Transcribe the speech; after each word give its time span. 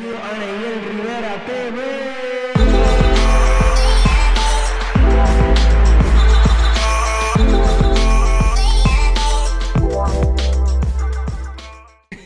Bienvenido 0.00 0.24
a 0.24 0.32
Neyel 0.38 0.80
Rivera 0.82 1.44
TV. 1.44 1.76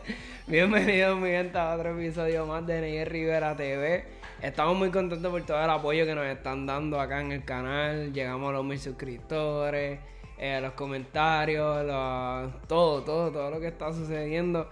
Bienvenidos 0.49 1.21
mi 1.21 1.29
gente 1.29 1.57
a 1.57 1.77
otro 1.77 1.97
episodio 1.97 2.47
más 2.47 2.67
de 2.67 2.81
Neyel 2.81 3.07
Rivera 3.07 3.55
TV. 3.55 4.07
Estamos 4.43 4.77
muy 4.77 4.91
contentos 4.91 5.31
por 5.31 5.43
todo 5.43 5.63
el 5.63 5.71
apoyo 5.71 6.05
que 6.05 6.17
nos 6.17 6.27
están 6.27 6.67
dando 6.67 7.01
acá 7.01 7.21
en 7.21 7.31
el 7.31 7.45
canal. 7.45 8.13
Llegamos 8.13 8.49
a 8.51 8.55
los 8.55 8.65
mil 8.65 8.81
suscriptores, 8.81 10.01
eh, 10.37 10.59
los 10.61 10.73
comentarios, 10.73 11.87
todo, 12.67 13.05
todo, 13.05 13.31
todo 13.31 13.51
lo 13.51 13.61
que 13.61 13.69
está 13.69 13.93
sucediendo. 13.93 14.69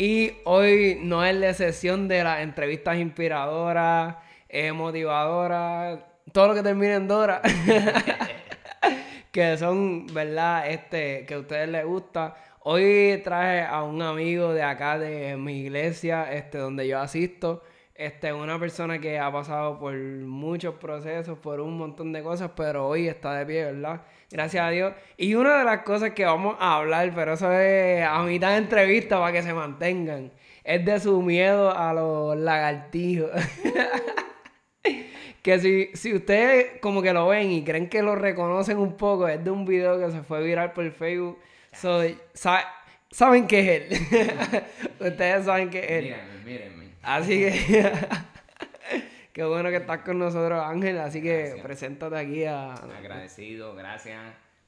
Y 0.00 0.32
hoy 0.44 0.96
no 0.98 1.22
es 1.26 1.36
la 1.36 1.52
sesión 1.52 2.08
de 2.08 2.24
las 2.24 2.40
entrevistas 2.40 2.96
inspiradoras, 2.96 4.16
eh, 4.48 4.72
motivadoras, 4.72 5.98
todo 6.32 6.48
lo 6.48 6.54
que 6.54 6.62
termine 6.62 6.94
en 6.94 7.06
Dora. 7.06 7.42
que 9.30 9.58
son, 9.58 10.06
¿verdad? 10.06 10.70
Este, 10.70 11.26
que 11.26 11.34
a 11.34 11.40
ustedes 11.40 11.68
les 11.68 11.84
gusta. 11.84 12.34
Hoy 12.60 13.20
traje 13.22 13.60
a 13.60 13.82
un 13.82 14.00
amigo 14.00 14.54
de 14.54 14.62
acá 14.62 14.98
de 14.98 15.36
mi 15.36 15.60
iglesia, 15.60 16.32
este, 16.32 16.56
donde 16.56 16.88
yo 16.88 16.98
asisto. 16.98 17.62
Este, 18.00 18.32
una 18.32 18.58
persona 18.58 18.98
que 18.98 19.18
ha 19.18 19.30
pasado 19.30 19.78
por 19.78 19.92
muchos 19.94 20.76
procesos, 20.76 21.38
por 21.38 21.60
un 21.60 21.76
montón 21.76 22.14
de 22.14 22.22
cosas, 22.22 22.50
pero 22.56 22.86
hoy 22.88 23.06
está 23.08 23.34
de 23.34 23.44
pie, 23.44 23.64
¿verdad? 23.66 24.00
Gracias 24.30 24.64
a 24.64 24.70
Dios. 24.70 24.94
Y 25.18 25.34
una 25.34 25.58
de 25.58 25.64
las 25.64 25.82
cosas 25.82 26.12
que 26.12 26.24
vamos 26.24 26.56
a 26.58 26.76
hablar, 26.76 27.12
pero 27.14 27.34
eso 27.34 27.52
es 27.52 28.02
a 28.02 28.22
mitad 28.22 28.52
de 28.52 28.56
entrevista 28.56 29.18
para 29.20 29.32
que 29.32 29.42
se 29.42 29.52
mantengan, 29.52 30.32
es 30.64 30.82
de 30.82 30.98
su 30.98 31.20
miedo 31.20 31.76
a 31.76 31.92
los 31.92 32.36
lagartijos. 32.38 33.30
Que 35.42 35.58
si, 35.58 35.88
si 35.94 36.14
ustedes 36.14 36.80
como 36.82 37.00
que 37.00 37.14
lo 37.14 37.28
ven 37.28 37.50
y 37.50 37.64
creen 37.64 37.88
que 37.88 38.02
lo 38.02 38.14
reconocen 38.14 38.76
un 38.76 38.96
poco, 38.98 39.26
es 39.26 39.42
de 39.42 39.50
un 39.50 39.64
video 39.64 39.98
que 39.98 40.10
se 40.10 40.20
fue 40.22 40.42
viral 40.42 40.72
por 40.74 40.90
Facebook. 40.90 41.38
So, 41.72 42.02
sa- 42.34 42.66
saben 43.10 43.46
que 43.46 43.60
es 43.60 43.68
él. 43.68 44.62
ustedes 45.00 45.46
saben 45.46 45.70
que 45.70 45.78
es 45.78 45.90
él. 45.90 46.04
Mírenme, 46.04 46.44
mírenme. 46.44 46.79
Así 47.02 47.40
que 47.40 47.92
qué 49.32 49.44
bueno 49.44 49.70
que 49.70 49.76
estás 49.76 50.02
con 50.02 50.18
nosotros, 50.18 50.62
Ángel. 50.62 50.98
Así 50.98 51.22
que 51.22 51.38
Gracias. 51.38 51.60
preséntate 51.60 52.16
aquí 52.16 52.44
a... 52.44 52.74
Agradecido, 52.74 53.74
gracias 53.74 54.20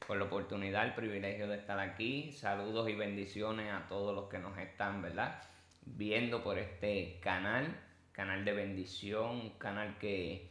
por 0.06 0.16
la 0.16 0.24
oportunidad, 0.24 0.84
el 0.84 0.94
privilegio 0.94 1.46
de 1.46 1.56
estar 1.56 1.78
aquí. 1.78 2.32
Saludos 2.32 2.88
y 2.88 2.94
bendiciones 2.94 3.70
a 3.72 3.86
todos 3.88 4.14
los 4.14 4.28
que 4.28 4.38
nos 4.38 4.56
están, 4.58 5.02
¿verdad? 5.02 5.42
Viendo 5.84 6.42
por 6.42 6.58
este 6.58 7.18
canal, 7.20 7.76
canal 8.12 8.44
de 8.44 8.52
bendición, 8.52 9.30
un 9.30 9.50
canal 9.58 9.98
que 9.98 10.50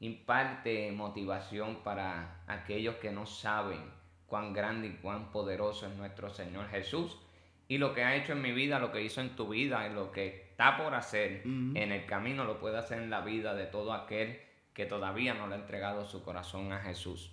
imparte 0.00 0.92
motivación 0.92 1.82
para 1.82 2.42
aquellos 2.46 2.96
que 2.96 3.10
no 3.10 3.26
saben 3.26 3.80
cuán 4.26 4.52
grande 4.52 4.88
y 4.88 4.92
cuán 4.92 5.32
poderoso 5.32 5.86
es 5.86 5.94
nuestro 5.96 6.30
Señor 6.30 6.68
Jesús 6.68 7.18
y 7.66 7.78
lo 7.78 7.94
que 7.94 8.04
ha 8.04 8.14
hecho 8.14 8.32
en 8.32 8.42
mi 8.42 8.52
vida, 8.52 8.78
lo 8.78 8.92
que 8.92 9.02
hizo 9.02 9.20
en 9.20 9.34
tu 9.34 9.48
vida 9.48 9.88
y 9.88 9.94
lo 9.94 10.12
que 10.12 10.47
está 10.58 10.76
por 10.76 10.92
hacer 10.92 11.42
en 11.44 11.92
el 11.92 12.04
camino 12.04 12.44
lo 12.44 12.58
puede 12.58 12.78
hacer 12.78 12.98
en 12.98 13.10
la 13.10 13.20
vida 13.20 13.54
de 13.54 13.66
todo 13.66 13.92
aquel 13.92 14.40
que 14.74 14.86
todavía 14.86 15.32
no 15.32 15.46
le 15.46 15.54
ha 15.54 15.58
entregado 15.58 16.04
su 16.04 16.24
corazón 16.24 16.72
a 16.72 16.80
Jesús. 16.80 17.32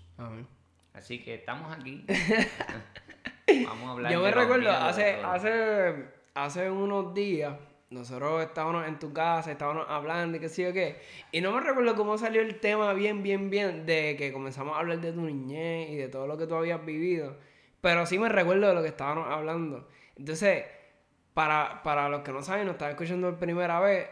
Así 0.94 1.24
que 1.24 1.34
estamos 1.34 1.76
aquí. 1.76 2.06
Vamos 3.66 3.88
a 3.88 3.92
hablar 3.92 4.12
Yo 4.12 4.22
me 4.22 4.30
recuerdo, 4.30 4.70
hace, 4.70 5.16
hace, 5.24 6.06
hace 6.36 6.70
unos 6.70 7.16
días, 7.16 7.56
nosotros 7.90 8.44
estábamos 8.44 8.88
en 8.88 9.00
tu 9.00 9.12
casa, 9.12 9.52
estábamos 9.52 9.88
hablando 9.90 10.38
y 10.38 10.40
qué 10.40 10.50
sé 10.50 10.62
yo 10.62 10.74
qué. 10.74 11.02
Y 11.32 11.42
no 11.42 11.52
me 11.52 11.62
recuerdo 11.62 11.96
cómo 11.96 12.20
salió 12.20 12.42
el 12.42 12.60
tema 12.60 12.94
bien, 12.94 13.24
bien, 13.24 13.50
bien, 13.50 13.88
de 13.88 14.16
que 14.18 14.32
comenzamos 14.32 14.78
a 14.78 14.82
hablar 14.82 15.02
de 15.02 15.12
tu 15.12 15.22
niñez 15.22 15.90
y 15.90 15.96
de 15.96 16.10
todo 16.10 16.28
lo 16.28 16.38
que 16.38 16.46
tú 16.46 16.54
habías 16.54 16.86
vivido. 16.86 17.38
Pero 17.82 18.06
sí 18.06 18.20
me 18.20 18.30
recuerdo 18.30 18.68
de 18.68 18.76
lo 18.76 18.84
que 18.84 18.90
estábamos 18.90 19.28
hablando. 19.32 19.88
Entonces, 20.16 20.64
para, 21.36 21.84
para 21.84 22.10
los 22.10 22.22
que 22.22 22.32
no 22.32 22.42
saben, 22.42 22.66
nos 22.66 22.74
están 22.76 22.92
escuchando 22.92 23.30
por 23.30 23.40
primera 23.40 23.80
vez, 23.80 24.10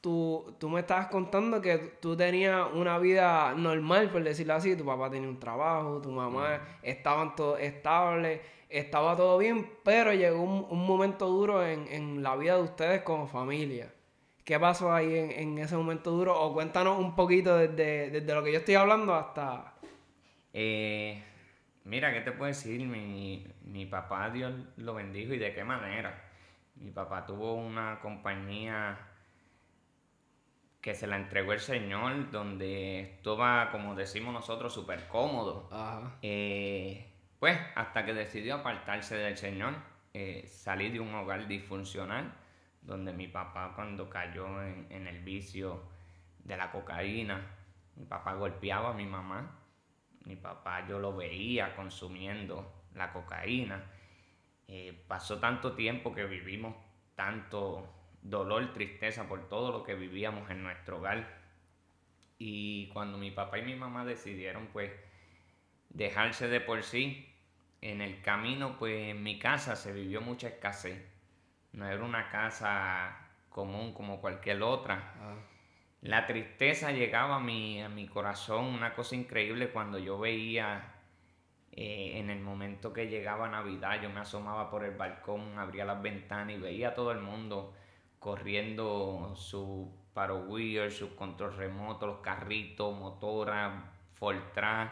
tú, 0.00 0.54
tú 0.60 0.68
me 0.68 0.80
estabas 0.80 1.08
contando 1.08 1.60
que 1.60 1.78
tú 2.00 2.16
tenías 2.16 2.68
una 2.72 2.98
vida 2.98 3.54
normal, 3.56 4.10
por 4.10 4.22
decirlo 4.22 4.54
así. 4.54 4.76
Tu 4.76 4.84
papá 4.84 5.10
tenía 5.10 5.28
un 5.28 5.40
trabajo, 5.40 6.00
tu 6.00 6.12
mamá 6.12 6.78
estaban 6.82 7.34
todos 7.34 7.58
estables, 7.58 8.40
estaba 8.68 9.16
todo 9.16 9.38
bien, 9.38 9.68
pero 9.82 10.12
llegó 10.12 10.40
un, 10.42 10.66
un 10.68 10.86
momento 10.86 11.26
duro 11.26 11.66
en, 11.66 11.88
en 11.88 12.22
la 12.22 12.36
vida 12.36 12.56
de 12.56 12.62
ustedes 12.62 13.02
como 13.02 13.26
familia. 13.26 13.92
¿Qué 14.44 14.60
pasó 14.60 14.92
ahí 14.92 15.16
en, 15.16 15.30
en 15.32 15.58
ese 15.58 15.76
momento 15.76 16.10
duro? 16.10 16.38
O 16.38 16.52
cuéntanos 16.52 16.98
un 16.98 17.16
poquito 17.16 17.56
desde, 17.56 18.10
desde 18.10 18.34
lo 18.34 18.44
que 18.44 18.52
yo 18.52 18.58
estoy 18.58 18.74
hablando 18.74 19.14
hasta... 19.14 19.74
Eh, 20.52 21.22
mira, 21.84 22.12
¿qué 22.12 22.20
te 22.20 22.32
puedo 22.32 22.46
decir? 22.46 22.80
Mi, 22.86 23.46
mi 23.62 23.86
papá, 23.86 24.30
Dios 24.30 24.52
lo 24.76 24.94
bendijo 24.94 25.32
y 25.32 25.38
de 25.38 25.52
qué 25.54 25.64
manera. 25.64 26.22
Mi 26.76 26.90
papá 26.90 27.26
tuvo 27.26 27.54
una 27.54 28.00
compañía 28.00 28.98
que 30.80 30.94
se 30.94 31.06
la 31.06 31.16
entregó 31.16 31.52
el 31.52 31.60
Señor, 31.60 32.30
donde 32.30 33.00
estaba, 33.00 33.70
como 33.70 33.94
decimos 33.94 34.32
nosotros, 34.32 34.72
súper 34.72 35.08
cómodo. 35.08 35.68
Ajá. 35.72 36.16
Eh, 36.22 37.12
pues 37.38 37.58
hasta 37.74 38.04
que 38.04 38.14
decidió 38.14 38.56
apartarse 38.56 39.16
del 39.16 39.36
Señor, 39.36 39.74
eh, 40.14 40.46
salí 40.46 40.90
de 40.90 41.00
un 41.00 41.14
hogar 41.14 41.48
disfuncional, 41.48 42.32
donde 42.82 43.12
mi 43.12 43.26
papá 43.26 43.72
cuando 43.74 44.08
cayó 44.08 44.62
en, 44.62 44.86
en 44.90 45.08
el 45.08 45.24
vicio 45.24 45.82
de 46.38 46.56
la 46.56 46.70
cocaína, 46.70 47.40
mi 47.96 48.04
papá 48.04 48.34
golpeaba 48.34 48.90
a 48.90 48.94
mi 48.94 49.06
mamá, 49.06 49.58
mi 50.24 50.36
papá 50.36 50.86
yo 50.86 50.98
lo 50.98 51.16
veía 51.16 51.74
consumiendo 51.74 52.84
la 52.94 53.12
cocaína. 53.12 53.84
Eh, 54.68 55.04
pasó 55.06 55.38
tanto 55.38 55.74
tiempo 55.74 56.14
que 56.14 56.24
vivimos 56.24 56.74
tanto 57.14 57.88
dolor, 58.22 58.72
tristeza 58.72 59.28
por 59.28 59.48
todo 59.48 59.72
lo 59.72 59.84
que 59.84 59.94
vivíamos 59.94 60.50
en 60.50 60.62
nuestro 60.62 60.98
hogar. 60.98 61.28
Y 62.38 62.88
cuando 62.88 63.18
mi 63.18 63.30
papá 63.30 63.58
y 63.58 63.62
mi 63.62 63.74
mamá 63.76 64.04
decidieron 64.04 64.68
pues 64.68 64.92
dejarse 65.90 66.48
de 66.48 66.60
por 66.60 66.82
sí, 66.82 67.32
en 67.80 68.00
el 68.00 68.20
camino 68.22 68.78
pues 68.78 69.10
en 69.10 69.22
mi 69.22 69.38
casa 69.38 69.76
se 69.76 69.92
vivió 69.92 70.20
mucha 70.20 70.48
escasez. 70.48 71.02
No 71.72 71.86
era 71.88 72.04
una 72.04 72.30
casa 72.30 73.28
común 73.50 73.92
como 73.94 74.20
cualquier 74.20 74.62
otra. 74.62 75.14
Ah, 75.20 75.36
La 76.02 76.26
tristeza 76.26 76.92
llegaba 76.92 77.36
a 77.36 77.40
mi, 77.40 77.82
a 77.82 77.88
mi 77.88 78.08
corazón, 78.08 78.66
una 78.66 78.94
cosa 78.94 79.16
increíble 79.16 79.70
cuando 79.70 79.98
yo 79.98 80.18
veía 80.18 80.95
eh, 81.76 82.18
en 82.18 82.30
el 82.30 82.40
momento 82.40 82.92
que 82.92 83.06
llegaba 83.06 83.48
Navidad, 83.48 84.00
yo 84.02 84.08
me 84.08 84.20
asomaba 84.20 84.70
por 84.70 84.82
el 84.82 84.96
balcón, 84.96 85.58
abría 85.58 85.84
las 85.84 86.00
ventanas 86.00 86.56
y 86.56 86.58
veía 86.58 86.88
a 86.88 86.94
todo 86.94 87.12
el 87.12 87.20
mundo 87.20 87.74
corriendo 88.18 89.34
su 89.36 89.92
parowheel, 90.14 90.90
sus 90.90 91.10
control 91.10 91.54
remoto, 91.54 92.06
los 92.06 92.20
carritos, 92.20 92.98
motoras, 92.98 93.74
Fortran, 94.14 94.90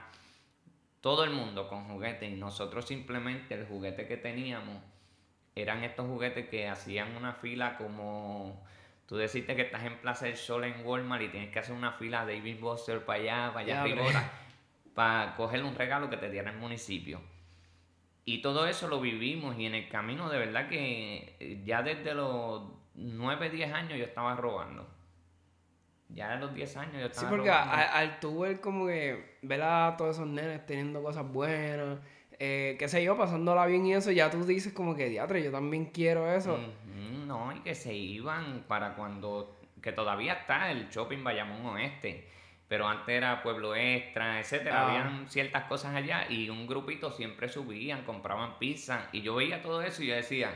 todo 1.01 1.25
el 1.25 1.31
mundo 1.31 1.67
con 1.69 1.85
juguetes. 1.85 2.31
Y 2.31 2.37
nosotros 2.37 2.87
simplemente 2.87 3.55
el 3.55 3.67
juguete 3.67 4.07
que 4.07 4.19
teníamos 4.19 4.83
eran 5.55 5.83
estos 5.85 6.07
juguetes 6.07 6.49
que 6.51 6.69
hacían 6.69 7.17
una 7.17 7.33
fila 7.33 7.79
como 7.79 8.63
tú 9.07 9.17
deciste 9.17 9.57
que 9.57 9.63
estás 9.63 9.85
en 9.85 9.99
Plaza 9.99 10.27
del 10.27 10.37
Sol 10.37 10.65
en 10.65 10.85
Walmart 10.85 11.23
y 11.23 11.29
tienes 11.29 11.51
que 11.51 11.61
hacer 11.61 11.75
una 11.75 11.93
fila 11.93 12.27
de 12.27 12.37
David 12.37 12.61
Buster 12.61 13.05
para 13.05 13.21
allá, 13.21 13.53
para 13.55 13.61
allá 13.61 13.83
arriba, 13.83 14.31
para 14.95 15.35
coger 15.37 15.63
un 15.65 15.75
regalo 15.75 16.09
que 16.11 16.17
te 16.17 16.31
diera 16.31 16.51
el 16.51 16.59
municipio. 16.59 17.21
Y 18.25 18.41
todo 18.41 18.67
eso 18.67 18.89
lo 18.89 19.01
vivimos 19.01 19.59
y 19.59 19.67
en 19.67 19.75
el 19.75 19.89
camino 19.89 20.31
de 20.31 20.39
verdad 20.39 20.69
que 20.69 21.37
eh, 21.41 21.63
ya 21.67 21.83
desde 21.83 22.15
los 22.15 22.63
9, 22.95 23.51
10 23.51 23.73
años 23.73 23.99
yo 23.99 24.05
estaba 24.05 24.35
robando. 24.37 24.89
Ya 26.09 26.33
a 26.35 26.37
los 26.37 26.55
10 26.55 26.77
años 26.77 26.95
yo 26.95 27.01
Sí, 27.01 27.07
estaba 27.13 27.29
porque 27.31 27.49
robando. 27.49 27.73
a- 27.73 27.99
al 27.99 28.21
tú 28.21 28.41
ver 28.41 28.61
como 28.61 28.87
que 28.87 29.39
ver 29.43 29.63
a 29.63 29.95
todos 29.99 30.17
esos 30.17 30.29
nenes 30.29 30.65
teniendo 30.67 31.03
cosas 31.03 31.27
buenas, 31.31 31.99
eh, 32.39 32.77
qué 32.79 32.89
sé 32.89 33.03
yo, 33.05 33.17
pasándola 33.17 33.67
bien 33.67 33.85
y 33.87 33.95
eso, 33.95 34.11
ya 34.11 34.31
tú 34.31 34.45
dices 34.45 34.73
como 34.73 34.95
que, 34.97 35.09
diatre, 35.09 35.43
yo 35.43 35.51
también 35.51 35.87
quiero 35.87 36.31
eso. 36.31 36.59
No, 37.27 37.55
y 37.57 37.61
que 37.61 37.75
se 37.75 37.95
iban 37.95 38.65
para 38.69 38.95
cuando, 38.95 39.59
que 39.83 39.93
todavía 39.93 40.35
está 40.35 40.71
el 40.71 40.89
shopping 40.89 41.25
Bayamón 41.25 41.67
Oeste, 41.67 42.29
pero 42.69 42.89
antes 42.89 43.09
era 43.15 43.43
Pueblo 43.43 43.75
Extra, 43.77 44.41
etcétera, 44.41 44.83
Ah. 44.83 44.87
habían 44.89 45.29
ciertas 45.29 45.65
cosas 45.65 45.95
allá 45.95 46.27
y 46.31 46.49
un 46.51 46.67
grupito 46.67 47.11
siempre 47.13 47.49
subían, 47.49 48.05
compraban 48.05 48.59
pizza. 48.59 49.09
Y 49.13 49.23
yo 49.23 49.35
veía 49.35 49.63
todo 49.63 49.83
eso 49.83 50.03
y 50.03 50.07
yo 50.09 50.15
decía, 50.15 50.51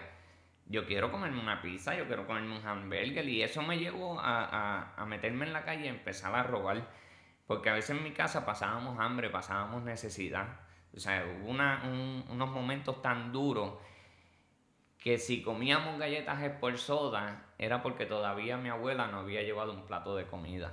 yo 0.67 0.87
quiero 0.87 1.11
comerme 1.11 1.41
una 1.41 1.61
pizza, 1.63 1.95
yo 1.97 2.07
quiero 2.07 2.27
comerme 2.27 2.59
un 2.59 2.67
hamburger. 2.67 3.29
Y 3.29 3.43
eso 3.43 3.63
me 3.63 3.79
llevó 3.79 4.19
a, 4.21 4.45
a- 4.45 4.95
a 4.97 5.07
meterme 5.07 5.47
en 5.47 5.53
la 5.53 5.65
calle 5.65 5.85
y 5.85 5.89
empezar 5.89 6.35
a 6.35 6.43
robar, 6.43 6.89
porque 7.47 7.71
a 7.71 7.75
veces 7.75 7.97
en 7.97 8.03
mi 8.03 8.13
casa 8.13 8.45
pasábamos 8.45 8.99
hambre, 8.99 9.31
pasábamos 9.31 9.83
necesidad, 9.83 10.61
o 10.95 10.99
sea, 11.01 11.25
hubo 11.41 11.51
una- 11.51 11.83
un- 11.85 12.25
unos 12.29 12.51
momentos 12.51 13.01
tan 13.03 13.33
duros 13.33 13.75
que 14.99 15.19
si 15.19 15.43
comíamos 15.43 15.99
galletas 15.99 16.39
por 16.61 16.77
soda, 16.79 17.47
era 17.59 17.83
porque 17.83 18.05
todavía 18.05 18.57
mi 18.57 18.69
abuela 18.69 19.07
no 19.07 19.21
había 19.21 19.43
llevado 19.43 19.73
un 19.73 19.87
plato 19.87 20.17
de 20.17 20.27
comida. 20.27 20.73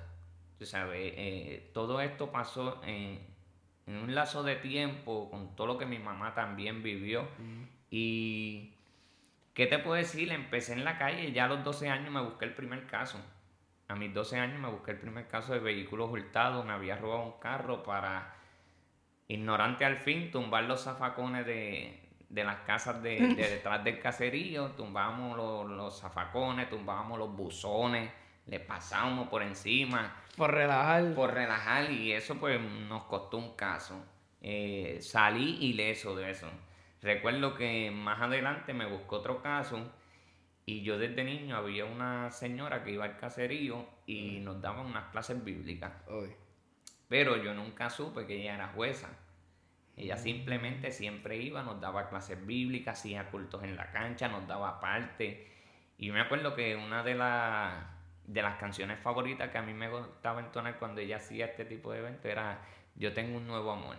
Tú 0.57 0.65
sabes, 0.65 1.13
eh, 1.15 1.71
todo 1.73 1.99
esto 2.01 2.31
pasó 2.31 2.81
en, 2.83 3.19
en, 3.87 3.95
un 3.95 4.15
lazo 4.15 4.43
de 4.43 4.55
tiempo 4.55 5.29
con 5.29 5.55
todo 5.55 5.67
lo 5.67 5.77
que 5.77 5.85
mi 5.85 5.99
mamá 5.99 6.33
también 6.33 6.81
vivió. 6.81 7.27
Y, 7.89 8.73
¿qué 9.53 9.67
te 9.67 9.79
puedo 9.79 9.95
decir? 9.95 10.31
Empecé 10.31 10.73
en 10.73 10.85
la 10.85 10.97
calle, 10.97 11.31
ya 11.31 11.45
a 11.45 11.47
los 11.47 11.63
12 11.63 11.89
años 11.89 12.11
me 12.11 12.21
busqué 12.21 12.45
el 12.45 12.53
primer 12.53 12.87
caso. 12.87 13.19
A 13.87 13.95
mis 13.95 14.13
12 14.13 14.39
años 14.39 14.59
me 14.59 14.69
busqué 14.69 14.91
el 14.91 14.99
primer 14.99 15.27
caso 15.27 15.53
de 15.53 15.59
vehículos 15.59 16.09
hurtados, 16.09 16.65
me 16.65 16.73
había 16.73 16.95
robado 16.95 17.23
un 17.23 17.39
carro 17.39 17.83
para, 17.83 18.35
ignorante 19.27 19.85
al 19.85 19.97
fin, 19.97 20.31
tumbar 20.31 20.63
los 20.63 20.83
zafacones 20.83 21.45
de, 21.45 22.05
de 22.29 22.43
las 22.43 22.61
casas 22.61 23.01
de, 23.01 23.19
detrás 23.35 23.83
del 23.83 23.99
caserío, 23.99 24.71
tumbábamos 24.71 25.37
los, 25.37 25.69
los 25.69 25.99
zafacones, 25.99 26.69
tumbábamos 26.69 27.19
los 27.19 27.35
buzones, 27.35 28.11
le 28.47 28.59
pasábamos 28.59 29.29
por 29.29 29.41
encima. 29.41 30.15
Por 30.37 30.53
relajar. 30.53 31.13
Por 31.13 31.33
relajar 31.33 31.91
y 31.91 32.11
eso 32.11 32.35
pues 32.35 32.59
nos 32.61 33.03
costó 33.03 33.37
un 33.37 33.55
caso. 33.55 34.03
Eh, 34.41 34.99
salí 35.01 35.57
ileso 35.65 36.15
de 36.15 36.31
eso. 36.31 36.49
Recuerdo 37.01 37.55
que 37.55 37.91
más 37.91 38.21
adelante 38.21 38.73
me 38.73 38.85
buscó 38.85 39.17
otro 39.17 39.41
caso 39.41 39.91
y 40.65 40.81
yo 40.81 40.97
desde 40.97 41.23
niño 41.23 41.55
había 41.55 41.85
una 41.85 42.31
señora 42.31 42.83
que 42.83 42.91
iba 42.91 43.05
al 43.05 43.17
caserío 43.17 43.85
y 44.07 44.39
nos 44.39 44.61
daba 44.61 44.81
unas 44.81 45.11
clases 45.11 45.43
bíblicas. 45.43 45.91
Pero 47.07 47.37
yo 47.37 47.53
nunca 47.53 47.89
supe 47.89 48.25
que 48.25 48.41
ella 48.41 48.55
era 48.55 48.67
jueza. 48.69 49.09
Ella 49.95 50.17
simplemente 50.17 50.91
siempre 50.91 51.37
iba, 51.37 51.63
nos 51.63 51.79
daba 51.79 52.09
clases 52.09 52.43
bíblicas, 52.45 52.99
hacía 52.99 53.29
cultos 53.29 53.63
en 53.63 53.75
la 53.75 53.91
cancha, 53.91 54.27
nos 54.27 54.47
daba 54.47 54.79
parte. 54.79 55.47
Y 55.97 56.11
me 56.11 56.19
acuerdo 56.19 56.55
que 56.55 56.75
una 56.75 57.03
de, 57.03 57.13
de 58.27 58.41
las 58.41 58.57
canciones 58.57 58.99
favoritas 58.99 59.49
que 59.49 59.57
a 59.57 59.61
mí 59.61 59.73
me 59.73 59.89
gustaba 59.89 60.39
entonar 60.39 60.77
cuando 60.77 61.01
ella 61.01 61.17
hacía 61.17 61.45
este 61.45 61.65
tipo 61.65 61.91
de 61.91 61.99
evento 61.99 62.27
era 62.27 62.59
Yo 62.95 63.13
tengo 63.13 63.37
un 63.37 63.47
nuevo 63.47 63.71
amor. 63.71 63.97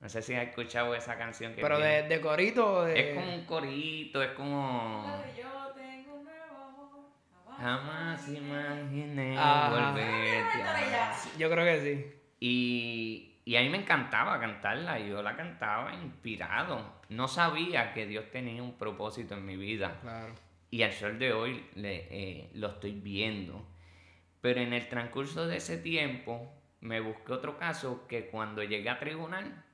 No 0.00 0.08
sé 0.08 0.22
si 0.22 0.34
has 0.34 0.48
escuchado 0.48 0.94
esa 0.94 1.16
canción 1.16 1.54
que 1.54 1.62
Pero 1.62 1.78
de, 1.78 2.02
de, 2.02 2.20
corito 2.20 2.74
o 2.74 2.82
de... 2.82 3.10
Es 3.10 3.14
como 3.14 3.34
un 3.34 3.44
corito, 3.46 4.22
es 4.22 4.32
como... 4.32 5.22
Yo 5.36 5.72
tengo 5.74 6.16
un 6.16 6.24
nuevo 6.24 6.56
amor. 6.56 7.56
Jamás 7.58 8.28
imaginé 8.28 9.36
volverte. 9.70 11.38
Yo 11.38 11.50
creo 11.50 11.64
que 11.64 11.80
sí. 11.80 12.14
Y 12.40 13.34
y 13.46 13.56
a 13.56 13.60
mí 13.60 13.68
me 13.68 13.78
encantaba 13.78 14.40
cantarla, 14.40 14.98
yo 14.98 15.22
la 15.22 15.36
cantaba 15.36 15.92
inspirado. 15.94 16.94
No 17.10 17.28
sabía 17.28 17.92
que 17.92 18.06
Dios 18.06 18.30
tenía 18.30 18.62
un 18.62 18.78
propósito 18.78 19.34
en 19.34 19.44
mi 19.44 19.56
vida. 19.56 20.00
Y 20.74 20.82
al 20.82 20.92
sol 20.92 21.20
de 21.20 21.32
hoy 21.32 21.64
le, 21.76 22.08
eh, 22.10 22.50
lo 22.54 22.66
estoy 22.66 22.90
viendo. 22.90 23.64
Pero 24.40 24.60
en 24.60 24.72
el 24.72 24.88
transcurso 24.88 25.46
de 25.46 25.58
ese 25.58 25.78
tiempo 25.78 26.52
me 26.80 26.98
busqué 26.98 27.32
otro 27.32 27.56
caso 27.58 28.08
que 28.08 28.26
cuando 28.26 28.60
llegué 28.64 28.90
a 28.90 28.98
tribunal 28.98 29.64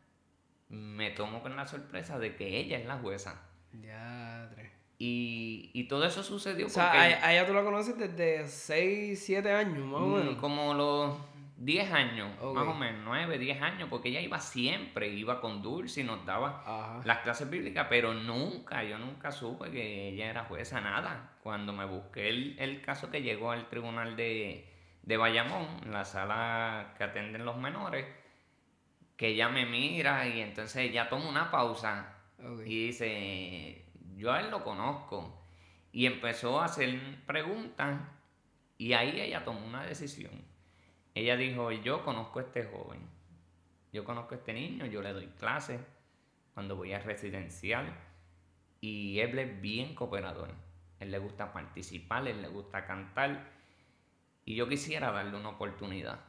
me 0.69 1.09
tomo 1.09 1.41
con 1.41 1.57
la 1.57 1.67
sorpresa 1.67 2.19
de 2.19 2.37
que 2.37 2.59
ella 2.59 2.77
es 2.77 2.85
la 2.85 2.99
jueza. 2.99 3.49
Ya, 3.81 4.51
y, 4.99 5.71
y 5.73 5.85
todo 5.85 6.05
eso 6.05 6.23
sucedió 6.23 6.67
o 6.67 6.69
sea, 6.69 6.93
a, 6.93 7.33
ella 7.33 7.47
tú 7.47 7.55
la 7.55 7.65
conoces 7.65 7.97
desde 7.97 8.47
6, 8.47 9.19
7 9.25 9.51
años, 9.51 9.87
más 9.87 10.03
o 10.03 10.07
mm, 10.07 10.15
menos. 10.15 10.35
Como 10.37 10.75
los 10.75 11.17
10 11.61 11.93
años, 11.93 12.31
más 12.55 12.67
o 12.67 12.75
menos, 12.75 13.03
9, 13.05 13.39
10 13.39 13.61
años, 13.61 13.89
porque 13.91 14.09
ella 14.09 14.23
iba 14.23 14.41
siempre, 14.41 15.09
iba 15.09 15.43
con 15.43 15.61
Dulce 15.61 16.01
y 16.01 16.05
nos 16.05 16.25
daba 16.25 17.03
las 17.05 17.19
clases 17.19 17.51
bíblicas, 17.51 17.87
pero 17.91 18.15
nunca, 18.15 18.83
yo 18.83 18.99
nunca 18.99 19.31
supe 19.31 19.71
que 19.71 20.09
ella 20.09 20.31
era 20.31 20.45
jueza, 20.45 20.81
nada. 20.81 21.37
Cuando 21.43 21.75
me 21.75 21.85
busqué 21.85 22.31
el, 22.31 22.81
caso 22.81 23.11
que 23.11 23.21
llegó 23.21 23.51
al 23.51 23.69
tribunal 23.69 24.17
de, 24.17 24.73
de 25.03 25.17
Bayamón, 25.19 25.67
la 25.93 26.07
sala 26.07 26.95
que 26.97 27.05
atenden 27.05 27.45
los 27.45 27.59
menores, 27.59 28.07
que 29.19 29.29
ella 29.29 29.51
me 29.51 29.67
mira 29.67 30.27
y 30.27 30.41
entonces 30.41 30.77
ella 30.77 31.11
toma 31.11 31.29
una 31.29 31.51
pausa 31.51 32.15
y 32.65 32.87
dice, 32.87 33.85
yo 34.17 34.33
a 34.33 34.41
él 34.41 34.51
lo 34.51 34.65
conozco. 34.65 35.45
Y 35.93 36.07
empezó 36.07 36.63
a 36.63 36.67
hacer 36.67 36.99
preguntas 37.27 38.01
y 38.79 38.95
ahí 38.95 39.21
ella 39.21 39.45
tomó 39.45 39.67
una 39.67 39.85
decisión 39.85 40.50
ella 41.15 41.37
dijo, 41.37 41.73
yo 41.73 42.05
conozco 42.05 42.39
a 42.39 42.43
este 42.43 42.65
joven, 42.65 43.01
yo 43.93 44.05
conozco 44.05 44.35
a 44.35 44.39
este 44.39 44.53
niño, 44.53 44.87
yo 44.87 45.03
le 45.03 45.13
doy 45.13 45.27
clases 45.39 45.81
cuando 46.55 46.77
voy 46.77 46.93
a 46.93 47.01
residencial 47.01 47.93
y 48.81 49.21
él 49.21 49.39
es 49.39 49.61
bien 49.61 49.95
cooperador. 49.95 50.51
Él 51.01 51.11
le 51.11 51.19
gusta 51.19 51.53
participar, 51.53 52.29
él 52.29 52.43
le 52.43 52.49
gusta 52.49 52.85
cantar 52.87 53.51
y 54.45 54.55
yo 54.55 54.69
quisiera 54.69 55.11
darle 55.11 55.37
una 55.37 55.51
oportunidad. 55.51 56.21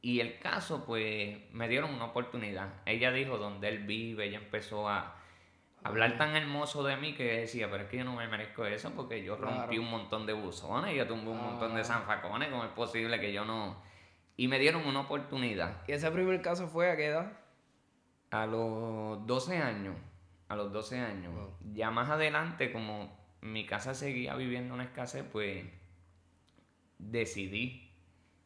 Y 0.00 0.20
el 0.20 0.38
caso, 0.38 0.84
pues, 0.84 1.38
me 1.52 1.68
dieron 1.68 1.92
una 1.92 2.06
oportunidad. 2.06 2.82
Ella 2.86 3.10
dijo 3.10 3.36
dónde 3.36 3.68
él 3.68 3.78
vive, 3.84 4.26
ella 4.26 4.38
empezó 4.38 4.88
a 4.88 5.16
hablar 5.82 6.18
tan 6.18 6.36
hermoso 6.36 6.82
de 6.82 6.96
mí 6.96 7.14
que 7.14 7.40
decía, 7.40 7.70
pero 7.70 7.84
es 7.84 7.90
que 7.90 7.98
yo 7.98 8.04
no 8.04 8.16
me 8.16 8.28
merezco 8.28 8.64
eso 8.64 8.92
porque 8.94 9.22
yo 9.22 9.36
rompí 9.36 9.78
un 9.78 9.90
montón 9.90 10.26
de 10.26 10.32
buzones, 10.32 10.96
yo 10.96 11.06
tumbé 11.06 11.30
un 11.30 11.42
montón 11.42 11.74
de 11.74 11.84
zanfacones, 11.84 12.48
¿cómo 12.48 12.64
es 12.64 12.70
posible 12.70 13.20
que 13.20 13.32
yo 13.32 13.44
no, 13.44 13.76
y 14.38 14.46
me 14.46 14.60
dieron 14.60 14.86
una 14.86 15.00
oportunidad. 15.00 15.82
¿Y 15.88 15.92
ese 15.92 16.10
primer 16.12 16.40
caso 16.40 16.68
fue 16.68 16.90
a 16.92 16.96
qué 16.96 17.06
edad? 17.06 17.32
A 18.30 18.46
los 18.46 19.26
12 19.26 19.58
años. 19.58 19.96
A 20.48 20.54
los 20.54 20.72
12 20.72 21.00
años. 21.00 21.34
Ya 21.74 21.90
más 21.90 22.08
adelante, 22.08 22.72
como 22.72 23.18
mi 23.40 23.66
casa 23.66 23.94
seguía 23.94 24.36
viviendo 24.36 24.74
una 24.74 24.84
escasez, 24.84 25.24
pues 25.24 25.66
decidí 26.98 27.92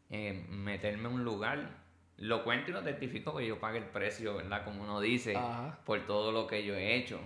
eh, 0.08 0.46
meterme 0.48 1.10
en 1.10 1.14
un 1.14 1.24
lugar. 1.24 1.81
Lo 2.22 2.42
cuento 2.44 2.70
y 2.70 2.72
lo 2.72 2.84
testifico 2.84 3.36
que 3.36 3.44
yo 3.44 3.58
pague 3.58 3.78
el 3.78 3.86
precio, 3.86 4.36
¿verdad? 4.36 4.62
Como 4.62 4.84
uno 4.84 5.00
dice, 5.00 5.36
por 5.84 6.06
todo 6.06 6.30
lo 6.30 6.46
que 6.46 6.64
yo 6.64 6.76
he 6.76 6.94
hecho. 6.94 7.18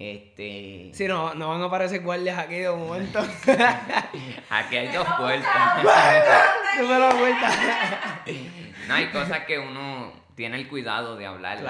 Este. 0.00 0.90
Sí, 0.92 1.06
no, 1.06 1.32
no 1.34 1.50
van 1.50 1.62
a 1.62 1.66
aparecer 1.66 2.02
guardias 2.02 2.40
aquí 2.40 2.56
de 2.56 2.70
momento. 2.70 3.20
aquí 4.50 4.76
hay 4.76 4.88
dos 4.88 5.06
puertas. 5.16 5.84
no 8.88 8.94
hay 8.94 9.06
cosas 9.12 9.44
que 9.44 9.60
uno 9.60 10.12
tiene 10.34 10.56
el 10.56 10.68
cuidado 10.68 11.16
de 11.16 11.24
hablar, 11.24 11.60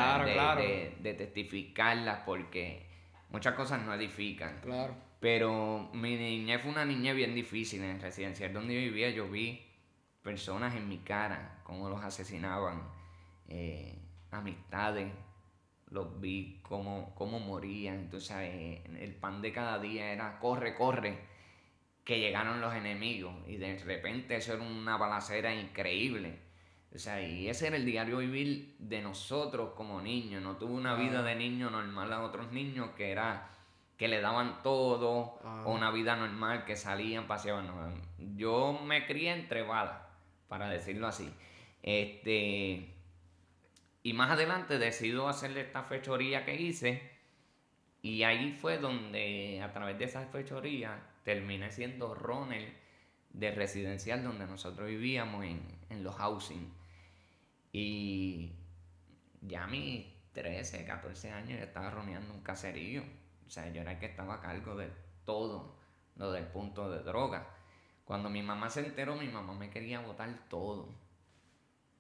de, 0.57 0.97
de, 0.99 1.13
testificarlas, 1.13 2.21
porque 2.25 2.87
muchas 3.29 3.53
cosas 3.53 3.83
no 3.83 3.93
edifican. 3.93 4.61
Claro. 4.63 4.95
Pero 5.21 5.91
mi 5.93 6.17
niñez 6.17 6.63
fue 6.63 6.71
una 6.71 6.87
niñez 6.87 7.17
bien 7.17 7.35
difícil. 7.35 7.83
En 7.83 7.97
el 7.97 8.01
residencial 8.01 8.55
donde 8.55 8.73
yo 8.73 8.81
vivía, 8.81 9.11
yo 9.11 9.29
vi 9.29 9.63
personas 10.23 10.75
en 10.75 10.89
mi 10.89 10.99
cara, 10.99 11.61
cómo 11.65 11.89
los 11.89 12.03
asesinaban, 12.03 12.83
eh, 13.49 13.99
amistades 14.31 15.13
los 15.93 16.21
vi 16.21 16.59
cómo, 16.63 17.15
cómo 17.15 17.39
morían. 17.39 17.97
Entonces, 17.97 18.37
eh, 18.41 18.83
el 19.01 19.15
pan 19.15 19.43
de 19.43 19.53
cada 19.53 19.79
día 19.79 20.13
era 20.13 20.39
corre, 20.39 20.75
corre, 20.75 21.19
que 22.05 22.19
llegaron 22.19 22.61
los 22.61 22.75
enemigos. 22.75 23.35
Y 23.47 23.57
de 23.57 23.79
repente 23.79 24.37
eso 24.37 24.55
era 24.55 24.63
una 24.63 24.97
balacera 24.97 25.55
increíble. 25.55 26.39
O 26.95 26.99
sea, 26.99 27.23
y 27.23 27.49
ese 27.49 27.69
era 27.69 27.77
el 27.77 27.87
diario 27.87 28.19
vivir 28.19 28.75
de 28.79 29.01
nosotros 29.01 29.71
como 29.77 30.01
niños. 30.01 30.43
No 30.43 30.57
tuve 30.57 30.73
una 30.73 30.95
vida 30.95 31.23
de 31.23 31.35
niño 31.35 31.71
normal 31.71 32.13
a 32.13 32.23
otros 32.23 32.53
niños 32.53 32.91
que 32.97 33.11
era 33.11 33.49
que 33.97 34.09
le 34.09 34.21
daban 34.21 34.63
todo, 34.65 35.39
o 35.65 35.73
una 35.73 35.93
vida 35.93 36.17
normal 36.17 36.65
que 36.65 36.75
salían, 36.75 37.29
paseaban. 37.29 37.71
Yo 38.37 38.81
me 38.85 39.07
crié 39.07 39.31
entre 39.31 39.63
balas, 39.63 39.97
para 40.53 40.69
decirlo 40.69 41.07
así. 41.07 41.33
Este, 41.83 42.95
y 44.03 44.13
más 44.13 44.33
adelante 44.33 44.79
decido 44.79 45.27
hacerle 45.27 45.63
esta 45.63 45.83
fechoría 45.85 46.45
que 46.45 46.61
hice. 46.61 47.11
Y 48.03 48.23
ahí 48.25 48.53
fue 48.53 48.77
donde, 48.77 49.63
a 49.63 49.73
través 49.73 49.99
de 49.99 50.05
esa 50.05 50.27
fechoría, 50.27 51.09
terminé 51.25 51.73
siendo 51.73 52.15
runner 52.15 52.71
de 53.31 53.51
residencial 53.53 54.23
donde 54.23 54.47
nosotros 54.47 54.89
vivíamos 54.89 55.47
en, 55.47 56.05
los 56.05 56.15
housing. 56.17 56.71
Y 57.73 58.53
ya 59.41 59.65
a 59.65 59.69
mis 59.69 60.05
13, 60.35 60.85
14 60.85 61.31
años 61.31 61.61
yo 61.61 61.65
estaba 61.65 61.89
roneando 61.89 62.35
un 62.35 62.43
caserío. 62.43 63.03
O 63.47 63.49
sea, 63.49 63.73
yo 63.73 63.81
era 63.81 63.93
el 63.93 63.99
que 63.99 64.05
estaba 64.05 64.35
a 64.35 64.41
cargo 64.43 64.77
de 64.77 64.91
todo 65.25 65.79
lo 66.17 66.31
del 66.31 66.45
punto 66.45 66.91
de 66.91 67.03
droga. 67.03 67.49
Cuando 68.05 68.29
mi 68.29 68.43
mamá 68.43 68.69
se 68.69 68.81
enteró, 68.81 69.17
mi 69.17 69.29
mamá 69.29 69.55
me 69.55 69.71
quería 69.71 70.01
botar 70.01 70.49
todo. 70.49 70.89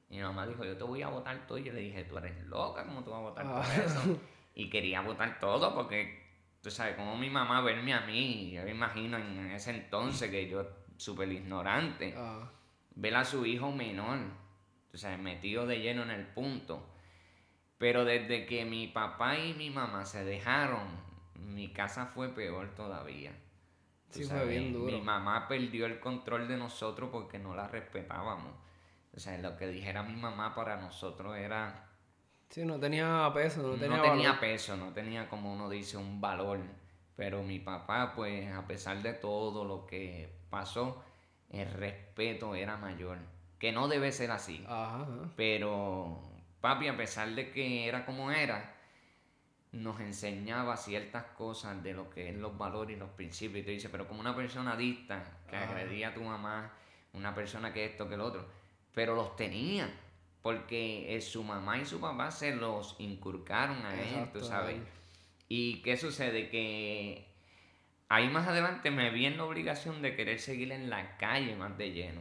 Mi 0.08 0.20
mamá 0.20 0.46
dijo, 0.46 0.64
yo 0.64 0.76
te 0.76 0.84
voy 0.84 1.02
a 1.02 1.08
votar 1.08 1.46
todo. 1.46 1.58
Y 1.58 1.64
yo 1.64 1.72
le 1.72 1.80
dije, 1.80 2.04
tú 2.04 2.18
eres 2.18 2.44
loca, 2.46 2.84
¿cómo 2.84 3.02
tú 3.02 3.10
vas 3.10 3.20
a 3.20 3.22
votar 3.22 3.44
todo 3.44 3.62
ah. 3.62 3.76
eso? 3.76 4.20
Y 4.54 4.68
quería 4.68 5.00
votar 5.00 5.40
todo 5.40 5.74
porque, 5.74 6.26
tú 6.60 6.70
sabes, 6.70 6.94
como 6.96 7.16
mi 7.16 7.30
mamá 7.30 7.62
verme 7.62 7.94
a 7.94 8.02
mí, 8.02 8.50
yo 8.50 8.62
me 8.64 8.72
imagino 8.72 9.16
en 9.16 9.50
ese 9.50 9.70
entonces 9.70 10.30
que 10.30 10.46
yo 10.46 10.66
súper 10.98 11.32
ignorante, 11.32 12.14
ah. 12.18 12.50
ver 12.94 13.16
a 13.16 13.24
su 13.24 13.46
hijo 13.46 13.72
menor, 13.72 14.18
tú 14.90 14.98
sabes, 14.98 15.18
metido 15.18 15.66
de 15.66 15.80
lleno 15.80 16.02
en 16.02 16.10
el 16.10 16.26
punto. 16.26 16.86
Pero 17.78 18.04
desde 18.04 18.44
que 18.44 18.66
mi 18.66 18.88
papá 18.88 19.38
y 19.38 19.54
mi 19.54 19.70
mamá 19.70 20.04
se 20.04 20.22
dejaron, 20.22 20.86
mi 21.34 21.72
casa 21.72 22.06
fue 22.06 22.28
peor 22.28 22.74
todavía. 22.74 23.32
Fue 24.12 24.44
bien 24.46 24.72
duro. 24.72 24.92
Mi 24.92 25.00
mamá 25.00 25.48
perdió 25.48 25.86
el 25.86 25.98
control 26.00 26.48
de 26.48 26.56
nosotros 26.56 27.10
porque 27.12 27.38
no 27.38 27.54
la 27.54 27.68
respetábamos. 27.68 28.52
O 29.14 29.20
sea, 29.20 29.36
lo 29.38 29.56
que 29.56 29.66
dijera 29.68 30.02
mi 30.02 30.16
mamá 30.16 30.54
para 30.54 30.76
nosotros 30.80 31.36
era 31.36 31.88
Sí, 32.50 32.64
no 32.64 32.78
tenía 32.78 33.30
peso, 33.32 33.62
no 33.62 33.68
no 33.68 33.78
tenía, 33.78 34.02
tenía, 34.02 34.28
valor. 34.28 34.40
peso, 34.40 34.76
no 34.76 34.92
tenía 34.92 35.28
como 35.28 35.52
uno 35.52 35.68
dice 35.70 35.96
un 35.96 36.20
valor. 36.20 36.60
Pero 37.16 37.42
mi 37.42 37.58
papá, 37.58 38.12
pues 38.14 38.52
a 38.52 38.66
pesar 38.66 39.02
de 39.02 39.14
todo 39.14 39.64
lo 39.64 39.86
que 39.86 40.38
pasó, 40.50 41.02
el 41.50 41.70
respeto 41.72 42.54
era 42.54 42.76
mayor. 42.76 43.18
Que 43.58 43.72
no 43.72 43.88
debe 43.88 44.12
ser 44.12 44.30
así. 44.30 44.64
Ajá. 44.68 45.06
Pero 45.36 46.20
papi, 46.60 46.88
a 46.88 46.96
pesar 46.96 47.30
de 47.30 47.50
que 47.52 47.88
era 47.88 48.04
como 48.04 48.30
era, 48.30 48.71
nos 49.72 50.00
enseñaba 50.00 50.76
ciertas 50.76 51.24
cosas 51.36 51.82
de 51.82 51.94
lo 51.94 52.10
que 52.10 52.28
es 52.28 52.36
los 52.36 52.56
valores 52.56 52.96
y 52.96 53.00
los 53.00 53.10
principios. 53.10 53.62
Y 53.62 53.64
te 53.64 53.70
dice, 53.72 53.88
pero 53.88 54.06
como 54.06 54.20
una 54.20 54.36
persona 54.36 54.72
adicta 54.72 55.24
que 55.48 55.56
Ajá. 55.56 55.70
agredía 55.70 56.08
a 56.08 56.14
tu 56.14 56.22
mamá, 56.22 56.72
una 57.14 57.34
persona 57.34 57.72
que 57.72 57.86
esto, 57.86 58.08
que 58.08 58.16
lo 58.16 58.26
otro, 58.26 58.46
pero 58.94 59.14
los 59.14 59.34
tenía. 59.36 59.88
Porque 60.42 61.14
eh, 61.14 61.20
su 61.20 61.42
mamá 61.44 61.78
y 61.78 61.84
su 61.84 62.00
papá 62.00 62.30
se 62.30 62.54
los 62.54 62.96
inculcaron 62.98 63.86
a 63.86 63.94
él, 63.94 64.28
tú 64.32 64.40
sabes. 64.40 64.76
¿Y 65.48 65.80
qué 65.82 65.96
sucede? 65.96 66.50
Que 66.50 67.28
ahí 68.08 68.28
más 68.28 68.48
adelante 68.48 68.90
me 68.90 69.10
vi 69.10 69.26
en 69.26 69.36
la 69.36 69.44
obligación 69.44 70.02
de 70.02 70.16
querer 70.16 70.40
seguir 70.40 70.72
en 70.72 70.90
la 70.90 71.16
calle 71.16 71.54
más 71.56 71.78
de 71.78 71.92
lleno. 71.92 72.20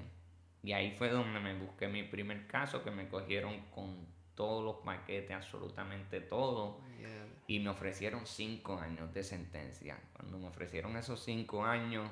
Y 0.64 0.74
ahí 0.74 0.92
fue 0.92 1.10
donde 1.10 1.40
me 1.40 1.56
busqué 1.56 1.88
mi 1.88 2.04
primer 2.04 2.46
caso, 2.46 2.84
que 2.84 2.92
me 2.92 3.10
cogieron 3.10 3.60
con 3.72 4.06
todos 4.36 4.64
los 4.64 4.76
paquetes, 4.86 5.36
absolutamente 5.36 6.22
todo. 6.22 6.80
Yeah. 7.00 7.31
Y 7.52 7.60
me 7.60 7.70
ofrecieron 7.70 8.26
cinco 8.26 8.80
años 8.80 9.14
de 9.14 9.26
sentencia. 9.26 10.00
Cuando 10.14 10.38
me 10.38 10.48
ofrecieron 10.48 10.96
esos 10.96 11.22
cinco 11.22 11.66
años, 11.66 12.10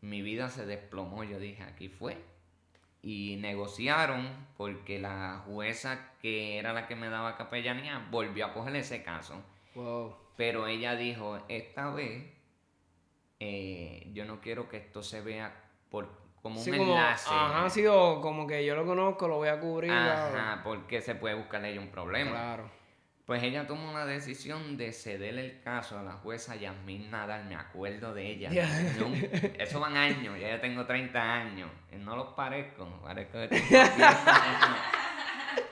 mi 0.00 0.22
vida 0.22 0.48
se 0.48 0.64
desplomó. 0.64 1.22
Yo 1.22 1.38
dije, 1.38 1.62
aquí 1.62 1.90
fue. 1.90 2.16
Y 3.02 3.36
negociaron 3.36 4.26
porque 4.56 4.98
la 4.98 5.42
jueza 5.44 6.14
que 6.22 6.56
era 6.56 6.72
la 6.72 6.86
que 6.86 6.96
me 6.96 7.10
daba 7.10 7.36
capellanía 7.36 8.08
volvió 8.10 8.46
a 8.46 8.54
coger 8.54 8.76
ese 8.76 9.02
caso. 9.02 9.44
Wow. 9.74 10.16
Pero 10.38 10.66
ella 10.66 10.96
dijo, 10.96 11.38
esta 11.48 11.90
vez 11.90 12.32
eh, 13.40 14.10
yo 14.14 14.24
no 14.24 14.40
quiero 14.40 14.70
que 14.70 14.78
esto 14.78 15.02
se 15.02 15.20
vea 15.20 15.54
por, 15.90 16.08
como 16.40 16.62
un 16.62 16.70
como, 16.70 16.94
enlace. 16.94 17.28
ajá, 17.30 17.68
sí, 17.68 17.84
o 17.86 18.22
como 18.22 18.46
que 18.46 18.64
yo 18.64 18.74
lo 18.74 18.86
conozco, 18.86 19.28
lo 19.28 19.36
voy 19.36 19.48
a 19.48 19.60
cubrir. 19.60 19.92
Ajá, 19.92 20.62
porque 20.64 21.02
se 21.02 21.14
puede 21.14 21.34
buscar 21.34 21.62
ella 21.66 21.78
un 21.78 21.90
problema. 21.90 22.30
Claro. 22.30 22.81
Pues 23.32 23.44
ella 23.44 23.66
tomó 23.66 23.94
la 23.94 24.04
decisión 24.04 24.76
de 24.76 24.92
ceder 24.92 25.38
el 25.38 25.62
caso 25.62 25.98
a 25.98 26.02
la 26.02 26.12
jueza 26.12 26.54
Yasmín 26.54 27.10
Nadal, 27.10 27.46
me 27.46 27.54
acuerdo 27.54 28.12
de 28.12 28.26
ella. 28.26 28.50
Eso 29.58 29.80
van 29.80 29.96
años, 29.96 30.38
ya 30.38 30.50
yo 30.50 30.60
tengo 30.60 30.84
30 30.84 31.18
años. 31.36 31.70
No 31.98 32.14
los 32.14 32.34
parezco, 32.34 32.84
parezco 33.02 33.38
de 33.38 33.48
10 33.48 33.72
años. 33.72 34.18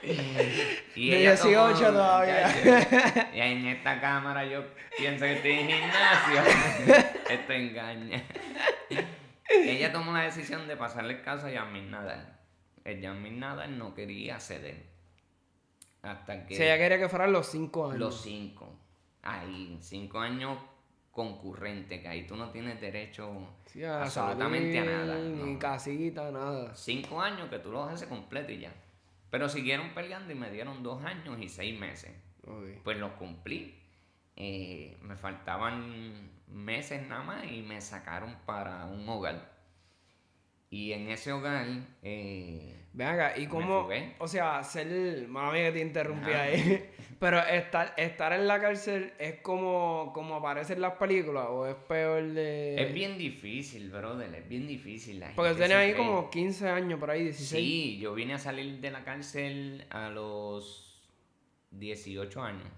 Y 0.94 1.10
De 1.10 1.20
ella 1.20 1.36
tomó- 1.36 1.68
18 1.68 1.92
todavía. 1.92 2.48
Muchacho, 2.48 3.26
Y 3.34 3.40
en 3.40 3.66
esta 3.66 4.00
cámara 4.00 4.46
yo 4.46 4.64
pienso 4.96 5.26
que 5.26 5.32
estoy 5.34 5.50
en 5.52 5.68
gimnasio. 5.68 6.42
Esto 7.30 7.52
engaña. 7.52 8.22
Ella 9.50 9.92
tomó 9.92 10.14
la 10.14 10.22
decisión 10.22 10.66
de 10.66 10.78
pasarle 10.78 11.12
el 11.12 11.20
caso 11.22 11.48
a 11.48 11.50
Yasmín 11.50 11.90
Nadal. 11.90 12.38
El 12.84 13.02
Yasmín 13.02 13.38
Nadal 13.38 13.76
no 13.76 13.94
quería 13.94 14.40
ceder. 14.40 14.89
Hasta 16.02 16.46
que 16.46 16.54
Si 16.56 16.62
ella 16.62 16.78
quería 16.78 16.98
que 16.98 17.08
fueran 17.08 17.32
los 17.32 17.46
cinco 17.46 17.86
años. 17.86 17.98
los 17.98 18.22
cinco. 18.22 18.74
Ahí, 19.22 19.78
cinco 19.80 20.18
años 20.20 20.58
concurrente, 21.10 22.00
que 22.00 22.08
ahí 22.08 22.26
tú 22.26 22.36
no 22.36 22.50
tienes 22.50 22.80
derecho 22.80 23.30
Sí, 23.66 23.84
a 23.84 24.02
absolutamente 24.02 24.78
a 24.78 24.84
nada. 24.84 25.18
Ni 25.18 25.58
casita, 25.58 26.30
nada. 26.30 26.74
Cinco 26.74 27.20
años 27.20 27.50
que 27.50 27.58
tú 27.58 27.70
los 27.70 27.90
haces 27.90 28.08
completo 28.08 28.52
y 28.52 28.60
ya. 28.60 28.72
Pero 29.30 29.48
siguieron 29.48 29.92
peleando 29.94 30.32
y 30.32 30.36
me 30.36 30.50
dieron 30.50 30.82
dos 30.82 31.04
años 31.04 31.38
y 31.40 31.48
seis 31.48 31.78
meses. 31.78 32.12
Pues 32.82 32.98
los 32.98 33.12
cumplí. 33.12 33.76
Eh, 34.36 34.96
me 35.02 35.16
faltaban 35.16 36.30
meses 36.48 37.06
nada 37.06 37.22
más 37.22 37.44
y 37.50 37.60
me 37.62 37.80
sacaron 37.80 38.34
para 38.46 38.86
un 38.86 39.06
hogar. 39.08 39.50
Y 40.70 40.92
en 40.92 41.10
ese 41.10 41.32
hogar, 41.32 41.66
eh, 42.02 42.79
Ven 42.92 43.06
acá, 43.06 43.38
¿y 43.38 43.46
cómo? 43.46 43.88
O 44.18 44.26
sea, 44.28 44.62
ser. 44.64 45.28
Mala 45.28 45.52
mía 45.52 45.64
que 45.66 45.72
te 45.72 45.80
interrumpí 45.80 46.30
Ajá. 46.30 46.42
ahí. 46.42 46.90
Pero 47.20 47.38
estar, 47.38 47.92
estar 47.98 48.32
en 48.32 48.48
la 48.48 48.58
cárcel 48.60 49.12
es 49.18 49.40
como, 49.42 50.10
como 50.14 50.36
aparece 50.36 50.72
en 50.72 50.80
las 50.80 50.94
películas 50.94 51.46
o 51.50 51.66
es 51.66 51.74
peor 51.74 52.22
de. 52.24 52.82
es 52.82 52.94
bien 52.94 53.18
difícil, 53.18 53.90
brother, 53.90 54.34
es 54.34 54.48
bien 54.48 54.66
difícil. 54.66 55.20
La 55.20 55.30
Porque 55.36 55.52
tenés 55.54 55.76
ahí 55.76 55.92
cree. 55.92 55.98
como 55.98 56.30
15 56.30 56.68
años 56.68 56.98
por 56.98 57.10
ahí, 57.10 57.24
16. 57.24 57.48
Sí, 57.50 57.98
yo 57.98 58.14
vine 58.14 58.34
a 58.34 58.38
salir 58.38 58.80
de 58.80 58.90
la 58.90 59.04
cárcel 59.04 59.84
a 59.90 60.08
los 60.08 61.02
18 61.72 62.42
años. 62.42 62.68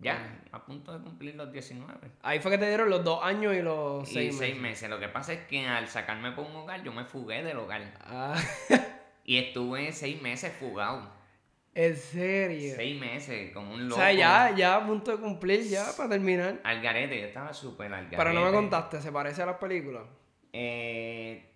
Ya, 0.00 0.42
a 0.50 0.64
punto 0.64 0.92
de 0.92 1.04
cumplir 1.04 1.36
los 1.36 1.52
19. 1.52 1.94
Ahí 2.22 2.40
fue 2.40 2.50
que 2.50 2.58
te 2.58 2.66
dieron 2.66 2.90
los 2.90 3.04
dos 3.04 3.22
años 3.22 3.54
y 3.54 3.62
los 3.62 4.02
y 4.10 4.14
seis 4.14 4.36
seis 4.36 4.54
meses. 4.56 4.60
meses. 4.62 4.90
Lo 4.90 4.98
que 4.98 5.06
pasa 5.08 5.32
es 5.32 5.46
que 5.46 5.64
al 5.64 5.86
sacarme 5.86 6.32
por 6.32 6.44
un 6.44 6.56
hogar, 6.56 6.82
yo 6.82 6.92
me 6.92 7.04
fugué 7.04 7.44
del 7.44 7.56
hogar. 7.58 7.94
Ah, 8.00 8.34
Y 9.24 9.38
estuve 9.38 9.92
seis 9.92 10.20
meses 10.20 10.52
fugado. 10.58 11.10
en 11.74 11.96
serio. 11.96 12.74
Seis 12.76 13.00
meses, 13.00 13.52
como 13.52 13.74
un 13.74 13.82
o 13.82 13.84
loco. 13.84 14.00
sea, 14.00 14.12
ya, 14.12 14.54
ya 14.54 14.76
a 14.76 14.86
punto 14.86 15.12
de 15.12 15.18
cumplir, 15.18 15.62
ya 15.68 15.86
para 15.96 16.10
terminar. 16.10 16.60
Al 16.64 16.82
garete, 16.82 17.20
yo 17.20 17.26
estaba 17.26 17.52
súper 17.54 17.86
al 17.86 18.04
garete. 18.04 18.16
Pero 18.16 18.32
no 18.32 18.44
me 18.44 18.52
contaste, 18.52 19.00
¿se 19.00 19.10
parece 19.12 19.42
a 19.42 19.46
las 19.46 19.56
películas? 19.56 20.02
Eh, 20.52 21.50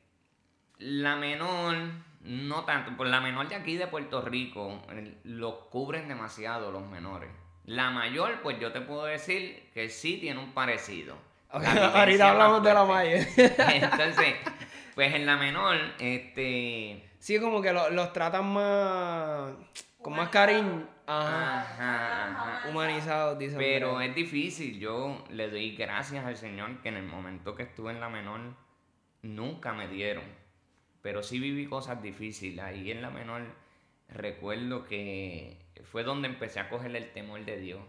la 0.78 1.16
menor, 1.16 1.76
no 2.22 2.64
tanto, 2.64 2.96
por 2.96 3.06
la 3.08 3.20
menor 3.20 3.48
de 3.48 3.56
aquí 3.56 3.76
de 3.76 3.86
Puerto 3.86 4.22
Rico, 4.22 4.82
los 5.24 5.54
cubren 5.70 6.08
demasiado 6.08 6.70
los 6.72 6.86
menores. 6.88 7.30
La 7.64 7.90
mayor, 7.90 8.40
pues 8.42 8.58
yo 8.60 8.72
te 8.72 8.80
puedo 8.80 9.04
decir 9.04 9.70
que 9.74 9.88
sí 9.88 10.18
tiene 10.18 10.38
un 10.40 10.52
parecido. 10.52 11.16
Vivencia 11.52 12.00
Ahorita 12.00 12.30
hablamos 12.30 12.62
de 12.62 12.74
la. 12.74 12.84
Maya. 12.84 13.26
Entonces, 13.36 14.34
pues 14.94 15.14
en 15.14 15.26
la 15.26 15.36
menor, 15.36 15.76
este... 15.98 17.02
Sí, 17.26 17.40
como 17.40 17.60
que 17.60 17.72
lo- 17.72 17.90
los 17.90 18.12
tratan 18.12 18.52
más. 18.52 19.50
con 20.00 20.14
más 20.14 20.28
cariño. 20.28 20.86
Ajá. 21.08 21.62
Ajá, 21.62 22.26
ajá. 22.60 22.68
Humanizados, 22.70 23.36
dicen. 23.36 23.58
Pero 23.58 24.00
es 24.00 24.14
difícil, 24.14 24.78
yo 24.78 25.24
le 25.30 25.50
doy 25.50 25.74
gracias 25.74 26.24
al 26.24 26.36
Señor 26.36 26.80
que 26.82 26.88
en 26.90 26.96
el 26.98 27.02
momento 27.06 27.56
que 27.56 27.64
estuve 27.64 27.90
en 27.90 27.98
la 27.98 28.08
menor 28.08 28.54
nunca 29.22 29.72
me 29.72 29.88
dieron. 29.88 30.22
Pero 31.02 31.24
sí 31.24 31.40
viví 31.40 31.66
cosas 31.66 32.00
difíciles. 32.00 32.64
Ahí 32.64 32.92
en 32.92 33.02
la 33.02 33.10
menor 33.10 33.42
recuerdo 34.08 34.84
que 34.84 35.66
fue 35.82 36.04
donde 36.04 36.28
empecé 36.28 36.60
a 36.60 36.68
coger 36.68 36.94
el 36.94 37.10
temor 37.12 37.44
de 37.44 37.58
Dios. 37.58 37.82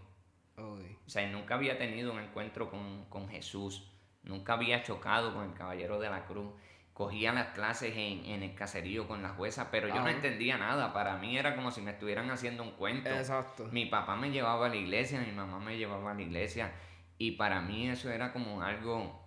O 1.05 1.09
sea, 1.09 1.29
nunca 1.29 1.53
había 1.53 1.77
tenido 1.77 2.11
un 2.11 2.19
encuentro 2.21 2.71
con, 2.71 3.05
con 3.05 3.29
Jesús. 3.29 3.87
Nunca 4.23 4.53
había 4.53 4.81
chocado 4.81 5.35
con 5.35 5.43
el 5.43 5.53
Caballero 5.53 5.99
de 5.99 6.09
la 6.09 6.25
Cruz. 6.25 6.49
Cogía 6.97 7.31
las 7.31 7.49
clases 7.49 7.93
en, 7.95 8.25
en 8.25 8.41
el 8.41 8.55
caserío 8.55 9.07
con 9.07 9.21
la 9.21 9.29
jueza, 9.29 9.69
pero 9.69 9.87
yo 9.87 10.01
no 10.01 10.07
entendía 10.07 10.57
nada. 10.57 10.93
Para 10.93 11.15
mí 11.17 11.37
era 11.37 11.55
como 11.55 11.69
si 11.69 11.79
me 11.81 11.91
estuvieran 11.91 12.31
haciendo 12.31 12.63
un 12.63 12.71
cuento. 12.71 13.07
Exacto. 13.07 13.67
Mi 13.71 13.85
papá 13.85 14.15
me 14.15 14.31
llevaba 14.31 14.65
a 14.65 14.69
la 14.69 14.77
iglesia, 14.77 15.19
mi 15.19 15.31
mamá 15.31 15.59
me 15.59 15.77
llevaba 15.77 16.09
a 16.09 16.13
la 16.15 16.23
iglesia. 16.23 16.71
Y 17.19 17.33
para 17.33 17.61
mí 17.61 17.87
eso 17.87 18.09
era 18.09 18.33
como 18.33 18.63
algo... 18.63 19.23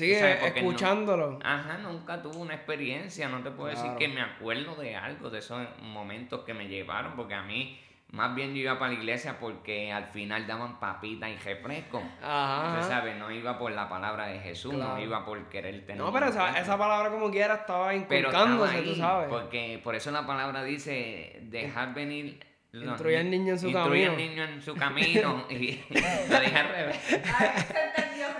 No- 0.00 0.46
escuchándolo. 0.46 1.38
Ajá, 1.44 1.78
nunca 1.78 2.20
tuve 2.20 2.36
una 2.38 2.54
experiencia. 2.54 3.28
No 3.28 3.44
te 3.44 3.52
puedo 3.52 3.70
Claro. 3.72 3.92
decir 3.92 3.96
que 3.96 4.12
me 4.12 4.20
acuerdo 4.20 4.74
de 4.74 4.96
algo, 4.96 5.30
de 5.30 5.38
esos 5.38 5.64
momentos 5.82 6.40
que 6.40 6.52
me 6.52 6.66
llevaron. 6.66 7.14
Porque 7.14 7.34
a 7.34 7.42
mí, 7.44 7.78
más 8.14 8.34
bien 8.34 8.54
yo 8.54 8.60
iba 8.60 8.78
para 8.78 8.92
la 8.92 8.98
iglesia 8.98 9.36
porque 9.40 9.92
al 9.92 10.06
final 10.06 10.46
daban 10.46 10.78
papitas 10.78 11.28
y 11.30 11.36
refresco. 11.36 12.02
Ajá. 12.22 12.68
Usted 12.68 12.78
ajá. 12.80 12.88
sabe, 13.00 13.14
no 13.16 13.30
iba 13.30 13.58
por 13.58 13.72
la 13.72 13.88
palabra 13.88 14.26
de 14.28 14.38
Jesús, 14.38 14.72
no 14.72 14.78
Claro. 14.84 15.00
iba 15.02 15.24
por 15.24 15.48
querer 15.48 15.80
tener 15.84 15.96
No, 15.96 16.12
pero 16.12 16.26
esa, 16.28 16.58
esa 16.58 16.78
palabra 16.78 17.10
como 17.10 17.30
quiera 17.30 17.54
estaba 17.54 17.94
inculcándose, 17.94 18.82
tú 18.82 18.94
sabes. 18.94 19.28
Porque 19.28 19.80
por 19.82 19.94
eso 19.96 20.10
la 20.12 20.24
palabra 20.26 20.62
dice 20.62 21.38
dejar 21.42 21.92
venir. 21.92 22.40
Instruye 22.72 23.18
al 23.18 23.30
ni- 23.30 23.38
niño 23.38 23.52
en 23.52 23.58
su 23.60 23.68
instruye 23.68 24.04
al 24.06 24.10
camino. 24.14 24.30
niño 24.30 24.44
en 24.44 24.60
su 24.62 24.74
camino. 24.74 25.44
y 25.50 25.80
lo 26.28 26.40
dije 26.40 26.56
al 26.58 26.68
revés. 26.68 26.98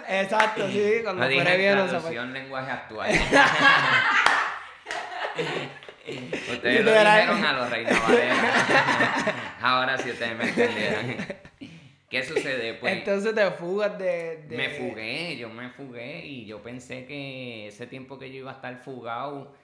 Exacto, 0.09 0.69
sí, 0.69 1.01
cuando 1.03 1.23
Lo 1.23 1.29
dije 1.29 1.57
bien 1.57 1.77
no 1.79 1.87
traducción 1.87 2.33
lenguaje 2.33 2.71
actual. 2.71 3.11
ustedes 6.53 6.85
lo 6.85 6.91
dijeron 6.93 7.45
a 7.45 7.53
los 7.53 7.71
Reina 7.71 8.01
Valera. 8.01 8.35
Ahora 9.67 9.97
sí 9.97 10.11
ustedes 10.11 10.37
me 10.37 10.45
entendieron. 10.49 11.17
¿Qué 12.11 12.23
sucede? 12.23 12.75
Pues 12.75 12.93
Entonces 12.99 13.35
te 13.35 13.51
fugas 13.53 13.99
de, 13.99 14.45
de- 14.47 14.57
me 14.57 14.69
fugué, 14.69 15.37
yo 15.39 15.49
me 15.49 15.71
fugué 15.71 16.25
y 16.27 16.45
yo 16.45 16.63
pensé 16.63 17.07
que 17.07 17.69
ese 17.69 17.87
tiempo 17.87 18.19
que 18.19 18.31
yo 18.31 18.41
iba 18.41 18.51
a 18.53 18.55
estar 18.57 18.77
fugado, 18.85 19.55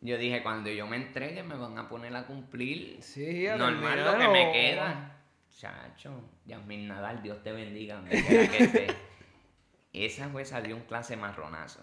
yo 0.00 0.18
dije, 0.18 0.42
cuando 0.42 0.70
yo 0.70 0.86
me 0.86 0.96
entregue 0.96 1.42
me 1.44 1.54
van 1.54 1.78
a 1.78 1.88
poner 1.88 2.14
a 2.16 2.26
cumplir 2.26 2.98
Sí, 3.00 3.46
a 3.46 3.56
normal 3.56 4.04
lo 4.04 4.18
que 4.18 4.28
me 4.28 4.52
queda. 4.52 5.14
Chacho, 5.56 6.20
Yasmin 6.44 6.88
Nadal, 6.88 7.22
Dios 7.22 7.42
te 7.42 7.52
bendiga. 7.52 8.02
que 8.08 8.16
esté. 8.58 8.86
esa 9.92 10.28
jueza 10.30 10.60
dio 10.60 10.74
un 10.76 10.82
clase 10.82 11.16
marronazo. 11.16 11.80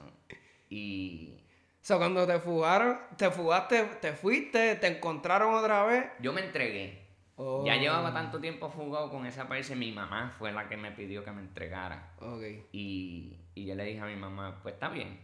Y 0.69 1.33
O 1.81 1.85
sea, 1.85 1.97
cuando 1.97 2.27
te 2.27 2.37
fugaron, 2.39 2.99
te 3.17 3.31
fugaste, 3.31 3.81
te 4.01 4.11
fuiste, 4.13 4.75
te 4.75 4.87
encontraron 4.87 5.53
otra 5.53 5.83
vez. 5.85 6.05
yo 6.19 6.31
me 6.33 6.41
entregué. 6.41 7.05
Oh. 7.37 7.65
Ya 7.65 7.75
llevaba 7.75 8.13
tanto 8.13 8.39
tiempo 8.39 8.69
fugado 8.69 9.09
con 9.11 9.25
esa 9.25 9.47
pareja, 9.47 9.75
mi 9.75 9.91
mamá 9.91 10.33
fue 10.37 10.51
la 10.53 10.69
que 10.69 10.77
me 10.77 10.91
pidió 10.91 11.23
que 11.23 11.31
me 11.31 11.41
entregara. 11.41 12.13
Ok. 12.19 12.43
Y, 12.71 13.37
y 13.55 13.65
yo 13.65 13.75
le 13.75 13.83
dije 13.85 13.99
a 13.99 14.05
mi 14.05 14.15
mamá, 14.15 14.59
pues 14.61 14.75
está 14.75 14.89
bien, 14.89 15.19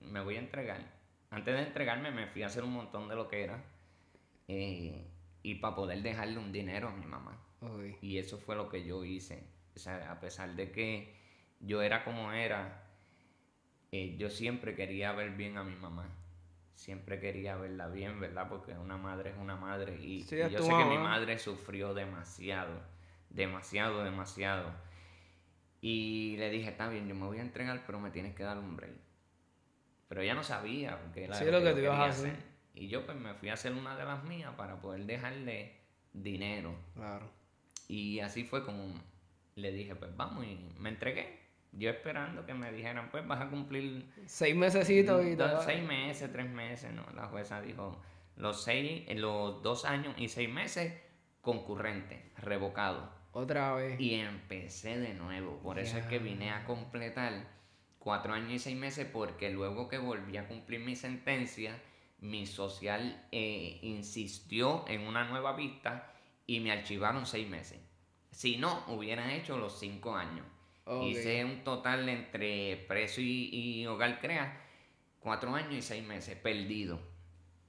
me 0.00 0.20
voy 0.20 0.36
a 0.36 0.40
entregar. 0.40 0.80
Antes 1.30 1.54
de 1.54 1.62
entregarme 1.62 2.10
me 2.10 2.26
fui 2.26 2.42
a 2.42 2.46
hacer 2.46 2.64
un 2.64 2.72
montón 2.72 3.08
de 3.08 3.14
lo 3.14 3.28
que 3.28 3.44
era. 3.44 3.64
eh, 4.48 5.08
y 5.44 5.56
para 5.56 5.74
poder 5.74 6.02
dejarle 6.02 6.38
un 6.38 6.52
dinero 6.52 6.88
a 6.88 6.92
mi 6.92 7.04
mamá. 7.06 7.36
Ok. 7.60 7.96
Y 8.02 8.18
eso 8.18 8.38
fue 8.38 8.54
lo 8.56 8.68
que 8.68 8.84
yo 8.84 9.04
hice. 9.04 9.44
O 9.74 9.78
sea, 9.78 10.10
a 10.12 10.20
pesar 10.20 10.54
de 10.54 10.70
que 10.72 11.16
yo 11.60 11.82
era 11.82 12.04
como 12.04 12.32
era, 12.32 12.84
eh, 13.92 14.16
yo 14.18 14.30
siempre 14.30 14.74
quería 14.76 15.12
ver 15.12 15.30
bien 15.32 15.56
a 15.56 15.64
mi 15.64 15.74
mamá. 15.76 16.08
Siempre 16.74 17.20
quería 17.20 17.56
verla 17.56 17.88
bien, 17.88 18.18
¿verdad? 18.18 18.48
Porque 18.48 18.72
una 18.72 18.96
madre 18.96 19.30
es 19.30 19.36
una 19.36 19.56
madre. 19.56 19.96
Y, 20.00 20.22
Sí, 20.22 20.36
y 20.36 20.50
yo 20.50 20.62
sé 20.62 20.68
que 20.68 20.84
mi 20.84 20.98
madre 20.98 21.38
sufrió 21.38 21.94
demasiado. 21.94 22.80
Demasiado, 23.30 24.02
demasiado. 24.02 24.72
Y 25.80 26.36
le 26.38 26.50
dije, 26.50 26.70
está 26.70 26.88
bien, 26.88 27.08
yo 27.08 27.14
me 27.14 27.26
voy 27.26 27.38
a 27.38 27.42
entregar, 27.42 27.82
pero 27.86 27.98
me 27.98 28.10
tienes 28.10 28.34
que 28.34 28.42
dar 28.42 28.58
un 28.58 28.76
break. 28.76 28.94
Pero 30.08 30.20
ella 30.20 30.34
no 30.34 30.42
sabía 30.42 30.98
porque 31.00 31.24
era 31.24 31.34
Sí, 31.34 31.44
lo 31.46 31.62
que 31.62 31.72
tú 31.72 31.78
ibas 31.78 31.98
a 31.98 32.04
hacer. 32.06 32.36
Y 32.74 32.88
yo 32.88 33.04
pues 33.04 33.16
me 33.18 33.34
fui 33.34 33.48
a 33.48 33.54
hacer 33.54 33.72
una 33.72 33.96
de 33.96 34.04
las 34.04 34.22
mías 34.24 34.54
para 34.56 34.80
poder 34.80 35.04
dejarle 35.06 35.76
dinero. 36.12 36.74
Claro. 36.94 37.30
Y 37.88 38.20
así 38.20 38.44
fue 38.44 38.64
como 38.64 38.94
le 39.54 39.72
dije, 39.72 39.94
pues 39.94 40.16
vamos, 40.16 40.44
y 40.44 40.58
me 40.78 40.88
entregué. 40.90 41.41
Yo 41.72 41.90
esperando 41.90 42.44
que 42.44 42.54
me 42.54 42.70
dijeran, 42.70 43.10
pues 43.10 43.26
vas 43.26 43.40
a 43.40 43.48
cumplir 43.48 44.12
Seis 44.26 44.54
mesecitos 44.54 45.24
y 45.24 45.36
seis 45.64 45.82
meses, 45.82 46.30
tres 46.30 46.50
meses, 46.50 46.92
¿no? 46.92 47.06
La 47.14 47.26
jueza 47.28 47.62
dijo, 47.62 48.00
los 48.36 48.62
seis, 48.62 49.04
los 49.16 49.62
dos 49.62 49.84
años 49.84 50.14
y 50.18 50.28
seis 50.28 50.50
meses 50.50 50.92
concurrente, 51.40 52.30
revocado. 52.36 53.10
Otra 53.32 53.74
vez. 53.74 53.98
Y 53.98 54.14
empecé 54.14 54.98
de 54.98 55.14
nuevo. 55.14 55.58
Por 55.62 55.78
eso 55.78 55.96
es 55.96 56.04
que 56.06 56.18
vine 56.18 56.50
a 56.50 56.64
completar 56.64 57.48
cuatro 57.98 58.34
años 58.34 58.52
y 58.52 58.58
seis 58.58 58.76
meses, 58.76 59.06
porque 59.10 59.50
luego 59.50 59.88
que 59.88 59.98
volví 59.98 60.36
a 60.36 60.46
cumplir 60.46 60.80
mi 60.80 60.94
sentencia, 60.94 61.80
mi 62.20 62.46
social 62.46 63.26
eh, 63.32 63.78
insistió 63.82 64.84
en 64.88 65.06
una 65.06 65.24
nueva 65.24 65.54
vista 65.54 66.12
y 66.46 66.60
me 66.60 66.70
archivaron 66.70 67.26
seis 67.26 67.48
meses. 67.48 67.80
Si 68.30 68.56
no, 68.56 68.84
hubiera 68.88 69.34
hecho 69.34 69.58
los 69.58 69.78
cinco 69.78 70.14
años. 70.14 70.46
Hice 71.06 71.44
un 71.44 71.62
total 71.64 72.08
entre 72.08 72.76
preso 72.88 73.20
y, 73.20 73.48
y 73.52 73.86
hogar 73.86 74.20
crea, 74.20 74.60
cuatro 75.20 75.54
años 75.54 75.74
y 75.74 75.82
seis 75.82 76.04
meses, 76.06 76.36
perdido. 76.36 76.98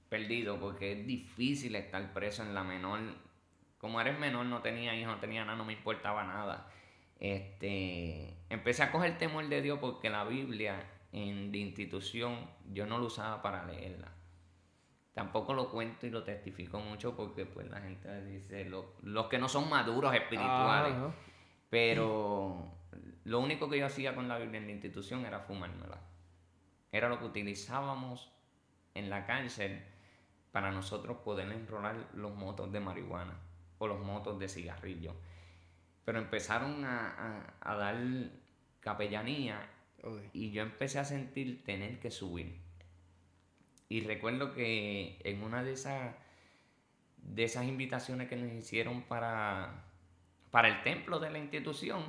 Perdido, 0.08 0.58
porque 0.58 0.92
es 0.92 1.06
difícil 1.06 1.76
estar 1.76 2.12
preso 2.12 2.42
en 2.42 2.54
la 2.54 2.64
menor. 2.64 3.00
Como 3.78 4.00
eres 4.00 4.18
menor, 4.18 4.46
no 4.46 4.62
tenía 4.62 4.94
hijos, 4.96 5.14
no 5.14 5.20
tenía 5.20 5.44
nada, 5.44 5.56
no 5.58 5.64
me 5.64 5.72
importaba 5.74 6.24
nada. 6.24 6.68
Este, 7.20 8.34
empecé 8.50 8.82
a 8.82 8.90
coger 8.92 9.18
temor 9.18 9.48
de 9.48 9.62
Dios 9.62 9.78
porque 9.80 10.10
la 10.10 10.24
Biblia 10.24 10.76
en 11.12 11.50
la 11.50 11.56
institución 11.58 12.48
yo 12.72 12.86
no 12.86 12.98
lo 12.98 13.06
usaba 13.06 13.42
para 13.42 13.64
leerla. 13.66 14.12
Tampoco 15.14 15.54
lo 15.54 15.70
cuento 15.70 16.06
y 16.06 16.10
lo 16.10 16.24
testifico 16.24 16.80
mucho 16.80 17.14
porque 17.16 17.46
pues 17.46 17.70
la 17.70 17.80
gente 17.80 18.24
dice, 18.24 18.64
lo- 18.64 18.94
los 19.02 19.26
que 19.26 19.38
no 19.38 19.48
son 19.48 19.68
maduros 19.70 20.12
espirituales. 20.14 20.92
Pero 21.70 22.72
lo 23.24 23.40
único 23.40 23.68
que 23.68 23.78
yo 23.78 23.86
hacía 23.86 24.14
con 24.14 24.28
la 24.28 24.38
Biblia 24.38 24.60
en 24.60 24.66
la 24.66 24.72
institución 24.72 25.24
era 25.26 25.40
fumármela. 25.40 26.00
Era 26.92 27.08
lo 27.08 27.18
que 27.18 27.24
utilizábamos 27.24 28.30
en 28.94 29.10
la 29.10 29.26
cárcel 29.26 29.82
para 30.52 30.70
nosotros 30.70 31.18
poder 31.18 31.50
enrolar 31.50 32.10
los 32.14 32.34
motos 32.34 32.70
de 32.72 32.80
marihuana 32.80 33.36
o 33.78 33.86
los 33.88 34.00
motos 34.00 34.38
de 34.38 34.48
cigarrillo. 34.48 35.14
Pero 36.04 36.18
empezaron 36.18 36.84
a, 36.84 37.08
a- 37.62 37.72
a 37.72 37.76
dar 37.76 37.96
capellanía 38.80 39.68
y 40.32 40.50
yo 40.52 40.62
empecé 40.62 40.98
a 40.98 41.04
sentir 41.04 41.64
tener 41.64 41.98
que 41.98 42.10
subir. 42.10 42.60
Y 43.88 44.02
recuerdo 44.02 44.52
que 44.52 45.18
en 45.24 45.42
una 45.42 45.62
de 45.62 45.72
esas 45.72 46.14
de 47.18 47.44
esas 47.44 47.64
invitaciones 47.64 48.28
que 48.28 48.36
nos 48.36 48.52
hicieron 48.52 49.02
para, 49.02 49.84
para 50.50 50.68
el 50.68 50.82
templo 50.82 51.18
de 51.20 51.30
la 51.30 51.38
institución 51.38 52.02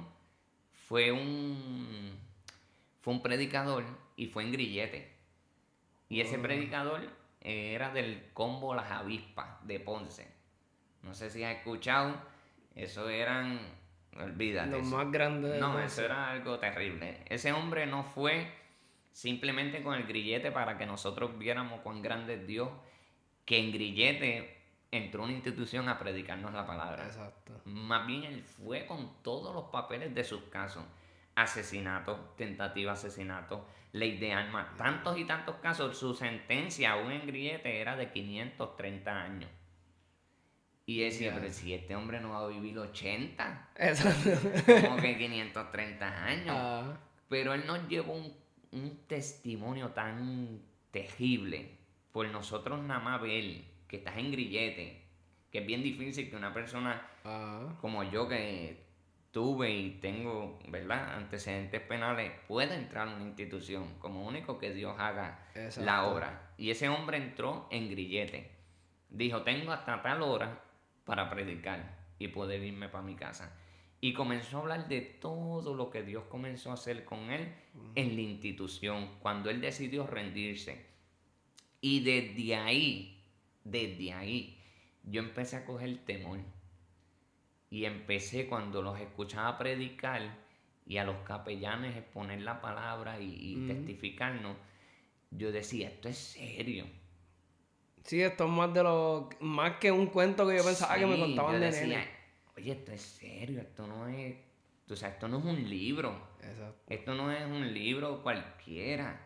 fue 0.88 1.12
un 1.12 2.18
fue 3.02 3.14
un 3.14 3.22
predicador 3.22 3.84
y 4.16 4.28
fue 4.28 4.44
en 4.44 4.52
grillete. 4.52 5.12
Y 6.10 6.22
ese 6.22 6.38
Oh. 6.38 6.42
predicador 6.42 7.02
era 7.42 7.92
del 7.92 8.30
combo 8.34 8.74
Las 8.74 8.90
Avispas 8.92 9.66
de 9.68 9.80
Ponce. 9.80 10.28
No 11.04 11.14
sé 11.14 11.30
si 11.30 11.44
has 11.44 11.58
escuchado, 11.58 12.16
eso 12.76 13.08
eran 13.10 13.60
olvídate. 14.18 14.72
Los 14.72 14.88
eso- 14.88 14.96
más 14.98 15.12
grandes 15.12 15.52
de 15.54 15.60
no, 15.60 15.74
Ponce. 15.74 15.86
eso 15.86 16.06
era 16.06 16.32
algo 16.32 16.58
terrible. 16.58 17.20
Ese 17.30 17.52
hombre 17.54 17.86
no 17.86 18.04
fue 18.04 18.48
simplemente 19.12 19.84
con 19.84 19.94
el 19.96 20.08
grillete 20.08 20.52
para 20.52 20.78
que 20.78 20.86
nosotros 20.88 21.38
viéramos 21.38 21.82
cuán 21.82 22.02
grande 22.02 22.34
es 22.36 22.48
Dios, 22.48 22.70
que 23.46 23.60
en 23.60 23.72
grillete 23.72 24.55
entró 24.98 25.22
a 25.22 25.26
una 25.26 25.34
institución 25.34 25.90
a 25.90 25.98
predicarnos 26.00 26.54
la 26.54 26.66
palabra. 26.66 27.06
Exacto. 27.06 27.62
Más 27.66 28.06
bien 28.08 28.24
él 28.24 28.44
fue 28.44 28.86
con 28.86 29.22
todos 29.24 29.54
los 29.54 29.66
papeles 29.66 30.14
de 30.16 30.24
sus 30.24 30.42
casos. 30.44 30.84
Asesinato, 31.36 32.34
tentativa 32.38 32.94
de 32.94 32.98
asesinato, 32.98 33.66
ley 33.92 34.18
de 34.18 34.32
armas, 34.34 34.76
tantos 34.78 35.18
y 35.18 35.26
tantos 35.26 35.56
casos. 35.58 35.98
Su 35.98 36.14
sentencia 36.14 36.94
aún 36.94 37.12
en 37.12 37.28
grillete 37.28 37.80
era 37.82 37.96
de 37.98 38.12
530 38.12 39.12
años. 39.22 39.50
Y 40.86 41.02
decía, 41.02 41.32
Ya. 41.34 41.40
pero 41.40 41.52
si 41.52 41.74
este 41.74 41.96
hombre 41.96 42.20
no 42.22 42.30
va 42.30 42.46
a 42.46 42.48
vivir 42.48 42.78
80, 42.78 43.70
Exacto. 43.78 44.30
como 44.88 44.98
que 44.98 45.18
530 45.18 46.26
años. 46.26 46.56
Ah, 46.58 46.98
Pero 47.28 47.54
él 47.54 47.66
nos 47.66 47.88
llevó 47.90 48.14
un, 48.14 48.32
un 48.72 48.98
testimonio 49.08 49.90
tan 49.90 50.62
terrible 50.92 51.78
por 52.12 52.28
nosotros 52.30 52.82
nada 52.84 53.00
más 53.00 53.22
ver 53.22 53.64
que 53.88 53.98
estás 53.98 54.18
en 54.18 54.32
grillete, 54.32 55.02
que 55.52 55.60
es 55.60 55.66
bien 55.66 55.84
difícil 55.84 56.30
que 56.30 56.36
una 56.36 56.54
persona 56.54 57.02
como 57.80 58.04
yo 58.04 58.28
que 58.28 58.86
tuve 59.32 59.70
y 59.70 59.90
tengo, 60.00 60.60
¿verdad?, 60.70 61.16
antecedentes 61.16 61.82
penales, 61.82 62.32
pueda 62.48 62.74
entrar 62.74 63.10
a 63.10 63.16
una 63.16 63.26
institución, 63.26 63.96
como 64.00 64.26
único 64.26 64.58
que 64.58 64.74
Dios 64.74 64.96
haga 64.98 65.46
la 65.78 66.06
obra. 66.06 66.54
Y 66.58 66.70
ese 66.70 66.88
hombre 66.88 67.18
entró 67.18 67.68
en 67.70 67.90
grillete. 67.90 68.50
Dijo, 69.10 69.42
tengo 69.44 69.74
hasta 69.74 70.02
tal 70.02 70.22
hora 70.22 70.64
para 71.04 71.30
predicar 71.30 71.98
y 72.18 72.30
poder 72.30 72.64
irme 72.64 72.88
para 72.88 73.04
mi 73.04 73.16
casa. 73.16 73.54
Y 74.00 74.14
comenzó 74.14 74.58
a 74.58 74.62
hablar 74.62 74.88
de 74.88 75.02
todo 75.02 75.74
lo 75.76 75.90
que 75.90 76.04
Dios 76.04 76.24
comenzó 76.30 76.72
a 76.72 76.76
hacer 76.76 77.04
con 77.04 77.30
él 77.30 77.54
en 77.96 78.16
la 78.16 78.22
institución, 78.22 79.10
cuando 79.20 79.50
él 79.50 79.60
decidió 79.60 80.08
rendirse. 80.08 80.86
Y 81.82 82.02
desde 82.02 82.56
ahí, 82.56 83.15
desde 83.66 84.14
ahí, 84.14 84.58
yo 85.04 85.22
empecé 85.22 85.58
a 85.58 85.66
coger 85.66 86.06
temor. 86.06 86.40
Y 87.70 87.84
empecé 87.84 88.48
cuando 88.48 88.82
los 88.82 88.98
escuchaba 89.00 89.58
predicar 89.58 90.38
y 90.86 90.98
a 90.98 91.04
los 91.04 91.18
capellanes 91.26 91.98
exponer 91.98 92.42
la 92.42 92.62
palabra 92.62 93.20
y, 93.20 93.36
y 93.40 93.68
testificarnos, 93.68 94.56
yo 95.32 95.52
decía, 95.52 95.90
esto 95.90 96.08
es 96.08 96.18
serio. 96.18 96.86
Sí, 98.04 98.22
esto 98.22 98.46
es 98.46 98.52
más 98.52 98.72
de 98.74 98.84
lo 98.84 99.30
más 99.40 99.78
que 99.78 99.92
un 99.92 100.08
cuento 100.08 100.48
que 100.48 100.56
yo 100.56 100.64
pensaba 100.64 100.96
que 100.96 101.08
me 101.08 101.20
contaban 101.20 101.54
yo 101.54 101.60
de 101.60 101.66
decía, 101.66 101.88
nene. 101.88 102.08
Oye, 102.56 102.72
esto 102.72 102.92
es 102.92 103.02
serio, 103.02 103.60
esto 103.60 103.88
no 103.88 104.08
es, 104.08 104.36
o 104.90 104.96
sea, 104.96 105.10
esto 105.10 105.28
no 105.28 105.40
es 105.40 105.46
un 105.46 105.70
libro. 105.70 106.16
Exacto. 106.40 106.84
Esto 106.88 107.16
no 107.16 107.32
es 107.32 107.44
un 107.46 107.74
libro 107.74 108.22
cualquiera. 108.22 109.26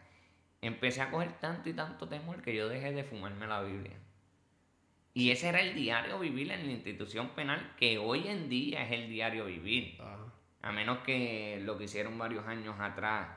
Empecé 0.62 1.02
a 1.02 1.12
coger 1.12 1.34
tanto 1.40 1.70
y 1.70 1.74
tanto 1.74 2.08
temor 2.08 2.42
que 2.42 2.56
yo 2.56 2.70
dejé 2.70 2.94
de 2.94 3.04
fumarme 3.04 3.48
la 3.48 3.62
Biblia. 3.62 3.98
Y 5.20 5.32
ese 5.32 5.50
era 5.50 5.60
el 5.62 5.76
diario 5.76 6.18
vivir 6.20 6.52
en 6.52 6.66
la 6.66 6.72
institución 6.72 7.30
penal, 7.30 7.74
que 7.78 7.98
hoy 7.98 8.28
en 8.28 8.50
día 8.50 8.84
es 8.86 8.92
el 8.92 9.10
diario 9.10 9.46
vivir. 9.46 9.98
A 10.62 10.72
menos 10.72 11.00
que 11.00 11.60
lo 11.64 11.78
que 11.78 11.86
hicieron 11.86 12.18
varios 12.18 12.46
años 12.48 12.76
atrás 12.80 13.28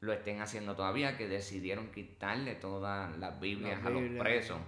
lo 0.00 0.12
estén 0.12 0.40
haciendo 0.40 0.74
todavía, 0.76 1.16
que 1.16 1.26
decidieron 1.28 1.90
quitarle 1.90 2.54
todas 2.54 3.16
las 3.18 3.40
Biblias 3.40 3.78
Las 3.78 3.86
a 3.86 3.90
los 3.90 4.02
presos. 4.18 4.58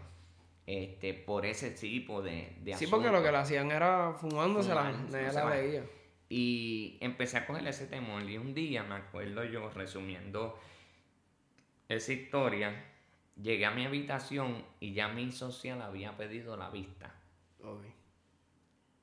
Este, 0.67 1.15
por 1.15 1.47
ese 1.47 1.71
tipo 1.71 2.21
de, 2.23 2.53
de 2.61 2.75
Sí, 2.75 2.87
porque 2.87 3.09
lo 3.11 3.23
que 3.23 3.31
le 3.33 3.39
hacían 3.39 3.71
era 3.71 4.13
fumándose 4.13 4.75
la 4.75 4.93
nadie 4.93 5.33
la- 5.33 5.45
la 5.45 5.55
leía. 5.57 5.83
Y 6.29 6.99
empecé 7.01 7.39
a 7.39 7.47
coger 7.47 7.67
ese 7.67 7.87
temor. 7.87 8.23
Y 8.29 8.37
un 8.37 8.53
día, 8.53 8.83
me 8.83 8.97
acuerdo 8.97 9.45
yo, 9.45 9.71
resumiendo 9.71 10.59
esa 11.89 12.13
historia, 12.13 12.85
llegué 13.41 13.67
a 13.67 13.71
mi 13.71 13.85
habitación 13.85 14.65
y 14.81 14.93
ya 14.93 15.09
mi 15.09 15.31
social 15.33 15.81
había 15.83 16.17
pedido 16.17 16.57
la 16.57 16.71
vista. 16.71 17.15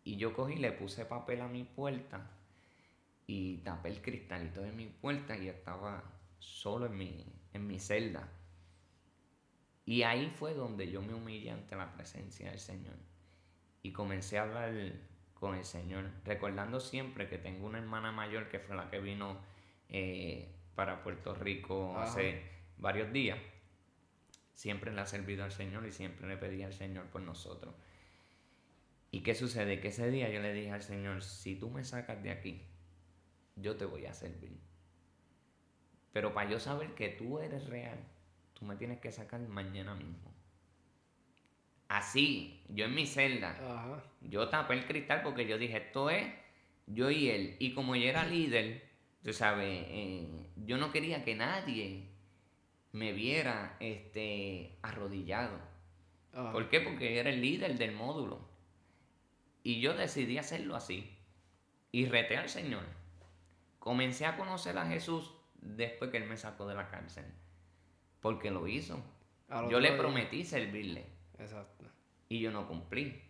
Y 0.03 0.17
yo 0.17 0.33
cogí 0.33 0.53
y 0.53 0.57
le 0.57 0.71
puse 0.71 1.05
papel 1.05 1.41
a 1.41 1.47
mi 1.47 1.63
puerta 1.63 2.29
y 3.27 3.57
tapé 3.57 3.89
el 3.89 4.01
cristalito 4.01 4.61
de 4.61 4.71
mi 4.71 4.85
puerta 4.85 5.35
y 5.37 5.47
estaba 5.47 6.03
solo 6.39 6.85
en 6.85 6.97
mi, 6.97 7.25
en 7.53 7.67
mi 7.67 7.79
celda. 7.79 8.27
Y 9.85 10.03
ahí 10.03 10.31
fue 10.35 10.53
donde 10.53 10.89
yo 10.89 11.01
me 11.01 11.13
humillé 11.13 11.51
ante 11.51 11.75
la 11.75 11.93
presencia 11.93 12.49
del 12.49 12.59
Señor. 12.59 12.95
Y 13.83 13.91
comencé 13.91 14.39
a 14.39 14.43
hablar 14.43 14.73
con 15.35 15.55
el 15.55 15.65
Señor, 15.65 16.09
recordando 16.23 16.79
siempre 16.79 17.27
que 17.27 17.37
tengo 17.37 17.67
una 17.67 17.77
hermana 17.77 18.11
mayor 18.11 18.49
que 18.49 18.59
fue 18.59 18.75
la 18.75 18.89
que 18.89 18.99
vino 18.99 19.37
eh, 19.89 20.49
para 20.73 21.03
Puerto 21.03 21.35
Rico 21.35 21.93
Ajá. 21.95 22.03
hace 22.03 22.41
varios 22.77 23.11
días. 23.11 23.37
Siempre 24.55 24.93
le 24.93 25.01
ha 25.01 25.05
servido 25.05 25.43
al 25.43 25.51
Señor 25.51 25.85
y 25.85 25.91
siempre 25.91 26.27
le 26.27 26.37
pedí 26.37 26.63
al 26.63 26.73
Señor 26.73 27.05
por 27.07 27.21
nosotros. 27.21 27.75
¿Y 29.11 29.21
qué 29.21 29.35
sucede? 29.35 29.79
Que 29.81 29.89
ese 29.89 30.09
día 30.09 30.29
yo 30.29 30.41
le 30.41 30.53
dije 30.53 30.71
al 30.71 30.81
Señor, 30.81 31.21
si 31.21 31.55
tú 31.55 31.69
me 31.69 31.83
sacas 31.83 32.23
de 32.23 32.31
aquí, 32.31 32.61
yo 33.57 33.75
te 33.75 33.85
voy 33.85 34.05
a 34.05 34.13
servir. 34.13 34.57
Pero 36.13 36.33
para 36.33 36.49
yo 36.49 36.59
saber 36.59 36.95
que 36.95 37.09
tú 37.09 37.39
eres 37.39 37.67
real, 37.67 37.99
tú 38.53 38.65
me 38.65 38.77
tienes 38.77 38.99
que 38.99 39.11
sacar 39.11 39.41
mañana 39.41 39.93
mismo. 39.93 40.33
Así, 41.89 42.63
yo 42.69 42.85
en 42.85 42.95
mi 42.95 43.05
celda, 43.05 43.51
Ajá. 43.51 44.03
yo 44.21 44.47
tapé 44.49 44.73
el 44.75 44.85
cristal 44.85 45.21
porque 45.21 45.45
yo 45.45 45.57
dije, 45.57 45.77
esto 45.77 46.09
es 46.09 46.25
yo 46.87 47.11
y 47.11 47.29
él. 47.29 47.57
Y 47.59 47.73
como 47.73 47.95
yo 47.97 48.07
era 48.07 48.25
líder, 48.25 48.87
tú 49.21 49.33
sabes, 49.33 49.85
eh, 49.89 50.49
yo 50.65 50.77
no 50.77 50.91
quería 50.93 51.25
que 51.25 51.35
nadie 51.35 52.14
me 52.95 53.11
viera 53.11 53.75
este, 53.81 54.77
arrodillado. 54.81 55.59
Ajá. 56.33 56.53
¿Por 56.53 56.69
qué? 56.69 56.79
Porque 56.79 57.19
era 57.19 57.29
el 57.29 57.41
líder 57.41 57.77
del 57.77 57.91
módulo. 57.91 58.39
Y 59.63 59.81
yo 59.81 59.93
decidí 59.95 60.37
hacerlo 60.37 60.77
así. 60.77 61.13
Y 61.91 62.05
reté 62.05 62.37
al 62.37 62.47
Señor. 62.47 62.85
Comencé 63.79 64.25
a 64.25 64.37
conocer 64.37 64.77
a 64.77 64.85
Jesús 64.85 65.33
después 65.55 66.09
que 66.09 66.17
Él 66.17 66.29
me 66.29 66.37
sacó 66.37 66.65
de 66.67 66.75
la 66.75 66.87
cárcel. 66.87 67.25
Porque 68.21 68.49
lo 68.49 68.65
hizo. 68.65 69.03
Yo 69.69 69.81
le 69.81 69.89
día. 69.89 69.97
prometí 69.97 70.45
servirle. 70.45 71.05
Exacto. 71.37 71.83
Y 72.29 72.39
yo 72.39 72.51
no 72.51 72.65
cumplí. 72.65 73.21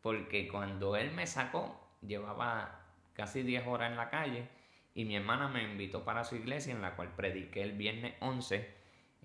Porque 0.00 0.46
cuando 0.46 0.94
Él 0.94 1.10
me 1.10 1.26
sacó, 1.26 1.90
llevaba 2.02 2.86
casi 3.14 3.42
10 3.42 3.66
horas 3.66 3.90
en 3.90 3.96
la 3.96 4.10
calle. 4.10 4.48
Y 4.94 5.06
mi 5.06 5.16
hermana 5.16 5.48
me 5.48 5.64
invitó 5.64 6.04
para 6.04 6.22
su 6.22 6.36
iglesia, 6.36 6.72
en 6.72 6.82
la 6.82 6.94
cual 6.94 7.16
prediqué 7.16 7.62
el 7.62 7.72
viernes 7.72 8.14
11. 8.20 8.75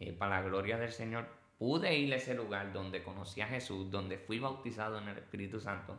Eh, 0.01 0.13
para 0.13 0.41
la 0.41 0.47
gloria 0.47 0.79
del 0.79 0.91
Señor, 0.91 1.27
pude 1.59 1.95
ir 1.95 2.11
a 2.11 2.15
ese 2.15 2.33
lugar 2.33 2.73
donde 2.73 3.03
conocí 3.03 3.39
a 3.39 3.45
Jesús, 3.45 3.91
donde 3.91 4.17
fui 4.17 4.39
bautizado 4.39 4.97
en 4.97 5.07
el 5.07 5.19
Espíritu 5.19 5.59
Santo. 5.59 5.95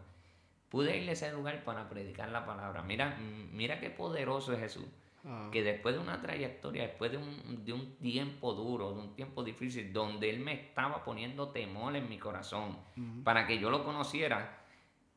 Pude 0.68 0.98
ir 0.98 1.08
a 1.08 1.12
ese 1.12 1.30
lugar 1.30 1.62
para 1.62 1.88
predicar 1.88 2.28
la 2.30 2.44
palabra. 2.44 2.82
Mira, 2.82 3.10
mm, 3.10 3.54
mira 3.56 3.78
qué 3.78 3.90
poderoso 3.90 4.52
es 4.54 4.58
Jesús. 4.58 4.86
Ajá. 5.24 5.52
Que 5.52 5.62
después 5.62 5.94
de 5.94 6.00
una 6.00 6.20
trayectoria, 6.20 6.82
después 6.82 7.12
de 7.12 7.18
un, 7.18 7.64
de 7.64 7.72
un 7.72 7.94
tiempo 7.98 8.54
duro, 8.54 8.92
de 8.92 9.02
un 9.02 9.14
tiempo 9.14 9.44
difícil, 9.44 9.92
donde 9.92 10.30
Él 10.30 10.40
me 10.40 10.54
estaba 10.54 11.04
poniendo 11.04 11.50
temor 11.50 11.94
en 11.94 12.08
mi 12.08 12.18
corazón 12.18 12.76
para 13.22 13.46
que 13.46 13.60
yo 13.60 13.70
lo 13.70 13.84
conociera, 13.84 14.64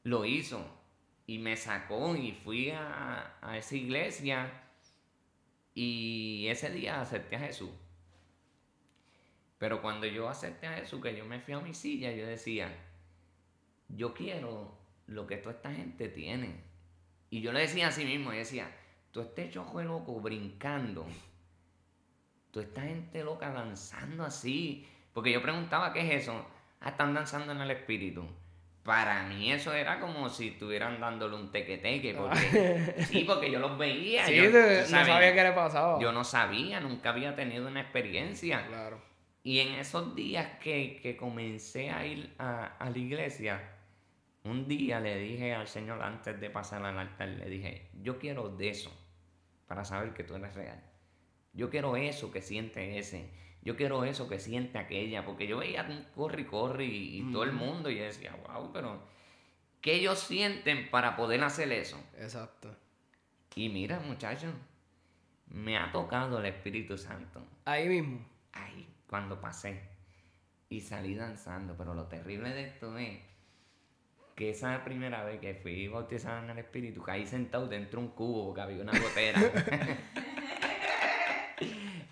lo 0.04 0.26
hizo. 0.26 0.64
Y 1.26 1.40
me 1.40 1.56
sacó 1.56 2.16
y 2.16 2.34
fui 2.34 2.70
a, 2.70 3.36
a 3.42 3.58
esa 3.58 3.76
iglesia 3.76 4.62
y 5.74 6.46
ese 6.50 6.70
día 6.70 7.02
acepté 7.02 7.38
a 7.38 7.40
Jesús. 7.40 7.72
Pero 9.58 9.82
cuando 9.82 10.06
yo 10.06 10.28
acepté 10.30 10.68
a 10.68 10.74
Jesús, 10.74 11.02
que 11.02 11.16
yo 11.16 11.26
me 11.26 11.40
fui 11.40 11.54
a 11.54 11.60
mi 11.60 11.74
silla, 11.74 12.12
yo 12.12 12.26
decía, 12.28 12.70
yo 13.90 14.14
quiero 14.14 14.78
lo 15.08 15.26
que 15.28 15.38
toda 15.38 15.56
esta 15.56 15.72
gente 15.72 16.10
tiene. 16.10 16.64
Y 17.30 17.42
yo 17.42 17.52
le 17.52 17.62
decía 17.62 17.88
a 17.88 17.92
sí 17.92 18.06
mismo, 18.06 18.32
yo 18.32 18.40
decía, 18.40 18.70
tú 19.12 19.22
este 19.22 19.50
chojo 19.50 19.82
loco 19.82 20.20
brincando, 20.20 21.06
toda 22.52 22.66
esta 22.66 22.82
gente 22.82 23.24
loca 23.24 23.50
danzando 23.52 24.24
así. 24.26 24.88
Porque 25.14 25.32
yo 25.32 25.42
preguntaba, 25.42 25.94
¿qué 25.94 26.02
es 26.02 26.24
eso? 26.24 26.46
Ah, 26.82 26.90
están 26.90 27.14
danzando 27.14 27.52
en 27.54 27.62
el 27.62 27.72
espíritu. 27.72 28.26
Para 28.84 29.24
mí 29.24 29.52
eso 29.52 29.74
era 29.74 30.00
como 30.00 30.30
si 30.30 30.50
estuvieran 30.50 31.00
dándole 31.00 31.36
un 31.36 31.52
tequeteque, 31.52 32.14
porque 32.14 32.94
sí, 33.10 33.24
porque 33.24 33.50
yo 33.50 33.60
los 33.60 33.78
veía. 33.78 34.28
Sí, 34.28 34.36
yo, 34.36 34.44
tú- 34.46 34.52
tú 34.52 34.58
no 34.58 34.86
sabes, 34.86 35.08
sabía 35.08 35.34
qué 35.34 35.44
le 35.44 35.52
pasaba. 35.54 36.00
yo 36.00 36.12
no 36.12 36.24
sabía, 36.24 36.80
nunca 36.82 37.10
había 37.10 37.36
tenido 37.36 37.68
una 37.68 37.82
experiencia. 37.82 38.68
Claro. 38.68 39.00
Y 39.46 39.60
en 39.60 39.76
esos 39.76 40.16
días 40.16 40.58
que, 40.58 41.00
que 41.04 41.16
comencé 41.16 41.92
a 41.92 42.04
ir 42.04 42.34
a, 42.40 42.66
a 42.78 42.90
la 42.90 42.98
iglesia, 42.98 43.62
un 44.44 44.68
día 44.68 45.00
le 45.00 45.20
dije 45.20 45.54
al 45.54 45.68
Señor 45.68 46.02
antes 46.02 46.42
de 46.42 46.50
pasar 46.50 46.84
al 46.84 46.98
altar, 46.98 47.28
le 47.28 47.48
dije, 47.48 47.92
yo 48.02 48.18
quiero 48.18 48.50
de 48.50 48.70
eso 48.70 48.92
para 49.68 49.86
saber 49.86 50.16
que 50.16 50.24
tú 50.24 50.34
eres 50.34 50.56
real. 50.56 50.84
Yo 51.54 51.70
quiero 51.70 51.96
eso 51.96 52.32
que 52.32 52.42
siente 52.42 52.98
ese. 52.98 53.30
Yo 53.62 53.76
quiero 53.76 54.04
eso 54.04 54.28
que 54.28 54.40
siente 54.40 54.80
aquella. 54.80 55.24
Porque 55.24 55.46
yo 55.46 55.60
veía 55.60 55.84
un 55.84 56.04
corre 56.16 56.42
y 56.42 56.46
corre 56.46 56.86
y, 56.86 57.20
y 57.20 57.32
todo 57.32 57.44
el 57.44 57.54
mundo 57.54 57.92
y 57.92 57.98
yo 57.98 58.04
decía, 58.04 58.36
wow, 58.48 58.72
pero 58.74 59.00
¿qué 59.80 59.94
ellos 59.98 60.18
sienten 60.18 60.90
para 60.90 61.16
poder 61.16 61.44
hacer 61.44 61.72
eso? 61.72 62.04
Exacto. 62.18 62.76
Y 63.54 63.70
mira, 63.70 64.00
muchachos, 64.00 64.56
me 65.50 65.78
ha 65.78 65.92
tocado 65.92 66.40
el 66.40 66.48
Espíritu 66.48 66.98
Santo. 66.98 67.46
Ahí 67.66 67.88
mismo. 67.88 68.26
Ay, 68.52 68.88
cuando 69.08 69.40
pasé 69.40 69.96
y 70.70 70.82
salí 70.82 71.16
danzando, 71.16 71.76
pero 71.78 71.94
lo 71.94 72.08
terrible 72.08 72.50
de 72.50 72.66
esto 72.66 72.98
es 72.98 73.20
que 74.36 74.50
esa 74.50 74.84
primera 74.84 75.24
vez 75.24 75.40
que 75.40 75.54
fui 75.56 75.88
bautizado 75.88 76.44
en 76.44 76.50
el 76.50 76.58
Espíritu, 76.60 77.02
caí 77.02 77.26
sentado 77.26 77.68
dentro 77.68 78.02
de 78.02 78.08
un 78.08 78.14
cubo 78.14 78.54
que 78.54 78.62
había 78.62 78.82
una 78.82 78.92
gotera. 79.00 79.40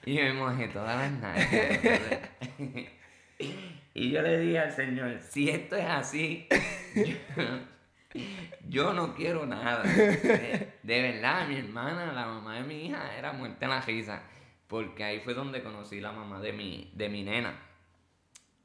y 0.06 0.15
me 0.15 0.34
mojé 0.34 0.67
todas 0.69 0.97
las 0.97 1.12
nalgas. 1.12 1.49
y 3.93 4.12
yo 4.12 4.21
le 4.21 4.39
dije 4.39 4.60
al 4.60 4.71
Señor, 4.71 5.19
si 5.19 5.49
esto 5.49 5.75
es 5.75 5.86
así, 5.86 6.47
yo, 6.95 7.17
yo 8.69 8.93
no 8.93 9.13
quiero 9.15 9.45
nada. 9.45 9.84
De, 9.84 10.77
de 10.82 11.01
verdad, 11.01 11.45
mi 11.47 11.58
hermana, 11.58 12.13
la 12.13 12.25
mamá 12.25 12.56
de 12.56 12.63
mi 12.63 12.86
hija, 12.86 13.17
era 13.17 13.34
muerta 13.34 13.65
en 13.65 13.71
la 13.71 13.82
risa. 13.82 14.23
Porque 14.67 15.04
ahí 15.04 15.19
fue 15.19 15.34
donde 15.34 15.62
conocí 15.62 15.99
la 15.99 16.12
mamá 16.12 16.39
de 16.39 16.54
mi, 16.54 16.91
de 16.95 17.10
mi 17.10 17.23
nena. 17.23 17.60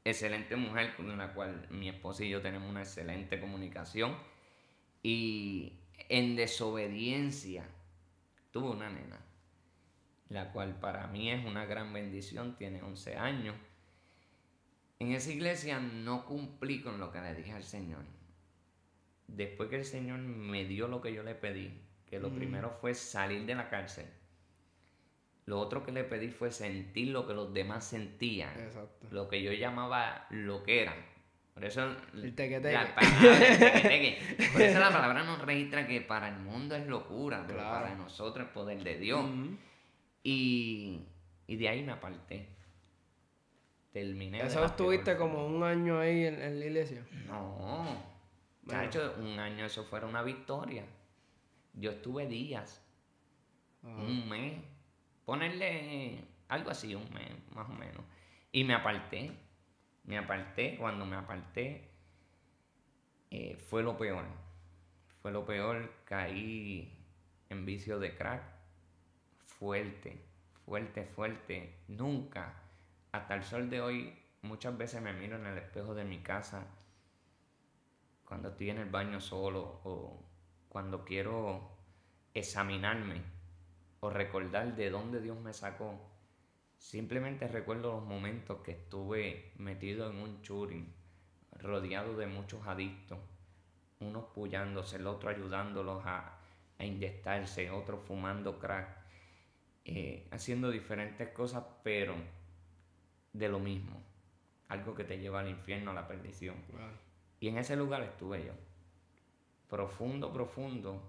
Excelente 0.03 0.55
mujer 0.55 0.95
con 0.95 1.15
la 1.17 1.33
cual 1.33 1.67
mi 1.69 1.89
esposa 1.89 2.23
y 2.23 2.29
yo 2.29 2.41
tenemos 2.41 2.69
una 2.69 2.81
excelente 2.81 3.39
comunicación. 3.39 4.15
Y 5.03 5.73
en 6.09 6.35
desobediencia 6.35 7.65
tuve 8.51 8.69
una 8.69 8.89
nena, 8.89 9.19
la 10.29 10.51
cual 10.51 10.79
para 10.79 11.07
mí 11.07 11.29
es 11.31 11.45
una 11.45 11.65
gran 11.65 11.93
bendición, 11.93 12.55
tiene 12.55 12.81
11 12.81 13.17
años. 13.17 13.55
En 14.99 15.11
esa 15.11 15.31
iglesia 15.31 15.79
no 15.79 16.25
cumplí 16.25 16.81
con 16.81 16.99
lo 16.99 17.11
que 17.11 17.21
le 17.21 17.35
dije 17.35 17.51
al 17.51 17.63
Señor. 17.63 18.03
Después 19.27 19.69
que 19.69 19.77
el 19.77 19.85
Señor 19.85 20.19
me 20.19 20.65
dio 20.65 20.87
lo 20.87 21.01
que 21.01 21.13
yo 21.13 21.23
le 21.23 21.35
pedí, 21.35 21.71
que 22.07 22.19
lo 22.19 22.29
Mm. 22.29 22.35
primero 22.35 22.71
fue 22.81 22.93
salir 22.95 23.45
de 23.45 23.55
la 23.55 23.69
cárcel. 23.69 24.07
Lo 25.49 25.59
otro 25.59 25.83
que 25.83 25.91
le 25.91 26.03
pedí 26.03 26.29
fue 26.29 26.51
sentir 26.51 27.07
lo 27.07 27.25
que 27.25 27.33
los 27.33 27.51
demás 27.53 27.83
sentían. 27.83 28.51
Exacto. 28.59 29.07
Lo 29.09 29.27
que 29.27 29.41
yo 29.41 29.51
llamaba 29.51 30.27
lo 30.29 30.61
que 30.63 30.83
era. 30.83 30.93
Por 31.55 31.65
eso 31.65 31.83
El 32.13 32.35
teque-teque. 32.35 32.71
la 32.71 32.93
palabra, 32.95 33.47
el 33.47 33.57
teque-teque. 33.59 34.47
Por 34.53 34.61
eso 34.61 34.79
la 34.79 34.91
palabra 34.91 35.23
nos 35.23 35.41
registra 35.41 35.87
que 35.87 36.01
para 36.01 36.29
el 36.29 36.35
mundo 36.37 36.75
es 36.75 36.85
locura, 36.87 37.43
pero 37.47 37.59
Claro. 37.59 37.83
para 37.83 37.95
nosotros 37.95 38.45
es 38.45 38.53
poder 38.53 38.83
de 38.83 38.97
Dios. 38.99 39.25
Y, 40.23 40.99
y 41.47 41.55
de 41.55 41.67
ahí 41.69 41.81
me 41.83 41.93
aparté. 41.93 42.47
Terminé. 43.91 44.37
de 44.41 44.47
Eso 44.47 44.63
estuviste 44.63 45.17
como 45.17 45.47
un 45.47 45.63
año 45.63 45.99
ahí 45.99 46.25
en, 46.25 46.41
en 46.41 46.59
la 46.59 46.65
iglesia. 46.67 47.03
No. 47.27 47.57
Bueno. 48.61 48.83
Chacho, 48.83 49.15
un 49.19 49.39
año 49.39 49.65
eso 49.65 49.83
fuera 49.83 50.05
una 50.05 50.21
victoria. 50.21 50.85
Yo 51.73 51.89
estuve 51.91 52.27
días, 52.27 52.83
Ajá. 53.83 53.95
un 53.95 54.29
mes, 54.29 54.53
ponerle 55.29 56.23
algo 56.47 56.71
así, 56.71 56.95
un 56.95 57.07
mes 57.13 57.29
más 57.51 57.69
o 57.69 57.73
menos. 57.73 58.03
Y 58.51 58.63
me 58.63 58.73
aparté. 58.73 59.31
Me 60.05 60.17
aparté, 60.17 60.75
cuando 60.75 61.05
me 61.05 61.17
aparté, 61.17 61.87
eh, 63.29 63.55
fue 63.55 63.83
lo 63.83 63.95
peor. 63.95 64.25
Fue 65.21 65.31
lo 65.31 65.45
peor, 65.45 65.93
caí 66.05 66.97
en 67.47 67.63
vicio 67.63 67.99
de 67.99 68.15
crack. 68.15 68.41
Fuerte, 69.45 70.19
fuerte, 70.65 71.05
fuerte. 71.05 71.75
Nunca, 71.87 72.63
hasta 73.11 73.35
el 73.35 73.43
sol 73.43 73.69
de 73.69 73.81
hoy, 73.81 74.17
muchas 74.41 74.75
veces 74.75 74.99
me 74.99 75.13
miro 75.13 75.35
en 75.35 75.45
el 75.45 75.59
espejo 75.59 75.93
de 75.93 76.05
mi 76.05 76.23
casa 76.23 76.65
cuando 78.25 78.49
estoy 78.49 78.71
en 78.71 78.79
el 78.79 78.89
baño 78.89 79.21
solo 79.21 79.79
o 79.83 80.25
cuando 80.69 81.05
quiero 81.05 81.69
examinarme 82.33 83.38
o 83.99 84.09
recordar 84.09 84.75
de 84.75 84.89
dónde 84.89 85.21
Dios 85.21 85.39
me 85.39 85.53
sacó. 85.53 85.99
Simplemente 86.77 87.47
recuerdo 87.47 87.93
los 87.93 88.05
momentos 88.05 88.61
que 88.61 88.71
estuve 88.71 89.51
metido 89.57 90.09
en 90.09 90.17
un 90.17 90.41
churing, 90.41 90.93
rodeado 91.51 92.15
de 92.15 92.27
muchos 92.27 92.65
adictos, 92.65 93.19
unos 93.99 94.25
pullándose, 94.25 94.95
el 94.95 95.07
otro 95.07 95.29
ayudándolos 95.29 96.05
a, 96.05 96.39
a 96.77 96.85
inyectarse, 96.85 97.69
otros 97.69 97.99
fumando 98.07 98.57
crack, 98.57 98.99
eh, 99.85 100.27
haciendo 100.31 100.71
diferentes 100.71 101.27
cosas, 101.29 101.63
pero 101.83 102.15
de 103.33 103.49
lo 103.49 103.59
mismo. 103.59 104.01
Algo 104.69 104.95
que 104.95 105.03
te 105.03 105.19
lleva 105.19 105.39
al 105.39 105.49
infierno, 105.49 105.91
a 105.91 105.95
la 105.95 106.07
perdición. 106.07 106.55
Y 107.39 107.47
en 107.47 107.57
ese 107.57 107.75
lugar 107.75 108.03
estuve 108.03 108.45
yo. 108.45 108.53
Profundo, 109.67 110.31
profundo. 110.31 111.01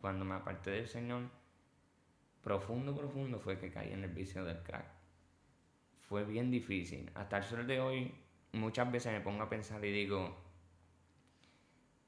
Cuando 0.00 0.24
me 0.24 0.34
aparté 0.34 0.70
del 0.70 0.88
Señor, 0.88 1.22
profundo, 2.44 2.94
profundo 2.94 3.40
fue 3.40 3.58
que 3.58 3.70
caí 3.70 3.92
en 3.92 4.04
el 4.04 4.10
vicio 4.10 4.44
del 4.44 4.62
crack. 4.62 4.86
Fue 6.02 6.24
bien 6.24 6.50
difícil. 6.50 7.10
Hasta 7.14 7.38
el 7.38 7.44
sol 7.44 7.66
de 7.66 7.80
hoy, 7.80 8.14
muchas 8.52 8.92
veces 8.92 9.12
me 9.12 9.20
pongo 9.20 9.42
a 9.42 9.48
pensar 9.48 9.82
y 9.84 9.90
digo, 9.90 10.36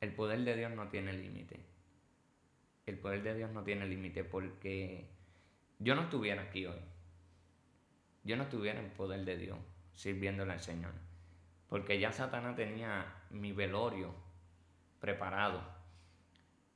el 0.01 0.12
poder 0.14 0.44
de 0.44 0.55
Dios 0.55 0.70
no 0.72 0.88
tiene 0.88 1.14
límite. 1.14 1.59
El 2.85 2.99
poder 2.99 3.22
de 3.22 3.35
Dios 3.35 3.51
no 3.51 3.64
tiene 3.64 3.87
límite 3.87 4.22
porque 4.22 5.09
yo 5.79 5.94
no 5.94 6.03
estuviera 6.03 6.42
aquí 6.42 6.66
hoy. 6.66 6.79
Yo 8.22 8.37
no 8.37 8.44
estuviera 8.44 8.79
en 8.79 8.90
poder 8.90 9.25
de 9.25 9.38
Dios 9.38 9.59
sirviéndole 9.94 10.53
al 10.53 10.61
Señor. 10.61 10.92
Porque 11.68 11.99
ya 11.99 12.12
Satanás 12.12 12.55
tenía 12.55 13.22
mi 13.31 13.53
velorio 13.53 14.14
preparado. 15.01 15.76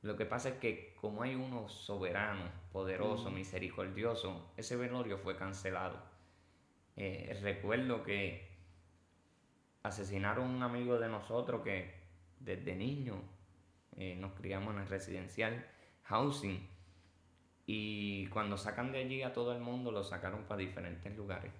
Lo 0.01 0.17
que 0.17 0.25
pasa 0.25 0.49
es 0.49 0.55
que 0.55 0.95
como 0.95 1.21
hay 1.21 1.35
uno 1.35 1.69
soberano, 1.69 2.49
poderoso, 2.71 3.29
misericordioso, 3.29 4.51
ese 4.57 4.75
velorio 4.75 5.17
fue 5.17 5.35
cancelado. 5.35 6.01
Eh, 6.95 7.37
recuerdo 7.41 8.03
que 8.03 8.49
asesinaron 9.83 10.45
a 10.45 10.55
un 10.55 10.63
amigo 10.63 10.99
de 10.99 11.07
nosotros 11.07 11.61
que 11.63 11.93
desde 12.39 12.75
niño 12.75 13.21
eh, 13.97 14.15
nos 14.15 14.33
criamos 14.33 14.73
en 14.73 14.81
el 14.81 14.87
residencial 14.87 15.65
housing 16.03 16.67
y 17.65 18.27
cuando 18.27 18.57
sacan 18.57 18.91
de 18.91 18.99
allí 18.99 19.21
a 19.23 19.33
todo 19.33 19.53
el 19.53 19.61
mundo 19.61 19.91
lo 19.91 20.03
sacaron 20.03 20.43
para 20.43 20.59
diferentes 20.59 21.15
lugares. 21.15 21.51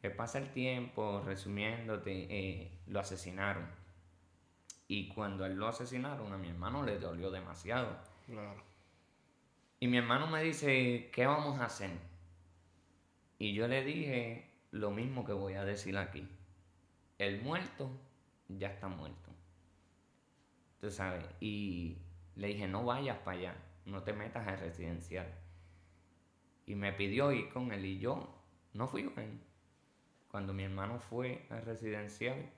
Que 0.00 0.10
pasa 0.10 0.38
el 0.38 0.52
tiempo, 0.52 1.22
resumiéndote, 1.24 2.26
eh, 2.30 2.78
lo 2.86 3.00
asesinaron. 3.00 3.81
Y 4.92 5.08
cuando 5.08 5.46
él 5.46 5.54
lo 5.54 5.68
asesinaron, 5.68 6.30
a 6.34 6.36
mi 6.36 6.50
hermano 6.50 6.82
le 6.82 6.98
dolió 6.98 7.30
demasiado. 7.30 7.96
Y 9.80 9.86
mi 9.88 9.96
hermano 9.96 10.26
me 10.26 10.42
dice, 10.42 11.08
¿qué 11.14 11.24
vamos 11.24 11.58
a 11.60 11.64
hacer? 11.64 11.92
Y 13.38 13.54
yo 13.54 13.68
le 13.68 13.82
dije 13.84 14.50
lo 14.70 14.90
mismo 14.90 15.24
que 15.24 15.32
voy 15.32 15.54
a 15.54 15.64
decir 15.64 15.96
aquí. 15.96 16.28
El 17.16 17.40
muerto 17.40 17.90
ya 18.48 18.68
está 18.68 18.88
muerto. 18.88 19.30
Tú 20.78 20.90
sabes. 20.90 21.24
Y 21.40 21.96
le 22.36 22.48
dije, 22.48 22.68
no 22.68 22.84
vayas 22.84 23.16
para 23.20 23.38
allá, 23.38 23.56
no 23.86 24.02
te 24.02 24.12
metas 24.12 24.46
en 24.46 24.60
residencial. 24.60 25.34
Y 26.66 26.74
me 26.74 26.92
pidió 26.92 27.32
ir 27.32 27.48
con 27.48 27.72
él 27.72 27.86
y 27.86 27.98
yo 27.98 28.28
no 28.74 28.86
fui 28.88 29.04
con 29.04 29.24
él 29.24 29.40
cuando 30.32 30.54
mi 30.54 30.64
hermano 30.64 30.98
fue 30.98 31.46
al 31.50 31.62
residencial, 31.62 32.50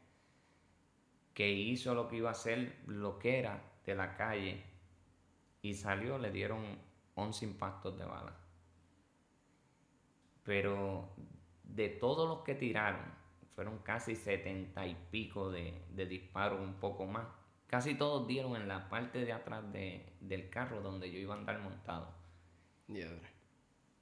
que 1.34 1.50
hizo 1.50 1.94
lo 1.94 2.08
que 2.08 2.16
iba 2.16 2.30
a 2.30 2.32
hacer, 2.32 2.80
lo 2.86 3.18
que 3.18 3.40
era 3.40 3.60
de 3.84 3.94
la 3.94 4.16
calle, 4.16 4.62
y 5.60 5.74
salió, 5.74 6.18
le 6.18 6.30
dieron 6.30 6.62
11 7.16 7.44
impactos 7.44 7.98
de 7.98 8.04
bala. 8.04 8.36
Pero 10.44 11.08
de 11.64 11.88
todos 11.88 12.28
los 12.28 12.44
que 12.44 12.54
tiraron, 12.54 13.02
fueron 13.54 13.78
casi 13.78 14.14
setenta 14.16 14.86
y 14.86 14.94
pico 15.10 15.50
de, 15.50 15.82
disparos, 16.08 16.60
un 16.60 16.74
poco 16.74 17.06
más. 17.06 17.26
Casi 17.66 17.94
todos 17.94 18.26
dieron 18.26 18.56
en 18.56 18.68
la 18.68 18.88
parte 18.88 19.24
de 19.24 19.32
atrás 19.32 19.64
del 19.72 20.50
carro 20.50 20.80
donde 20.80 21.10
yo 21.10 21.18
iba 21.18 21.34
a 21.34 21.38
andar 21.38 21.60
montado. 21.60 22.14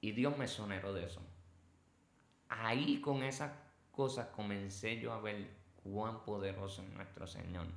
Y 0.01 0.11
Dios 0.11 0.37
me 0.37 0.47
soneró 0.47 0.93
de 0.93 1.05
eso. 1.05 1.21
Ahí 2.49 2.99
con 2.99 3.23
esa 3.23 3.63
cosas 3.91 4.27
comencé 4.27 4.99
yo 4.99 5.13
a 5.13 5.21
ver 5.21 5.62
cuán 5.83 6.23
poderoso 6.23 6.81
es 6.81 6.89
nuestro 6.89 7.27
Señor. 7.27 7.67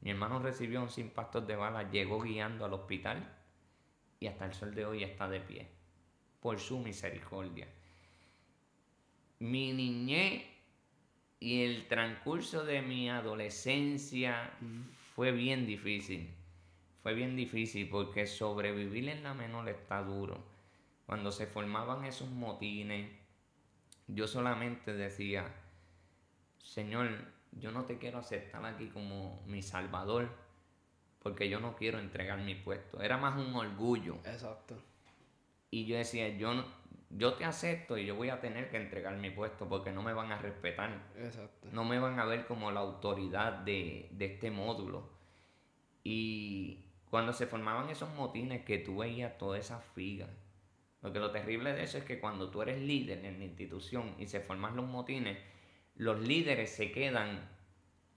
Mi 0.00 0.10
hermano 0.10 0.38
recibió 0.38 0.82
11 0.82 1.00
impactos 1.00 1.46
de 1.46 1.56
bala, 1.56 1.90
llegó 1.90 2.20
guiando 2.20 2.64
al 2.64 2.72
hospital 2.72 3.36
y 4.18 4.26
hasta 4.26 4.46
el 4.46 4.54
sol 4.54 4.74
de 4.74 4.86
hoy 4.86 5.02
está 5.02 5.28
de 5.28 5.40
pie, 5.40 5.68
por 6.40 6.58
su 6.58 6.78
misericordia. 6.78 7.68
Mi 9.40 9.72
niñez 9.72 10.44
y 11.38 11.64
el 11.64 11.88
transcurso 11.88 12.64
de 12.64 12.82
mi 12.82 13.08
adolescencia 13.08 14.52
fue 15.14 15.32
bien 15.32 15.66
difícil. 15.66 16.34
Fue 17.02 17.14
bien 17.14 17.34
difícil 17.34 17.88
porque 17.88 18.26
sobrevivir 18.26 19.08
en 19.08 19.22
la 19.22 19.32
menor 19.32 19.68
está 19.70 20.02
duro. 20.02 20.44
Cuando 21.06 21.32
se 21.32 21.46
formaban 21.46 22.04
esos 22.04 22.30
motines, 22.30 23.10
yo 24.06 24.28
solamente 24.28 24.92
decía, 24.92 25.50
Señor, 26.58 27.08
yo 27.52 27.72
no 27.72 27.84
te 27.84 27.98
quiero 27.98 28.18
aceptar 28.18 28.64
aquí 28.64 28.88
como 28.88 29.42
mi 29.46 29.62
salvador, 29.62 30.28
porque 31.20 31.48
yo 31.48 31.60
no 31.60 31.76
quiero 31.76 31.98
entregar 31.98 32.38
mi 32.40 32.54
puesto. 32.54 33.00
Era 33.00 33.16
más 33.16 33.38
un 33.38 33.54
orgullo. 33.54 34.16
Exacto. 34.24 34.76
Y 35.70 35.86
yo 35.86 35.96
decía, 35.96 36.28
yo, 36.36 36.64
yo 37.10 37.34
te 37.34 37.44
acepto 37.44 37.98
y 37.98 38.06
yo 38.06 38.16
voy 38.16 38.30
a 38.30 38.40
tener 38.40 38.70
que 38.70 38.76
entregar 38.76 39.16
mi 39.16 39.30
puesto 39.30 39.68
porque 39.68 39.92
no 39.92 40.02
me 40.02 40.12
van 40.12 40.32
a 40.32 40.38
respetar. 40.38 41.10
Exacto. 41.16 41.68
No 41.72 41.84
me 41.84 41.98
van 41.98 42.18
a 42.18 42.24
ver 42.24 42.46
como 42.46 42.70
la 42.70 42.80
autoridad 42.80 43.52
de, 43.52 44.08
de 44.12 44.24
este 44.24 44.50
módulo. 44.50 45.10
Y 46.02 46.86
cuando 47.10 47.32
se 47.32 47.46
formaban 47.46 47.90
esos 47.90 48.12
motines 48.14 48.64
que 48.64 48.78
tú 48.78 48.98
veías 48.98 49.36
todas 49.36 49.60
esas 49.60 49.84
figas, 49.94 50.30
porque 51.00 51.18
lo 51.18 51.30
terrible 51.30 51.72
de 51.72 51.82
eso 51.82 51.98
es 51.98 52.04
que 52.04 52.20
cuando 52.20 52.50
tú 52.50 52.62
eres 52.62 52.80
líder 52.80 53.24
en 53.24 53.38
la 53.38 53.44
institución 53.44 54.14
y 54.18 54.26
se 54.26 54.40
forman 54.40 54.76
los 54.76 54.86
motines, 54.86 55.38
los 56.00 56.18
líderes 56.18 56.70
se 56.70 56.92
quedan 56.92 57.46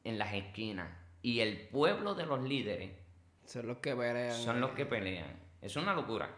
en 0.06 0.17
las 0.17 0.34
esquinas 0.34 0.89
y 1.22 1.41
el 1.41 1.67
pueblo 1.67 2.15
de 2.15 2.26
los 2.26 2.41
líderes 2.41 2.93
son 3.43 3.67
los 3.67 3.80
que 3.80 3.93
pelean. 3.93 4.32
Son 4.32 4.62
los 4.62 4.72
que 4.72 4.86
pelean. 4.86 5.38
Es 5.60 5.76
una 5.76 5.93
locura. 5.93 6.30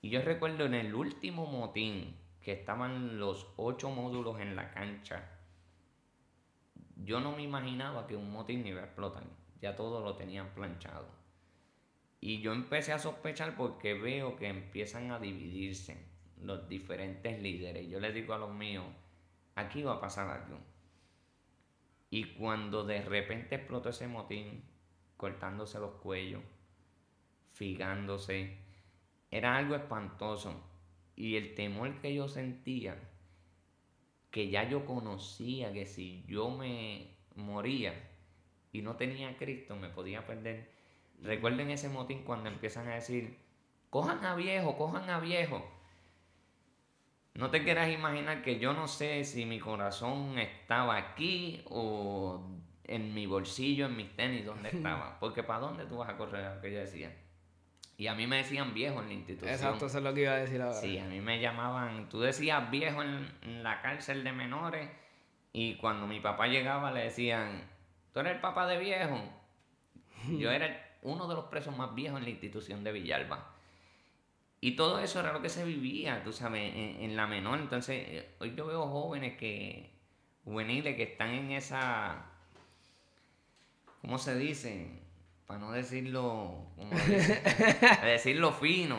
Y 0.00 0.08
yo 0.08 0.22
recuerdo 0.22 0.64
en 0.64 0.72
el 0.72 0.94
último 0.94 1.44
motín 1.44 2.16
que 2.40 2.52
estaban 2.52 3.18
los 3.18 3.46
ocho 3.58 3.90
módulos 3.90 4.40
en 4.40 4.56
la 4.56 4.70
cancha. 4.70 5.28
Yo 6.96 7.20
no 7.20 7.36
me 7.36 7.42
imaginaba 7.42 8.06
que 8.06 8.16
un 8.16 8.32
motín 8.32 8.66
iba 8.66 8.80
a 8.80 8.86
explotar. 8.86 9.24
Ya 9.60 9.76
todo 9.76 10.00
lo 10.02 10.16
tenían 10.16 10.48
planchado. 10.54 11.10
Y 12.22 12.40
yo 12.40 12.54
empecé 12.54 12.94
a 12.94 12.98
sospechar 12.98 13.54
porque 13.54 13.92
veo 13.92 14.34
que 14.34 14.48
empiezan 14.48 15.10
a 15.10 15.18
dividirse 15.18 15.98
los 16.40 16.66
diferentes 16.70 17.38
líderes. 17.42 17.86
Yo 17.86 18.00
les 18.00 18.14
digo 18.14 18.32
a 18.32 18.38
los 18.38 18.54
míos, 18.54 18.86
aquí 19.56 19.82
va 19.82 19.96
a 19.96 20.00
pasar 20.00 20.26
algo. 20.26 20.69
Y 22.10 22.34
cuando 22.34 22.84
de 22.84 23.02
repente 23.02 23.54
explotó 23.54 23.90
ese 23.90 24.08
motín, 24.08 24.64
cortándose 25.16 25.78
los 25.78 25.92
cuellos, 26.00 26.42
figándose, 27.52 28.58
era 29.30 29.56
algo 29.56 29.76
espantoso. 29.76 30.60
Y 31.16 31.36
el 31.36 31.54
temor 31.54 32.00
que 32.00 32.14
yo 32.14 32.28
sentía, 32.28 32.96
que 34.30 34.48
ya 34.48 34.68
yo 34.68 34.84
conocía 34.84 35.72
que 35.72 35.86
si 35.86 36.24
yo 36.26 36.50
me 36.50 37.16
moría 37.36 37.94
y 38.72 38.82
no 38.82 38.96
tenía 38.96 39.36
Cristo, 39.36 39.76
me 39.76 39.88
podía 39.88 40.26
perder 40.26 40.80
Recuerden 41.22 41.70
ese 41.70 41.88
motín 41.88 42.22
cuando 42.24 42.48
empiezan 42.48 42.88
a 42.88 42.94
decir, 42.94 43.36
cojan 43.90 44.24
a 44.24 44.34
viejo, 44.34 44.76
cojan 44.76 45.10
a 45.10 45.20
viejo. 45.20 45.62
No 47.34 47.50
te 47.50 47.62
quieras 47.62 47.90
imaginar 47.90 48.42
que 48.42 48.58
yo 48.58 48.72
no 48.72 48.88
sé 48.88 49.24
si 49.24 49.46
mi 49.46 49.58
corazón 49.58 50.38
estaba 50.38 50.96
aquí 50.96 51.62
o 51.66 52.44
en 52.84 53.14
mi 53.14 53.26
bolsillo, 53.26 53.86
en 53.86 53.96
mis 53.96 54.14
tenis, 54.16 54.44
dónde 54.44 54.68
estaba. 54.72 55.18
Porque 55.20 55.42
¿para 55.42 55.60
dónde 55.60 55.86
tú 55.86 55.98
vas 55.98 56.10
a 56.10 56.16
correr? 56.16 56.56
Lo 56.56 56.60
que 56.60 56.72
yo 56.72 56.80
decía. 56.80 57.14
Y 57.96 58.06
a 58.06 58.14
mí 58.14 58.26
me 58.26 58.38
decían 58.38 58.72
viejo 58.72 59.00
en 59.02 59.08
la 59.08 59.12
institución. 59.12 59.52
Exacto, 59.52 59.86
eso 59.86 59.98
es 59.98 60.04
lo 60.04 60.14
que 60.14 60.22
iba 60.22 60.32
a 60.32 60.36
decir 60.36 60.60
ahora. 60.60 60.74
Sí, 60.74 60.98
a 60.98 61.04
mí 61.04 61.20
me 61.20 61.38
llamaban, 61.38 62.08
tú 62.08 62.20
decías 62.20 62.70
viejo 62.70 63.02
en, 63.02 63.62
la 63.62 63.82
cárcel 63.82 64.24
de 64.24 64.32
menores 64.32 64.88
y 65.52 65.76
cuando 65.76 66.06
mi 66.06 66.18
papá 66.18 66.46
llegaba 66.46 66.92
le 66.92 67.02
decían, 67.02 67.62
tú 68.14 68.20
eres 68.20 68.36
el 68.36 68.40
papá 68.40 68.66
de 68.66 68.78
viejo. 68.78 69.22
Yo 70.38 70.50
era 70.50 70.96
uno 71.02 71.28
de 71.28 71.34
los 71.34 71.44
presos 71.46 71.76
más 71.76 71.94
viejos 71.94 72.18
en 72.18 72.24
la 72.24 72.30
institución 72.30 72.82
de 72.84 72.92
Villalba. 72.92 73.54
Y 74.62 74.76
todo 74.76 75.00
eso 75.00 75.20
era 75.20 75.32
lo 75.32 75.40
que 75.40 75.48
se 75.48 75.64
vivía, 75.64 76.22
tú 76.22 76.32
sabes, 76.32 76.72
en, 76.74 77.16
la 77.16 77.26
menor. 77.26 77.58
Entonces, 77.60 78.04
eh, 78.06 78.34
hoy 78.40 78.54
yo 78.54 78.66
veo 78.66 78.86
jóvenes 78.86 79.38
que, 79.38 79.90
juveniles 80.44 80.96
que 80.96 81.04
están 81.04 81.30
en 81.30 81.52
esa, 81.52 82.26
¿cómo 84.02 84.18
se 84.18 84.36
dice? 84.36 84.88
Para 85.46 85.60
no 85.60 85.72
decirlo, 85.72 86.66
¿cómo 86.76 86.90
decirlo 88.04 88.52
fino. 88.52 88.98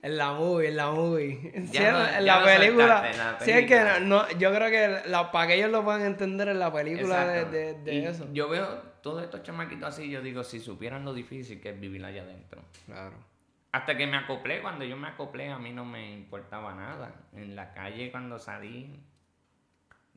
En 0.00 0.16
la 0.16 0.32
movie, 0.32 0.68
en 0.68 0.76
la 0.76 0.90
movie. 0.90 1.52
en, 1.54 2.26
la 2.26 2.44
película, 2.44 3.38
Sí, 3.40 3.52
es 3.52 3.66
que 3.66 4.00
no, 4.00 4.28
yo 4.38 4.52
creo 4.52 4.70
que 4.70 5.10
para 5.32 5.46
que 5.46 5.54
ellos 5.54 5.70
lo 5.70 5.84
puedan 5.84 6.02
entender 6.02 6.48
en 6.48 6.58
la 6.58 6.72
película 6.72 7.26
de, 7.44 7.74
de, 7.74 8.08
eso. 8.08 8.26
Yo 8.32 8.48
veo 8.48 8.66
todos 9.02 9.22
estos 9.22 9.44
chamaquitos 9.44 9.88
así, 9.88 10.10
yo 10.10 10.20
digo, 10.20 10.42
si 10.42 10.58
supieran 10.58 11.04
lo 11.04 11.14
difícil 11.14 11.60
que 11.60 11.70
es 11.70 11.80
vivir 11.80 12.04
allá 12.04 12.22
adentro. 12.22 12.62
Claro. 12.86 13.37
Hasta 13.72 13.96
que 13.96 14.06
me 14.06 14.16
acoplé, 14.16 14.62
cuando 14.62 14.84
yo 14.84 14.96
me 14.96 15.08
acoplé 15.08 15.50
a 15.50 15.58
mí 15.58 15.72
no 15.72 15.84
me 15.84 16.12
importaba 16.12 16.74
nada. 16.74 17.28
En 17.32 17.54
la 17.54 17.72
calle 17.74 18.10
cuando 18.10 18.38
salí, 18.38 18.98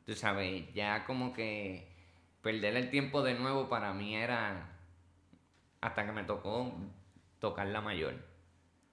tú 0.06 0.14
sabes, 0.14 0.72
ya 0.72 1.04
como 1.04 1.32
que 1.32 1.88
perder 2.42 2.76
el 2.76 2.90
tiempo 2.90 3.22
de 3.22 3.34
nuevo 3.34 3.68
para 3.68 3.92
mí 3.92 4.16
era 4.16 4.78
hasta 5.80 6.06
que 6.06 6.12
me 6.12 6.24
tocó 6.24 6.72
tocar 7.38 7.66
la 7.66 7.80
mayor. 7.80 8.14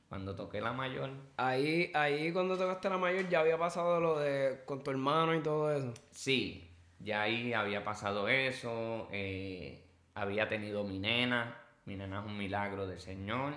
Cuando 0.09 0.35
toqué 0.35 0.59
la 0.59 0.73
mayor, 0.73 1.11
Ahí, 1.37 1.91
ahí 1.93 2.33
cuando 2.33 2.57
tocaste 2.57 2.89
la 2.89 2.97
mayor 2.97 3.29
ya 3.29 3.41
había 3.41 3.59
pasado 3.59 3.99
lo 4.01 4.17
de 4.17 4.63
con 4.65 4.83
tu 4.83 4.89
hermano 4.89 5.35
y 5.35 5.43
todo 5.43 5.71
eso. 5.71 5.93
sí, 6.11 6.65
ya 6.99 7.21
ahí 7.21 7.53
había 7.53 7.83
pasado 7.85 8.27
eso, 8.27 9.07
eh, 9.11 9.85
había 10.15 10.49
tenido 10.49 10.83
mi 10.83 10.97
nena, 10.97 11.55
mi 11.85 11.95
nena 11.95 12.19
es 12.21 12.25
un 12.25 12.37
milagro 12.37 12.87
del 12.87 12.99
Señor, 12.99 13.53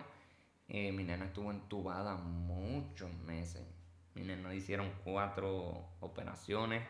eh, 0.69 0.93
mi 0.93 1.05
nena 1.05 1.27
estuvo 1.27 1.51
entubada 1.51 2.17
muchos 2.17 3.13
meses, 3.19 3.63
mi 4.15 4.23
nena 4.23 4.55
hicieron 4.55 4.91
cuatro 5.05 5.89
operaciones 6.01 6.83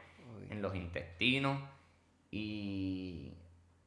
en 0.50 0.62
los 0.62 0.74
intestinos 0.74 1.58
y 2.30 3.34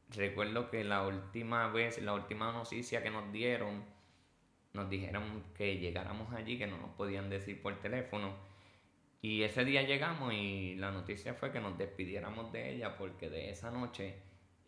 recuerdo 0.10 0.70
que 0.70 0.84
la 0.84 1.06
última 1.06 1.68
vez, 1.70 2.02
la 2.02 2.14
última 2.14 2.52
noticia 2.52 3.02
que 3.02 3.10
nos 3.10 3.32
dieron, 3.32 3.84
nos 4.74 4.90
dijeron 4.90 5.44
que 5.56 5.80
llegáramos 5.80 6.34
allí, 6.34 6.58
que 6.58 6.68
no 6.68 6.78
nos 6.78 6.92
podían 6.92 7.30
decir 7.30 7.62
por 7.62 7.80
teléfono. 7.80 8.34
Y 9.22 9.42
ese 9.42 9.66
día 9.66 9.82
llegamos 9.82 10.34
y 10.34 10.76
la 10.76 10.92
noticia 10.92 11.34
fue 11.34 11.52
que 11.52 11.60
nos 11.60 11.78
despidiéramos 11.78 12.52
de 12.52 12.76
ella 12.76 12.96
porque 12.98 13.30
de 13.30 13.50
esa 13.50 13.72
noche 13.72 14.16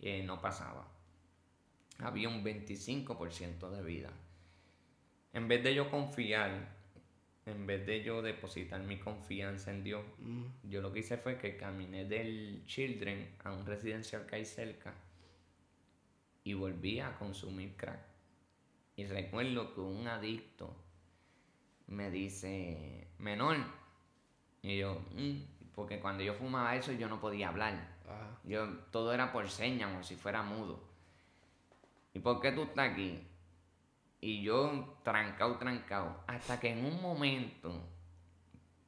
eh, 0.01 0.23
no 0.23 0.41
pasaba. 0.41 0.87
Había 1.99 2.29
un 2.29 2.43
25% 2.43 3.69
de 3.69 3.83
vida. 3.83 4.11
En 5.37 5.47
vez 5.47 5.63
de 5.63 5.75
yo 5.75 5.87
confiar, 5.91 6.49
en 7.45 7.67
vez 7.67 7.85
de 7.85 8.01
yo 8.01 8.23
depositar 8.23 8.81
mi 8.81 8.97
confianza 8.97 9.69
en 9.69 9.83
Dios, 9.83 10.03
yo 10.63 10.81
lo 10.81 10.91
que 10.91 11.01
hice 11.01 11.15
fue 11.17 11.37
que 11.37 11.55
caminé 11.55 12.05
del 12.05 12.63
Children 12.65 13.35
a 13.43 13.51
un 13.51 13.63
residencial 13.63 14.25
que 14.25 14.37
hay 14.37 14.45
cerca 14.45 14.95
y 16.43 16.55
volví 16.55 16.99
a 17.01 17.15
consumir 17.19 17.75
crack. 17.77 17.99
Y 18.95 19.05
recuerdo 19.05 19.75
que 19.75 19.81
un 19.81 20.07
adicto 20.07 20.75
me 21.85 22.09
dice, 22.09 23.07
menor, 23.19 23.57
y 24.63 24.79
yo, 24.79 25.05
"Mm", 25.11 25.71
porque 25.75 25.99
cuando 25.99 26.23
yo 26.23 26.33
fumaba 26.33 26.75
eso 26.75 26.93
yo 26.93 27.07
no 27.07 27.21
podía 27.21 27.49
hablar. 27.49 27.75
Ajá. 28.07 28.39
Yo, 28.43 28.67
todo 28.91 29.13
era 29.13 29.31
por 29.31 29.47
señas, 29.51 29.91
como 29.91 30.03
si 30.03 30.15
fuera 30.15 30.41
mudo. 30.41 30.83
¿Y 32.15 32.19
por 32.21 32.41
qué 32.41 32.51
tú 32.53 32.63
estás 32.63 32.89
aquí? 32.91 33.21
Y 34.27 34.41
yo, 34.41 34.97
trancado, 35.03 35.55
trancado. 35.55 36.21
Hasta 36.27 36.59
que 36.59 36.73
en 36.73 36.83
un 36.83 37.01
momento 37.01 37.71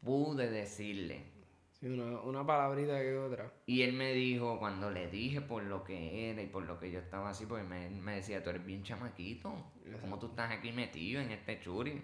pude 0.04 0.50
decirle. 0.50 1.32
Sí, 1.72 1.88
una, 1.88 2.20
una 2.20 2.46
palabrita 2.46 3.00
que 3.00 3.16
otra. 3.16 3.50
Y 3.66 3.84
él 3.84 3.94
me 3.94 4.12
dijo, 4.12 4.60
cuando 4.60 4.92
le 4.92 5.08
dije 5.08 5.40
por 5.40 5.64
lo 5.64 5.86
que 5.86 6.30
era 6.30 6.42
y 6.42 6.48
por 6.48 6.64
lo 6.64 6.78
que 6.78 6.92
yo 6.92 7.00
estaba 7.00 7.30
así, 7.30 7.46
pues 7.46 7.66
me, 7.66 7.90
me 7.90 8.16
decía, 8.16 8.44
tú 8.44 8.50
eres 8.50 8.66
bien 8.66 8.84
chamaquito. 8.84 9.54
¿Cómo 10.02 10.20
tú 10.20 10.26
estás 10.26 10.52
aquí 10.52 10.74
metido 10.74 11.22
en 11.22 11.32
este 11.32 11.58
churing? 11.62 12.04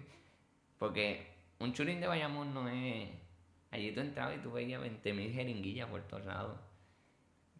Porque 0.78 1.26
un 1.58 1.74
churing 1.74 2.00
de 2.00 2.06
Bayamón 2.06 2.54
no 2.54 2.66
es... 2.70 3.10
Allí 3.70 3.92
tú 3.92 4.00
entrabas 4.00 4.38
y 4.38 4.40
tú 4.40 4.50
veías 4.50 4.80
20.000 4.80 5.34
jeringuillas 5.34 5.90
por 5.90 6.00
todos 6.08 6.24
lados. 6.24 6.58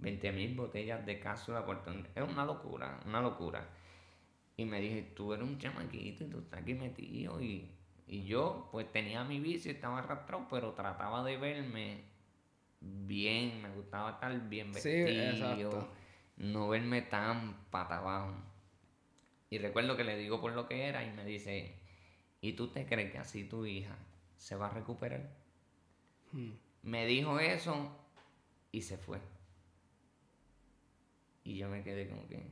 20.000 0.01 0.57
botellas 0.57 1.05
de 1.05 1.21
cápsula 1.21 1.67
por 1.67 1.83
todos 1.83 1.99
Es 2.15 2.27
una 2.27 2.47
locura, 2.47 2.99
una 3.05 3.21
locura. 3.21 3.69
Y 4.57 4.65
me 4.65 4.81
dije, 4.81 5.03
tú 5.15 5.33
eres 5.35 5.47
un 5.47 5.59
chamaquito 5.59 6.25
y 6.25 6.29
tú 6.29 6.39
estás 6.39 6.63
aquí 6.63 6.75
metido. 6.75 7.41
Y, 7.43 7.71
y 8.07 8.25
yo, 8.25 8.69
pues 8.73 8.91
tenía 8.91 9.23
mi 9.25 9.39
vicio, 9.41 9.71
estaba 9.71 9.99
arrastrado, 9.99 10.47
pero 10.51 10.73
trataba 10.73 11.23
de 11.25 11.37
verme 11.37 12.05
bien. 12.81 13.61
Me 13.63 13.71
gustaba 13.71 14.13
estar 14.13 14.49
bien 14.49 14.73
Sí, 14.75 14.89
vestido. 14.91 15.71
exacto. 15.73 15.89
No 16.39 16.69
verme 16.69 17.03
tan 17.03 17.67
pata 17.71 17.99
abajo. 17.99 18.35
Y 19.51 19.59
recuerdo 19.59 19.97
que 19.97 20.05
le 20.05 20.17
digo 20.17 20.41
por 20.41 20.53
lo 20.53 20.67
que 20.69 20.85
era 20.85 21.05
y 21.05 21.13
me 21.13 21.25
dice, 21.25 21.79
¿y 22.41 22.55
tú 22.55 22.69
te 22.69 22.87
crees 22.87 23.13
que 23.13 23.19
así 23.19 23.45
tu 23.45 23.65
hija 23.67 23.97
se 24.37 24.57
va 24.57 24.67
a 24.67 24.71
recuperar? 24.71 25.31
Hmm. 26.33 26.53
Me 26.83 27.07
dijo 27.07 27.39
eso 27.41 27.91
y 28.73 28.83
se 28.83 28.97
fue. 28.99 29.19
Y 31.45 31.57
yo 31.57 31.69
me 31.69 31.83
quedé 31.83 32.09
como 32.09 32.27
que 32.27 32.51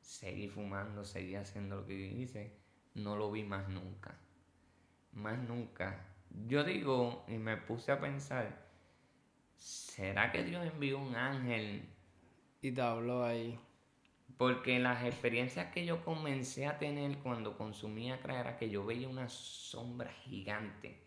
seguí 0.00 0.48
fumando, 0.48 1.04
seguí 1.04 1.34
haciendo 1.36 1.76
lo 1.76 1.86
que 1.86 1.94
hice. 1.94 2.52
No 2.94 3.16
lo 3.16 3.30
vi 3.30 3.44
más 3.44 3.68
nunca. 3.68 4.18
Más 5.12 5.38
nunca. 5.38 6.06
Yo 6.46 6.64
digo, 6.64 7.24
y 7.28 7.38
me 7.38 7.56
puse 7.56 7.92
a 7.92 8.00
pensar, 8.00 8.68
¿será 9.56 10.32
que 10.32 10.44
Dios 10.44 10.64
envió 10.66 10.98
un 10.98 11.14
ángel? 11.16 11.88
Y 12.62 12.72
te 12.72 12.80
habló 12.82 13.24
ahí. 13.24 13.58
Porque 14.36 14.78
las 14.78 15.04
experiencias 15.04 15.72
que 15.72 15.84
yo 15.84 16.04
comencé 16.04 16.66
a 16.66 16.78
tener 16.78 17.18
cuando 17.18 17.56
consumía 17.58 18.20
crack 18.20 18.38
era 18.40 18.56
que 18.56 18.70
yo 18.70 18.84
veía 18.86 19.08
una 19.08 19.28
sombra 19.28 20.10
gigante, 20.12 20.98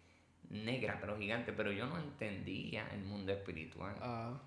negra 0.50 1.00
pero 1.02 1.18
gigante, 1.18 1.52
pero 1.54 1.72
yo 1.72 1.88
no 1.88 1.98
entendía 2.00 2.88
el 2.90 3.04
mundo 3.04 3.32
espiritual. 3.32 3.96
Ah, 4.02 4.40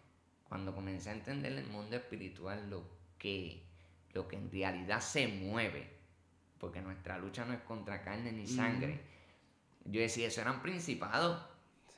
Cuando 0.49 0.75
comencé 0.75 1.11
a 1.11 1.15
entender 1.15 1.53
el 1.53 1.67
mundo 1.67 1.97
espiritual, 1.97 2.71
lo 2.71 2.85
que, 3.19 3.67
lo 4.13 4.29
que 4.29 4.37
en 4.37 4.51
realidad 4.51 5.01
se 5.01 5.29
mueve, 5.29 5.91
porque 6.59 6.81
nuestra 6.81 7.19
lucha 7.19 7.45
no 7.45 7.53
es 7.53 7.61
contra 7.61 8.03
carne 8.03 8.33
ni 8.33 8.47
sangre. 8.47 9.01
Yo 9.85 10.01
decía, 10.01 10.27
eso 10.29 10.41
eran 10.41 10.63
principados, 10.63 11.47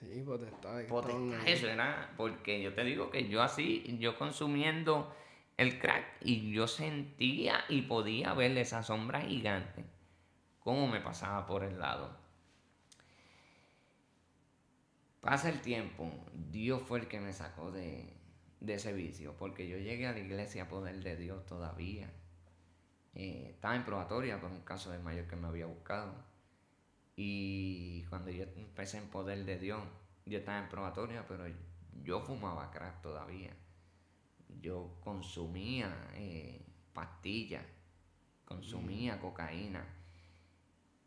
sí, 0.01 0.23
potestad. 0.23 0.79
que 0.79 0.85
potestad, 0.85 1.21
estaban 1.23 1.47
ahí. 1.47 1.53
eso 1.53 1.69
era, 1.69 2.13
porque 2.17 2.63
yo 2.63 2.75
te 2.75 2.85
digo 2.85 3.11
que 3.11 3.29
yo 3.29 3.43
así, 3.43 3.97
yo 3.99 4.19
consumiendo 4.19 5.15
el 5.57 5.79
crack 5.79 6.05
y 6.21 6.53
yo 6.53 6.67
sentía 6.67 7.65
y 7.69 7.83
podía 7.83 8.35
ver 8.35 8.57
esa 8.59 8.83
sombra 8.83 9.23
gigante, 9.23 9.85
cómo 10.61 10.87
me 10.87 11.01
pasaba 11.01 11.47
por 11.47 11.65
el 11.65 11.79
lado. 11.79 12.17
Pasa 15.21 15.49
el 15.49 15.61
tiempo, 15.61 16.11
Dios 16.33 16.83
fue 16.83 17.01
el 17.01 17.09
que 17.09 17.21
me 17.21 17.33
sacó 17.33 17.73
de, 17.73 18.18
de 18.61 18.75
ese 18.75 18.93
vicio, 18.93 19.37
porque 19.37 19.69
yo 19.69 19.79
llegué 19.79 20.07
a 20.07 20.13
la 20.13 20.19
iglesia 20.19 20.65
a 20.65 20.69
poder 20.69 21.03
de 21.03 21.17
Dios 21.17 21.47
todavía. 21.47 22.11
Eh, 23.15 23.51
estaba 23.55 23.77
en 23.77 23.85
probatoria 23.85 24.41
por 24.41 24.51
un 24.51 24.63
caso 24.63 24.91
de 24.91 24.99
mayor 24.99 25.27
que 25.27 25.37
me 25.37 25.49
había 25.49 25.67
buscado. 25.67 26.15
Y 27.17 28.05
cuando 28.05 28.31
yo 28.31 28.45
empecé 28.57 28.99
en 28.99 29.09
poder 29.09 29.45
de 29.45 29.59
Dios, 29.59 29.83
yo 30.27 30.39
estaba 30.39 30.59
en 30.61 30.69
probatoria, 30.69 31.27
pero 31.27 31.45
yo 32.03 32.21
fumaba 32.21 32.71
crack 32.71 33.03
todavía. 33.03 33.57
Yo 34.61 34.99
consumía 35.01 36.11
eh, 36.15 36.65
pastillas, 36.93 37.65
consumía 38.45 39.21
cocaína. 39.21 39.85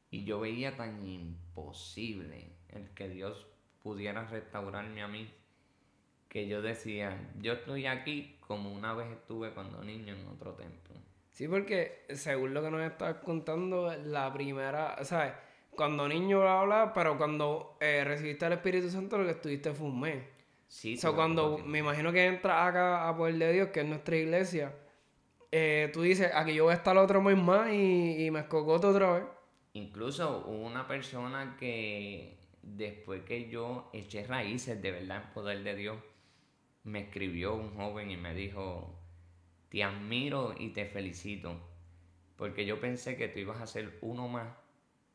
Y 0.09 0.25
yo 0.25 0.41
veía 0.41 0.75
tan 0.75 1.05
imposible 1.05 2.57
el 2.69 2.89
que 2.89 3.07
Dios 3.07 3.47
pudiera 3.81 4.25
restaurarme 4.25 5.01
a 5.01 5.07
mí, 5.07 5.33
que 6.32 6.48
yo 6.48 6.62
decía, 6.62 7.30
yo 7.41 7.52
estoy 7.52 7.88
aquí 7.88 8.38
como 8.39 8.72
una 8.72 8.94
vez 8.94 9.12
estuve 9.12 9.52
cuando 9.52 9.84
niño 9.84 10.15
en 10.15 10.26
otro 10.30 10.54
templo. 10.54 10.96
Sí, 11.30 11.46
porque 11.46 12.06
según 12.13 12.54
lo 12.54 12.63
que 12.63 12.72
nos 12.72 12.82
estás 12.84 13.15
contando, 13.15 13.94
la 14.06 14.32
primera, 14.32 15.04
¿sabes? 15.04 15.34
Cuando 15.72 16.08
niño 16.08 16.39
bla 16.39 16.63
bla, 16.63 16.94
pero 16.94 17.17
cuando 17.17 17.76
eh, 17.82 18.06
recibiste 18.06 18.46
el 18.46 18.54
Espíritu 18.54 18.89
Santo 18.89 19.17
lo 19.17 19.26
que 19.26 19.32
estuviste 19.32 19.74
fue 19.74 19.88
un 19.88 20.00
mes. 20.00 20.24
Sí, 20.70 20.96
O 20.96 20.98
sea, 21.02 21.12
cuando 21.12 21.58
me 21.58 21.80
imagino 21.80 22.13
que 22.13 22.26
entras 22.26 22.65
acá 22.65 23.10
a 23.10 23.17
Poder 23.17 23.36
de 23.36 23.52
Dios, 23.52 23.70
que 23.74 23.82
es 23.82 23.86
nuestra 23.86 24.15
iglesia, 24.15 24.74
eh, 25.52 25.89
tú 25.91 26.02
dices, 26.02 26.32
aquí 26.34 26.54
yo 26.54 26.63
voy 26.63 26.72
a 26.72 26.78
estar 26.78 26.98
otro 26.98 27.22
mes 27.22 27.38
más 27.38 27.74
y, 27.74 28.26
y 28.26 28.32
me 28.32 28.39
escocoto 28.39 28.88
otra 28.88 29.12
vez. 29.15 29.23
Incluso 29.73 30.46
hubo 30.48 30.65
una 30.65 30.88
persona 30.88 31.58
que 31.60 32.38
después 32.62 33.23
que 33.23 33.50
yo 33.50 33.90
eché 33.92 34.25
raíces 34.25 34.82
de 34.82 34.92
verdad 34.92 35.23
en 35.25 35.34
poder 35.34 35.62
de 35.63 35.75
Dios, 35.75 35.98
me 36.84 37.02
escribió 37.02 37.54
un 37.54 37.75
joven 37.75 38.12
y 38.12 38.17
me 38.17 38.34
dijo, 38.34 39.00
te 39.69 39.84
admiro 39.84 40.56
y 40.58 40.69
te 40.69 40.86
felicito, 40.86 41.60
porque 42.36 42.65
yo 42.65 42.79
pensé 42.79 43.15
que 43.17 43.27
tú 43.27 43.40
ibas 43.40 43.62
a 43.62 43.67
ser 43.67 43.98
uno 44.02 44.27
más, 44.27 44.48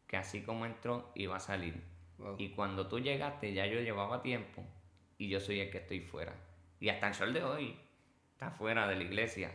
que 0.06 0.16
así 0.16 0.42
como 0.42 0.64
entró 0.66 1.10
iba 1.14 1.36
a 1.36 1.40
salir. 1.40 1.82
Wow. 2.18 2.36
Y 2.38 2.50
cuando 2.50 2.88
tú 2.88 2.98
llegaste 3.00 3.52
ya 3.52 3.66
yo 3.66 3.80
llevaba 3.80 4.22
tiempo 4.22 4.64
y 5.18 5.28
yo 5.28 5.40
soy 5.40 5.60
el 5.60 5.70
que 5.70 5.78
estoy 5.78 6.00
fuera. 6.00 6.34
Y 6.80 6.88
hasta 6.88 7.08
el 7.08 7.14
sol 7.14 7.32
de 7.32 7.42
hoy 7.42 7.76
está 8.32 8.50
fuera 8.50 8.86
de 8.86 8.96
la 8.96 9.02
iglesia. 9.02 9.52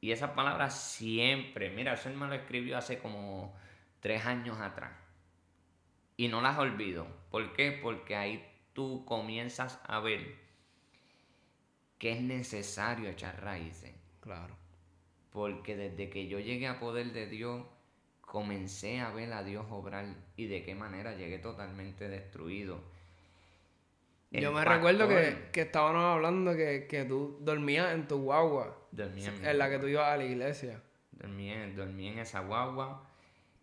Y 0.00 0.12
esas 0.12 0.30
palabras 0.30 0.80
siempre, 0.80 1.70
mira, 1.70 1.94
eso 1.94 2.08
él 2.08 2.16
me 2.16 2.26
lo 2.26 2.34
escribió 2.34 2.78
hace 2.78 2.98
como 2.98 3.56
tres 4.00 4.24
años 4.26 4.58
atrás. 4.60 4.92
Y 6.16 6.28
no 6.28 6.40
las 6.40 6.58
olvido. 6.58 7.06
¿Por 7.30 7.52
qué? 7.52 7.78
Porque 7.82 8.16
ahí 8.16 8.44
tú 8.72 9.04
comienzas 9.04 9.80
a 9.86 10.00
ver 10.00 10.47
que 11.98 12.12
es 12.12 12.20
necesario 12.22 13.08
echar 13.10 13.42
raíces. 13.42 13.92
Claro. 14.20 14.56
Porque 15.30 15.76
desde 15.76 16.08
que 16.10 16.26
yo 16.28 16.38
llegué 16.40 16.66
a 16.68 16.78
poder 16.80 17.12
de 17.12 17.26
Dios, 17.26 17.64
comencé 18.20 19.00
a 19.00 19.10
ver 19.10 19.32
a 19.32 19.42
Dios 19.42 19.66
obrar 19.70 20.06
y 20.36 20.46
de 20.46 20.62
qué 20.62 20.74
manera 20.74 21.14
llegué 21.16 21.38
totalmente 21.38 22.08
destruido. 22.08 22.80
El 24.30 24.42
Yo 24.42 24.52
me 24.52 24.64
recuerdo 24.64 25.08
que, 25.08 25.48
que 25.52 25.62
estábamos 25.62 26.04
hablando 26.04 26.54
que, 26.54 26.86
que 26.86 27.04
tú 27.04 27.38
dormías 27.40 27.94
en 27.94 28.06
tu 28.06 28.18
guagua, 28.22 28.76
dormía 28.92 29.28
en, 29.28 29.46
en 29.46 29.58
la 29.58 29.70
que 29.70 29.78
tú 29.78 29.86
ibas 29.86 30.06
a 30.12 30.16
la 30.18 30.24
iglesia. 30.24 30.82
dormí 31.12 31.50
en- 31.50 31.74
dormí 31.74 32.08
en 32.08 32.18
esa 32.18 32.40
guagua. 32.40 33.04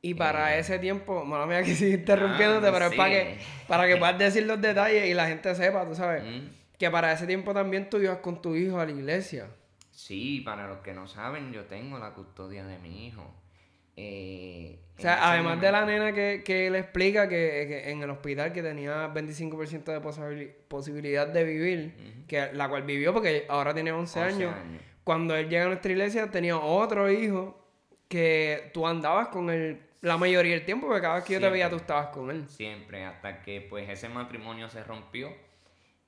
Y 0.01 0.13
para 0.15 0.55
Eh. 0.55 0.59
ese 0.59 0.79
tiempo, 0.79 1.23
mala 1.23 1.45
mía 1.45 1.61
que 1.63 1.75
sigue 1.75 1.95
interrumpiéndote, 1.97 2.67
Ah, 2.67 2.71
pero 2.71 2.85
es 2.87 2.95
para 2.95 3.09
que, 3.09 3.37
para 3.67 3.87
que 3.87 3.97
puedas 3.97 4.17
decir 4.17 4.43
los 4.45 4.59
detalles 4.61 5.07
y 5.07 5.13
la 5.13 5.27
gente 5.27 5.53
sepa, 5.55 5.85
tú 5.85 5.93
sabes, 5.95 6.23
Mm. 6.23 6.47
Que 6.77 6.89
para 6.91 7.11
ese 7.13 7.25
tiempo 7.27 7.53
también 7.53 7.89
tú 7.89 7.97
ibas 7.99 8.17
con 8.19 8.41
tu 8.41 8.55
hijo 8.55 8.79
a 8.79 8.85
la 8.85 8.91
iglesia. 8.91 9.47
Sí, 9.91 10.41
para 10.41 10.67
los 10.67 10.79
que 10.79 10.93
no 10.93 11.07
saben, 11.07 11.51
yo 11.53 11.65
tengo 11.65 11.97
la 11.97 12.13
custodia 12.13 12.65
de 12.65 12.77
mi 12.79 13.07
hijo. 13.07 13.33
Eh, 13.97 14.79
O 14.97 15.01
sea, 15.01 15.31
además 15.31 15.61
de 15.61 15.71
la 15.71 15.85
nena 15.85 16.11
que, 16.13 16.41
que 16.45 16.69
le 16.69 16.79
explica 16.79 17.29
que, 17.29 17.65
que 17.67 17.91
en 17.91 18.01
el 18.03 18.09
hospital 18.09 18.51
que 18.51 18.61
tenía 18.61 19.13
25% 19.13 19.83
de 19.85 20.01
posibili- 20.01 20.51
posibilidad 20.67 21.27
de 21.27 21.43
vivir, 21.45 22.23
que 22.27 22.51
la 22.53 22.67
cual 22.67 22.83
vivió 22.83 23.13
porque 23.13 23.45
ahora 23.47 23.73
tiene 23.73 23.91
11, 23.93 24.19
11 24.19 24.33
años. 24.35 24.53
años. 24.53 24.81
Cuando 25.05 25.35
él 25.35 25.49
llega 25.49 25.63
a 25.65 25.67
nuestra 25.67 25.91
iglesia 25.91 26.29
tenía 26.29 26.57
otro 26.57 27.09
hijo 27.09 27.61
que 28.09 28.69
tú 28.73 28.85
andabas 28.87 29.29
con 29.29 29.49
él 29.49 29.81
la 30.01 30.17
mayoría 30.17 30.53
del 30.53 30.65
tiempo, 30.65 30.87
porque 30.87 31.01
cada 31.01 31.15
vez 31.15 31.23
que 31.23 31.33
yo 31.33 31.39
te 31.39 31.49
veía 31.49 31.69
tú 31.69 31.77
estabas 31.77 32.07
con 32.07 32.29
él. 32.29 32.47
Siempre, 32.49 33.05
hasta 33.05 33.41
que 33.41 33.61
pues 33.61 33.89
ese 33.89 34.07
matrimonio 34.09 34.69
se 34.69 34.83
rompió 34.83 35.31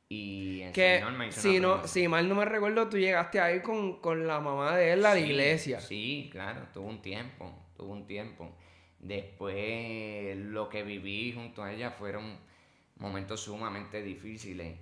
y 0.10 0.64
Que 0.72 1.04
si, 1.32 1.60
no, 1.60 1.86
si 1.86 2.08
mal 2.08 2.30
no 2.30 2.36
me 2.36 2.46
recuerdo, 2.46 2.88
tú 2.88 2.98
llegaste 2.98 3.40
a 3.42 3.54
ir 3.54 3.62
con, 3.62 4.00
con 4.00 4.26
la 4.26 4.40
mamá 4.40 4.78
de 4.78 4.94
él 4.94 5.06
a 5.06 5.14
la 5.14 5.20
iglesia. 5.20 5.82
Sí, 5.82 6.30
claro, 6.32 6.68
tuvo 6.74 6.88
un 6.88 7.02
tiempo, 7.02 7.54
tuvo 7.76 7.92
un 7.92 8.08
tiempo. 8.08 8.56
Después 9.00 10.38
lo 10.38 10.70
que 10.70 10.84
viví 10.84 11.34
junto 11.34 11.64
a 11.64 11.74
ella 11.74 11.92
fueron 11.92 12.38
momentos 12.96 13.42
sumamente 13.42 14.02
difíciles. 14.02 14.80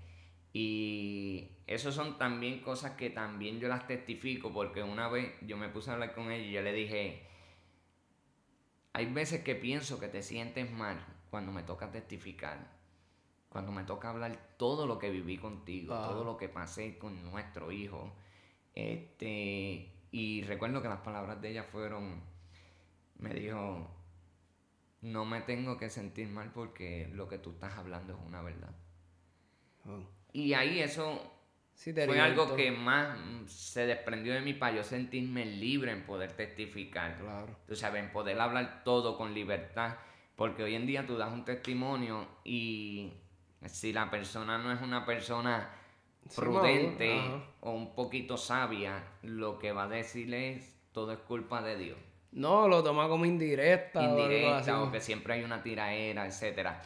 Y 0.53 1.49
eso 1.67 1.91
son 1.91 2.17
también 2.17 2.61
cosas 2.61 2.91
que 2.91 3.09
también 3.09 3.59
yo 3.59 3.67
las 3.67 3.87
testifico 3.87 4.53
porque 4.53 4.83
una 4.83 5.09
vez 5.09 5.33
yo 5.41 5.57
me 5.57 5.69
puse 5.69 5.89
a 5.89 5.93
hablar 5.93 6.13
con 6.13 6.31
ella 6.31 6.45
y 6.45 6.51
yo 6.51 6.61
le 6.61 6.71
dije, 6.71 7.23
hay 8.93 9.07
veces 9.07 9.43
que 9.43 9.55
pienso 9.55 9.99
que 9.99 10.07
te 10.07 10.21
sientes 10.21 10.71
mal 10.71 11.03
cuando 11.29 11.51
me 11.51 11.63
toca 11.63 11.91
testificar, 11.91 12.74
cuando 13.55 13.71
me 13.71 13.85
toca 13.85 14.09
hablar 14.09 14.37
todo 14.57 14.85
lo 14.85 14.99
que 14.99 15.09
viví 15.09 15.37
contigo, 15.37 15.93
Ah. 15.95 16.09
todo 16.09 16.25
lo 16.25 16.35
que 16.35 16.49
pasé 16.49 16.97
con 16.97 17.23
nuestro 17.23 17.71
hijo. 17.71 18.13
Este, 18.73 19.93
y 20.11 20.41
recuerdo 20.41 20.81
que 20.81 20.89
las 20.89 20.99
palabras 20.99 21.41
de 21.41 21.51
ella 21.51 21.63
fueron, 21.63 22.21
me 23.17 23.33
dijo, 23.33 23.89
no 24.99 25.23
me 25.23 25.39
tengo 25.39 25.77
que 25.77 25.89
sentir 25.89 26.27
mal 26.27 26.51
porque 26.51 27.07
lo 27.13 27.29
que 27.29 27.37
tú 27.37 27.51
estás 27.51 27.77
hablando 27.77 28.11
es 28.11 28.19
una 28.27 28.41
verdad. 28.41 28.75
Oh. 29.85 30.03
Y 30.33 30.51
ahí 30.53 30.81
eso 30.81 31.31
Sí, 31.75 31.93
fue 31.93 32.19
algo 32.19 32.57
que 32.57 32.71
más 32.71 33.17
se 33.49 33.85
desprendió 33.85 34.33
de 34.33 34.41
mí 34.41 34.53
para 34.53 34.75
yo 34.75 34.83
sentirme 34.83 35.45
libre 35.45 35.93
en 35.93 36.05
poder 36.05 36.33
testificar. 36.33 37.17
Claro. 37.17 37.55
Tú 37.65 37.75
sabes, 37.77 38.03
en 38.03 38.11
poder 38.11 38.37
hablar 38.41 38.83
todo 38.83 39.17
con 39.17 39.33
libertad. 39.33 39.95
Porque 40.35 40.63
hoy 40.63 40.75
en 40.75 40.85
día 40.85 41.07
tú 41.07 41.15
das 41.17 41.31
un 41.31 41.45
testimonio 41.45 42.27
y 42.43 43.13
si 43.67 43.93
la 43.93 44.09
persona 44.09 44.57
no 44.57 44.71
es 44.71 44.81
una 44.81 45.05
persona 45.05 45.69
prudente 46.35 47.19
o 47.61 47.71
un 47.71 47.93
poquito 47.93 48.37
sabia, 48.37 49.03
lo 49.21 49.59
que 49.59 49.71
va 49.71 49.83
a 49.83 49.87
decir 49.87 50.33
es 50.33 50.75
todo 50.91 51.11
es 51.11 51.19
culpa 51.19 51.61
de 51.61 51.77
Dios. 51.77 51.97
No, 52.31 52.67
lo 52.67 52.83
toma 52.83 53.07
como 53.07 53.25
indirecta. 53.25 53.99
o. 53.99 54.03
Indirecta 54.19 54.81
o 54.81 54.91
que 54.91 54.99
siempre 54.99 55.35
hay 55.35 55.43
una 55.43 55.63
tiraera, 55.63 56.25
etcétera. 56.25 56.81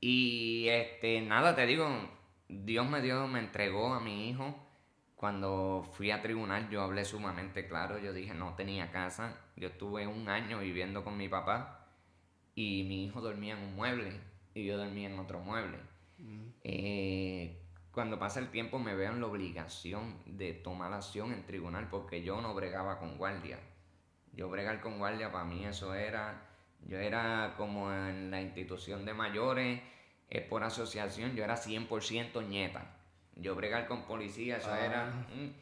Y 0.00 0.68
este, 0.68 1.20
nada, 1.20 1.54
te 1.54 1.66
digo, 1.66 1.88
Dios 2.48 2.86
me 2.88 3.00
dio, 3.00 3.26
me 3.26 3.40
entregó 3.40 3.94
a 3.94 4.00
mi 4.00 4.30
hijo. 4.30 4.54
Cuando 5.16 5.84
fui 5.94 6.12
a 6.12 6.22
tribunal 6.22 6.70
yo 6.70 6.80
hablé 6.82 7.04
sumamente 7.04 7.66
claro, 7.66 7.98
yo 7.98 8.12
dije 8.12 8.34
no 8.34 8.54
tenía 8.54 8.92
casa, 8.92 9.36
yo 9.56 9.66
estuve 9.66 10.06
un 10.06 10.28
año 10.28 10.60
viviendo 10.60 11.02
con 11.02 11.16
mi 11.16 11.28
papá 11.28 11.88
y 12.54 12.84
mi 12.84 13.04
hijo 13.04 13.20
dormía 13.20 13.54
en 13.54 13.64
un 13.64 13.74
mueble 13.74 14.12
y 14.54 14.64
yo 14.64 14.78
dormía 14.78 15.08
en 15.08 15.18
otro 15.18 15.40
mueble. 15.40 15.78
Eh, 16.64 17.62
cuando 17.92 18.18
pasa 18.18 18.40
el 18.40 18.50
tiempo 18.50 18.78
me 18.78 18.94
veo 18.94 19.12
en 19.12 19.20
la 19.20 19.26
obligación 19.26 20.16
de 20.26 20.52
tomar 20.52 20.92
acción 20.92 21.32
en 21.32 21.44
tribunal 21.46 21.88
porque 21.88 22.22
yo 22.22 22.40
no 22.40 22.54
bregaba 22.54 22.98
con 22.98 23.16
guardia. 23.18 23.58
Yo 24.32 24.48
bregar 24.48 24.80
con 24.80 24.98
guardia 24.98 25.32
para 25.32 25.44
mí 25.44 25.64
eso 25.64 25.94
era, 25.94 26.46
yo 26.86 26.98
era 26.98 27.54
como 27.56 27.92
en 27.92 28.30
la 28.30 28.40
institución 28.40 29.04
de 29.04 29.14
mayores, 29.14 29.80
es 30.30 30.42
por 30.42 30.62
asociación, 30.62 31.34
yo 31.34 31.42
era 31.42 31.56
100% 31.56 32.46
nieta. 32.46 32.94
Yo 33.34 33.54
bregar 33.54 33.86
con 33.88 34.04
policía, 34.06 34.58
eso 34.58 34.70
Ah. 34.70 34.84
era... 34.84 35.06
mm, 35.34 35.52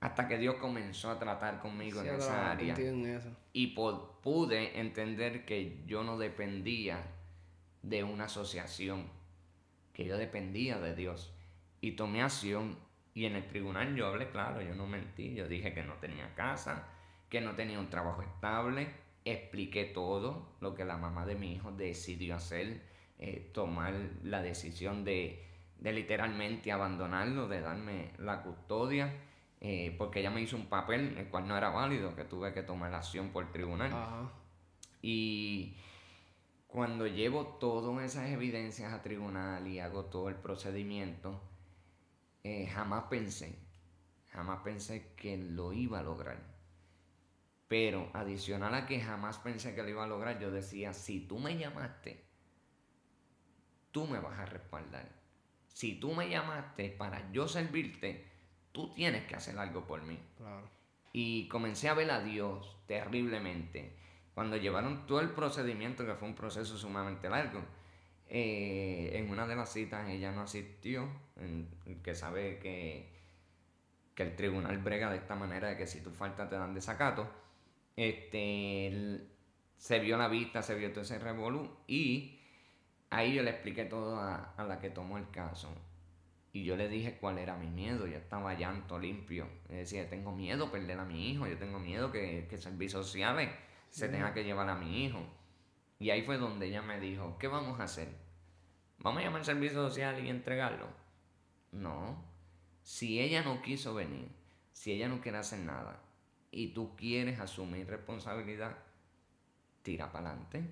hasta 0.00 0.26
que 0.28 0.38
Dios 0.38 0.54
comenzó 0.56 1.10
a 1.10 1.18
tratar 1.18 1.60
conmigo 1.60 2.00
Sí, 2.02 2.08
en 2.08 2.14
esa 2.14 2.50
área. 2.52 2.74
contigo 2.74 2.94
en 2.94 3.06
eso. 3.16 3.28
Y 3.52 3.68
pude 4.22 4.80
entender 4.80 5.44
que 5.44 5.82
yo 5.86 6.02
no 6.04 6.16
dependía 6.18 7.02
de 7.82 8.02
una 8.02 8.24
asociación, 8.24 9.10
que 10.00 10.06
yo 10.06 10.16
dependía 10.16 10.78
de 10.78 10.94
Dios. 10.94 11.30
Y 11.82 11.92
tomé 11.92 12.22
acción 12.22 12.78
y 13.12 13.26
en 13.26 13.36
el 13.36 13.46
tribunal 13.46 13.94
yo 13.94 14.06
hablé 14.06 14.30
claro, 14.30 14.62
yo 14.62 14.74
no 14.74 14.86
mentí, 14.86 15.34
yo 15.34 15.46
dije 15.46 15.74
que 15.74 15.82
no 15.82 15.92
tenía 15.96 16.34
casa, 16.34 16.88
que 17.28 17.42
no 17.42 17.54
tenía 17.54 17.78
un 17.78 17.90
trabajo 17.90 18.22
estable, 18.22 18.88
expliqué 19.26 19.84
todo 19.84 20.56
lo 20.62 20.74
que 20.74 20.86
la 20.86 20.96
mamá 20.96 21.26
de 21.26 21.34
mi 21.34 21.52
hijo 21.52 21.70
decidió 21.72 22.36
hacer, 22.36 22.80
eh, 23.18 23.50
tomar 23.52 23.92
la 24.22 24.40
decisión 24.40 25.04
de, 25.04 25.44
de 25.78 25.92
literalmente 25.92 26.72
abandonarlo, 26.72 27.46
de 27.46 27.60
darme 27.60 28.12
la 28.16 28.42
custodia, 28.42 29.12
eh, 29.60 29.94
porque 29.98 30.20
ella 30.20 30.30
me 30.30 30.40
hizo 30.40 30.56
un 30.56 30.70
papel 30.70 31.18
el 31.18 31.26
cual 31.26 31.46
no 31.46 31.58
era 31.58 31.68
válido, 31.68 32.16
que 32.16 32.24
tuve 32.24 32.54
que 32.54 32.62
tomar 32.62 32.94
acción 32.94 33.28
por 33.32 33.52
tribunal. 33.52 33.92
Ajá. 33.92 34.32
Y 35.02 35.76
cuando 36.70 37.06
llevo 37.08 37.46
todas 37.58 38.04
esas 38.04 38.30
evidencias 38.30 38.92
a 38.92 39.02
tribunal 39.02 39.66
y 39.66 39.80
hago 39.80 40.04
todo 40.04 40.28
el 40.28 40.36
procedimiento, 40.36 41.40
eh, 42.44 42.68
jamás 42.68 43.04
pensé, 43.10 43.58
jamás 44.28 44.60
pensé 44.62 45.12
que 45.16 45.36
lo 45.36 45.72
iba 45.72 45.98
a 45.98 46.02
lograr. 46.04 46.38
Pero 47.66 48.10
adicional 48.14 48.74
a 48.74 48.86
que 48.86 49.00
jamás 49.00 49.38
pensé 49.38 49.74
que 49.74 49.82
lo 49.82 49.88
iba 49.88 50.04
a 50.04 50.08
lograr, 50.08 50.38
yo 50.38 50.50
decía, 50.50 50.92
si 50.92 51.20
tú 51.20 51.38
me 51.38 51.58
llamaste, 51.58 52.24
tú 53.90 54.06
me 54.06 54.20
vas 54.20 54.38
a 54.38 54.46
respaldar. 54.46 55.08
Si 55.68 55.98
tú 55.98 56.14
me 56.14 56.28
llamaste 56.28 56.90
para 56.90 57.30
yo 57.32 57.48
servirte, 57.48 58.28
tú 58.70 58.94
tienes 58.94 59.24
que 59.26 59.34
hacer 59.34 59.58
algo 59.58 59.86
por 59.86 60.02
mí. 60.02 60.18
Claro. 60.36 60.68
Y 61.12 61.48
comencé 61.48 61.88
a 61.88 61.94
ver 61.94 62.10
a 62.12 62.22
Dios 62.22 62.76
terriblemente. 62.86 63.96
Cuando 64.40 64.56
llevaron 64.56 65.06
todo 65.06 65.20
el 65.20 65.28
procedimiento, 65.28 66.06
que 66.06 66.14
fue 66.14 66.26
un 66.26 66.34
proceso 66.34 66.78
sumamente 66.78 67.28
largo, 67.28 67.60
eh, 68.26 69.10
en 69.12 69.28
una 69.28 69.46
de 69.46 69.54
las 69.54 69.70
citas 69.70 70.08
ella 70.08 70.32
no 70.32 70.40
asistió, 70.40 71.06
que 72.02 72.14
sabe 72.14 72.58
que, 72.58 73.20
que 74.14 74.22
el 74.22 74.36
tribunal 74.36 74.78
brega 74.78 75.10
de 75.10 75.18
esta 75.18 75.34
manera, 75.34 75.68
de 75.68 75.76
que 75.76 75.86
si 75.86 76.00
tú 76.00 76.10
faltas 76.10 76.48
te 76.48 76.56
dan 76.56 76.72
desacato. 76.72 77.28
Este, 77.94 79.28
se 79.76 79.98
vio 79.98 80.16
la 80.16 80.28
vista, 80.28 80.62
se 80.62 80.74
vio 80.74 80.90
todo 80.90 81.02
ese 81.02 81.18
revolú 81.18 81.76
y 81.86 82.40
ahí 83.10 83.34
yo 83.34 83.42
le 83.42 83.50
expliqué 83.50 83.84
todo 83.84 84.16
a, 84.16 84.54
a 84.56 84.64
la 84.64 84.80
que 84.80 84.88
tomó 84.88 85.18
el 85.18 85.28
caso. 85.30 85.68
Y 86.54 86.64
yo 86.64 86.78
le 86.78 86.88
dije 86.88 87.18
cuál 87.20 87.36
era 87.36 87.58
mi 87.58 87.68
miedo. 87.68 88.06
Yo 88.06 88.16
estaba 88.16 88.54
llanto 88.54 88.98
limpio. 88.98 89.46
Le 89.68 89.76
decía, 89.76 90.08
tengo 90.08 90.34
miedo 90.34 90.72
perder 90.72 90.98
a 90.98 91.04
mi 91.04 91.30
hijo. 91.30 91.46
Yo 91.46 91.58
tengo 91.58 91.78
miedo 91.78 92.10
que, 92.10 92.46
que 92.48 92.56
servicios 92.56 93.04
sociales 93.04 93.50
se 93.90 94.08
tenga 94.08 94.32
que 94.32 94.44
llevar 94.44 94.68
a 94.68 94.76
mi 94.76 95.04
hijo. 95.04 95.20
Y 95.98 96.10
ahí 96.10 96.22
fue 96.22 96.38
donde 96.38 96.68
ella 96.68 96.82
me 96.82 96.98
dijo, 96.98 97.36
¿qué 97.38 97.48
vamos 97.48 97.78
a 97.80 97.84
hacer? 97.84 98.08
¿Vamos 98.98 99.20
a 99.20 99.24
llamar 99.24 99.40
al 99.40 99.46
servicio 99.46 99.88
social 99.88 100.24
y 100.24 100.30
entregarlo? 100.30 100.86
No. 101.72 102.24
Si 102.82 103.20
ella 103.20 103.42
no 103.42 103.60
quiso 103.62 103.94
venir, 103.94 104.28
si 104.72 104.92
ella 104.92 105.08
no 105.08 105.20
quiere 105.20 105.38
hacer 105.38 105.60
nada, 105.60 106.00
y 106.50 106.68
tú 106.68 106.96
quieres 106.96 107.38
asumir 107.38 107.86
responsabilidad, 107.86 108.76
tira 109.82 110.10
para 110.10 110.30
adelante. 110.30 110.64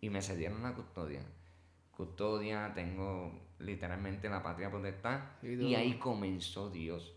Y 0.00 0.10
me 0.10 0.22
cedieron 0.22 0.62
la 0.62 0.74
custodia. 0.74 1.22
Custodia, 1.90 2.72
tengo 2.74 3.32
literalmente 3.58 4.28
la 4.28 4.42
patria 4.42 4.70
potestad. 4.70 5.20
Sí, 5.40 5.54
y 5.54 5.74
ahí 5.74 5.98
comenzó 5.98 6.70
Dios. 6.70 7.14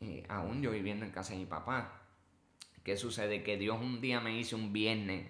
Eh, 0.00 0.24
aún 0.28 0.62
yo 0.62 0.70
viviendo 0.70 1.04
en 1.04 1.10
casa 1.10 1.32
de 1.32 1.40
mi 1.40 1.46
papá. 1.46 2.01
¿Qué 2.84 2.96
sucede? 2.96 3.42
Que 3.42 3.56
Dios 3.56 3.80
un 3.80 4.00
día 4.00 4.20
me 4.20 4.36
hizo 4.36 4.56
un 4.56 4.72
viernes. 4.72 5.28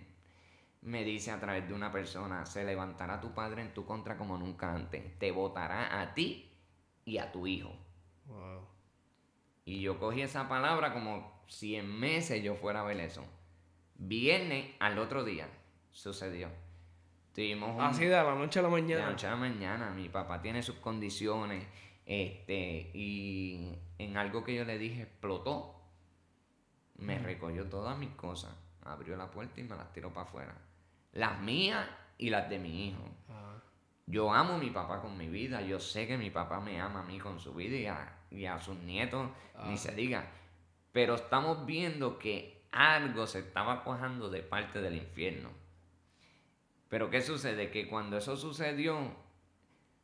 Me 0.80 1.04
dice 1.04 1.30
a 1.30 1.38
través 1.38 1.68
de 1.68 1.74
una 1.74 1.92
persona, 1.92 2.44
se 2.44 2.64
levantará 2.64 3.20
tu 3.20 3.34
padre 3.34 3.62
en 3.62 3.72
tu 3.72 3.84
contra 3.84 4.16
como 4.16 4.36
nunca 4.36 4.74
antes. 4.74 5.18
Te 5.18 5.30
votará 5.30 6.00
a 6.00 6.14
ti 6.14 6.50
y 7.04 7.18
a 7.18 7.30
tu 7.30 7.46
hijo. 7.46 7.72
Wow. 8.26 8.66
Y 9.64 9.80
yo 9.80 9.98
cogí 9.98 10.22
esa 10.22 10.48
palabra 10.48 10.92
como 10.92 11.42
si 11.46 11.76
en 11.76 11.98
meses 11.98 12.42
yo 12.42 12.56
fuera 12.56 12.80
a 12.80 12.84
ver 12.84 13.00
eso. 13.00 13.24
Viernes 13.94 14.66
al 14.80 14.98
otro 14.98 15.24
día 15.24 15.48
sucedió. 15.92 16.48
Tuvimos 17.34 17.76
un, 17.76 17.80
Así 17.80 18.04
de 18.04 18.10
la 18.10 18.34
noche 18.34 18.58
a 18.58 18.62
la 18.62 18.68
de 18.68 18.74
la 18.74 18.82
mañana. 18.82 19.10
noche 19.10 19.26
a 19.26 19.30
la 19.30 19.36
mañana, 19.36 19.90
mi 19.90 20.08
papá 20.08 20.42
tiene 20.42 20.62
sus 20.62 20.76
condiciones, 20.76 21.64
este, 22.04 22.90
y 22.92 23.74
en 23.98 24.16
algo 24.16 24.44
que 24.44 24.54
yo 24.54 24.64
le 24.64 24.78
dije 24.78 25.02
explotó. 25.02 25.81
Me 26.96 27.18
recogió 27.18 27.68
todas 27.68 27.98
mis 27.98 28.10
cosas, 28.10 28.52
abrió 28.84 29.16
la 29.16 29.30
puerta 29.30 29.60
y 29.60 29.64
me 29.64 29.76
las 29.76 29.92
tiró 29.92 30.12
para 30.12 30.26
afuera. 30.26 30.54
Las 31.12 31.40
mías 31.40 31.86
y 32.18 32.30
las 32.30 32.48
de 32.48 32.58
mi 32.58 32.88
hijo. 32.88 33.02
Ah, 33.28 33.56
Yo 34.06 34.32
amo 34.32 34.54
a 34.54 34.58
mi 34.58 34.70
papá 34.70 35.00
con 35.00 35.16
mi 35.16 35.28
vida, 35.28 35.62
yo 35.62 35.78
sé 35.80 36.06
que 36.06 36.16
mi 36.18 36.30
papá 36.30 36.60
me 36.60 36.80
ama 36.80 37.00
a 37.00 37.04
mí 37.04 37.18
con 37.18 37.38
su 37.40 37.54
vida 37.54 37.76
y 37.76 37.86
a, 37.86 38.18
y 38.30 38.44
a 38.46 38.58
sus 38.60 38.76
nietos, 38.78 39.28
ni 39.66 39.74
Ah. 39.74 39.76
se 39.76 39.92
diga. 39.94 40.26
Pero 40.92 41.14
estamos 41.14 41.64
viendo 41.66 42.18
que 42.18 42.66
algo 42.72 43.26
se 43.26 43.40
estaba 43.40 43.82
cuajando 43.84 44.28
de 44.30 44.42
parte 44.42 44.80
del 44.80 44.96
infierno. 44.96 45.50
Pero 46.88 47.08
¿qué 47.10 47.22
sucede? 47.22 47.70
Que 47.70 47.88
cuando 47.88 48.18
eso 48.18 48.36
sucedió, 48.36 48.98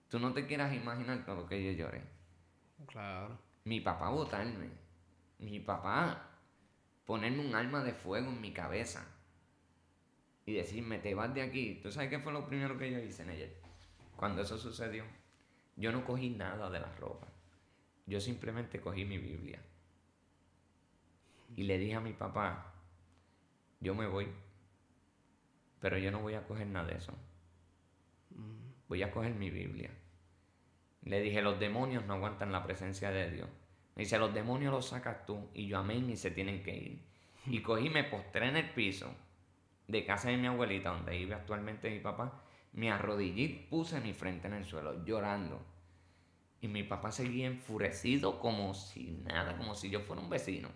tú 0.09 0.19
no 0.19 0.33
te 0.33 0.47
quieras 0.47 0.73
imaginar 0.75 1.25
todo 1.25 1.37
lo 1.43 1.47
que 1.47 1.63
yo 1.65 1.73
lloré. 1.73 2.03
claro. 2.87 3.39
Mi 3.65 3.81
papá 3.81 4.09
botarme. 4.09 4.71
Mi 5.41 5.61
papá 5.61 6.28
ponerme 7.09 7.41
un 7.41 7.55
arma 7.55 7.83
de 7.83 7.95
fuego 7.95 8.29
en 8.29 8.39
mi 8.43 8.53
cabeza. 8.53 9.03
Y 10.45 10.53
decirme, 10.53 10.99
te 10.99 11.15
vas 11.15 11.33
de 11.33 11.41
aquí. 11.41 11.81
¿Tú 11.83 11.91
sabes 11.91 12.11
qué 12.11 12.19
fue 12.19 12.35
lo 12.35 12.47
primero 12.47 12.77
que 12.77 12.93
yo 12.93 12.99
hice 12.99 13.23
en 13.23 13.31
ella? 13.31 13.49
Cuando 14.15 14.43
eso 14.43 14.59
sucedió, 14.59 15.05
yo 15.77 15.91
no 15.91 16.05
cogí 16.05 16.29
nada 16.29 16.69
de 16.69 16.81
la 16.81 16.95
ropa. 16.97 17.27
Yo 18.05 18.21
simplemente 18.21 18.83
cogí 18.83 19.07
mi 19.07 19.17
Biblia. 19.17 19.59
Y 21.57 21.63
le 21.63 21.79
dije 21.79 21.95
a 21.95 22.01
mi 22.01 22.13
papá, 22.13 22.75
yo 23.81 23.95
me 23.95 24.07
voy. 24.07 24.29
Pero 25.81 25.97
yo 25.97 26.11
no 26.11 26.21
voy 26.21 26.35
a 26.35 26.47
coger 26.47 26.67
nada 26.67 26.89
de 26.89 26.97
eso. 26.97 27.15
Voy 28.87 29.03
a 29.03 29.11
coger 29.11 29.33
mi 29.35 29.49
Biblia. 29.49 29.91
Le 31.05 31.23
dije, 31.23 31.41
los 31.41 31.59
demonios 31.59 32.05
no 32.05 32.15
aguantan 32.15 32.53
la 32.53 32.65
presencia 32.65 33.11
de 33.11 33.31
Dios. 33.31 33.49
Me 33.99 34.05
dice, 34.05 34.17
los 34.19 34.33
demonios 34.33 34.73
los 34.73 34.87
sacas 34.87 35.27
tú. 35.27 35.51
Y 35.53 35.67
yo, 35.67 35.79
amén, 35.79 36.09
y 36.09 36.17
se 36.17 36.31
tienen 36.31 36.63
que 36.63 36.75
ir. 36.75 37.03
Y 37.47 37.61
cogí, 37.61 37.91
me 37.91 38.05
postré 38.05 38.49
en 38.49 38.57
el 38.57 38.71
piso 38.71 39.13
de 39.89 40.05
casa 40.07 40.31
de 40.31 40.37
mi 40.39 40.47
abuelita, 40.47 40.91
donde 40.91 41.13
vive 41.19 41.35
actualmente 41.35 41.91
mi 41.91 41.99
papá. 42.01 42.43
Me 42.73 42.91
arrodillé 42.91 43.43
y 43.43 43.67
puse 43.69 44.01
mi 44.01 44.13
frente 44.15 44.47
en 44.47 44.55
el 44.55 44.65
suelo, 44.65 45.05
llorando. 45.05 45.61
Y 46.61 46.69
mi 46.69 46.85
papá 46.85 47.11
seguía 47.13 47.47
enfurecido 47.49 48.39
como 48.41 48.73
si 48.75 49.11
nada, 49.25 49.57
como 49.57 49.75
si 49.75 49.91
yo 49.91 50.01
fuera 50.01 50.23
un 50.23 50.31
vecino. 50.31 50.69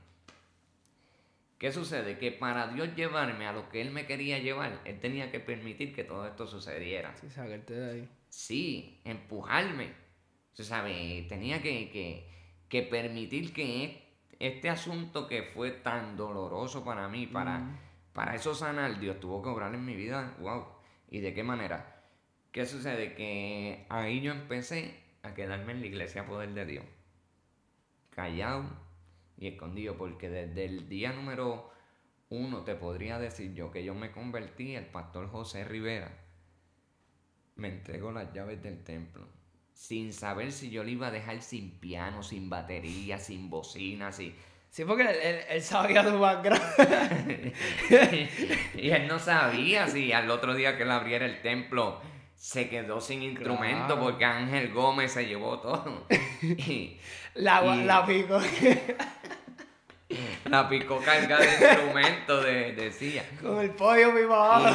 ¿Qué 1.59 1.71
sucede? 1.71 2.19
Que 2.19 2.33
para 2.33 2.69
Dios 2.69 2.95
llevarme 2.97 3.47
a 3.47 3.53
lo 3.53 3.69
que 3.69 3.81
Él 3.81 3.91
me 3.93 4.07
quería 4.07 4.39
llevar, 4.39 4.81
Él 4.85 4.99
tenía 4.99 5.31
que 5.31 5.39
permitir 5.39 5.95
que 5.95 6.03
todo 6.03 6.27
esto 6.27 6.47
sucediera 6.47 7.15
Sí, 7.17 7.31
sacarte 7.31 7.75
de 7.75 7.91
ahí. 7.93 8.09
sí, 8.29 9.01
empujarme. 9.05 9.93
Tú 10.55 10.65
sabes, 10.65 11.27
tenía 11.29 11.63
que, 11.63 11.91
que, 11.91 12.29
que 12.73 12.83
permitir 12.83 13.53
que 13.53 13.85
e- 13.85 14.03
este 14.39 14.71
asunto 14.71 15.29
que 15.29 15.43
fue 15.43 15.73
tan 15.73 16.17
doloroso 16.17 16.83
para 16.87 17.07
mí, 17.07 17.27
para, 17.27 17.79
para 18.15 18.35
eso 18.35 18.55
sanar, 18.55 18.99
Dios 18.99 19.21
tuvo 19.21 19.43
que 19.43 19.51
obrar 19.51 19.75
en 19.75 19.85
mi 19.85 19.95
vida. 19.95 20.35
Wow. 20.41 20.65
¿Y 21.11 21.21
de 21.21 21.35
qué 21.35 21.43
manera? 21.43 22.03
¿Qué 22.51 22.65
sucede? 22.65 23.15
Que 23.15 23.85
ahí 23.91 24.23
yo 24.23 24.33
empecé 24.33 24.99
a 25.23 25.35
quedarme 25.35 25.73
en 25.73 25.81
la 25.81 25.87
iglesia 25.87 26.27
Poder 26.27 26.55
de 26.55 26.65
Dios. 26.65 26.87
Callado 28.09 28.65
y 29.37 29.49
escondido, 29.49 29.99
porque 29.99 30.31
desde 30.31 30.65
el 30.65 30.89
día 30.89 31.13
número 31.13 31.71
uno 32.31 32.65
te 32.65 32.75
podría 32.75 33.19
decir 33.19 33.53
yo 33.53 33.71
que 33.71 33.85
yo 33.85 33.95
me 33.95 34.13
convertí, 34.13 34.77
el 34.77 34.87
pastor 34.87 35.29
José 35.29 35.65
Rivera 35.65 36.11
me 37.57 37.69
entregó 37.69 38.13
las 38.13 38.33
llaves 38.33 38.63
del 38.63 38.83
templo. 38.83 39.42
Sin 39.83 40.13
saber 40.13 40.53
si 40.53 40.71
yo 40.71 40.85
le 40.85 40.93
iba 40.93 41.09
a 41.09 41.11
dejar 41.11 41.43
sin 41.43 41.73
piano, 41.81 42.23
sin 42.23 42.49
batería, 42.49 43.19
sin 43.19 43.51
bocina, 43.51 44.13
sin... 44.13 44.33
Sí, 44.71 44.85
porque 44.85 45.03
él, 45.03 45.09
él- 45.21 45.41
él 45.51 45.61
sabía 45.63 46.05
tu 46.05 46.21
background. 46.21 46.63
y 48.77 48.91
él 48.91 49.09
no 49.09 49.19
sabía 49.19 49.89
si 49.89 50.13
al 50.13 50.31
otro 50.31 50.55
día 50.55 50.77
que 50.77 50.85
él 50.85 50.91
abriera 50.93 51.27
el 51.27 51.43
templo 51.43 52.01
se 52.37 52.69
quedó 52.69 53.01
sin 53.01 53.25
instrumento 53.25 53.87
Claro. 53.87 54.03
porque 54.03 54.25
Ángel 54.25 54.73
Gómez 54.73 55.11
se 55.15 55.27
llevó 55.27 55.59
todo. 55.59 56.07
y 56.43 56.97
La, 57.35 57.65
Y- 57.77 57.85
la 57.85 58.07
pico. 58.07 58.39
la 60.45 60.69
picó 60.69 61.01
carga 61.01 61.39
de 61.39 61.47
instrumento, 61.47 62.43
de, 62.43 62.73
decía. 62.73 63.25
Con 63.41 63.61
el 63.61 63.71
pollo, 63.71 64.13
mi 64.13 64.23
mamá. 64.23 64.73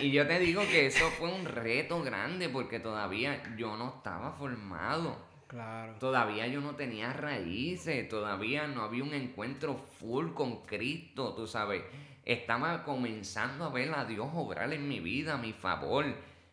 Y 0.00 0.10
yo 0.10 0.26
te 0.26 0.38
digo 0.38 0.62
que 0.62 0.86
eso 0.86 1.08
fue 1.10 1.32
un 1.32 1.44
reto 1.44 2.02
grande 2.02 2.48
porque 2.48 2.80
todavía 2.80 3.42
yo 3.56 3.76
no 3.76 3.94
estaba 3.96 4.32
formado. 4.32 5.16
Claro. 5.46 5.94
Todavía 6.00 6.46
yo 6.46 6.60
no 6.60 6.74
tenía 6.74 7.12
raíces, 7.12 8.08
todavía 8.08 8.66
no 8.66 8.82
había 8.82 9.04
un 9.04 9.14
encuentro 9.14 9.76
full 10.00 10.32
con 10.32 10.62
Cristo, 10.62 11.34
tú 11.34 11.46
sabes. 11.46 11.82
Estaba 12.24 12.84
comenzando 12.84 13.64
a 13.64 13.68
ver 13.68 13.92
a 13.94 14.04
Dios 14.04 14.28
obrar 14.34 14.72
en 14.72 14.88
mi 14.88 15.00
vida 15.00 15.34
a 15.34 15.38
mi 15.38 15.52
favor, 15.52 16.06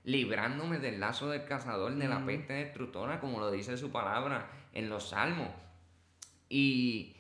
librándome 0.04 0.80
del 0.80 1.00
lazo 1.00 1.30
del 1.30 1.46
cazador, 1.46 1.96
de 1.96 2.08
la 2.08 2.26
peste 2.26 2.54
destructora, 2.54 3.20
como 3.20 3.40
lo 3.40 3.50
dice 3.50 3.78
su 3.78 3.92
palabra 3.92 4.50
en 4.74 4.90
los 4.90 5.10
salmos. 5.10 5.50
Y, 6.50 7.16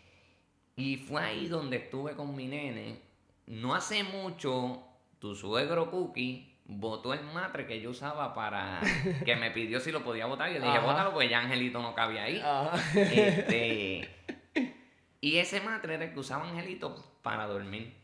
y 0.81 0.97
fue 0.97 1.21
ahí 1.21 1.47
donde 1.47 1.77
estuve 1.77 2.15
con 2.15 2.35
mi 2.35 2.47
nene. 2.47 2.99
No 3.45 3.75
hace 3.75 4.03
mucho, 4.03 4.81
tu 5.19 5.35
suegro 5.35 5.91
Cookie 5.91 6.57
botó 6.65 7.13
el 7.13 7.21
matre 7.21 7.67
que 7.67 7.79
yo 7.79 7.91
usaba 7.91 8.33
para 8.33 8.81
que 9.25 9.35
me 9.35 9.51
pidió 9.51 9.79
si 9.79 9.91
lo 9.91 10.03
podía 10.03 10.25
botar. 10.25 10.51
Yo 10.51 10.59
le 10.59 10.65
dije, 10.65 10.79
bótalo, 10.79 11.13
pues 11.13 11.29
ya 11.29 11.39
Angelito 11.39 11.83
no 11.83 11.93
cabía 11.93 12.23
ahí. 12.23 12.39
Ajá. 12.39 12.99
Este, 12.99 14.09
y 15.21 15.37
ese 15.37 15.61
matre 15.61 15.93
era 15.93 16.05
el 16.05 16.13
que 16.13 16.19
usaba 16.19 16.49
Angelito 16.49 16.95
para 17.21 17.45
dormir. 17.45 17.95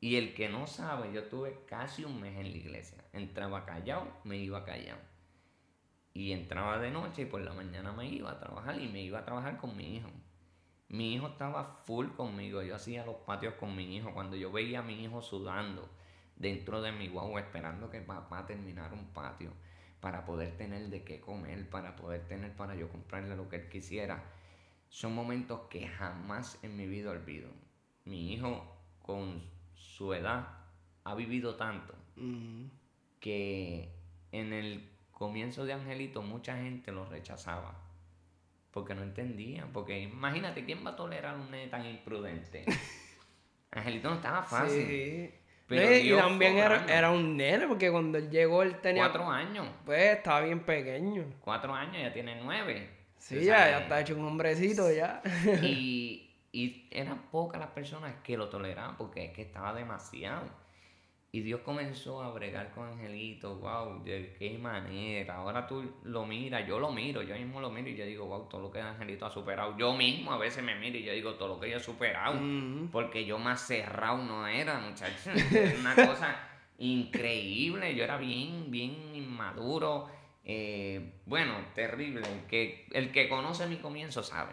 Y 0.00 0.14
el 0.14 0.34
que 0.34 0.48
no 0.48 0.68
sabe, 0.68 1.12
yo 1.12 1.24
tuve 1.24 1.64
casi 1.66 2.04
un 2.04 2.20
mes 2.20 2.36
en 2.36 2.52
la 2.52 2.56
iglesia. 2.56 3.02
Entraba 3.12 3.64
callado, 3.64 4.06
me 4.22 4.36
iba 4.36 4.64
callado. 4.64 5.00
Y 6.14 6.30
entraba 6.30 6.78
de 6.78 6.92
noche 6.92 7.22
y 7.22 7.24
por 7.24 7.40
la 7.40 7.52
mañana 7.52 7.90
me 7.90 8.06
iba 8.06 8.30
a 8.30 8.38
trabajar 8.38 8.80
y 8.80 8.86
me 8.86 9.02
iba 9.02 9.18
a 9.18 9.24
trabajar 9.24 9.56
con 9.56 9.76
mi 9.76 9.96
hijo. 9.96 10.10
Mi 10.88 11.14
hijo 11.14 11.28
estaba 11.28 11.64
full 11.84 12.08
conmigo. 12.16 12.62
Yo 12.62 12.76
hacía 12.76 13.04
los 13.04 13.16
patios 13.16 13.54
con 13.54 13.74
mi 13.74 13.96
hijo. 13.96 14.12
Cuando 14.12 14.36
yo 14.36 14.52
veía 14.52 14.80
a 14.80 14.82
mi 14.82 15.02
hijo 15.02 15.20
sudando 15.20 15.88
dentro 16.36 16.82
de 16.82 16.92
mi 16.92 17.08
guagua 17.08 17.40
esperando 17.40 17.90
que 17.90 18.00
papá 18.00 18.46
terminara 18.46 18.94
un 18.94 19.06
patio 19.06 19.52
para 20.00 20.24
poder 20.24 20.56
tener 20.56 20.88
de 20.88 21.02
qué 21.02 21.20
comer, 21.20 21.68
para 21.68 21.96
poder 21.96 22.26
tener 22.28 22.54
para 22.54 22.76
yo 22.76 22.88
comprarle 22.88 23.34
lo 23.36 23.48
que 23.48 23.56
él 23.56 23.68
quisiera. 23.68 24.22
Son 24.88 25.14
momentos 25.14 25.62
que 25.68 25.88
jamás 25.88 26.58
en 26.62 26.76
mi 26.76 26.86
vida 26.86 27.10
olvido. 27.10 27.48
Mi 28.04 28.32
hijo 28.32 28.64
con 29.02 29.42
su 29.74 30.12
edad 30.14 30.48
ha 31.04 31.14
vivido 31.14 31.56
tanto 31.56 31.94
que 33.20 33.92
en 34.32 34.52
el 34.52 34.88
comienzo 35.10 35.64
de 35.64 35.72
Angelito 35.72 36.22
mucha 36.22 36.56
gente 36.56 36.92
lo 36.92 37.06
rechazaba. 37.06 37.85
Porque 38.76 38.94
no 38.94 39.02
entendían. 39.02 39.72
Porque 39.72 40.00
imagínate, 40.00 40.62
¿quién 40.66 40.84
va 40.84 40.90
a 40.90 40.96
tolerar 40.96 41.34
a 41.34 41.38
un 41.38 41.50
nene 41.50 41.68
tan 41.68 41.86
imprudente? 41.86 42.62
Angelito 43.70 44.10
no 44.10 44.16
estaba 44.16 44.42
fácil. 44.42 44.86
Sí. 44.86 45.34
Pero 45.66 45.88
No, 45.88 45.96
y- 45.96 46.14
también 46.14 46.58
era, 46.58 47.10
un 47.10 47.38
nene, 47.38 47.66
porque 47.68 47.90
cuando 47.90 48.18
él 48.18 48.28
llegó 48.28 48.62
él 48.62 48.76
tenía. 48.82 49.04
Cuatro 49.04 49.30
años. 49.30 49.66
Pues 49.86 50.18
estaba 50.18 50.42
bien 50.42 50.60
pequeño. 50.60 51.24
Cuatro 51.40 51.74
años, 51.74 52.02
ya 52.02 52.12
tiene 52.12 52.38
nueve. 52.44 52.90
Sí, 53.16 53.36
ya, 53.46 53.70
ya 53.70 53.78
está 53.78 53.98
hecho 53.98 54.14
un 54.14 54.26
hombrecito 54.26 54.92
ya. 54.92 55.22
Y, 55.62 56.30
y 56.52 56.86
eran 56.90 57.30
pocas 57.30 57.58
las 57.58 57.70
personas 57.70 58.12
que 58.22 58.36
lo 58.36 58.50
toleraban 58.50 58.98
porque 58.98 59.24
es 59.24 59.32
que 59.32 59.40
estaba 59.40 59.72
demasiado. 59.72 60.42
Y 61.36 61.42
Dios 61.42 61.60
comenzó 61.60 62.22
a 62.22 62.32
bregar 62.32 62.70
con 62.74 62.88
Angelito, 62.88 63.56
wow, 63.56 64.02
de 64.02 64.34
qué 64.38 64.56
manera. 64.56 65.34
Ahora 65.34 65.66
tú 65.66 65.84
lo 66.04 66.24
miras, 66.24 66.66
yo 66.66 66.78
lo 66.78 66.90
miro, 66.90 67.20
yo 67.22 67.34
mismo 67.36 67.60
lo 67.60 67.68
miro 67.68 67.90
y 67.90 67.94
yo 67.94 68.06
digo, 68.06 68.24
wow, 68.24 68.48
todo 68.48 68.62
lo 68.62 68.70
que 68.70 68.80
Angelito 68.80 69.26
ha 69.26 69.30
superado. 69.30 69.76
Yo 69.76 69.92
mismo 69.92 70.32
a 70.32 70.38
veces 70.38 70.64
me 70.64 70.74
miro 70.76 70.96
y 70.96 71.02
yo 71.04 71.12
digo, 71.12 71.34
todo 71.34 71.48
lo 71.48 71.60
que 71.60 71.68
yo 71.68 71.76
he 71.76 71.80
superado. 71.80 72.36
Mm, 72.40 72.88
Porque 72.88 73.26
yo 73.26 73.38
más 73.38 73.60
cerrado 73.66 74.16
no 74.16 74.46
era, 74.46 74.78
muchachos. 74.78 75.26
Era 75.52 75.78
una 75.78 75.94
cosa 75.94 76.38
increíble. 76.78 77.94
Yo 77.94 78.04
era 78.04 78.16
bien, 78.16 78.70
bien 78.70 78.96
inmaduro. 79.14 80.08
Eh, 80.42 81.20
bueno, 81.26 81.52
terrible. 81.74 82.22
El 82.26 82.46
que, 82.46 82.86
el 82.92 83.12
que 83.12 83.28
conoce 83.28 83.66
mi 83.66 83.76
comienzo 83.76 84.22
sabe 84.22 84.52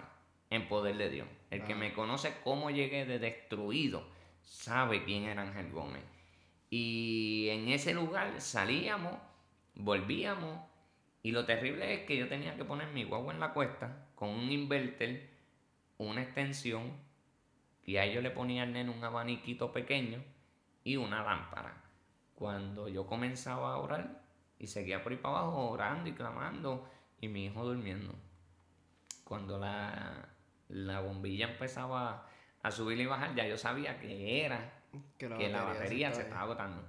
en 0.50 0.68
poder 0.68 0.98
de 0.98 1.10
Dios. 1.10 1.28
El 1.50 1.64
que 1.64 1.74
Ah. 1.74 1.78
me 1.78 1.94
conoce 1.94 2.34
cómo 2.44 2.72
llegué 2.72 3.06
de 3.06 3.20
destruido 3.20 4.04
sabe 4.42 5.06
quién 5.06 5.24
era 5.24 5.44
Ángel 5.44 5.72
Gómez. 5.72 6.04
Y 6.76 7.50
en 7.50 7.68
ese 7.68 7.94
lugar 7.94 8.42
salíamos, 8.42 9.14
volvíamos. 9.76 10.60
Y 11.22 11.32
lo 11.32 11.46
terrible 11.46 11.94
es 11.94 12.08
que 12.08 12.18
yo 12.18 12.28
tenía 12.28 12.56
que 12.56 12.66
poner 12.66 12.88
mi 12.88 13.04
guagua 13.04 13.32
en 13.32 13.40
la 13.40 13.54
cuesta 13.54 14.08
con 14.16 14.30
un 14.30 14.52
inverter, 14.52 15.30
una 16.00 16.24
extensión 16.24 16.94
Y 17.86 17.98
a 17.98 18.06
ellos 18.06 18.24
le 18.24 18.32
ponía 18.32 18.64
al 18.64 18.74
nene 18.74 18.90
un 18.90 19.04
abaniquito 19.04 19.72
pequeño 19.72 20.24
y 20.84 20.96
una 20.96 21.22
lámpara. 21.22 21.80
Cuando 22.34 22.88
yo 22.88 23.06
comenzaba 23.06 23.76
a 23.76 23.78
orar 23.78 24.24
y 24.58 24.66
seguía 24.66 25.04
por 25.04 25.12
ahí 25.12 25.20
para 25.20 25.42
abajo 25.42 25.70
orando 25.70 26.10
y 26.10 26.14
clamando 26.14 26.90
y 27.22 27.28
mi 27.28 27.46
hijo 27.46 27.64
durmiendo. 27.64 28.16
Cuando 29.24 29.60
la, 29.60 30.28
la 30.70 31.02
bombilla 31.02 31.52
empezaba 31.52 32.28
a 32.64 32.72
subir 32.72 33.00
y 33.00 33.06
bajar, 33.06 33.36
ya 33.36 33.46
yo 33.46 33.60
sabía 33.60 34.00
que 34.00 34.44
era 34.44 34.83
Que 35.18 35.30
la 35.30 35.38
que 35.38 35.50
la 35.50 35.64
batería 35.64 36.12
se 36.12 36.22
estaba 36.22 36.42
agotando. 36.42 36.84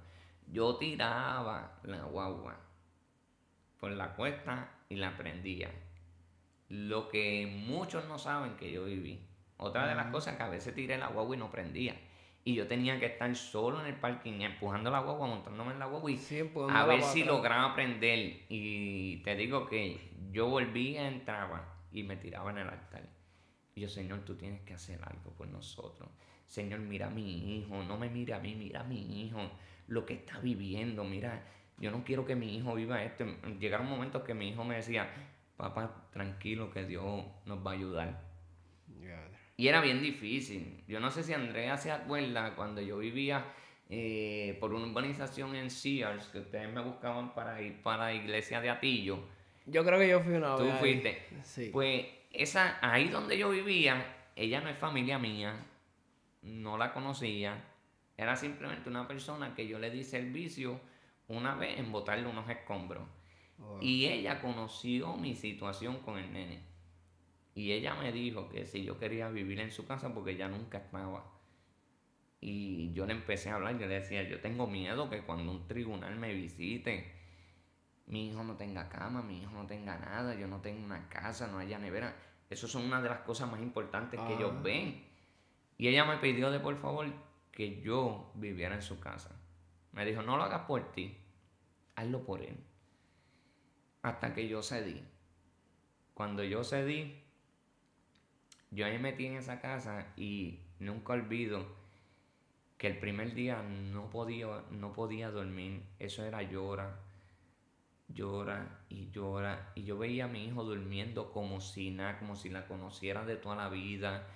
Yo 0.47 0.77
tiraba 0.77 1.79
la 1.83 2.03
guagua 2.03 2.57
por 3.79 3.91
la 3.91 4.15
cuesta 4.15 4.71
y 4.89 4.95
la 4.95 5.15
prendía. 5.17 5.71
Lo 6.69 7.09
que 7.09 7.63
muchos 7.67 8.05
no 8.05 8.17
saben 8.17 8.55
que 8.57 8.71
yo 8.71 8.85
viví. 8.85 9.27
Otra 9.57 9.87
de 9.87 9.95
las 9.95 10.07
cosas 10.07 10.35
que 10.35 10.43
a 10.43 10.49
veces 10.49 10.75
tiré 10.75 10.97
la 10.97 11.07
guagua 11.07 11.35
y 11.35 11.39
no 11.39 11.49
prendía. 11.49 11.95
Y 12.43 12.53
yo 12.53 12.67
tenía 12.67 12.99
que 12.99 13.07
estar 13.07 13.35
solo 13.35 13.81
en 13.81 13.87
el 13.87 13.95
parking, 13.95 14.41
empujando 14.41 14.91
la 14.91 14.99
guagua, 14.99 15.27
montándome 15.27 15.71
en 15.71 15.79
la 15.79 15.87
guagua 15.87 16.11
y 16.11 16.17
Sí, 16.17 16.47
a 16.69 16.85
ver 16.85 17.01
si 17.01 17.23
lograba 17.23 17.73
prender. 17.73 18.43
Y 18.49 19.17
te 19.23 19.35
digo 19.35 19.65
que 19.65 20.11
yo 20.31 20.47
volvía, 20.47 21.07
entraba 21.07 21.75
y 21.91 22.03
me 22.03 22.17
tiraba 22.17 22.51
en 22.51 22.59
el 22.59 22.69
altar. 22.69 23.03
Y 23.73 23.81
yo, 23.81 23.89
Señor, 23.89 24.19
tú 24.19 24.35
tienes 24.35 24.61
que 24.61 24.75
hacer 24.75 25.01
algo 25.03 25.31
por 25.31 25.47
nosotros. 25.47 26.09
Señor, 26.47 26.79
mira 26.79 27.07
a 27.07 27.09
mi 27.09 27.57
hijo, 27.57 27.83
no 27.83 27.97
me 27.97 28.09
mira 28.09 28.37
a 28.37 28.39
mí, 28.39 28.55
mira 28.55 28.81
a 28.81 28.83
mi 28.83 29.23
hijo, 29.25 29.39
lo 29.87 30.05
que 30.05 30.13
está 30.13 30.39
viviendo, 30.39 31.03
mira, 31.03 31.43
yo 31.77 31.91
no 31.91 32.03
quiero 32.03 32.25
que 32.25 32.35
mi 32.35 32.55
hijo 32.57 32.73
viva 32.75 33.03
esto. 33.03 33.25
Llegaron 33.59 33.87
momentos 33.89 34.23
que 34.23 34.33
mi 34.33 34.49
hijo 34.49 34.63
me 34.63 34.75
decía, 34.75 35.09
papá, 35.57 36.07
tranquilo, 36.11 36.71
que 36.71 36.85
Dios 36.85 37.23
nos 37.45 37.65
va 37.65 37.71
a 37.71 37.73
ayudar. 37.73 38.21
Y 39.57 39.67
era 39.67 39.79
bien 39.81 40.01
difícil. 40.01 40.83
Yo 40.87 40.99
no 40.99 41.09
sé 41.11 41.23
si 41.23 41.33
Andrea 41.33 41.77
se 41.77 41.89
acuerda 41.91 42.55
cuando 42.55 42.81
yo 42.81 42.97
vivía 42.97 43.45
eh, 43.89 44.57
por 44.59 44.73
una 44.73 44.87
urbanización 44.87 45.55
en 45.55 45.69
Sears, 45.69 46.27
que 46.27 46.39
ustedes 46.39 46.71
me 46.73 46.81
buscaban 46.81 47.33
para 47.33 47.61
ir 47.61 47.81
para 47.81 48.05
la 48.05 48.13
iglesia 48.13 48.59
de 48.59 48.69
Atillo. 48.69 49.19
Yo 49.65 49.83
creo 49.85 49.97
que 49.97 50.09
yo 50.09 50.19
fui 50.21 50.33
una 50.33 50.57
Tú 50.57 50.63
vez. 50.65 50.73
ahí. 50.73 50.79
fuiste. 50.79 51.21
Sí. 51.43 51.69
Pues 51.71 52.05
esa, 52.33 52.77
ahí 52.81 53.07
donde 53.07 53.37
yo 53.37 53.49
vivía, 53.49 54.05
ella 54.35 54.59
no 54.59 54.67
es 54.69 54.77
familia 54.77 55.17
mía, 55.19 55.55
no 56.45 56.77
la 56.77 56.93
conocía. 56.93 57.63
Era 58.17 58.35
simplemente 58.35 58.89
una 58.89 59.07
persona 59.07 59.53
que 59.55 59.67
yo 59.67 59.79
le 59.79 59.91
di 59.91 60.03
servicio 60.03 60.79
una 61.27 61.55
vez 61.55 61.79
en 61.79 61.91
botarle 61.91 62.27
unos 62.27 62.49
escombros. 62.49 63.03
Oh. 63.59 63.79
Y 63.81 64.05
ella 64.05 64.41
conoció 64.41 65.15
mi 65.17 65.35
situación 65.35 65.99
con 65.99 66.17
el 66.17 66.31
nene. 66.31 66.63
Y 67.55 67.71
ella 67.71 67.95
me 67.95 68.11
dijo 68.11 68.49
que 68.49 68.65
si 68.65 68.83
yo 68.83 68.99
quería 68.99 69.29
vivir 69.29 69.59
en 69.59 69.71
su 69.71 69.85
casa 69.85 70.13
porque 70.13 70.31
ella 70.31 70.47
nunca 70.47 70.77
estaba. 70.77 71.31
Y 72.41 72.91
yo 72.93 73.05
le 73.05 73.13
empecé 73.13 73.49
a 73.49 73.55
hablar, 73.55 73.79
yo 73.79 73.87
le 73.87 73.95
decía, 73.95 74.23
yo 74.23 74.39
tengo 74.39 74.67
miedo 74.67 75.09
que 75.09 75.21
cuando 75.23 75.51
un 75.51 75.67
tribunal 75.67 76.15
me 76.17 76.33
visite, 76.33 77.11
mi 78.07 78.27
hijo 78.29 78.43
no 78.43 78.55
tenga 78.55 78.87
cama, 78.89 79.23
mi 79.23 79.41
hijo 79.41 79.51
no 79.51 79.65
tenga 79.65 79.97
nada, 79.97 80.35
yo 80.35 80.47
no 80.47 80.61
tengo 80.61 80.83
una 80.85 81.09
casa, 81.09 81.47
no 81.47 81.57
haya 81.57 81.79
nevera. 81.79 82.15
Eso 82.49 82.67
son 82.67 82.83
una 82.85 83.01
de 83.01 83.09
las 83.09 83.19
cosas 83.21 83.49
más 83.49 83.61
importantes 83.61 84.19
que 84.19 84.33
ellos 84.33 84.51
Ah. 84.53 84.61
ven. 84.61 85.14
Y 85.77 85.87
ella 85.87 86.05
me 86.05 86.17
pidió 86.17 86.51
de 86.51 86.59
por 86.59 86.77
favor 86.77 87.07
que 87.51 87.81
yo 87.81 88.31
viviera 88.35 88.75
en 88.75 88.81
su 88.81 88.99
casa. 88.99 89.35
Me 89.91 90.05
dijo, 90.05 90.21
no 90.21 90.37
lo 90.37 90.43
hagas 90.43 90.65
por 90.67 90.91
ti, 90.91 91.17
hazlo 91.95 92.23
por 92.25 92.41
él. 92.41 92.57
Hasta 94.01 94.33
que 94.33 94.47
yo 94.47 94.61
cedí. 94.61 95.01
Cuando 96.13 96.43
yo 96.43 96.63
cedí, 96.63 97.23
yo 98.71 98.85
ahí 98.85 98.99
metí 98.99 99.25
en 99.25 99.35
esa 99.35 99.61
casa 99.61 100.13
y 100.17 100.59
nunca 100.79 101.13
olvido 101.13 101.65
que 102.77 102.87
el 102.87 102.99
primer 102.99 103.33
día 103.33 103.63
no 103.63 104.09
podía, 104.09 104.63
no 104.71 104.93
podía 104.93 105.31
dormir. 105.31 105.83
Eso 105.99 106.23
era 106.25 106.41
llora, 106.43 106.99
llora 108.09 108.81
y 108.89 109.09
llora. 109.11 109.71
Y 109.75 109.83
yo 109.83 109.97
veía 109.97 110.25
a 110.25 110.27
mi 110.27 110.45
hijo 110.45 110.63
durmiendo 110.63 111.31
como 111.31 111.61
si 111.61 111.91
nada, 111.91 112.19
como 112.19 112.35
si 112.35 112.49
la 112.49 112.67
conociera 112.67 113.25
de 113.25 113.37
toda 113.37 113.55
la 113.55 113.69
vida. 113.69 114.27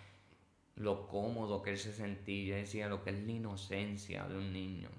Lo 0.80 1.08
cómodo 1.08 1.62
que 1.62 1.70
él 1.70 1.78
se 1.78 1.94
sentía. 1.94 2.56
Decía 2.56 2.88
lo 2.88 3.04
que 3.04 3.12
es 3.12 3.22
la 3.22 3.32
inocencia 3.32 4.28
de 4.28 4.38
un 4.38 4.52
niño. 4.52 4.90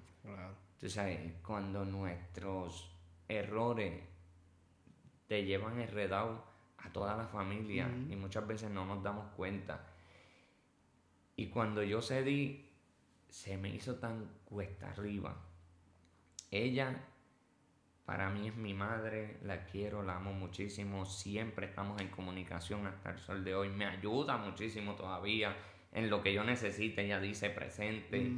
Tú 0.79 0.89
sabes, 0.89 1.19
cuando 1.43 1.85
nuestros 1.85 2.91
errores 3.29 4.01
te 5.27 5.45
llevan 5.45 5.81
enredado 5.81 6.45
a 6.79 6.93
toda 6.93 7.17
la 7.17 7.27
familia 7.27 7.89
y 8.09 8.17
muchas 8.17 8.47
veces 8.47 8.71
no 8.71 8.87
nos 8.87 9.03
damos 9.03 9.33
cuenta. 9.35 9.87
Y 11.37 11.49
cuando 11.49 11.83
yo 11.83 12.03
cedí, 12.03 12.71
se 13.29 13.57
me 13.57 13.71
hizo 13.71 13.97
tan 13.97 14.29
cuesta 14.45 14.91
arriba. 14.91 15.37
Ella, 16.51 17.09
para 18.11 18.29
mí 18.29 18.49
es 18.49 18.57
mi 18.57 18.75
madre, 18.75 19.37
la 19.45 19.67
quiero, 19.67 20.03
la 20.03 20.17
amo 20.17 20.33
muchísimo, 20.33 21.07
siempre 21.07 21.67
estamos 21.67 22.01
en 22.01 22.09
comunicación 22.09 22.85
hasta 22.89 23.13
el 23.13 23.21
sol 23.21 23.45
de 23.45 23.55
hoy, 23.55 23.69
me 23.69 23.85
ayuda 23.85 24.37
muchísimo 24.37 24.97
todavía 24.97 25.57
en 25.93 26.11
lo 26.11 26.21
que 26.21 26.33
yo 26.33 26.43
necesite, 26.43 27.05
ella 27.05 27.21
dice 27.21 27.51
presente. 27.51 28.33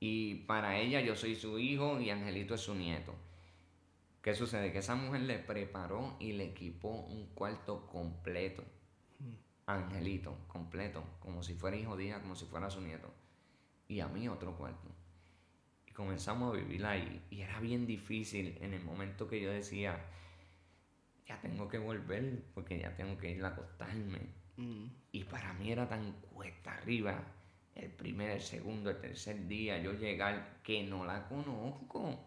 Y 0.00 0.36
para 0.46 0.78
ella 0.78 1.02
yo 1.02 1.14
soy 1.14 1.34
su 1.34 1.58
hijo 1.58 2.00
y 2.00 2.08
Angelito 2.08 2.54
es 2.54 2.62
su 2.62 2.74
nieto. 2.74 3.14
¿Qué 4.22 4.34
sucede? 4.34 4.72
Que 4.72 4.78
esa 4.78 4.94
mujer 4.94 5.20
le 5.20 5.38
preparó 5.38 6.16
y 6.18 6.32
le 6.32 6.44
equipó 6.44 6.88
un 6.88 7.26
cuarto 7.34 7.86
completo. 7.88 8.64
a 9.66 9.74
Angelito, 9.74 10.38
completo, 10.48 11.04
como 11.20 11.42
si 11.42 11.52
fuera 11.52 11.76
hijo 11.76 11.98
de 11.98 12.06
ella, 12.06 12.22
como 12.22 12.34
si 12.34 12.46
fuera 12.46 12.70
su 12.70 12.80
nieto. 12.80 13.12
Y 13.88 14.00
a 14.00 14.08
mí 14.08 14.26
otro 14.26 14.56
cuarto. 14.56 14.88
Y 15.92 15.94
comenzamos 15.94 16.54
a 16.54 16.56
vivir 16.56 16.84
ahí. 16.86 17.22
Y 17.30 17.42
era 17.42 17.60
bien 17.60 17.86
difícil 17.86 18.56
en 18.62 18.72
el 18.72 18.82
momento 18.82 19.28
que 19.28 19.40
yo 19.42 19.50
decía, 19.50 19.98
ya 21.26 21.38
tengo 21.42 21.68
que 21.68 21.76
volver 21.76 22.42
porque 22.54 22.78
ya 22.78 22.96
tengo 22.96 23.18
que 23.18 23.30
ir 23.30 23.44
a 23.44 23.48
acostarme. 23.48 24.20
Mm. 24.56 24.86
Y 25.12 25.24
para 25.24 25.52
mí 25.52 25.70
era 25.70 25.86
tan 25.86 26.12
cuesta 26.32 26.72
arriba 26.74 27.22
el 27.74 27.90
primer, 27.90 28.30
el 28.30 28.40
segundo, 28.40 28.90
el 28.90 29.00
tercer 29.00 29.46
día, 29.46 29.78
yo 29.78 29.92
llegar 29.92 30.60
que 30.62 30.82
no 30.82 31.04
la 31.04 31.26
conozco. 31.28 32.18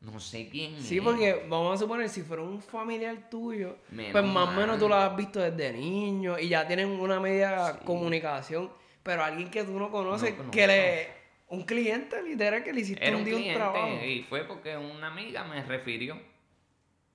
No 0.00 0.18
sé 0.18 0.48
quién 0.48 0.80
Sí, 0.82 0.98
es. 0.98 1.02
porque 1.04 1.46
vamos 1.48 1.74
a 1.74 1.78
suponer, 1.78 2.08
si 2.08 2.22
fuera 2.22 2.42
un 2.42 2.60
familiar 2.60 3.28
tuyo, 3.30 3.76
Menos 3.90 4.12
pues 4.12 4.24
más 4.24 4.48
o 4.48 4.52
menos 4.52 4.78
tú 4.78 4.88
lo 4.88 4.96
has 4.96 5.14
visto 5.16 5.38
desde 5.38 5.72
niño 5.72 6.38
y 6.38 6.48
ya 6.48 6.66
tienen 6.66 6.88
una 6.88 7.20
media 7.20 7.72
Sí. 7.74 7.78
comunicación, 7.84 8.70
pero 9.02 9.22
alguien 9.22 9.50
que 9.50 9.62
tú 9.64 9.78
no 9.78 9.90
conoces, 9.90 10.34
que 10.50 10.66
le... 10.66 11.21
Un 11.52 11.64
cliente 11.64 12.22
literal 12.22 12.64
que 12.64 12.72
le 12.72 12.80
hiciste 12.80 13.06
Era 13.06 13.16
un 13.18 13.24
día 13.26 13.36
un 13.36 13.54
trabajo. 13.54 13.84
cliente 13.86 14.10
y 14.10 14.22
fue 14.22 14.44
porque 14.44 14.74
una 14.76 15.08
amiga 15.08 15.44
me 15.44 15.62
refirió. 15.62 16.18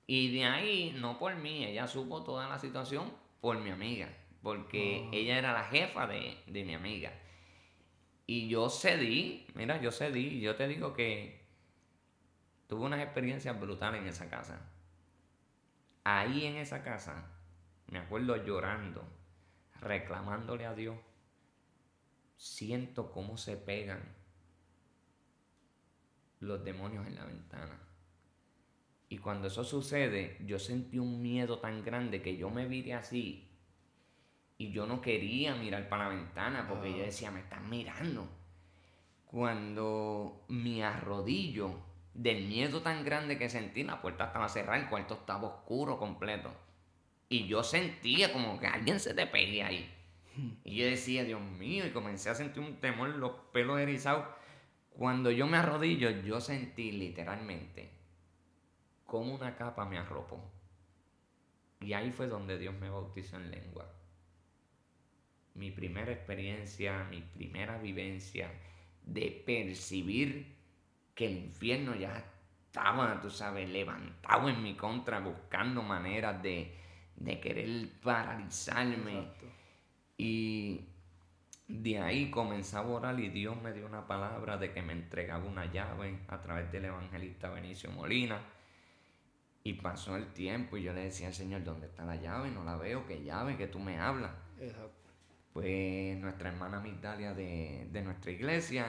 Y 0.06 0.32
de 0.36 0.46
ahí, 0.46 0.96
no 1.00 1.18
por 1.18 1.36
mí, 1.36 1.66
ella 1.66 1.88
supo 1.88 2.24
toda 2.24 2.48
la 2.48 2.60
situación 2.60 3.12
por 3.42 3.58
mi 3.58 3.72
amiga. 3.72 4.10
Porque 4.44 5.06
Oh. 5.08 5.10
ella 5.12 5.40
era 5.40 5.54
la 5.54 5.64
jefa 5.64 6.06
de, 6.06 6.38
de 6.46 6.64
mi 6.64 6.76
amiga. 6.76 7.12
Y 8.28 8.48
yo 8.48 8.70
cedí, 8.70 9.48
mira, 9.56 9.82
yo 9.82 9.92
cedí. 9.92 10.40
Yo 10.40 10.56
te 10.56 10.68
digo 10.68 10.94
que 10.94 11.42
tuve 12.68 12.86
unas 12.86 13.02
experiencias 13.02 13.60
brutales 13.60 14.02
en 14.02 14.08
esa 14.08 14.30
casa. 14.30 14.62
Ahí 16.04 16.46
en 16.46 16.58
esa 16.58 16.84
casa, 16.84 17.26
me 17.88 17.98
acuerdo 17.98 18.36
llorando, 18.46 19.04
reclamándole 19.82 20.68
a 20.68 20.76
Dios. 20.76 20.96
Siento 22.38 23.12
cómo 23.12 23.38
se 23.38 23.58
pegan 23.58 24.16
los 26.40 26.64
demonios 26.64 27.06
en 27.08 27.16
la 27.16 27.26
ventana. 27.26 27.80
Y 29.10 29.18
cuando 29.20 29.48
eso 29.48 29.64
sucede, 29.64 30.38
yo 30.46 30.60
sentí 30.60 31.00
un 31.00 31.22
miedo 31.22 31.60
tan 31.60 31.84
grande 31.84 32.22
que 32.22 32.38
yo 32.38 32.50
me 32.50 32.68
viré 32.68 32.94
así 32.94 33.48
y 34.58 34.72
yo 34.72 34.86
no 34.86 35.02
quería 35.02 35.56
mirar 35.56 35.88
para 35.88 36.10
la 36.10 36.16
ventana 36.16 36.66
porque 36.68 36.92
yo 36.92 37.04
decía, 37.04 37.32
me 37.32 37.42
están 37.42 37.70
mirando. 37.70 38.28
Cuando 39.26 40.46
me 40.48 40.84
arrodillo 40.84 41.72
del 42.14 42.48
miedo 42.48 42.82
tan 42.82 43.06
grande 43.06 43.38
que 43.38 43.50
sentí, 43.50 43.84
la 43.84 44.02
puerta 44.02 44.26
estaba 44.26 44.50
cerrada, 44.50 44.80
el 44.80 44.90
cuarto 44.90 45.14
estaba 45.14 45.48
oscuro 45.48 46.00
completo. 46.00 46.52
Y 47.30 47.46
yo 47.48 47.64
sentía 47.64 48.34
como 48.34 48.60
que 48.60 48.68
alguien 48.68 49.00
se 49.00 49.14
te 49.14 49.28
pegue 49.28 49.64
ahí. 49.64 49.94
Y 50.64 50.76
yo 50.76 50.86
decía, 50.86 51.24
Dios 51.24 51.42
mío, 51.42 51.86
y 51.86 51.92
comencé 51.92 52.30
a 52.30 52.36
sentir 52.36 52.64
un 52.64 52.78
temor, 52.78 53.10
los 53.10 53.32
pelos 53.52 53.80
erizados. 53.80 54.26
Cuando 54.98 55.30
yo 55.30 55.46
me 55.46 55.58
arrodillo, 55.58 56.10
yo 56.10 56.42
sentí 56.42 56.92
literalmente 56.92 57.92
como 59.06 59.36
una 59.36 59.56
capa 59.56 59.86
me 59.86 60.00
arropó. 60.00 60.52
Y 61.80 61.94
ahí 61.94 62.12
fue 62.12 62.28
donde 62.28 62.58
Dios 62.58 62.74
me 62.76 62.90
bautizó 62.90 63.38
en 63.38 63.52
lengua. 63.52 63.88
Mi 65.54 65.70
primera 65.70 66.12
experiencia, 66.12 67.04
mi 67.12 67.22
primera 67.22 67.78
vivencia 67.78 68.52
de 69.04 69.44
percibir 69.46 70.56
que 71.14 71.28
el 71.28 71.38
infierno 71.38 71.96
ya 71.96 72.26
estaba, 72.66 73.22
tú 73.22 73.30
sabes, 73.30 73.70
levantado 73.70 74.50
en 74.50 74.64
mi 74.64 74.76
contra, 74.76 75.20
buscando 75.20 75.84
maneras 75.84 76.42
de, 76.42 76.76
de 77.16 77.40
querer 77.40 77.90
paralizarme. 78.02 79.20
Exacto. 79.20 79.46
Y 80.18 80.82
de 81.68 82.00
ahí 82.00 82.32
comenzaba 82.32 82.88
a 82.88 82.94
orar 82.94 83.20
y 83.20 83.30
Dios 83.30 83.62
me 83.62 83.74
dio 83.74 83.86
una 83.86 84.08
palabra 84.08 84.58
de 84.58 84.72
que 84.72 84.82
me 84.82 84.94
entregaba 84.94 85.46
una 85.46 85.66
llave 85.66 86.20
a 86.30 86.40
través 86.40 86.72
del 86.72 86.86
evangelista 86.86 87.50
Benicio 87.50 87.92
Molina. 87.92 88.40
Y 89.64 89.74
pasó 89.74 90.16
el 90.16 90.32
tiempo 90.32 90.78
y 90.78 90.84
yo 90.84 90.94
le 90.94 91.04
decía 91.04 91.28
al 91.28 91.34
Señor, 91.34 91.66
¿dónde 91.66 91.88
está 91.88 92.06
la 92.06 92.16
llave? 92.16 92.52
No 92.52 92.64
la 92.64 92.78
veo, 92.78 93.06
¿qué 93.06 93.22
llave? 93.22 93.58
Que 93.58 93.68
tú 93.68 93.80
me 93.80 94.00
hablas. 94.00 94.32
Exacto. 94.62 95.10
Pues 95.52 96.18
nuestra 96.20 96.50
hermana 96.50 96.80
Migdalia 96.80 97.34
de, 97.34 97.90
de 97.92 98.02
nuestra 98.02 98.32
iglesia 98.32 98.86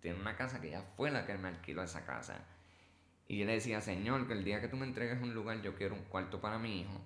tiene 0.00 0.18
una 0.18 0.36
casa 0.36 0.60
que 0.60 0.70
ya 0.70 0.82
fue 0.96 1.10
la 1.10 1.26
que 1.26 1.36
me 1.36 1.48
alquiló 1.48 1.82
esa 1.82 2.06
casa. 2.06 2.46
Y 3.28 3.36
yo 3.38 3.44
le 3.44 3.54
decía, 3.54 3.82
Señor, 3.82 4.26
que 4.26 4.32
el 4.32 4.44
día 4.44 4.62
que 4.62 4.68
tú 4.68 4.76
me 4.76 4.86
entregues 4.86 5.20
un 5.20 5.34
lugar, 5.34 5.60
yo 5.60 5.74
quiero 5.74 5.94
un 5.94 6.04
cuarto 6.04 6.40
para 6.40 6.58
mi 6.58 6.80
hijo, 6.80 6.98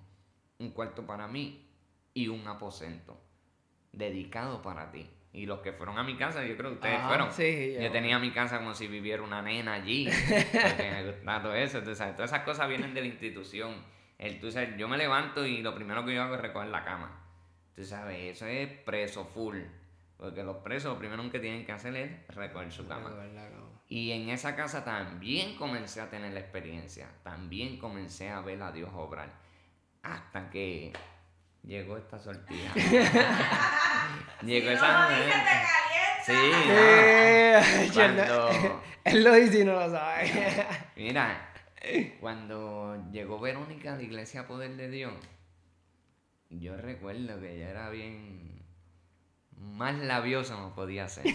un 0.59 0.71
cuarto 0.71 1.05
para 1.05 1.27
mí 1.27 1.67
y 2.13 2.29
un 2.29 2.47
aposento 2.47 3.19
dedicado 3.91 4.61
para 4.61 4.91
ti. 4.91 5.09
Y 5.33 5.45
los 5.45 5.59
que 5.59 5.71
fueron 5.71 5.97
a 5.97 6.03
mi 6.03 6.17
casa, 6.17 6.45
yo 6.45 6.57
creo 6.57 6.71
que 6.71 6.75
ustedes 6.75 6.97
Ajá, 6.99 7.07
fueron. 7.07 7.31
sí, 7.31 7.73
yo 7.75 7.81
yo- 7.83 7.91
tenía 7.91 8.19
mi 8.19 8.31
casa 8.31 8.57
como 8.57 8.73
si 8.73 8.87
viviera 8.87 9.23
una 9.23 9.41
nena 9.41 9.73
allí. 9.73 10.05
porque 10.51 10.91
me 10.91 11.05
gustaba 11.11 11.41
todo 11.41 11.53
eso. 11.55 11.77
Entonces, 11.77 11.97
¿sabes? 11.97 12.15
todas 12.15 12.31
esas 12.31 12.43
cosas 12.43 12.67
vienen 12.67 12.93
de 12.93 13.01
la 13.01 13.07
institución. 13.07 13.75
El, 14.17 14.39
tú 14.39 14.51
sabes, 14.51 14.75
yo 14.77 14.87
me 14.87 14.97
levanto 14.97 15.45
y 15.45 15.61
lo 15.61 15.73
primero 15.73 16.05
que 16.05 16.13
yo 16.13 16.21
hago 16.23 16.35
es 16.35 16.41
recoger 16.41 16.67
la 16.69 16.83
cama. 16.83 17.17
Tú 17.75 17.83
sabes, 17.85 18.35
eso 18.35 18.45
es 18.45 18.67
preso 18.81 19.23
full. 19.25 19.57
Porque 20.17 20.43
los 20.43 20.57
presos 20.57 20.93
lo 20.93 20.99
primero 20.99 21.27
que 21.31 21.39
tienen 21.39 21.65
que 21.65 21.71
hacer 21.71 21.95
es 21.95 22.27
recoger 22.35 22.71
su 22.71 22.85
cama. 22.87 23.09
Y 23.87 24.11
en 24.11 24.29
esa 24.29 24.55
casa 24.55 24.83
también 24.85 25.55
comencé 25.55 25.99
a 26.01 26.09
tener 26.09 26.33
la 26.33 26.39
experiencia, 26.41 27.09
también 27.23 27.77
comencé 27.79 28.29
a 28.29 28.39
ver 28.41 28.61
a 28.61 28.71
Dios 28.71 28.89
obrar, 28.93 29.33
hasta 30.03 30.49
que 30.49 30.93
llegó 31.63 31.97
esta 31.97 32.19
sortija. 32.19 32.73
llegó 34.43 34.67
Si 34.67 34.73
esa 34.73 34.91
no 34.93 35.09
mujer. 35.09 35.31
te. 35.31 36.23
Sí, 36.25 36.33
no. 36.67 37.93
cuando... 37.93 38.47
Cuando, 38.47 38.83
Él 39.03 39.23
lo 39.23 39.33
dice 39.33 39.59
y 39.61 39.65
no 39.65 39.73
lo 39.73 39.89
sabe. 39.89 40.31
mira, 40.95 41.53
cuando 42.19 43.09
llegó 43.11 43.39
Verónica 43.39 43.93
a 43.93 43.97
la 43.97 44.03
iglesia 44.03 44.47
Poder 44.47 44.75
de 44.75 44.89
Dios, 44.89 45.13
yo 46.49 46.77
recuerdo 46.77 47.39
que 47.41 47.55
ella 47.55 47.69
era 47.71 47.89
bien 47.89 48.63
más 49.57 49.95
labiosa 49.95 50.55
no 50.57 50.73
podía 50.75 51.07
ser. 51.07 51.25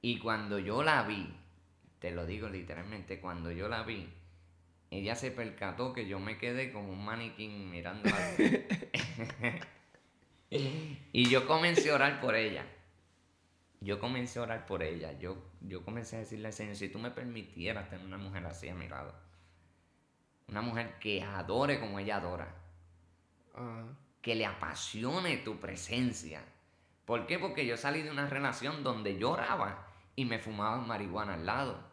Y 0.00 0.18
cuando 0.18 0.58
yo 0.58 0.82
la 0.82 1.02
vi, 1.04 1.34
te 1.98 2.10
lo 2.10 2.26
digo 2.26 2.48
literalmente, 2.48 3.20
cuando 3.20 3.52
yo 3.52 3.68
la 3.68 3.82
vi, 3.84 4.12
ella 4.98 5.14
se 5.14 5.30
percató 5.30 5.92
que 5.92 6.06
yo 6.06 6.18
me 6.20 6.38
quedé 6.38 6.72
como 6.72 6.92
un 6.92 7.04
maniquín 7.04 7.70
mirando 7.70 8.08
Y 10.50 11.28
yo 11.30 11.46
comencé 11.46 11.90
a 11.90 11.94
orar 11.94 12.20
por 12.20 12.34
ella. 12.34 12.66
Yo 13.80 13.98
comencé 13.98 14.38
a 14.38 14.42
orar 14.42 14.66
por 14.66 14.82
ella. 14.82 15.12
Yo, 15.18 15.36
yo 15.60 15.84
comencé 15.84 16.16
a 16.16 16.20
decirle 16.20 16.48
al 16.48 16.52
Señor, 16.52 16.76
si 16.76 16.88
tú 16.88 16.98
me 16.98 17.10
permitieras 17.10 17.88
tener 17.88 18.04
una 18.04 18.18
mujer 18.18 18.44
así 18.46 18.68
a 18.68 18.74
mi 18.74 18.88
lado. 18.88 19.14
Una 20.48 20.60
mujer 20.60 20.98
que 20.98 21.22
adore 21.22 21.80
como 21.80 21.98
ella 21.98 22.16
adora 22.16 22.62
que 24.20 24.34
le 24.34 24.46
apasione 24.46 25.38
tu 25.38 25.58
presencia. 25.58 26.42
¿Por 27.04 27.26
qué? 27.26 27.38
Porque 27.38 27.66
yo 27.66 27.76
salí 27.76 28.02
de 28.02 28.10
una 28.10 28.28
relación 28.28 28.84
donde 28.84 29.18
lloraba 29.18 29.86
y 30.14 30.24
me 30.24 30.38
fumaban 30.38 30.86
marihuana 30.86 31.34
al 31.34 31.46
lado. 31.46 31.91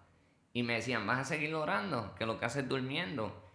Y 0.54 0.64
me 0.64 0.74
decían, 0.74 1.06
vas 1.06 1.20
a 1.20 1.24
seguir 1.26 1.54
orando, 1.54 2.16
que 2.16 2.26
lo 2.26 2.40
que 2.40 2.46
haces 2.46 2.64
es 2.64 2.70
durmiendo. 2.70 3.46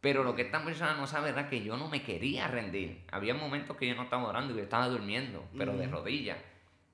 Pero 0.00 0.22
lo 0.22 0.36
que 0.36 0.42
esta 0.42 0.64
persona 0.64 0.94
no 0.94 1.06
sabe 1.08 1.30
era 1.30 1.48
que 1.48 1.62
yo 1.64 1.76
no 1.76 1.88
me 1.88 2.02
quería 2.04 2.46
rendir. 2.46 3.04
Había 3.10 3.34
momentos 3.34 3.76
que 3.76 3.88
yo 3.88 3.96
no 3.96 4.04
estaba 4.04 4.28
orando 4.28 4.54
y 4.54 4.56
yo 4.58 4.62
estaba 4.62 4.88
durmiendo, 4.88 5.44
pero 5.56 5.76
de 5.76 5.88
rodillas. 5.88 6.38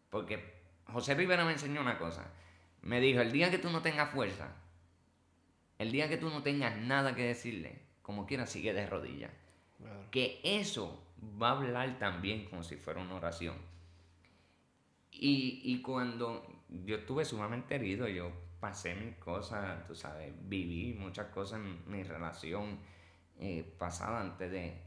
Porque 0.08 0.54
José 0.90 1.14
Rivera 1.14 1.44
me 1.44 1.52
enseñó 1.52 1.82
una 1.82 1.98
cosa. 1.98 2.30
Me 2.80 3.00
dijo, 3.00 3.20
el 3.20 3.30
día 3.32 3.50
que 3.50 3.58
tú 3.58 3.68
no 3.70 3.82
tengas 3.82 4.10
fuerza, 4.10 4.56
el 5.78 5.92
día 5.92 6.08
que 6.08 6.16
tú 6.16 6.30
no 6.30 6.42
tengas 6.42 6.76
nada 6.78 7.14
que 7.14 7.24
decirle, 7.24 7.78
como 8.02 8.26
quiera, 8.26 8.46
sigue 8.46 8.72
de 8.72 8.86
rodillas 8.86 9.30
Claro. 9.78 10.04
que 10.10 10.40
eso 10.42 11.02
va 11.42 11.48
a 11.48 11.52
hablar 11.52 11.98
también 11.98 12.46
como 12.46 12.62
si 12.62 12.76
fuera 12.76 13.00
una 13.02 13.16
oración. 13.16 13.56
Y, 15.10 15.60
y 15.64 15.82
cuando 15.82 16.46
yo 16.68 16.96
estuve 16.96 17.24
sumamente 17.24 17.74
herido, 17.74 18.08
yo 18.08 18.32
pasé 18.64 18.94
mis 18.94 19.14
cosas, 19.16 19.86
tú 19.86 19.94
sabes, 19.94 20.32
viví 20.48 20.94
muchas 20.94 21.26
cosas 21.26 21.60
en 21.60 21.82
mi 21.86 22.02
relación 22.02 22.78
eh, 23.38 23.62
pasada 23.78 24.22
antes 24.22 24.50
de, 24.50 24.80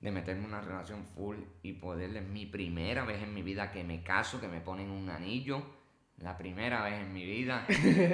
de 0.00 0.10
meterme 0.10 0.44
en 0.44 0.48
una 0.48 0.62
relación 0.62 1.04
full 1.04 1.36
y 1.62 1.74
poderle, 1.74 2.22
mi 2.22 2.46
primera 2.46 3.04
vez 3.04 3.22
en 3.22 3.34
mi 3.34 3.42
vida 3.42 3.70
que 3.70 3.84
me 3.84 4.02
caso, 4.02 4.40
que 4.40 4.48
me 4.48 4.62
ponen 4.62 4.88
un 4.90 5.10
anillo, 5.10 5.62
la 6.16 6.38
primera 6.38 6.82
vez 6.82 6.94
en 6.94 7.12
mi 7.12 7.26
vida, 7.26 7.66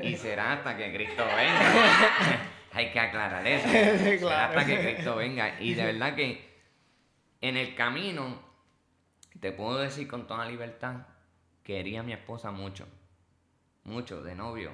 y 0.03 0.17
será 0.25 0.55
hasta 0.55 0.77
que 0.77 0.93
Cristo 0.93 1.25
venga. 1.37 2.49
Hay 2.73 2.91
que 2.91 2.99
aclarar 2.99 3.47
eso. 3.47 3.69
Será 3.69 4.19
Claro. 4.19 4.59
hasta 4.59 4.67
que 4.67 4.83
Cristo 4.95 5.15
venga. 5.15 5.61
Y 5.61 5.75
de 5.75 5.85
verdad 5.85 6.17
que 6.17 6.53
en 7.41 7.57
el 7.57 7.77
camino, 7.77 8.43
te 9.39 9.53
puedo 9.53 9.79
decir 9.79 10.09
con 10.09 10.27
toda 10.27 10.47
libertad, 10.47 11.07
quería 11.63 12.01
a 12.01 12.03
mi 12.03 12.13
esposa 12.13 12.51
mucho. 12.51 12.89
Mucho, 13.85 14.23
de 14.23 14.35
novio. 14.35 14.71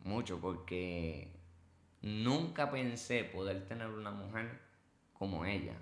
Mucho, 0.00 0.40
porque 0.40 1.32
nunca 2.02 2.70
pensé 2.70 3.24
poder 3.24 3.66
tener 3.66 3.88
una 3.88 4.10
mujer 4.10 4.60
como 5.12 5.44
ella. 5.44 5.74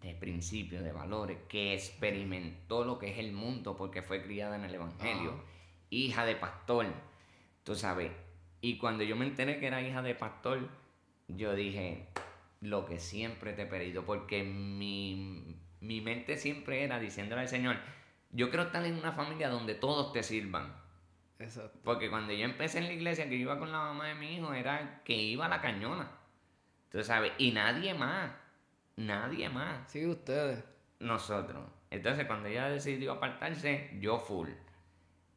De 0.00 0.14
principios, 0.14 0.82
de 0.82 0.92
valores, 0.92 1.38
que 1.48 1.74
experimentó 1.74 2.84
lo 2.84 2.98
que 2.98 3.10
es 3.10 3.18
el 3.18 3.32
mundo 3.32 3.76
porque 3.76 4.02
fue 4.02 4.22
criada 4.22 4.56
en 4.56 4.64
el 4.64 4.74
Evangelio. 4.74 5.32
Ajá. 5.32 5.44
Hija 5.90 6.24
de 6.24 6.36
pastor. 6.36 6.86
Tú 7.64 7.74
sabes. 7.74 8.10
Y 8.62 8.78
cuando 8.78 9.04
yo 9.04 9.16
me 9.16 9.26
enteré 9.26 9.58
que 9.58 9.66
era 9.66 9.82
hija 9.82 10.02
de 10.02 10.14
pastor, 10.14 10.68
yo 11.28 11.54
dije, 11.54 12.08
lo 12.60 12.84
que 12.86 12.98
siempre 12.98 13.52
te 13.52 13.62
he 13.62 13.66
pedido, 13.66 14.04
porque 14.04 14.42
mi, 14.42 15.56
mi 15.80 16.00
mente 16.00 16.36
siempre 16.36 16.84
era 16.84 16.98
diciéndole 16.98 17.42
al 17.42 17.48
Señor, 17.48 17.76
yo 18.30 18.50
quiero 18.50 18.64
estar 18.64 18.84
en 18.84 18.96
una 18.96 19.12
familia 19.12 19.48
donde 19.48 19.74
todos 19.74 20.12
te 20.12 20.22
sirvan. 20.22 20.74
Exacto. 21.40 21.78
Porque 21.82 22.10
cuando 22.10 22.32
yo 22.32 22.44
empecé 22.44 22.78
en 22.78 22.84
la 22.84 22.92
iglesia, 22.92 23.28
que 23.28 23.34
iba 23.34 23.58
con 23.58 23.72
la 23.72 23.78
mamá 23.78 24.06
de 24.08 24.14
mi 24.14 24.36
hijo, 24.36 24.52
era 24.54 25.02
que 25.04 25.14
iba 25.16 25.46
a 25.46 25.48
la 25.48 25.60
cañona. 25.60 26.10
Tú 26.90 27.02
sabes, 27.02 27.32
y 27.38 27.50
nadie 27.52 27.94
más, 27.94 28.30
nadie 28.96 29.48
más, 29.48 29.90
Sí, 29.90 30.06
ustedes. 30.06 30.62
nosotros. 30.98 31.64
Entonces 31.90 32.26
cuando 32.26 32.48
ella 32.48 32.68
decidió 32.68 33.12
apartarse, 33.12 33.90
yo 34.00 34.18
full. 34.18 34.50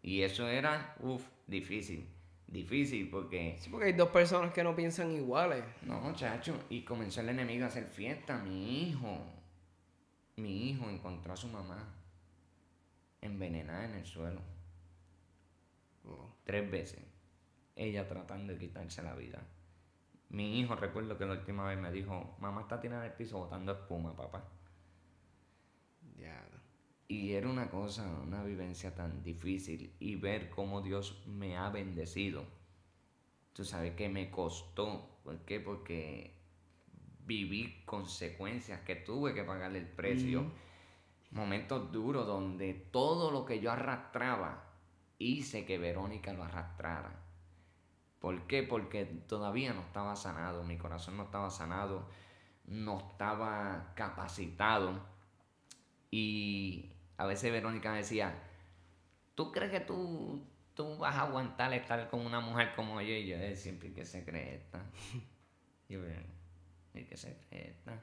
Y 0.01 0.21
eso 0.21 0.47
era, 0.47 0.95
uff, 0.99 1.23
difícil. 1.47 2.07
Difícil 2.47 3.09
porque 3.09 3.55
Sí, 3.59 3.69
porque 3.71 3.87
hay 3.87 3.93
dos 3.93 4.09
personas 4.09 4.51
que 4.53 4.63
no 4.63 4.75
piensan 4.75 5.11
iguales. 5.11 5.63
No, 5.83 6.13
chacho, 6.13 6.59
y 6.69 6.83
comenzó 6.83 7.21
el 7.21 7.29
enemigo 7.29 7.63
a 7.63 7.67
hacer 7.67 7.85
fiesta. 7.85 8.37
Mi 8.37 8.89
hijo, 8.89 9.25
mi 10.35 10.69
hijo 10.69 10.89
encontró 10.89 11.33
a 11.33 11.37
su 11.37 11.47
mamá 11.47 11.87
envenenada 13.21 13.85
en 13.85 13.93
el 13.95 14.05
suelo. 14.05 14.41
Oh. 16.05 16.35
Tres 16.43 16.69
veces. 16.69 17.03
Ella 17.75 18.07
tratando 18.07 18.53
de 18.53 18.59
quitarse 18.59 19.01
la 19.01 19.15
vida. 19.15 19.41
Mi 20.29 20.59
hijo, 20.59 20.75
recuerdo 20.75 21.17
que 21.17 21.25
la 21.25 21.33
última 21.33 21.67
vez 21.67 21.79
me 21.79 21.91
dijo, 21.91 22.35
mamá 22.39 22.61
está 22.61 22.79
tirada 22.79 23.05
en 23.05 23.11
el 23.11 23.17
piso 23.17 23.37
botando 23.37 23.71
espuma, 23.71 24.15
papá. 24.15 24.43
Y 27.07 27.33
era 27.33 27.47
una 27.47 27.69
cosa, 27.69 28.09
una 28.23 28.43
vivencia 28.43 28.95
tan 28.95 29.21
difícil 29.21 29.93
y 29.99 30.15
ver 30.15 30.49
cómo 30.49 30.81
Dios 30.81 31.21
me 31.27 31.57
ha 31.57 31.69
bendecido. 31.69 32.43
Tú 33.53 33.63
sabes 33.65 33.93
que 33.95 34.09
me 34.09 34.31
costó. 34.31 35.19
¿Por 35.23 35.37
qué? 35.45 35.59
Porque 35.59 36.33
viví 37.25 37.83
consecuencias 37.85 38.81
que 38.81 38.95
tuve 38.95 39.35
que 39.35 39.43
pagarle 39.43 39.79
el 39.79 39.87
precio. 39.87 40.45
Momentos 41.29 41.91
duros 41.91 42.25
donde 42.25 42.73
todo 42.73 43.29
lo 43.29 43.45
que 43.45 43.59
yo 43.59 43.71
arrastraba 43.71 44.72
hice 45.19 45.65
que 45.65 45.77
Verónica 45.77 46.33
lo 46.33 46.43
arrastrara. 46.43 47.19
¿Por 48.19 48.47
qué? 48.47 48.63
Porque 48.63 49.05
todavía 49.05 49.73
no 49.73 49.81
estaba 49.81 50.15
sanado, 50.15 50.63
mi 50.63 50.77
corazón 50.77 51.17
no 51.17 51.23
estaba 51.23 51.49
sanado, 51.49 52.07
no 52.65 52.99
estaba 53.11 53.93
capacitado. 53.95 55.01
Y 56.11 56.91
a 57.17 57.25
veces 57.25 57.51
Verónica 57.51 57.91
me 57.91 57.97
decía, 57.97 58.33
¿tú 59.35 59.51
crees 59.51 59.71
que 59.71 59.79
tú, 59.81 60.43
tú 60.75 60.97
vas 60.97 61.15
a 61.15 61.23
aguantar 61.23 61.73
estar 61.73 62.09
con 62.09 62.21
una 62.25 62.39
mujer 62.39 62.73
como 62.75 63.01
yo? 63.01 63.13
Y 63.15 63.27
yo 63.27 63.35
"Eh, 63.37 63.55
siempre, 63.55 63.89
¿y 63.89 63.93
qué 63.93 64.05
se 64.05 64.23
cree 64.25 64.61
yo, 65.89 65.99
¿y 66.93 67.03
qué 67.05 67.17
se 67.17 67.37
cree 67.49 67.69
esta? 67.71 67.99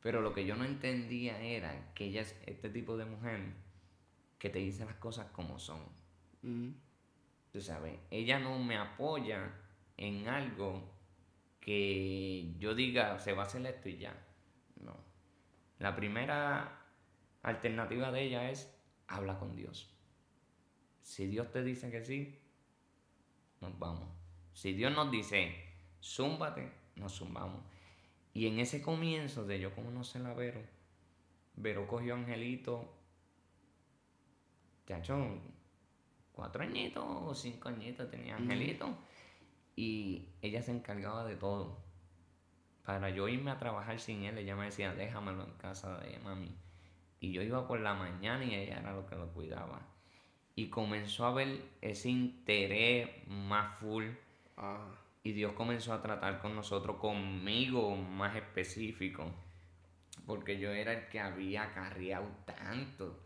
Pero 0.00 0.20
lo 0.22 0.34
que 0.34 0.44
yo 0.46 0.56
no 0.56 0.64
entendía 0.64 1.40
era 1.40 1.92
que 1.94 2.06
ella 2.06 2.22
es 2.22 2.36
este 2.46 2.70
tipo 2.70 2.96
de 2.96 3.06
mujer 3.06 3.54
que 4.38 4.50
te 4.50 4.58
dice 4.60 4.84
las 4.84 4.96
cosas 4.96 5.28
como 5.32 5.58
son. 5.58 5.80
Tú 6.42 7.60
sabes, 7.60 7.98
ella 8.10 8.38
no 8.38 8.58
me 8.58 8.76
apoya 8.76 9.52
en 9.96 10.28
algo 10.28 10.82
que 11.60 12.54
yo 12.58 12.74
diga, 12.74 13.18
se 13.18 13.32
va 13.32 13.44
a 13.44 13.46
hacer 13.46 13.64
esto 13.66 13.88
y 13.88 13.98
ya. 13.98 14.14
No. 14.80 14.96
La 15.78 15.94
primera 15.94 16.84
alternativa 17.42 18.10
de 18.10 18.22
ella 18.22 18.50
es 18.50 18.74
habla 19.06 19.38
con 19.38 19.54
Dios. 19.54 19.94
Si 21.02 21.26
Dios 21.26 21.50
te 21.50 21.62
dice 21.62 21.90
que 21.90 22.04
sí, 22.04 22.38
nos 23.60 23.78
vamos. 23.78 24.08
Si 24.54 24.72
Dios 24.72 24.92
nos 24.92 25.10
dice, 25.10 25.54
zúmbate, 26.02 26.72
nos 26.96 27.16
zumbamos. 27.16 27.62
Y 28.34 28.46
en 28.46 28.58
ese 28.58 28.82
comienzo 28.82 29.44
de 29.44 29.60
yo 29.60 29.74
conocer 29.74 30.24
a 30.26 30.34
Vero, 30.34 30.62
Vero 31.54 31.86
cogió 31.86 32.14
a 32.14 32.18
Angelito, 32.18 32.92
hecho 34.98 35.40
cuatro 36.32 36.62
añitos 36.62 37.04
o 37.06 37.34
cinco 37.34 37.68
añitos 37.68 38.10
tenía 38.10 38.36
Angelito. 38.36 38.88
Y 39.76 40.28
ella 40.42 40.62
se 40.62 40.72
encargaba 40.72 41.24
de 41.24 41.36
todo. 41.36 41.78
Para 42.84 43.10
yo 43.10 43.28
irme 43.28 43.50
a 43.50 43.58
trabajar 43.58 44.00
sin 44.00 44.24
él, 44.24 44.38
ella 44.38 44.56
me 44.56 44.66
decía, 44.66 44.92
déjamelo 44.94 45.44
en 45.44 45.52
casa 45.54 45.98
de 45.98 46.18
mami. 46.18 46.54
Y 47.20 47.32
yo 47.32 47.42
iba 47.42 47.66
por 47.68 47.80
la 47.80 47.94
mañana 47.94 48.44
y 48.44 48.54
ella 48.54 48.80
era 48.80 48.92
lo 48.92 49.06
que 49.06 49.14
lo 49.14 49.32
cuidaba. 49.32 49.80
Y 50.56 50.68
comenzó 50.68 51.24
a 51.24 51.32
ver 51.32 51.62
ese 51.80 52.10
interés 52.10 53.08
más 53.28 53.78
full. 53.78 54.06
Ah. 54.56 54.88
Y 55.22 55.32
Dios 55.32 55.52
comenzó 55.52 55.92
a 55.92 56.02
tratar 56.02 56.40
con 56.40 56.56
nosotros, 56.56 56.96
conmigo 56.96 57.94
más 57.96 58.34
específico. 58.34 59.30
Porque 60.26 60.58
yo 60.58 60.70
era 60.72 60.92
el 60.92 61.08
que 61.08 61.20
había 61.20 61.62
acarreado 61.62 62.28
tanto. 62.44 63.21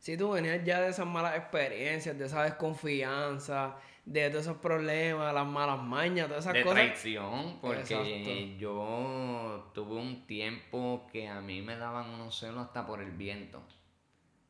Si 0.00 0.16
tú 0.16 0.30
venías 0.30 0.64
ya 0.64 0.80
de 0.80 0.88
esas 0.88 1.06
malas 1.06 1.36
experiencias, 1.36 2.18
de 2.18 2.24
esa 2.24 2.42
desconfianza, 2.42 3.76
de 4.06 4.30
todos 4.30 4.46
esos 4.46 4.56
problemas, 4.56 5.34
las 5.34 5.46
malas 5.46 5.82
mañas, 5.82 6.26
todas 6.26 6.44
esas 6.44 6.54
de 6.54 6.62
cosas. 6.62 6.78
traición, 6.78 7.58
porque 7.60 7.80
Exacto. 7.80 8.58
yo 8.58 9.70
tuve 9.74 9.96
un 10.00 10.26
tiempo 10.26 11.06
que 11.12 11.28
a 11.28 11.42
mí 11.42 11.60
me 11.60 11.76
daban 11.76 12.08
unos 12.08 12.38
celos 12.38 12.68
hasta 12.68 12.86
por 12.86 13.02
el 13.02 13.10
viento. 13.10 13.62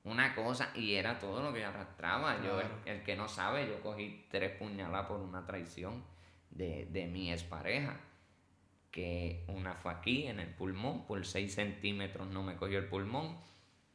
Una 0.05 0.37
cosa, 0.37 0.71
y 0.77 0.95
era 0.95 1.19
todo 1.19 1.43
lo 1.43 1.53
que 1.53 1.63
yo 1.63 1.67
arrastraba. 1.67 2.41
Yo, 2.45 2.61
el, 2.87 3.03
que 3.03 3.17
no 3.17 3.27
sabe, 3.27 3.67
yo 3.67 3.81
cogí 3.81 4.27
tres 4.31 4.53
puñaladas 4.57 5.09
por 5.09 5.19
una 5.19 5.45
traición 5.47 6.05
de, 6.51 6.87
de 6.87 7.09
mi 7.09 7.33
expareja. 7.33 7.99
Que 8.93 9.45
una 9.49 9.75
fue 9.75 9.91
aquí 9.91 10.29
en 10.29 10.39
el 10.39 10.49
pulmón, 10.55 11.07
por 11.07 11.27
6 11.27 11.53
centímetros 11.53 12.29
no 12.29 12.45
me 12.45 12.55
cogió 12.55 12.79
el 12.79 12.87
pulmón. 12.87 13.37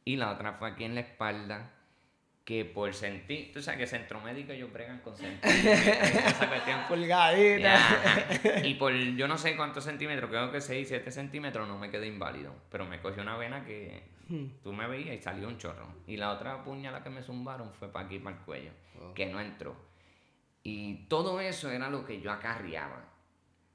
Y 0.06 0.14
la 0.14 0.30
otra 0.30 0.52
fue 0.52 0.70
aquí 0.70 0.84
en 0.84 0.94
la 0.94 1.00
espalda, 1.00 1.72
que 2.44 2.64
por 2.64 2.94
sentir, 2.94 3.52
tú 3.52 3.60
sabes 3.60 3.80
que 3.80 3.86
centro 3.88 4.20
médico 4.20 4.52
ellos 4.52 4.72
bregan 4.72 5.00
con 5.00 5.16
centímetros, 5.16 5.64
esa 5.66 6.48
cuestión. 6.48 6.80
Pulgadita. 6.86 7.80
Y 8.62 8.74
por 8.74 8.94
yo 8.94 9.26
no 9.26 9.36
sé 9.36 9.56
cuántos 9.56 9.82
centímetros, 9.82 10.30
creo 10.30 10.52
que 10.52 10.60
6, 10.60 10.86
7 10.86 11.10
centímetros, 11.10 11.66
no 11.66 11.76
me 11.76 11.90
quedé 11.90 12.06
inválido. 12.06 12.54
Pero 12.70 12.86
me 12.86 13.00
cogió 13.00 13.20
una 13.20 13.36
vena 13.36 13.64
que 13.64 14.04
tú 14.62 14.72
me 14.72 14.86
veías 14.86 15.16
y 15.16 15.18
salió 15.20 15.48
un 15.48 15.58
chorro. 15.58 15.88
Y 16.06 16.16
la 16.16 16.30
otra 16.30 16.62
puñalada 16.62 17.02
que 17.02 17.10
me 17.10 17.24
zumbaron 17.24 17.74
fue 17.74 17.90
para 17.90 18.06
aquí, 18.06 18.20
para 18.20 18.36
el 18.36 18.42
cuello, 18.44 18.70
que 19.12 19.26
no 19.26 19.40
entró. 19.40 19.74
Y 20.62 21.08
todo 21.08 21.40
eso 21.40 21.68
era 21.68 21.90
lo 21.90 22.04
que 22.04 22.20
yo 22.20 22.30
acarreaba. 22.30 23.12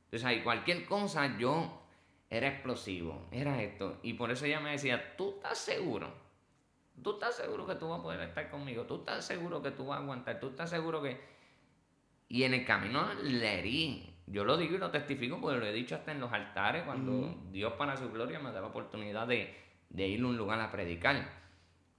Entonces, 0.06 0.26
ahí 0.26 0.44
cualquier 0.44 0.86
cosa 0.86 1.38
yo 1.38 1.81
era 2.32 2.48
explosivo, 2.48 3.28
era 3.32 3.62
esto. 3.62 4.00
Y 4.02 4.14
por 4.14 4.32
eso 4.32 4.46
ella 4.46 4.60
me 4.62 4.72
decía, 4.72 5.16
¿tú 5.18 5.36
estás 5.36 5.58
seguro? 5.60 6.12
¿Tú 7.04 7.12
estás 7.14 7.36
seguro 7.36 7.68
que 7.68 7.76
tú 7.76 7.90
vas 7.90 8.00
a 8.00 8.04
poder 8.04 8.22
estar 8.22 8.50
conmigo? 8.50 8.84
¿Tú 8.86 8.96
estás 9.00 9.26
seguro 9.26 9.62
que 9.62 9.72
tú 9.72 9.86
vas 9.86 10.00
a 10.00 10.02
aguantar? 10.04 10.40
¿Tú 10.40 10.48
estás 10.50 10.70
seguro 10.70 11.02
que...? 11.02 11.20
Y 12.30 12.44
en 12.44 12.54
el 12.54 12.66
camino 12.66 13.14
le 13.24 13.60
herí. 13.60 14.16
Yo 14.28 14.46
lo 14.46 14.56
digo 14.56 14.76
y 14.76 14.78
lo 14.78 14.90
testifico 14.92 15.42
porque 15.42 15.60
lo 15.60 15.66
he 15.66 15.74
dicho 15.74 15.96
hasta 15.96 16.14
en 16.14 16.22
los 16.22 16.32
altares 16.32 16.84
cuando 16.84 17.36
Dios 17.52 17.74
para 17.74 17.98
su 17.98 18.10
gloria 18.12 18.40
me 18.40 18.52
da 18.54 18.62
la 18.62 18.68
oportunidad 18.68 19.28
de, 19.28 19.54
de 19.90 20.08
ir 20.08 20.22
a 20.22 20.28
un 20.28 20.38
lugar 20.38 20.60
a 20.62 20.72
predicar. 20.72 21.28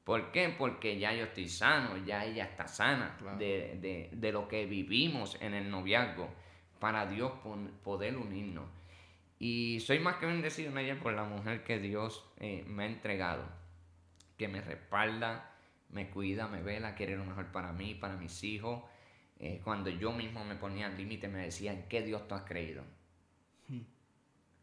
¿Por 0.05 0.33
qué? 0.33 0.55
Porque 0.57 0.99
ya 0.99 1.12
yo 1.12 1.24
estoy 1.24 1.49
sano, 1.49 1.99
ya 2.07 2.24
ella 2.24 2.45
está 2.45 2.66
sana 2.66 3.16
Claro. 3.18 3.37
de, 3.37 3.76
de- 3.83 4.09
de 4.12 4.33
lo 4.33 4.49
que 4.49 4.64
vivimos 4.64 5.37
en 5.43 5.53
el 5.53 5.70
noviazgo 5.70 6.28
para 6.80 7.05
Dios 7.07 7.33
poder 7.85 8.16
unirnos. 8.16 8.64
Y 9.43 9.80
soy 9.80 9.99
más 9.99 10.18
que 10.18 10.26
bendecido 10.26 10.70
en 10.70 10.78
ella 10.78 11.01
por 11.01 11.14
la 11.14 11.24
mujer 11.24 11.64
que 11.64 11.80
Dios 11.80 12.24
eh, 12.38 12.62
me 12.68 12.84
ha 12.84 12.86
entregado, 12.86 13.43
que 14.38 14.47
me 14.47 14.61
respalda, 14.61 15.51
me 15.90 16.11
cuida, 16.11 16.47
me 16.47 16.62
vela, 16.62 16.95
quiere 16.95 17.16
lo 17.16 17.24
mejor 17.24 17.51
para 17.51 17.72
mí, 17.72 17.97
para 17.97 18.14
mis 18.14 18.45
hijos. 18.45 18.84
Eh, 19.40 19.61
cuando 19.64 19.90
yo 19.90 20.12
mismo 20.12 20.45
me 20.45 20.55
ponía 20.55 20.86
al 20.86 20.97
límite, 20.97 21.26
me 21.26 21.40
decía, 21.40 21.72
¿en 21.72 21.88
qué 21.88 22.03
Dios 22.03 22.28
tú 22.28 22.36
has 22.36 22.45
creído? 22.45 22.84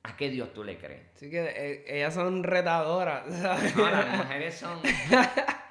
¿A 0.03 0.15
qué 0.15 0.29
Dios 0.29 0.53
tú 0.53 0.63
le 0.63 0.77
crees? 0.77 1.07
Así 1.13 1.29
que 1.29 1.43
eh, 1.43 1.97
ellas 1.97 2.13
son 2.13 2.45
retadoras, 2.45 3.25
¿sabes? 3.41 3.75
No, 3.75 3.91
las 3.91 4.17
mujeres 4.17 4.55
son, 4.55 4.79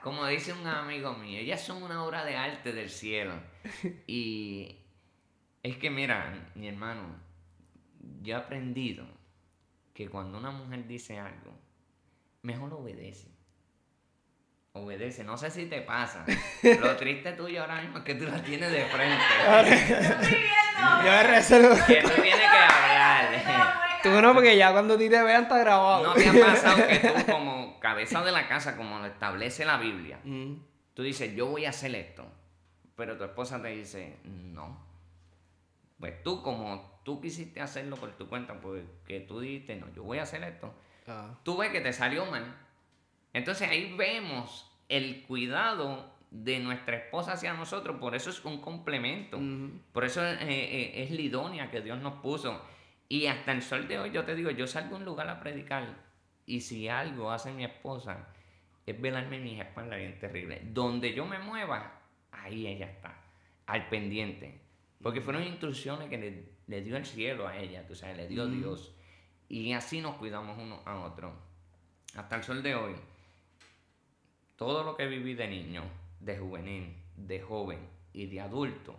como 0.03 0.27
dice 0.27 0.53
un 0.53 0.67
amigo 0.67 1.15
mío, 1.15 1.41
ellas 1.41 1.63
son 1.63 1.83
una 1.83 2.05
obra 2.05 2.27
de 2.27 2.37
arte 2.37 2.75
del 2.75 2.91
cielo. 2.91 3.33
Y 4.07 4.77
es 5.63 5.79
que, 5.79 5.89
mira, 5.89 6.51
mi 6.55 6.69
hermano, 6.69 7.27
yo 8.23 8.35
he 8.35 8.39
aprendido 8.39 9.05
que 9.95 10.09
cuando 10.09 10.39
una 10.39 10.51
mujer 10.51 10.87
dice 10.87 11.19
algo, 11.19 11.53
mejor 12.43 12.73
obedece. 12.75 13.29
Obedece, 14.73 15.25
no 15.25 15.37
sé 15.37 15.51
si 15.51 15.67
te 15.67 15.83
pasa. 15.83 16.25
Lo 16.81 16.97
triste 16.97 17.33
tuyo 17.33 17.63
ahora 17.63 17.81
mismo 17.81 17.99
es 17.99 18.05
que 18.05 18.15
tú 18.15 18.25
la 18.27 18.41
tienes 18.43 18.71
de 18.71 18.85
frente. 18.87 19.25
Estoy 20.01 20.29
viendo. 20.29 21.05
Yo 21.05 21.11
me 21.11 21.23
reservo. 21.25 21.75
Que 21.87 22.03
tú 22.03 22.09
tienes 22.11 22.35
que 22.41 22.47
hablar. 22.47 23.79
Tú 24.01 24.11
no, 24.23 24.33
porque 24.33 24.57
ya 24.57 24.71
cuando 24.71 24.95
a 24.95 24.99
ti 24.99 25.09
te 25.11 25.21
vean 25.21 25.43
está 25.43 25.59
grabado. 25.59 26.05
¿No 26.07 26.15
te 26.15 26.29
ha 26.29 26.33
pasado 26.47 26.87
que 26.87 26.99
tú 27.01 27.33
como 27.33 27.81
cabeza 27.81 28.23
de 28.23 28.31
la 28.31 28.47
casa, 28.47 28.77
como 28.77 29.01
lo 29.01 29.07
establece 29.07 29.65
la 29.65 29.77
Biblia, 29.77 30.21
Mm. 30.23 30.55
tú 30.95 31.03
dices, 31.03 31.35
yo 31.35 31.47
voy 31.47 31.65
a 31.65 31.71
hacer 31.71 31.93
esto, 31.97 32.25
pero 32.95 33.19
tu 33.19 33.25
esposa 33.25 33.61
te 33.61 33.69
dice, 33.71 34.19
no. 34.23 34.87
Pues 35.99 36.23
tú 36.23 36.45
como 36.45 36.98
tú 37.09 37.23
quisiste 37.23 37.63
hacerlo 37.63 37.97
por 37.97 38.11
tu 38.19 38.29
cuenta, 38.29 38.61
porque 38.61 39.21
tú 39.21 39.41
dijiste, 39.41 39.77
no, 39.77 39.91
yo 39.95 40.03
voy 40.03 40.19
a 40.19 40.25
hacer 40.25 40.43
esto, 40.43 40.75
Ah. 41.07 41.39
tú 41.43 41.57
ves 41.57 41.71
que 41.71 41.81
te 41.81 41.91
salió 41.95 42.27
mal. 42.27 42.55
Entonces 43.33 43.67
ahí 43.67 43.95
vemos 43.97 44.71
el 44.91 45.23
cuidado 45.23 46.15
de 46.31 46.59
nuestra 46.59 46.99
esposa 46.99 47.33
hacia 47.33 47.55
nosotros, 47.55 47.97
por 47.99 48.15
eso 48.15 48.29
es 48.29 48.45
un 48.45 48.61
complemento. 48.61 49.41
Por 49.95 50.05
eso 50.05 50.23
eh, 50.23 50.37
eh, 50.43 51.03
es 51.03 51.11
la 51.11 51.23
idónea 51.23 51.71
que 51.71 51.81
Dios 51.81 51.99
nos 51.99 52.21
puso. 52.21 52.63
Y 53.09 53.25
hasta 53.25 53.53
el 53.53 53.63
sol 53.63 53.89
de 53.89 53.99
hoy 53.99 54.11
yo 54.11 54.27
te 54.27 54.35
digo, 54.35 54.51
yo 54.51 54.67
salgo 54.67 54.97
a 54.97 54.99
un 54.99 55.07
lugar 55.07 55.31
a 55.31 55.41
predicar 55.41 56.05
y 56.45 56.61
si 56.61 56.89
algo 56.89 57.31
hace 57.31 57.53
mi 57.53 57.65
esposa 57.65 58.29
es 58.85 59.01
velarme 59.01 59.39
mis 59.39 59.59
espaldas 59.59 59.99
bien 59.99 60.19
terrible. 60.19 60.61
Donde 60.63 61.15
yo 61.15 61.25
me 61.25 61.39
mueva, 61.39 62.03
ahí 62.33 62.67
ella 62.67 62.85
está, 62.85 63.19
al 63.65 63.89
pendiente. 63.89 64.68
Porque 65.03 65.21
fueron 65.21 65.45
instrucciones 65.45 66.09
que 66.09 66.19
le, 66.19 66.49
le 66.67 66.83
dio 66.83 66.97
el 66.97 67.07
cielo 67.07 67.47
a 67.47 67.57
ella, 67.57 67.87
tú 67.87 67.95
sabes, 67.95 68.17
le 68.17 68.29
dio 68.29 68.47
Dios. 68.47 68.95
Y 69.49 69.73
así 69.73 70.01
nos 70.01 70.17
cuidamos 70.17 70.59
uno 70.59 70.83
a 70.85 71.01
otro. 71.01 71.33
Hasta 72.15 72.37
el 72.37 72.43
sol 72.43 72.63
de 72.63 72.75
hoy, 72.75 72.95
todo 74.57 74.83
lo 74.83 74.97
que 74.97 75.07
viví 75.07 75.35
de 75.35 75.47
niño, 75.47 75.83
de 76.21 76.37
juvenil, 76.37 76.97
de 77.17 77.41
joven 77.41 77.79
y 78.13 78.27
de 78.27 78.41
adulto, 78.41 78.97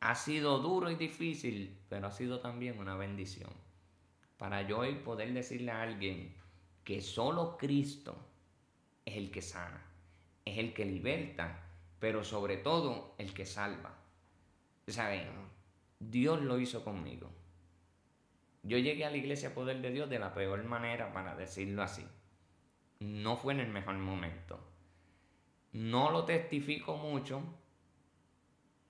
ha 0.00 0.14
sido 0.14 0.58
duro 0.58 0.90
y 0.90 0.94
difícil, 0.94 1.78
pero 1.88 2.06
ha 2.06 2.10
sido 2.10 2.40
también 2.40 2.78
una 2.78 2.96
bendición. 2.96 3.50
Para 4.38 4.62
yo 4.62 4.78
hoy 4.78 4.94
poder 4.94 5.32
decirle 5.34 5.70
a 5.70 5.82
alguien 5.82 6.34
que 6.82 7.02
solo 7.02 7.58
Cristo 7.58 8.16
es 9.04 9.16
el 9.16 9.30
que 9.30 9.42
sana, 9.42 9.84
es 10.46 10.56
el 10.56 10.72
que 10.72 10.86
liberta, 10.86 11.68
pero 11.98 12.24
sobre 12.24 12.56
todo 12.56 13.14
el 13.18 13.34
que 13.34 13.44
salva. 13.44 13.99
¿Saben? 14.90 15.28
Dios 15.98 16.40
lo 16.42 16.58
hizo 16.58 16.84
conmigo. 16.84 17.30
Yo 18.62 18.78
llegué 18.78 19.04
a 19.04 19.10
la 19.10 19.16
iglesia 19.16 19.54
Poder 19.54 19.80
de 19.80 19.90
Dios 19.90 20.10
de 20.10 20.18
la 20.18 20.34
peor 20.34 20.62
manera, 20.64 21.12
para 21.12 21.34
decirlo 21.34 21.82
así. 21.82 22.06
No 23.00 23.36
fue 23.36 23.54
en 23.54 23.60
el 23.60 23.68
mejor 23.68 23.96
momento. 23.96 24.60
No 25.72 26.10
lo 26.10 26.24
testifico 26.24 26.96
mucho 26.96 27.42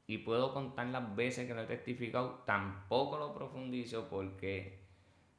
y 0.07 0.19
puedo 0.19 0.53
contar 0.53 0.87
las 0.89 1.15
veces 1.15 1.47
que 1.47 1.55
lo 1.55 1.63
he 1.63 1.67
testificado. 1.67 2.43
Tampoco 2.47 3.19
lo 3.19 3.33
profundizo 3.35 4.09
porque 4.09 4.81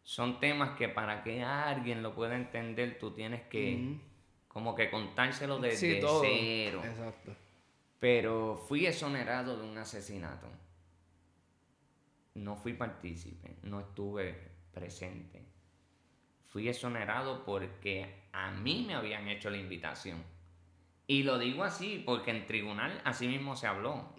son 0.03 0.39
temas 0.39 0.77
que 0.77 0.87
para 0.87 1.23
que 1.23 1.43
alguien 1.43 2.01
lo 2.01 2.15
pueda 2.15 2.35
entender 2.35 2.97
tú 2.97 3.11
tienes 3.11 3.41
que 3.43 3.97
como 4.47 4.75
que 4.75 4.89
contárselo 4.89 5.59
desde 5.59 6.01
Sí, 6.01 6.07
cero. 6.21 6.81
Exacto. 6.83 7.35
Pero 8.01 8.57
fui 8.57 8.87
exonerado 8.87 9.57
de 9.57 9.69
un 9.69 9.77
asesinato. 9.77 10.47
No 12.33 12.55
fui 12.55 12.73
partícipe, 12.73 13.57
no 13.61 13.79
estuve 13.79 14.35
presente. 14.73 15.45
Fui 16.47 16.67
exonerado 16.67 17.45
porque 17.45 18.23
a 18.31 18.49
mí 18.49 18.85
me 18.87 18.95
habían 18.95 19.27
hecho 19.27 19.51
la 19.51 19.57
invitación. 19.57 20.23
Y 21.05 21.21
lo 21.21 21.37
digo 21.37 21.63
así 21.63 22.01
porque 22.03 22.31
en 22.31 22.47
tribunal 22.47 22.99
así 23.05 23.27
mismo 23.27 23.55
se 23.55 23.67
habló. 23.67 24.15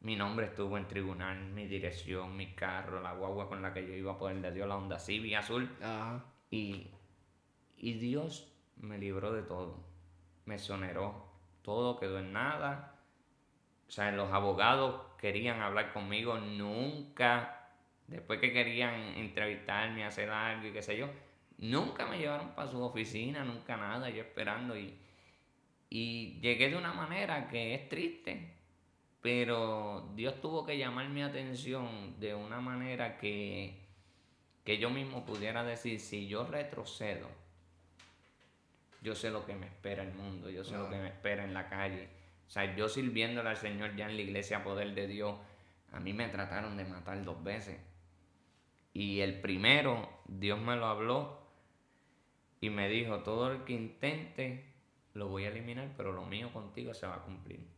Mi 0.00 0.16
nombre 0.16 0.46
estuvo 0.46 0.78
en 0.78 0.88
tribunal, 0.88 1.44
mi 1.44 1.66
dirección, 1.66 2.34
mi 2.34 2.54
carro, 2.54 3.02
la 3.02 3.12
guagua 3.12 3.50
con 3.50 3.60
la 3.60 3.74
que 3.74 3.86
yo 3.86 3.92
iba 3.92 4.12
a 4.12 4.18
poder 4.18 4.40
de 4.40 4.50
Dios, 4.50 4.66
la 4.66 4.78
Honda 4.78 4.98
Civic 4.98 5.34
azul. 5.34 5.68
Ajá. 5.82 6.24
Y, 6.50 6.86
y 7.76 7.92
Dios 7.98 8.50
me 8.76 8.96
libró 8.96 9.30
de 9.34 9.42
todo. 9.42 9.84
Me 10.46 10.54
exoneró. 10.54 11.28
Todo 11.60 12.00
quedó 12.00 12.18
en 12.18 12.32
nada. 12.32 12.89
O 13.90 13.92
sea, 13.92 14.12
los 14.12 14.32
abogados 14.32 15.02
querían 15.18 15.60
hablar 15.60 15.92
conmigo, 15.92 16.38
nunca, 16.38 17.72
después 18.06 18.38
que 18.38 18.52
querían 18.52 18.94
entrevistarme, 19.16 20.04
hacer 20.04 20.30
algo 20.30 20.68
y 20.68 20.72
qué 20.72 20.80
sé 20.80 20.96
yo, 20.96 21.08
nunca 21.58 22.06
me 22.06 22.18
llevaron 22.18 22.50
para 22.54 22.70
su 22.70 22.80
oficina, 22.80 23.42
nunca 23.42 23.76
nada, 23.76 24.08
yo 24.08 24.22
esperando 24.22 24.78
y, 24.78 24.96
y 25.88 26.38
llegué 26.40 26.70
de 26.70 26.76
una 26.76 26.92
manera 26.92 27.48
que 27.48 27.74
es 27.74 27.88
triste, 27.88 28.54
pero 29.22 30.12
Dios 30.14 30.40
tuvo 30.40 30.64
que 30.64 30.78
llamar 30.78 31.08
mi 31.08 31.22
atención 31.22 32.14
de 32.20 32.32
una 32.36 32.60
manera 32.60 33.18
que, 33.18 33.74
que 34.64 34.78
yo 34.78 34.90
mismo 34.90 35.26
pudiera 35.26 35.64
decir, 35.64 35.98
si 35.98 36.28
yo 36.28 36.46
retrocedo, 36.46 37.26
yo 39.02 39.16
sé 39.16 39.30
lo 39.30 39.44
que 39.44 39.56
me 39.56 39.66
espera 39.66 40.04
el 40.04 40.14
mundo, 40.14 40.48
yo 40.48 40.62
sé 40.62 40.76
lo 40.76 40.88
que 40.88 40.96
me 40.96 41.08
espera 41.08 41.42
en 41.42 41.54
la 41.54 41.68
calle 41.68 42.19
o 42.50 42.52
sea, 42.52 42.74
yo 42.74 42.88
sirviéndole 42.88 43.48
al 43.48 43.56
Señor 43.56 43.94
ya 43.94 44.10
en 44.10 44.16
la 44.16 44.22
iglesia 44.22 44.64
Poder 44.64 44.92
de 44.92 45.06
Dios, 45.06 45.36
a 45.92 46.00
mí 46.00 46.12
me 46.12 46.26
trataron 46.26 46.76
de 46.76 46.84
matar 46.84 47.24
dos 47.24 47.44
veces. 47.44 47.78
Y 48.92 49.20
el 49.20 49.40
primero, 49.40 50.08
Dios 50.26 50.58
me 50.58 50.74
lo 50.74 50.86
habló 50.86 51.46
y 52.60 52.68
me 52.70 52.88
dijo, 52.88 53.20
todo 53.20 53.52
el 53.52 53.62
que 53.62 53.74
intente, 53.74 54.64
lo 55.14 55.28
voy 55.28 55.44
a 55.44 55.50
eliminar, 55.50 55.92
pero 55.96 56.10
lo 56.10 56.26
mío 56.26 56.52
contigo 56.52 56.92
se 56.92 57.06
va 57.06 57.14
a 57.14 57.22
cumplir. 57.22 57.68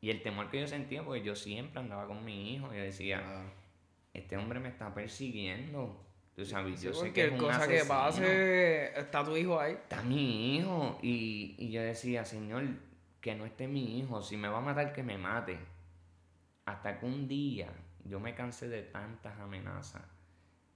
Y 0.00 0.10
el 0.10 0.22
temor 0.22 0.50
que 0.50 0.60
yo 0.60 0.68
sentía, 0.68 1.04
porque 1.04 1.24
yo 1.24 1.34
siempre 1.34 1.80
andaba 1.80 2.06
con 2.06 2.24
mi 2.24 2.54
hijo, 2.54 2.72
y 2.72 2.76
decía, 2.76 3.24
ah. 3.24 3.52
este 4.14 4.36
hombre 4.36 4.60
me 4.60 4.68
está 4.68 4.94
persiguiendo. 4.94 6.00
Tú 6.36 6.44
sabes, 6.44 6.80
yo 6.80 6.94
sé 6.94 7.12
que 7.12 7.24
es 7.24 7.32
cosa 7.32 7.66
que 7.66 7.82
pase, 7.84 8.96
está 9.00 9.24
tu 9.24 9.36
hijo 9.36 9.58
ahí. 9.58 9.72
Está 9.72 10.00
mi 10.02 10.58
hijo. 10.58 10.96
Y, 11.02 11.56
y 11.58 11.72
yo 11.72 11.82
decía, 11.82 12.24
Señor, 12.24 12.85
que 13.26 13.34
no 13.34 13.44
esté 13.44 13.66
mi 13.66 13.98
hijo, 13.98 14.22
si 14.22 14.36
me 14.36 14.46
va 14.46 14.58
a 14.58 14.60
matar, 14.60 14.92
que 14.92 15.02
me 15.02 15.18
mate. 15.18 15.58
Hasta 16.64 17.00
que 17.00 17.06
un 17.06 17.26
día 17.26 17.72
yo 18.04 18.20
me 18.20 18.36
cansé 18.36 18.68
de 18.68 18.82
tantas 18.82 19.36
amenazas, 19.40 20.04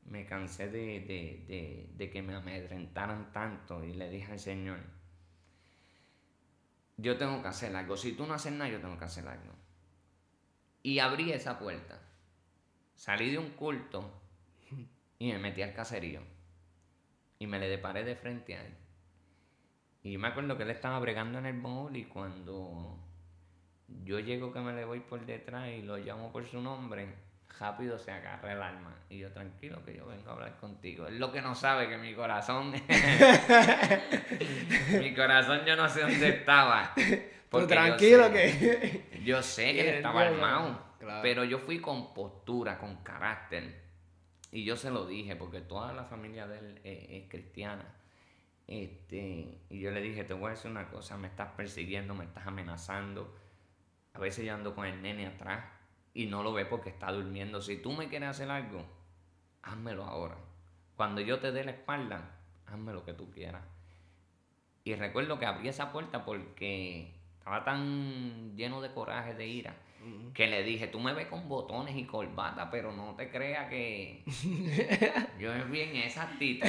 me 0.06 0.26
cansé 0.26 0.68
de, 0.68 2.10
que 2.12 2.22
me 2.22 2.34
amedrentaran 2.34 3.30
tanto 3.30 3.84
y 3.84 3.92
le 3.92 4.10
dije 4.10 4.32
al 4.32 4.40
Señor, 4.40 4.80
yo 6.96 7.16
tengo 7.16 7.40
que 7.40 7.46
hacer 7.46 7.76
algo, 7.76 7.96
si 7.96 8.14
tú 8.14 8.26
no 8.26 8.34
haces 8.34 8.52
nada, 8.52 8.68
yo 8.68 8.80
tengo 8.80 8.98
que 8.98 9.04
hacer 9.04 9.28
algo. 9.28 9.54
Y 10.82 10.98
abrí 10.98 11.30
esa 11.30 11.56
puerta, 11.56 12.02
salí 12.96 13.30
de 13.30 13.38
un 13.38 13.50
culto 13.50 14.22
y 15.20 15.30
me 15.30 15.38
metí 15.38 15.62
al 15.62 15.72
caserío 15.72 16.22
y 17.38 17.46
me 17.46 17.60
le 17.60 17.68
deparé 17.68 18.02
de 18.02 18.16
frente 18.16 18.56
a 18.56 18.66
él. 18.66 18.79
Y 20.02 20.16
me 20.16 20.28
acuerdo 20.28 20.56
que 20.56 20.62
él 20.62 20.70
estaba 20.70 20.98
bregando 20.98 21.38
en 21.38 21.46
el 21.46 21.54
mall 21.54 21.94
y 21.96 22.04
cuando 22.04 22.98
yo 24.04 24.20
llego 24.20 24.52
que 24.52 24.60
me 24.60 24.72
le 24.72 24.84
voy 24.84 25.00
por 25.00 25.24
detrás 25.26 25.68
y 25.68 25.82
lo 25.82 25.98
llamo 25.98 26.32
por 26.32 26.46
su 26.46 26.60
nombre, 26.60 27.14
rápido 27.58 27.98
se 27.98 28.10
agarra 28.10 28.52
el 28.52 28.62
alma. 28.62 28.96
Y 29.10 29.18
yo, 29.18 29.30
tranquilo, 29.32 29.84
que 29.84 29.96
yo 29.96 30.06
vengo 30.06 30.30
a 30.30 30.34
hablar 30.34 30.56
contigo. 30.58 31.06
Es 31.06 31.14
lo 31.14 31.30
que 31.30 31.42
no 31.42 31.54
sabe 31.54 31.88
que 31.88 31.98
mi 31.98 32.14
corazón. 32.14 32.72
mi 34.98 35.14
corazón, 35.14 35.60
yo 35.66 35.76
no 35.76 35.88
sé 35.88 36.02
dónde 36.02 36.28
estaba. 36.28 36.94
Pero 37.50 37.66
tranquilo 37.66 38.32
que. 38.32 39.22
yo 39.24 39.42
sé 39.42 39.74
que 39.74 39.80
él 39.90 39.96
estaba 39.96 40.22
armado. 40.22 40.90
Pero 41.22 41.44
yo 41.44 41.58
fui 41.58 41.80
con 41.80 42.14
postura, 42.14 42.78
con 42.78 42.96
carácter. 43.02 43.80
Y 44.52 44.64
yo 44.64 44.76
se 44.76 44.90
lo 44.90 45.06
dije, 45.06 45.36
porque 45.36 45.60
toda 45.60 45.92
la 45.92 46.04
familia 46.04 46.46
de 46.46 46.58
él 46.58 46.80
es 46.84 47.28
cristiana. 47.28 47.84
Este, 48.70 49.58
y 49.68 49.80
yo 49.80 49.90
le 49.90 50.00
dije, 50.00 50.22
te 50.22 50.32
voy 50.32 50.46
a 50.46 50.50
decir 50.50 50.70
una 50.70 50.88
cosa, 50.88 51.18
me 51.18 51.26
estás 51.26 51.48
persiguiendo, 51.56 52.14
me 52.14 52.24
estás 52.24 52.46
amenazando. 52.46 53.34
A 54.14 54.20
veces 54.20 54.46
yo 54.46 54.54
ando 54.54 54.76
con 54.76 54.86
el 54.86 55.02
nene 55.02 55.26
atrás 55.26 55.64
y 56.14 56.26
no 56.26 56.44
lo 56.44 56.52
ve 56.52 56.64
porque 56.64 56.88
está 56.88 57.10
durmiendo. 57.10 57.60
Si 57.60 57.78
tú 57.78 57.92
me 57.92 58.08
quieres 58.08 58.28
hacer 58.28 58.48
algo, 58.48 58.86
házmelo 59.62 60.04
ahora. 60.04 60.36
Cuando 60.94 61.20
yo 61.20 61.40
te 61.40 61.50
dé 61.50 61.64
la 61.64 61.72
espalda, 61.72 62.38
hazme 62.66 62.92
lo 62.92 63.04
que 63.04 63.12
tú 63.12 63.28
quieras. 63.32 63.64
Y 64.84 64.94
recuerdo 64.94 65.40
que 65.40 65.46
abrí 65.46 65.68
esa 65.68 65.90
puerta 65.90 66.24
porque 66.24 67.12
estaba 67.38 67.64
tan 67.64 68.56
lleno 68.56 68.80
de 68.80 68.92
coraje, 68.92 69.34
de 69.34 69.48
ira, 69.48 69.74
que 70.32 70.46
le 70.46 70.62
dije, 70.62 70.86
tú 70.86 71.00
me 71.00 71.12
ves 71.12 71.26
con 71.26 71.48
botones 71.48 71.96
y 71.96 72.04
corbata, 72.04 72.70
pero 72.70 72.92
no 72.92 73.16
te 73.16 73.30
creas 73.30 73.68
que 73.68 74.22
yo 75.40 75.52
es 75.52 75.68
bien 75.68 75.96
esa 75.96 76.22
actitud. 76.22 76.68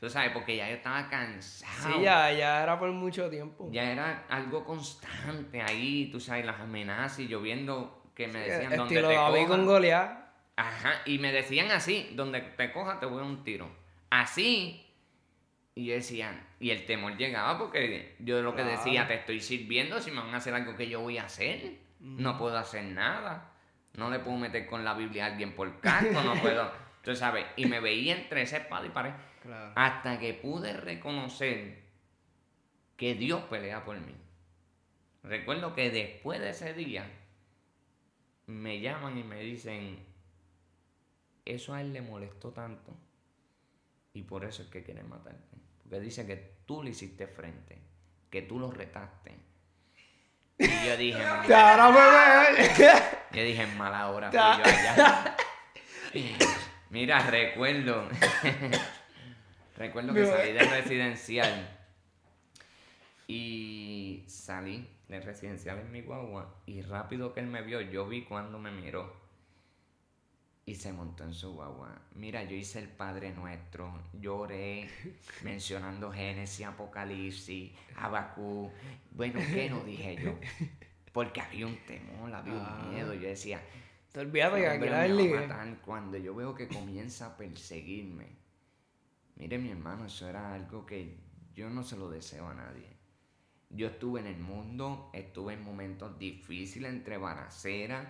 Tú 0.00 0.08
sabes, 0.08 0.30
porque 0.32 0.56
ya 0.56 0.66
yo 0.68 0.76
estaba 0.76 1.08
cansado. 1.10 1.94
Sí, 1.94 2.02
ya, 2.02 2.32
ya 2.32 2.62
era 2.62 2.78
por 2.78 2.90
mucho 2.90 3.28
tiempo. 3.28 3.68
Ya 3.70 3.92
era 3.92 4.24
algo 4.30 4.64
constante 4.64 5.60
ahí, 5.60 6.08
tú 6.10 6.18
sabes, 6.18 6.46
las 6.46 6.58
amenazas 6.58 7.18
y 7.18 7.28
yo 7.28 7.42
viendo 7.42 8.02
que 8.14 8.26
me 8.26 8.40
decían 8.40 8.76
donde 8.76 8.94
te 8.94 9.02
David 9.02 9.46
con 9.46 9.66
Goliat. 9.66 10.20
Ajá, 10.56 11.02
y 11.04 11.18
me 11.18 11.32
decían 11.32 11.70
así, 11.70 12.10
donde 12.14 12.40
te 12.40 12.72
coja 12.72 12.98
te 12.98 13.04
voy 13.04 13.20
a 13.20 13.24
un 13.24 13.44
tiro. 13.44 13.70
Así. 14.08 14.86
Y 15.74 15.86
yo 15.86 15.94
decía, 15.94 16.46
y 16.58 16.70
el 16.70 16.86
temor 16.86 17.16
llegaba 17.16 17.58
porque 17.58 18.16
yo 18.20 18.40
lo 18.42 18.56
que 18.56 18.64
decía, 18.64 19.06
te 19.06 19.14
estoy 19.14 19.40
sirviendo, 19.40 20.00
si 20.00 20.10
me 20.10 20.20
van 20.20 20.32
a 20.34 20.38
hacer 20.38 20.54
algo 20.54 20.76
que 20.76 20.88
yo 20.88 21.00
voy 21.00 21.18
a 21.18 21.24
hacer, 21.24 21.78
no 22.00 22.38
puedo 22.38 22.56
hacer 22.56 22.84
nada. 22.84 23.52
No 23.94 24.08
le 24.10 24.18
puedo 24.20 24.36
meter 24.38 24.66
con 24.66 24.84
la 24.84 24.94
Biblia 24.94 25.24
a 25.24 25.26
alguien 25.28 25.54
por 25.54 25.80
canto, 25.80 26.22
no 26.22 26.34
puedo. 26.36 26.70
Tú 27.02 27.14
sabes, 27.14 27.46
y 27.56 27.66
me 27.66 27.80
veía 27.80 28.14
entre 28.16 28.42
esa 28.42 28.58
espada 28.58 28.86
y 28.86 28.90
pared. 28.90 29.12
Hasta 29.74 30.18
que 30.18 30.34
pude 30.34 30.72
reconocer 30.74 31.82
que 32.96 33.14
Dios 33.14 33.42
pelea 33.44 33.84
por 33.84 33.98
mí. 33.98 34.14
Recuerdo 35.22 35.74
que 35.74 35.90
después 35.90 36.40
de 36.40 36.50
ese 36.50 36.74
día 36.74 37.10
me 38.46 38.80
llaman 38.80 39.16
y 39.18 39.22
me 39.22 39.40
dicen, 39.40 39.98
eso 41.44 41.74
a 41.74 41.80
él 41.80 41.92
le 41.92 42.02
molestó 42.02 42.50
tanto 42.50 42.94
y 44.12 44.22
por 44.22 44.44
eso 44.44 44.62
es 44.62 44.68
que 44.68 44.82
quiere 44.82 45.02
matarte. 45.02 45.56
Porque 45.82 46.00
dice 46.00 46.26
que 46.26 46.36
tú 46.66 46.82
le 46.82 46.90
hiciste 46.90 47.26
frente, 47.26 47.78
que 48.30 48.42
tú 48.42 48.58
lo 48.58 48.70
retaste. 48.70 49.36
Y 50.58 50.86
yo 50.86 50.96
dije, 50.96 51.18
yo 53.32 53.42
dije, 53.42 53.66
mala 53.66 54.10
hora. 54.10 54.30
Mira, 56.90 57.20
recuerdo 57.30 58.08
Recuerdo 59.80 60.12
que 60.12 60.26
salí 60.26 60.52
del 60.52 60.68
residencial 60.68 61.78
y 63.26 64.24
salí 64.26 64.86
del 65.08 65.22
residencial 65.22 65.78
en 65.78 65.90
mi 65.90 66.02
guagua 66.02 66.54
y 66.66 66.82
rápido 66.82 67.32
que 67.32 67.40
él 67.40 67.46
me 67.46 67.62
vio, 67.62 67.80
yo 67.80 68.06
vi 68.06 68.24
cuando 68.24 68.58
me 68.58 68.70
miró 68.72 69.10
y 70.66 70.74
se 70.74 70.92
montó 70.92 71.24
en 71.24 71.32
su 71.32 71.54
guagua. 71.54 71.98
Mira, 72.14 72.42
yo 72.42 72.56
hice 72.56 72.78
el 72.78 72.88
Padre 72.88 73.32
Nuestro, 73.32 73.90
lloré 74.12 74.90
mencionando 75.44 76.12
Génesis, 76.12 76.66
Apocalipsis, 76.66 77.72
Abacú. 77.96 78.70
Bueno, 79.12 79.40
¿qué 79.50 79.70
no 79.70 79.80
dije 79.80 80.22
yo? 80.22 80.38
Porque 81.14 81.40
había 81.40 81.66
un 81.66 81.78
temor, 81.86 82.34
había 82.34 82.52
un 82.52 82.66
ah. 82.66 82.86
miedo. 82.92 83.14
Yo 83.14 83.28
decía, 83.28 83.62
te 84.12 84.20
olvidas 84.20 84.52
de 84.52 84.60
que 84.60 85.78
cuando 85.80 86.18
yo 86.18 86.34
veo 86.34 86.54
que 86.54 86.68
comienza 86.68 87.28
a 87.28 87.36
perseguirme 87.38 88.40
Mire 89.40 89.56
mi 89.56 89.70
hermano, 89.70 90.04
eso 90.04 90.28
era 90.28 90.52
algo 90.52 90.84
que 90.84 91.16
yo 91.54 91.70
no 91.70 91.82
se 91.82 91.96
lo 91.96 92.10
deseo 92.10 92.46
a 92.46 92.52
nadie. 92.52 92.86
Yo 93.70 93.86
estuve 93.86 94.20
en 94.20 94.26
el 94.26 94.38
mundo, 94.38 95.08
estuve 95.14 95.54
en 95.54 95.64
momentos 95.64 96.18
difíciles 96.18 96.92
entre 96.92 97.16
balaceras, 97.16 98.06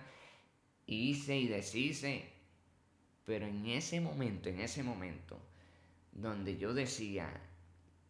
hice 0.87 1.37
y 1.37 1.47
deshice, 1.47 2.33
pero 3.23 3.47
en 3.47 3.65
ese 3.65 4.01
momento, 4.01 4.49
en 4.49 4.59
ese 4.59 4.83
momento, 4.83 5.39
donde 6.11 6.57
yo 6.57 6.73
decía, 6.73 7.31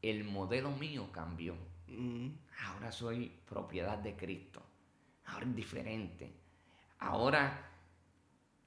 el 0.01 0.23
modelo 0.23 0.71
mío 0.71 1.11
cambió. 1.11 1.55
Mm. 1.89 2.29
Ahora 2.65 2.91
soy 2.91 3.31
propiedad 3.47 3.99
de 3.99 4.15
Cristo. 4.15 4.63
Ahora 5.25 5.45
es 5.45 5.55
diferente. 5.55 6.33
Ahora 6.97 7.70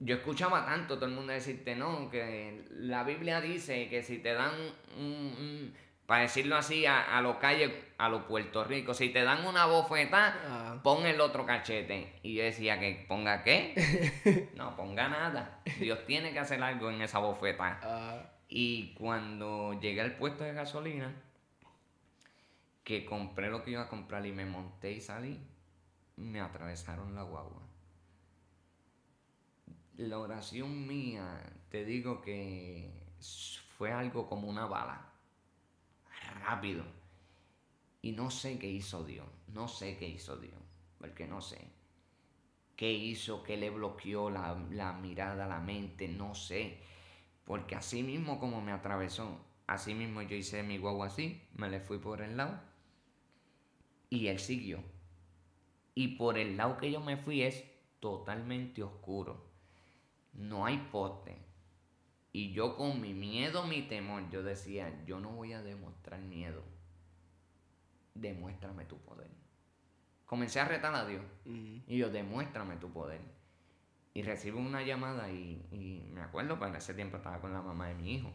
yo 0.00 0.16
escuchaba 0.16 0.66
tanto 0.66 0.96
todo 0.96 1.06
el 1.06 1.12
mundo 1.12 1.32
decirte, 1.32 1.76
no, 1.76 2.10
que 2.10 2.64
la 2.70 3.04
Biblia 3.04 3.40
dice 3.40 3.88
que 3.88 4.02
si 4.02 4.18
te 4.18 4.34
dan, 4.34 4.52
para 6.06 6.22
decirlo 6.22 6.56
así, 6.56 6.84
a, 6.84 7.16
a 7.16 7.22
los 7.22 7.36
calles, 7.36 7.72
a 7.96 8.08
los 8.08 8.24
Puerto 8.24 8.64
Rico, 8.64 8.92
si 8.92 9.10
te 9.10 9.22
dan 9.22 9.46
una 9.46 9.66
bofeta, 9.66 10.36
ah. 10.46 10.80
pon 10.82 11.06
el 11.06 11.20
otro 11.20 11.46
cachete. 11.46 12.18
Y 12.22 12.34
yo 12.34 12.42
decía 12.42 12.78
que 12.80 13.04
ponga 13.08 13.42
qué? 13.42 14.50
no, 14.56 14.76
ponga 14.76 15.08
nada. 15.08 15.62
Dios 15.78 16.04
tiene 16.06 16.32
que 16.32 16.40
hacer 16.40 16.62
algo 16.62 16.90
en 16.90 17.00
esa 17.00 17.20
bofeta. 17.20 17.80
Ah. 17.82 18.30
Y 18.48 18.94
cuando 18.94 19.78
llegué 19.80 20.00
al 20.00 20.16
puesto 20.16 20.44
de 20.44 20.52
gasolina, 20.52 21.14
que 22.82 23.06
compré 23.06 23.48
lo 23.48 23.62
que 23.62 23.70
iba 23.70 23.82
a 23.82 23.88
comprar 23.88 24.26
y 24.26 24.32
me 24.32 24.44
monté 24.44 24.92
y 24.92 25.00
salí, 25.00 25.40
me 26.16 26.40
atravesaron 26.40 27.14
la 27.14 27.22
guagua 27.22 27.63
la 29.96 30.18
oración 30.18 30.86
mía, 30.86 31.40
te 31.70 31.84
digo 31.84 32.20
que 32.20 32.90
fue 33.78 33.92
algo 33.92 34.28
como 34.28 34.48
una 34.48 34.66
bala. 34.66 35.12
Rápido. 36.40 36.84
Y 38.02 38.12
no 38.12 38.30
sé 38.30 38.58
qué 38.58 38.68
hizo 38.68 39.04
Dios, 39.04 39.26
no 39.48 39.68
sé 39.68 39.96
qué 39.96 40.08
hizo 40.08 40.36
Dios, 40.36 40.60
porque 40.98 41.26
no 41.26 41.40
sé. 41.40 41.70
¿Qué 42.76 42.92
hizo? 42.92 43.42
¿Qué 43.42 43.56
le 43.56 43.70
bloqueó 43.70 44.30
la, 44.30 44.54
mirada, 45.00 45.46
la 45.46 45.60
mente? 45.60 46.08
No 46.08 46.34
sé. 46.34 46.80
Porque 47.44 47.76
así 47.76 48.02
mismo 48.02 48.40
como 48.40 48.60
me 48.60 48.72
atravesó, 48.72 49.38
así 49.66 49.94
mismo 49.94 50.22
yo 50.22 50.36
hice 50.36 50.62
mi 50.62 50.78
guagua 50.78 51.06
así, 51.06 51.42
me 51.54 51.68
le 51.68 51.80
fui 51.80 51.98
por 51.98 52.20
el 52.20 52.36
lado 52.36 52.60
y 54.10 54.28
él 54.28 54.38
siguió. 54.38 54.82
Y 55.94 56.16
por 56.16 56.38
el 56.38 56.56
lado 56.56 56.76
que 56.78 56.90
yo 56.90 57.00
me 57.00 57.16
fui 57.16 57.42
es 57.42 57.64
totalmente 58.00 58.82
oscuro. 58.82 59.53
No 60.34 60.66
hay 60.66 60.78
poste. 60.90 61.36
Y 62.32 62.52
yo 62.52 62.76
con 62.76 63.00
mi 63.00 63.14
miedo, 63.14 63.66
mi 63.66 63.82
temor, 63.82 64.28
yo 64.30 64.42
decía, 64.42 65.04
yo 65.06 65.20
no 65.20 65.30
voy 65.30 65.52
a 65.52 65.62
demostrar 65.62 66.20
miedo. 66.20 66.62
Demuéstrame 68.14 68.84
tu 68.84 68.98
poder. 68.98 69.30
Comencé 70.26 70.60
a 70.60 70.64
retar 70.64 70.94
a 70.94 71.06
Dios. 71.06 71.22
Y 71.44 71.96
yo, 71.96 72.10
demuéstrame 72.10 72.76
tu 72.76 72.92
poder. 72.92 73.20
Y 74.14 74.22
recibo 74.22 74.58
una 74.58 74.82
llamada 74.82 75.30
y, 75.30 75.66
y 75.70 76.08
me 76.12 76.22
acuerdo, 76.22 76.58
en 76.66 76.74
ese 76.74 76.94
tiempo 76.94 77.18
estaba 77.18 77.40
con 77.40 77.52
la 77.52 77.62
mamá 77.62 77.88
de 77.88 77.94
mi 77.94 78.14
hijo. 78.14 78.32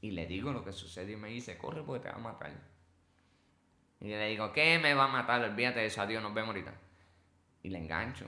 Y 0.00 0.12
le 0.12 0.26
digo 0.26 0.52
lo 0.52 0.64
que 0.64 0.72
sucedió 0.72 1.16
y 1.16 1.20
me 1.20 1.28
dice, 1.28 1.58
corre 1.58 1.82
porque 1.82 2.04
te 2.04 2.08
va 2.10 2.16
a 2.16 2.18
matar. 2.18 2.52
Y 4.00 4.08
le 4.08 4.28
digo, 4.28 4.52
¿qué 4.52 4.78
me 4.78 4.94
va 4.94 5.04
a 5.04 5.08
matar? 5.08 5.42
Olvídate 5.42 5.80
de 5.80 5.86
eso, 5.86 6.02
adiós, 6.02 6.22
nos 6.22 6.34
vemos 6.34 6.48
ahorita. 6.48 6.72
Y 7.62 7.70
le 7.70 7.78
engancho. 7.78 8.26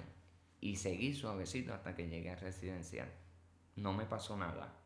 Y 0.61 0.77
seguí 0.77 1.15
suavecito 1.15 1.73
hasta 1.73 1.95
que 1.95 2.09
llegué 2.09 2.31
al 2.31 2.41
residencial. 2.41 3.11
No 3.77 3.93
me 3.93 4.05
pasó 4.05 4.37
nada. 4.37 4.77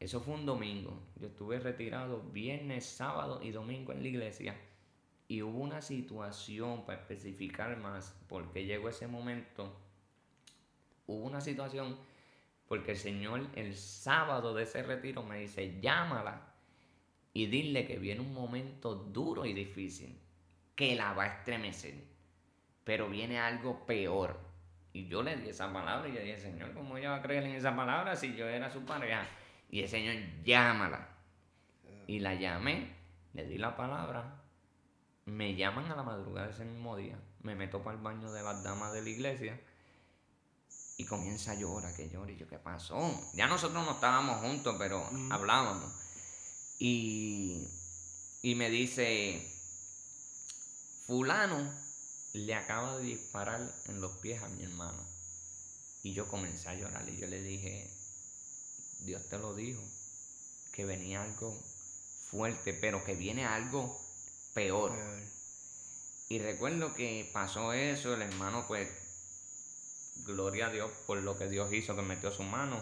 Eso 0.00 0.20
fue 0.20 0.34
un 0.34 0.46
domingo. 0.46 0.98
Yo 1.16 1.26
estuve 1.26 1.58
retirado 1.58 2.22
viernes, 2.22 2.86
sábado 2.86 3.40
y 3.42 3.50
domingo 3.50 3.92
en 3.92 4.02
la 4.02 4.08
iglesia. 4.08 4.56
Y 5.26 5.42
hubo 5.42 5.58
una 5.58 5.82
situación, 5.82 6.86
para 6.86 7.00
especificar 7.00 7.76
más 7.76 8.16
por 8.28 8.50
qué 8.50 8.64
llegó 8.64 8.88
ese 8.88 9.08
momento, 9.08 9.76
hubo 11.06 11.26
una 11.26 11.40
situación 11.40 11.98
porque 12.68 12.92
el 12.92 12.96
Señor 12.98 13.46
el 13.54 13.74
sábado 13.74 14.54
de 14.54 14.64
ese 14.64 14.82
retiro 14.82 15.22
me 15.22 15.38
dice, 15.38 15.80
llámala 15.80 16.54
y 17.32 17.46
dile 17.46 17.86
que 17.86 17.98
viene 17.98 18.20
un 18.20 18.34
momento 18.34 18.94
duro 18.94 19.46
y 19.46 19.54
difícil, 19.54 20.18
que 20.74 20.94
la 20.94 21.14
va 21.14 21.24
a 21.24 21.38
estremecer, 21.38 21.94
pero 22.84 23.08
viene 23.08 23.38
algo 23.38 23.86
peor. 23.86 24.47
Y 24.98 25.06
yo 25.06 25.22
le 25.22 25.36
di 25.36 25.50
esa 25.50 25.72
palabra 25.72 26.08
y 26.08 26.12
yo 26.12 26.20
dije, 26.20 26.36
Señor, 26.36 26.74
¿cómo 26.74 26.96
ella 26.96 27.10
va 27.10 27.16
a 27.18 27.22
creer 27.22 27.44
en 27.44 27.54
esa 27.54 27.76
palabra 27.76 28.16
si 28.16 28.34
yo 28.34 28.48
era 28.48 28.68
su 28.68 28.84
pareja? 28.84 29.28
Y 29.70 29.80
el 29.80 29.88
Señor, 29.88 30.16
llámala. 30.42 31.06
Y 32.08 32.18
la 32.18 32.34
llamé, 32.34 32.96
le 33.32 33.46
di 33.46 33.58
la 33.58 33.76
palabra, 33.76 34.42
me 35.24 35.54
llaman 35.54 35.88
a 35.92 35.94
la 35.94 36.02
madrugada 36.02 36.50
ese 36.50 36.64
mismo 36.64 36.96
día, 36.96 37.16
me 37.42 37.54
meto 37.54 37.80
para 37.80 37.96
el 37.96 38.02
baño 38.02 38.32
de 38.32 38.42
las 38.42 38.64
damas 38.64 38.92
de 38.92 39.02
la 39.02 39.08
iglesia 39.08 39.60
y 40.96 41.04
comienza 41.04 41.52
a 41.52 41.54
llorar, 41.54 41.94
que 41.94 42.10
llora. 42.10 42.32
Y 42.32 42.36
yo, 42.36 42.48
¿qué 42.48 42.58
pasó? 42.58 42.98
Ya 43.34 43.46
nosotros 43.46 43.84
no 43.84 43.92
estábamos 43.92 44.38
juntos, 44.38 44.74
pero 44.80 45.08
hablábamos. 45.30 45.92
Y, 46.80 47.68
y 48.42 48.56
me 48.56 48.68
dice, 48.68 49.48
fulano 51.06 51.87
le 52.46 52.54
acaba 52.54 52.98
de 52.98 53.04
disparar 53.04 53.74
en 53.86 54.00
los 54.00 54.12
pies 54.18 54.42
a 54.42 54.48
mi 54.48 54.64
hermano. 54.64 55.06
Y 56.02 56.12
yo 56.12 56.28
comencé 56.28 56.68
a 56.68 56.74
llorar 56.74 57.08
y 57.08 57.16
yo 57.16 57.26
le 57.26 57.42
dije, 57.42 57.90
Dios 59.00 59.28
te 59.28 59.38
lo 59.38 59.54
dijo, 59.54 59.82
que 60.72 60.84
venía 60.84 61.22
algo 61.22 61.60
fuerte, 62.30 62.72
pero 62.72 63.04
que 63.04 63.14
viene 63.14 63.44
algo 63.44 64.00
peor. 64.54 64.92
Y 66.28 66.38
recuerdo 66.38 66.94
que 66.94 67.28
pasó 67.32 67.72
eso, 67.72 68.14
el 68.14 68.22
hermano 68.22 68.64
pues, 68.68 68.88
gloria 70.24 70.68
a 70.68 70.70
Dios 70.70 70.90
por 71.06 71.18
lo 71.18 71.36
que 71.36 71.48
Dios 71.48 71.72
hizo, 71.72 71.96
que 71.96 72.02
metió 72.02 72.30
su 72.30 72.42
mano, 72.42 72.80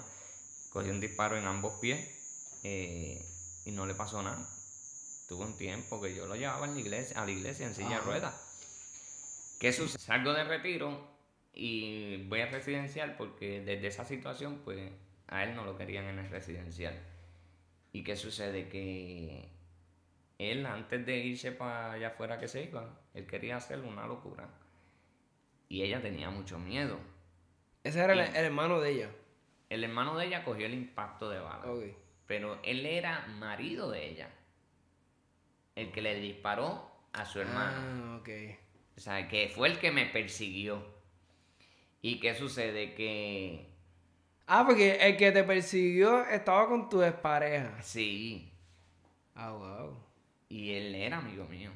cogió 0.71 0.93
un 0.93 1.01
disparo 1.01 1.39
en 1.39 1.47
ambos 1.47 1.79
pies 1.81 2.07
eh, 2.63 3.25
y 3.65 3.71
no 3.71 3.87
le 3.87 3.95
pasó 3.95 4.23
nada. 4.23 4.49
Tuvo 5.29 5.45
un 5.45 5.57
tiempo 5.57 6.01
que 6.01 6.15
yo 6.15 6.27
lo 6.27 6.37
llevaba 6.37 6.67
en 6.67 6.75
la 6.75 6.81
iglesia, 6.81 7.21
a 7.21 7.25
la 7.25 7.31
iglesia 7.31 7.67
en 7.67 7.75
silla 7.75 7.97
de 7.97 8.01
ruedas. 8.01 8.46
¿Qué 9.59 9.73
sucede? 9.73 9.99
Salgo 9.99 10.33
de 10.33 10.45
retiro 10.45 11.17
y 11.53 12.25
voy 12.25 12.43
a 12.43 12.47
residencial 12.47 13.17
porque 13.17 13.61
desde 13.63 13.87
esa 13.87 14.05
situación 14.05 14.61
pues 14.65 14.93
a 15.29 15.45
él 15.45 15.55
no 15.57 15.65
lo 15.65 15.77
querían 15.77 16.05
en 16.05 16.19
el 16.19 16.31
residencial. 16.31 16.95
¿Y 17.93 18.05
qué 18.05 18.17
sucede? 18.17 18.69
Que 18.69 19.49
él 20.39 20.67
antes 20.67 21.07
de 21.07 21.17
irse 21.19 21.53
para 21.53 21.93
allá 21.93 22.09
afuera 22.09 22.39
que 22.39 22.49
se 22.49 22.65
iba, 22.65 23.01
él 23.15 23.27
quería 23.27 23.57
hacer 23.57 23.81
una 23.81 24.07
locura. 24.07 24.49
Y 25.69 25.83
ella 25.83 26.01
tenía 26.01 26.31
mucho 26.31 26.59
miedo. 26.59 26.99
Ese 27.83 28.01
era 28.01 28.13
el, 28.13 28.21
hermano 28.37 28.81
de 28.81 28.91
ella. 28.91 29.11
El 29.71 29.83
hermano 29.83 30.17
de 30.17 30.27
ella 30.27 30.45
cogió 30.45 30.67
el 30.67 30.75
impacto 30.75 31.31
de 31.31 31.41
bala. 31.41 31.65
Pero 32.27 32.59
él 32.63 32.85
era 32.85 33.27
marido 33.39 33.91
de 33.91 34.11
ella. 34.11 34.29
El 35.75 35.91
que 35.93 36.03
le 36.03 36.15
disparó 36.21 36.91
a 37.13 37.25
su 37.25 37.41
hermano. 37.41 37.77
Ah, 37.77 38.19
ok. 38.21 38.29
O 38.97 39.01
sea, 39.01 39.29
que 39.29 39.49
fue 39.55 39.69
el 39.69 39.79
que 39.79 39.91
me 39.93 40.07
persiguió. 40.07 40.83
¿Y 42.03 42.19
qué 42.21 42.35
sucede? 42.35 42.95
Que 42.95 43.69
Ah, 44.47 44.65
porque 44.67 44.95
el 45.07 45.17
que 45.17 45.33
te 45.33 45.43
persiguió 45.45 46.25
estaba 46.25 46.69
con 46.69 46.89
tu 46.89 47.03
expareja. 47.03 47.83
sí, 47.83 48.53
Ah, 49.35 49.51
wow. 49.53 49.97
y 50.49 50.71
él 50.73 50.95
era 50.95 51.19
amigo 51.19 51.45
mío. 51.47 51.71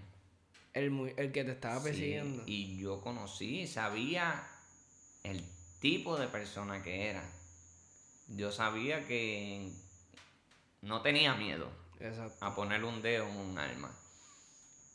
El, 0.73 1.13
el 1.17 1.33
que 1.33 1.45
te 1.45 1.51
estaba 1.53 1.79
Sí, 1.81 1.85
persiguiendo. 1.85 2.43
y 2.47 2.79
yo 2.81 3.01
conocí, 3.01 3.67
sabía 3.67 4.47
el 5.25 5.45
tipo 5.81 6.17
de 6.17 6.29
persona 6.29 6.83
que 6.83 7.09
era. 7.09 7.23
Yo 8.29 8.53
sabía 8.53 9.05
que 9.07 9.73
no 10.83 11.03
tenía 11.03 11.35
miedo 11.35 11.69
Exacto. 11.99 12.43
a 12.45 12.55
poner 12.55 12.85
un 12.85 13.03
dedo 13.03 13.29
en 13.29 13.37
un 13.37 13.59
arma. 13.59 13.93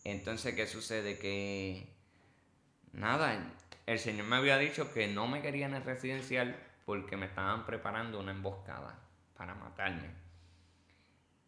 Entonces, 0.06 0.56
¿qué 0.56 0.66
sucede? 0.66 1.20
Que 1.20 1.86
nada, 2.96 3.38
el 3.86 4.00
Señor 4.00 4.26
me 4.28 4.38
había 4.38 4.58
dicho 4.58 4.92
que 4.94 5.08
no 5.08 5.28
me 5.28 5.42
quería 5.42 5.66
en 5.68 5.76
el 5.76 5.84
residencial 5.84 6.56
porque 6.86 7.18
me 7.18 7.26
estaban 7.26 7.66
preparando 7.66 8.20
una 8.20 8.32
emboscada 8.32 9.00
para 9.38 9.56
matarme. 9.56 10.10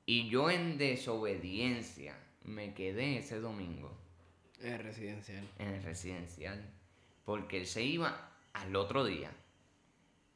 Y 0.06 0.30
yo 0.30 0.50
en 0.50 0.78
desobediencia 0.78 2.16
me 2.44 2.74
quedé 2.74 3.18
ese 3.18 3.40
domingo 3.40 3.92
Es 4.62 4.82
residencial. 4.82 5.48
en 5.60 5.68
el 5.68 5.84
residencial 5.84 6.64
porque 7.26 7.58
él 7.58 7.66
se 7.68 7.84
iba 7.84 8.32
al 8.54 8.76
otro 8.76 9.04
día. 9.04 9.30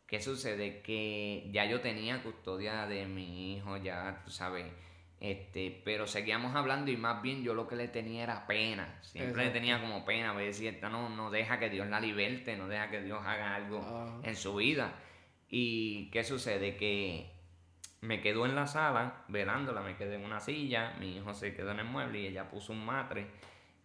¿Qué 0.07 0.21
sucede? 0.21 0.81
Que 0.81 1.49
ya 1.53 1.65
yo 1.65 1.79
tenía 1.79 2.21
custodia 2.21 2.85
de 2.85 3.05
mi 3.05 3.55
hijo, 3.55 3.77
ya 3.77 4.21
tú 4.25 4.31
sabes, 4.31 4.65
este, 5.21 5.79
pero 5.85 6.07
seguíamos 6.07 6.55
hablando 6.55 6.89
y 6.89 6.97
más 6.97 7.21
bien 7.21 7.43
yo 7.43 7.53
lo 7.53 7.67
que 7.67 7.75
le 7.75 7.87
tenía 7.87 8.23
era 8.23 8.47
pena. 8.47 8.97
Siempre 9.01 9.45
le 9.45 9.51
tenía 9.51 9.79
como 9.79 10.03
pena, 10.03 10.33
voy 10.33 10.43
a 10.43 10.45
decir, 10.47 10.73
esta 10.73 10.89
no, 10.89 11.09
no 11.09 11.29
deja 11.29 11.59
que 11.59 11.69
Dios 11.69 11.87
la 11.87 11.99
liberte, 11.99 12.57
no 12.57 12.67
deja 12.67 12.89
que 12.89 13.03
Dios 13.03 13.19
haga 13.23 13.53
algo 13.55 13.79
Ajá. 13.81 14.19
en 14.23 14.35
su 14.35 14.55
vida. 14.55 14.95
¿Y 15.47 16.09
qué 16.09 16.23
sucede? 16.23 16.75
Que 16.75 17.29
me 18.01 18.19
quedo 18.19 18.47
en 18.47 18.55
la 18.55 18.65
sala 18.65 19.23
velándola, 19.27 19.81
me 19.81 19.95
quedé 19.95 20.15
en 20.15 20.25
una 20.25 20.39
silla, 20.39 20.95
mi 20.99 21.17
hijo 21.17 21.35
se 21.35 21.53
quedó 21.53 21.69
en 21.69 21.81
el 21.81 21.85
mueble 21.85 22.21
y 22.21 22.25
ella 22.25 22.49
puso 22.49 22.73
un 22.73 22.83
matre 22.83 23.27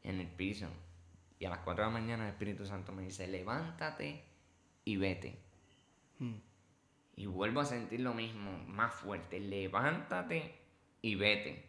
en 0.05 0.21
el 0.21 0.29
piso. 0.29 0.69
Y 1.39 1.45
a 1.45 1.51
las 1.51 1.59
4 1.59 1.85
de 1.85 1.91
la 1.91 1.99
mañana 2.01 2.25
el 2.25 2.31
Espíritu 2.31 2.65
Santo 2.65 2.93
me 2.93 3.03
dice, 3.03 3.27
levántate 3.27 4.25
y 4.87 4.97
vete. 4.97 5.39
Hmm. 6.19 6.37
Y 7.15 7.27
vuelvo 7.27 7.61
a 7.61 7.67
sentir 7.67 8.01
lo 8.01 8.15
mismo, 8.15 8.59
más 8.67 8.95
fuerte, 8.95 9.39
levántate 9.39 10.66
y 11.07 11.15
vete. 11.15 11.65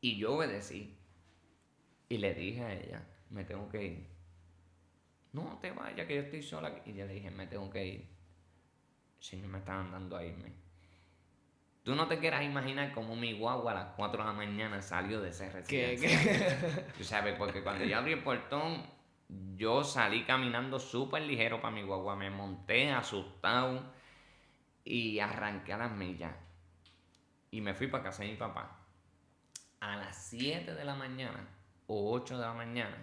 Y 0.00 0.16
yo 0.16 0.36
obedecí. 0.36 0.96
Y 2.08 2.16
le 2.16 2.32
dije 2.32 2.62
a 2.62 2.72
ella, 2.72 3.06
me 3.28 3.44
tengo 3.44 3.68
que 3.68 3.84
ir. 3.84 4.06
No 5.32 5.58
te 5.60 5.70
vayas, 5.70 6.06
que 6.06 6.14
yo 6.14 6.22
estoy 6.22 6.42
sola. 6.42 6.68
aquí". 6.68 6.92
Y 6.92 6.94
yo 6.94 7.06
le 7.06 7.12
dije, 7.12 7.30
me 7.30 7.46
tengo 7.46 7.68
que 7.68 7.86
ir. 7.86 8.08
El 9.18 9.24
Señor 9.24 9.48
me 9.48 9.58
está 9.58 9.74
mandando 9.74 10.16
a 10.16 10.24
irme. 10.24 10.52
Tú 11.82 11.94
no 11.94 12.08
te 12.08 12.18
quieras 12.18 12.42
imaginar 12.42 12.94
cómo 12.94 13.16
mi 13.16 13.34
guagua 13.34 13.72
a 13.72 13.74
las 13.74 13.94
4 13.96 14.22
de 14.22 14.28
la 14.28 14.32
mañana 14.32 14.80
salió 14.80 15.20
de 15.20 15.28
ese 15.28 15.50
¿Qué, 15.68 15.96
residencial. 15.98 16.86
Tú 16.96 17.04
sabes, 17.04 17.36
porque 17.36 17.62
cuando 17.62 17.84
yo 17.84 17.98
abrí 17.98 18.12
el 18.12 18.22
portón, 18.22 18.82
yo 19.56 19.84
salí 19.84 20.24
caminando 20.24 20.80
súper 20.80 21.22
ligero 21.22 21.60
para 21.60 21.74
mi 21.74 21.82
guagua. 21.82 22.16
Me 22.16 22.30
monté 22.30 22.90
asustado 22.90 23.92
y 24.84 25.18
arranqué 25.18 25.74
a 25.74 25.78
las 25.78 25.92
millas. 25.92 26.43
Y 27.54 27.60
me 27.60 27.72
fui 27.72 27.86
para 27.86 28.02
casa 28.02 28.24
de 28.24 28.30
mi 28.30 28.36
papá. 28.36 28.84
A 29.78 29.94
las 29.94 30.26
7 30.26 30.74
de 30.74 30.84
la 30.84 30.96
mañana 30.96 31.46
o 31.86 32.12
8 32.12 32.36
de 32.36 32.44
la 32.44 32.52
mañana, 32.52 32.96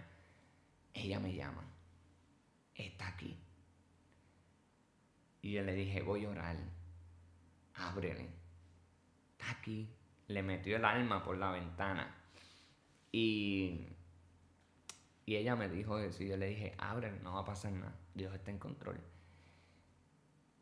ella 0.93 1.21
me 1.21 1.33
llama. 1.33 1.63
Está 2.75 3.07
aquí. 3.07 3.39
Y 5.41 5.53
yo 5.53 5.63
le 5.63 5.73
dije, 5.73 6.01
voy 6.01 6.25
a 6.25 6.31
orar. 6.31 6.57
Ábrele. 7.75 8.27
Está 9.31 9.51
aquí. 9.51 9.89
Le 10.27 10.43
metió 10.43 10.75
el 10.75 10.83
alma 10.83 11.23
por 11.23 11.37
la 11.37 11.51
ventana. 11.51 12.13
Y, 13.09 13.87
y 15.25 15.35
ella 15.37 15.55
me 15.55 15.69
dijo 15.69 15.97
eso 15.97 16.23
y 16.23 16.27
yo 16.27 16.35
le 16.35 16.47
dije, 16.47 16.75
abre, 16.77 17.13
no 17.23 17.35
va 17.35 17.39
a 17.39 17.45
pasar 17.45 17.71
nada, 17.71 17.95
Dios 18.13 18.33
está 18.33 18.51
en 18.51 18.59
control. 18.59 18.99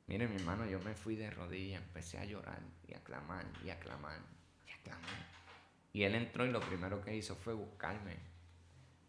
Mire, 0.09 0.27
mi 0.27 0.37
hermano, 0.37 0.65
yo 0.65 0.79
me 0.79 0.95
fui 0.95 1.15
de 1.15 1.29
rodillas, 1.29 1.81
empecé 1.83 2.17
a 2.17 2.25
llorar 2.25 2.59
y 2.87 2.95
a 2.95 3.03
clamar 3.03 3.45
y 3.63 3.69
a 3.69 3.79
clamar 3.79 4.19
y 4.67 4.71
a 4.71 4.77
clamar. 4.81 5.27
Y 5.93 6.01
él 6.01 6.15
entró 6.15 6.47
y 6.47 6.49
lo 6.51 6.59
primero 6.61 6.99
que 6.99 7.15
hizo 7.15 7.35
fue 7.35 7.53
buscarme 7.53 8.17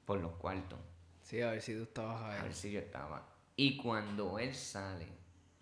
por 0.05 0.20
los 0.20 0.32
cuartos. 0.32 0.78
Sí, 1.22 1.40
a 1.40 1.52
ver 1.52 1.62
si 1.62 1.74
tú 1.74 1.85
estabas 1.85 2.20
A 2.20 2.36
ahí. 2.36 2.43
ver 2.43 2.55
si 2.55 2.70
yo 2.70 2.81
estaba. 2.81 3.27
Y 3.56 3.78
cuando 3.78 4.39
él 4.39 4.55
sale, 4.55 5.06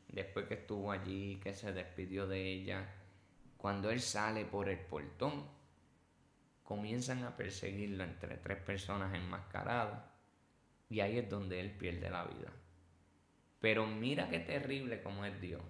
después 0.08 0.46
que 0.46 0.54
estuvo 0.54 0.90
allí, 0.90 1.38
que 1.40 1.54
se 1.54 1.72
despidió 1.72 2.26
de 2.26 2.44
ella, 2.44 2.88
cuando 3.56 3.90
él 3.90 4.00
sale 4.00 4.44
por 4.44 4.68
el 4.68 4.80
portón, 4.80 5.46
comienzan 6.64 7.22
a 7.22 7.36
perseguirlo 7.36 8.02
entre 8.02 8.38
tres 8.38 8.58
personas 8.58 9.14
enmascaradas. 9.14 10.02
Y 10.90 10.98
ahí 10.98 11.18
es 11.18 11.30
donde 11.30 11.60
él 11.60 11.70
pierde 11.70 12.10
la 12.10 12.24
vida. 12.24 12.50
Pero 13.60 13.86
mira 13.86 14.28
qué 14.28 14.38
terrible 14.38 15.02
como 15.02 15.24
es 15.24 15.40
Dios. 15.40 15.62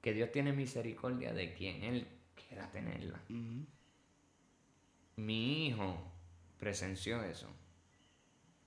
Que 0.00 0.12
Dios 0.12 0.32
tiene 0.32 0.52
misericordia 0.52 1.32
de 1.32 1.54
quien 1.54 1.84
Él 1.84 2.08
quiera 2.34 2.70
tenerla. 2.70 3.20
Mi 5.16 5.66
hijo 5.66 5.96
presenció 6.58 7.22
eso. 7.22 7.48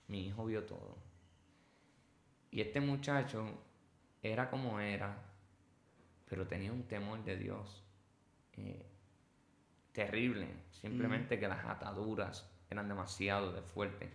Mi 0.07 0.27
hijo 0.27 0.45
vio 0.45 0.63
todo. 0.63 0.97
Y 2.51 2.61
este 2.61 2.79
muchacho 2.79 3.49
era 4.21 4.49
como 4.49 4.79
era, 4.79 5.17
pero 6.29 6.47
tenía 6.47 6.71
un 6.71 6.83
temor 6.83 7.23
de 7.25 7.35
Dios 7.35 7.83
eh, 8.53 8.85
terrible. 9.91 10.47
Simplemente 10.71 11.39
que 11.39 11.47
las 11.47 11.65
ataduras 11.65 12.49
eran 12.69 12.87
demasiado 12.87 13.51
de 13.51 13.61
fuertes. 13.61 14.09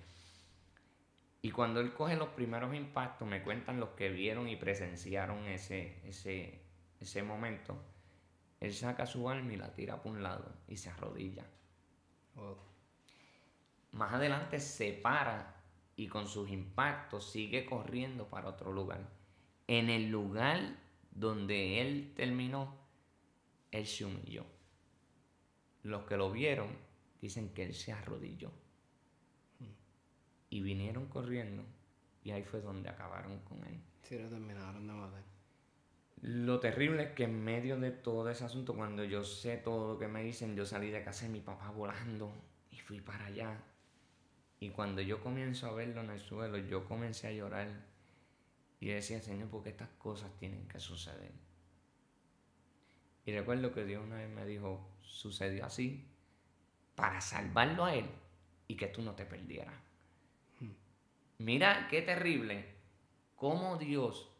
Y 1.42 1.50
cuando 1.50 1.80
él 1.80 1.94
coge 1.94 2.16
los 2.16 2.28
primeros 2.30 2.74
impactos, 2.74 3.26
me 3.26 3.42
cuentan 3.42 3.80
los 3.80 3.90
que 3.90 4.10
vieron 4.10 4.48
y 4.48 4.56
presenciaron 4.56 5.46
ese, 5.46 6.00
ese, 6.06 6.60
ese 7.00 7.22
momento, 7.22 7.82
él 8.60 8.74
saca 8.74 9.06
su 9.06 9.28
alma 9.28 9.52
y 9.54 9.56
la 9.56 9.72
tira 9.72 10.02
por 10.02 10.12
un 10.12 10.22
lado 10.22 10.52
y 10.68 10.76
se 10.76 10.90
arrodilla. 10.90 11.46
Wow. 12.34 12.58
Más 13.92 14.12
adelante 14.12 14.60
se 14.60 14.92
para 14.92 15.56
y 15.96 16.08
con 16.08 16.28
sus 16.28 16.50
impactos 16.50 17.30
sigue 17.30 17.64
corriendo 17.64 18.28
para 18.28 18.48
otro 18.48 18.72
lugar. 18.72 19.08
En 19.66 19.88
el 19.88 20.10
lugar 20.10 20.76
donde 21.10 21.80
él 21.80 22.12
terminó, 22.14 22.76
él 23.70 23.86
se 23.86 24.04
humilló. 24.04 24.44
Los 25.82 26.04
que 26.04 26.16
lo 26.16 26.30
vieron 26.30 26.68
dicen 27.20 27.52
que 27.54 27.64
él 27.64 27.74
se 27.74 27.92
arrodilló. 27.92 28.50
Y 30.50 30.60
vinieron 30.60 31.06
corriendo 31.06 31.64
y 32.22 32.32
ahí 32.32 32.42
fue 32.42 32.60
donde 32.60 32.88
acabaron 32.88 33.38
con 33.40 33.64
él. 33.64 33.80
Sí, 34.02 34.18
lo 34.18 34.28
terminaron 34.28 34.86
de 34.86 34.92
matar. 34.92 35.22
Lo 36.22 36.60
terrible 36.60 37.04
es 37.04 37.10
que 37.12 37.24
en 37.24 37.42
medio 37.42 37.78
de 37.78 37.92
todo 37.92 38.28
ese 38.28 38.44
asunto, 38.44 38.74
cuando 38.74 39.04
yo 39.04 39.24
sé 39.24 39.56
todo 39.56 39.94
lo 39.94 39.98
que 39.98 40.06
me 40.06 40.22
dicen, 40.22 40.54
yo 40.54 40.66
salí 40.66 40.90
de 40.90 41.02
casa 41.02 41.24
de 41.24 41.32
mi 41.32 41.40
papá 41.40 41.70
volando 41.70 42.30
y 42.70 42.78
fui 42.78 43.00
para 43.00 43.26
allá. 43.26 43.58
Y 44.58 44.68
cuando 44.68 45.00
yo 45.00 45.22
comienzo 45.22 45.68
a 45.68 45.72
verlo 45.72 46.02
en 46.02 46.10
el 46.10 46.20
suelo, 46.20 46.58
yo 46.58 46.84
comencé 46.84 47.28
a 47.28 47.32
llorar. 47.32 47.68
Y 48.80 48.88
decía, 48.88 49.20
Señor, 49.20 49.48
¿por 49.48 49.62
qué 49.62 49.70
estas 49.70 49.88
cosas 49.98 50.36
tienen 50.36 50.68
que 50.68 50.78
suceder? 50.78 51.32
Y 53.24 53.32
recuerdo 53.32 53.72
que 53.72 53.84
Dios 53.84 54.04
una 54.04 54.16
vez 54.16 54.28
me 54.28 54.44
dijo, 54.44 54.96
sucedió 55.00 55.64
así 55.64 56.06
para 56.94 57.20
salvarlo 57.20 57.84
a 57.84 57.94
él 57.94 58.06
y 58.68 58.76
que 58.76 58.88
tú 58.88 59.02
no 59.02 59.14
te 59.14 59.24
perdieras. 59.24 59.74
Mira 61.40 61.88
qué 61.88 62.02
terrible 62.02 62.66
cómo 63.34 63.78
Dios 63.78 64.30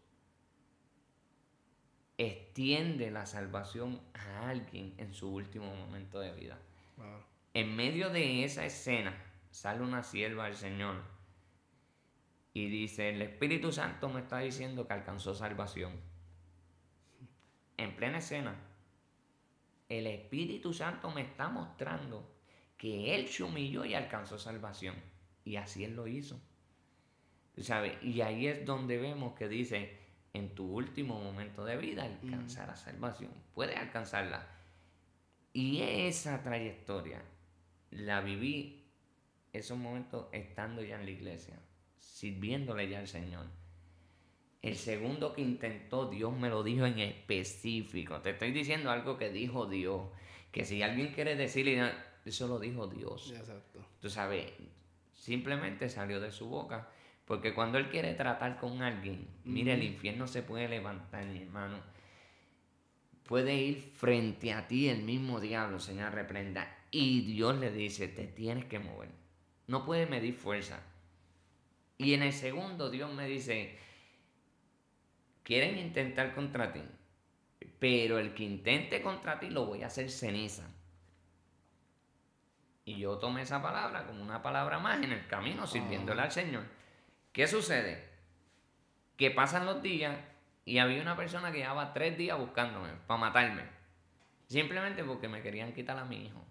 extiende 2.19 3.11
la 3.11 3.25
salvación 3.25 4.03
a 4.13 4.51
alguien 4.51 4.93
en 4.99 5.15
su 5.15 5.33
último 5.33 5.75
momento 5.75 6.21
de 6.21 6.35
vida. 6.35 6.59
Wow. 6.99 7.07
En 7.55 7.75
medio 7.75 8.11
de 8.11 8.45
esa 8.45 8.67
escena 8.67 9.17
sale 9.51 9.81
una 9.81 10.03
sierva 10.03 10.45
del 10.45 10.57
Señor 10.57 10.97
y 12.53 12.69
dice, 12.69 13.09
el 13.09 13.23
Espíritu 13.23 13.73
Santo 13.73 14.11
me 14.11 14.21
está 14.21 14.41
diciendo 14.41 14.87
que 14.87 14.93
alcanzó 14.93 15.35
salvación. 15.35 15.99
En 17.79 17.97
plena 17.97 18.19
escena, 18.19 18.57
el 19.89 20.07
Espíritu 20.07 20.75
Santo 20.75 21.11
me 21.13 21.23
está 21.23 21.49
mostrando 21.49 22.31
que 22.77 23.15
Él 23.15 23.27
se 23.29 23.43
humilló 23.43 23.87
y 23.87 23.95
alcanzó 23.95 24.39
salvación. 24.39 24.97
Y 25.47 25.57
así 25.57 25.83
Él 25.83 25.97
lo 25.97 26.07
hizo. 26.07 26.39
Y 28.03 28.21
ahí 28.21 28.47
es 28.47 28.65
donde 28.65 28.99
vemos 28.99 29.35
que 29.35 29.49
dice, 29.49 29.99
en 30.33 30.55
tu 30.55 30.65
último 30.65 31.21
momento 31.21 31.65
de 31.65 31.77
vida 31.77 32.05
alcanzarás 32.05 32.81
salvación. 32.81 33.33
Puedes 33.55 33.77
alcanzarla. 33.77 34.47
Y 35.53 35.81
esa 35.83 36.43
trayectoria 36.43 37.23
la 37.91 38.21
viví 38.21 38.87
esos 39.53 39.77
momentos 39.77 40.27
estando 40.33 40.83
ya 40.83 40.97
en 40.97 41.05
la 41.05 41.11
iglesia, 41.11 41.59
sirviéndole 41.99 42.89
ya 42.89 43.01
al 43.01 43.09
Señor. 43.09 43.47
El 44.63 44.77
segundo 44.77 45.33
que 45.33 45.41
intentó, 45.41 46.09
Dios 46.09 46.37
me 46.37 46.51
lo 46.51 46.63
dijo 46.63 46.85
en 46.87 46.99
específico. 46.99 48.21
Te 48.21 48.31
estoy 48.31 48.53
diciendo 48.53 48.91
algo 48.91 49.17
que 49.17 49.31
dijo 49.31 49.67
Dios. 49.67 50.03
Que 50.53 50.65
si 50.65 50.83
alguien 50.83 51.13
quiere 51.15 51.35
decirle, 51.35 51.93
eso 52.25 52.47
lo 52.47 52.59
dijo 52.59 52.87
Dios. 52.87 53.33
Exacto. 53.35 53.81
Tú 54.01 54.11
sabes, 54.11 54.53
simplemente 55.15 55.89
salió 55.89 56.21
de 56.21 56.31
su 56.31 56.49
boca. 56.49 56.91
Porque 57.31 57.55
cuando 57.55 57.79
Él 57.79 57.89
quiere 57.89 58.15
tratar 58.15 58.59
con 58.59 58.83
alguien, 58.83 59.29
mire, 59.45 59.75
el 59.75 59.85
infierno 59.85 60.27
se 60.27 60.43
puede 60.43 60.69
levantar, 60.69 61.25
mi 61.27 61.43
hermano. 61.43 61.81
Puede 63.23 63.55
ir 63.55 63.81
frente 63.95 64.53
a 64.53 64.67
ti 64.67 64.89
el 64.89 65.05
mismo 65.05 65.39
diablo, 65.39 65.79
Señor, 65.79 66.13
reprenda. 66.13 66.77
Y 66.91 67.21
Dios 67.21 67.57
le 67.59 67.71
dice, 67.71 68.09
te 68.09 68.27
tienes 68.27 68.65
que 68.65 68.81
mover. 68.81 69.11
No 69.69 69.85
puedes 69.85 70.11
medir 70.11 70.35
fuerza. 70.35 70.83
Y 71.99 72.15
en 72.15 72.25
el 72.25 72.33
segundo 72.33 72.91
Dios 72.91 73.15
me 73.15 73.29
dice, 73.29 73.79
quieren 75.45 75.79
intentar 75.79 76.35
contra 76.35 76.73
ti, 76.73 76.83
pero 77.79 78.19
el 78.19 78.35
que 78.35 78.43
intente 78.43 79.03
contra 79.03 79.39
ti 79.39 79.51
lo 79.51 79.67
voy 79.67 79.85
a 79.85 79.87
hacer 79.87 80.11
ceniza. 80.11 80.69
Y 82.85 82.99
yo 82.99 83.19
tomé 83.19 83.43
esa 83.43 83.63
palabra 83.63 84.05
como 84.05 84.21
una 84.21 84.43
palabra 84.43 84.81
más 84.81 85.01
en 85.01 85.13
el 85.13 85.29
camino, 85.29 85.65
sirviéndole 85.69 86.23
al 86.23 86.33
Señor. 86.33 86.80
¿Qué 87.33 87.47
sucede? 87.47 88.09
Que 89.17 89.31
pasan 89.31 89.67
los 89.67 89.83
días 89.83 90.17
y 90.65 90.79
había 90.79 91.03
una 91.03 91.17
persona 91.17 91.53
que 91.53 91.59
llevaba 91.59 91.93
tres 91.93 92.17
días 92.17 92.39
buscándome 92.39 92.91
para 93.07 93.21
matarme. 93.21 93.63
Simplemente 94.47 95.05
porque 95.05 95.29
me 95.29 95.43
querían 95.43 95.73
quitar 95.73 95.97
a 95.99 96.05
mi 96.05 96.27
hijo. 96.27 96.45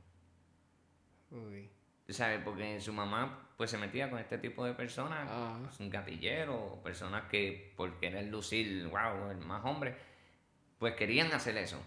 Uy. 1.32 1.70
¿Sabes? 2.08 2.42
Porque 2.44 2.80
su 2.80 2.94
mamá 2.94 3.50
pues 3.60 3.72
se 3.72 3.78
metía 3.78 4.10
con 4.10 4.20
este 4.20 4.38
tipo 4.38 4.66
de 4.66 4.74
personas, 4.74 5.30
pues, 5.62 5.82
un 5.82 5.90
gatillero, 5.90 6.80
personas 6.82 7.26
que 7.30 7.74
por 7.76 8.00
querer 8.00 8.28
lucir, 8.28 8.88
wow, 8.88 9.32
el 9.32 9.40
más 9.40 9.66
hombre, 9.66 9.98
pues 10.78 10.96
querían 10.96 11.34
hacer 11.34 11.58
eso. 11.58 11.78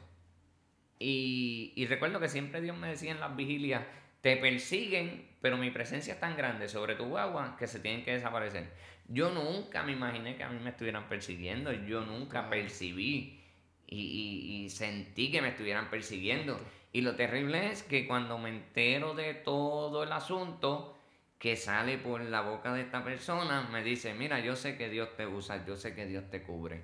Y, 0.98 1.72
y 1.74 1.86
recuerdo 1.86 2.20
que 2.20 2.28
siempre 2.28 2.60
Dios 2.60 2.76
me 2.76 2.88
decía 2.88 3.10
en 3.10 3.20
las 3.20 3.34
vigilias, 3.34 3.84
te 4.22 4.36
persiguen, 4.38 5.28
pero 5.42 5.56
mi 5.58 5.70
presencia 5.70 6.14
es 6.14 6.20
tan 6.20 6.36
grande 6.36 6.68
sobre 6.68 6.94
tu 6.96 7.06
guagua 7.06 7.56
que 7.58 7.66
se 7.68 7.80
tienen 7.80 8.04
que 8.04 8.12
desaparecer. 8.14 8.72
Yo 9.08 9.30
nunca 9.30 9.82
me 9.84 9.92
imaginé 9.92 10.36
que 10.36 10.44
a 10.44 10.48
mí 10.50 10.60
me 10.62 10.70
estuvieran 10.70 11.08
persiguiendo, 11.08 11.72
yo 11.72 12.02
nunca 12.02 12.48
percibí 12.50 13.40
y, 13.86 14.00
y- 14.00 14.64
y 14.64 14.70
sentí 14.70 15.30
que 15.30 15.42
me 15.42 15.48
estuvieran 15.50 15.90
persiguiendo. 15.90 16.60
Y 16.92 17.02
lo 17.02 17.16
terrible 17.16 17.70
es 17.72 17.82
que 17.82 18.06
cuando 18.06 18.38
me 18.38 18.50
entero 18.50 19.14
de 19.14 19.34
todo 19.34 20.04
el 20.04 20.12
asunto 20.12 20.96
que 21.38 21.56
sale 21.56 21.98
por 21.98 22.20
la 22.22 22.42
boca 22.42 22.72
de 22.74 22.82
esta 22.82 23.02
persona, 23.04 23.68
me 23.72 23.82
dice, 23.82 24.14
mira, 24.14 24.40
yo 24.40 24.54
sé 24.56 24.76
que 24.76 24.88
Dios 24.88 25.16
te 25.16 25.26
usa, 25.26 25.66
yo 25.66 25.76
sé 25.76 25.94
que 25.94 26.06
Dios 26.06 26.30
te 26.30 26.42
cubre. 26.42 26.82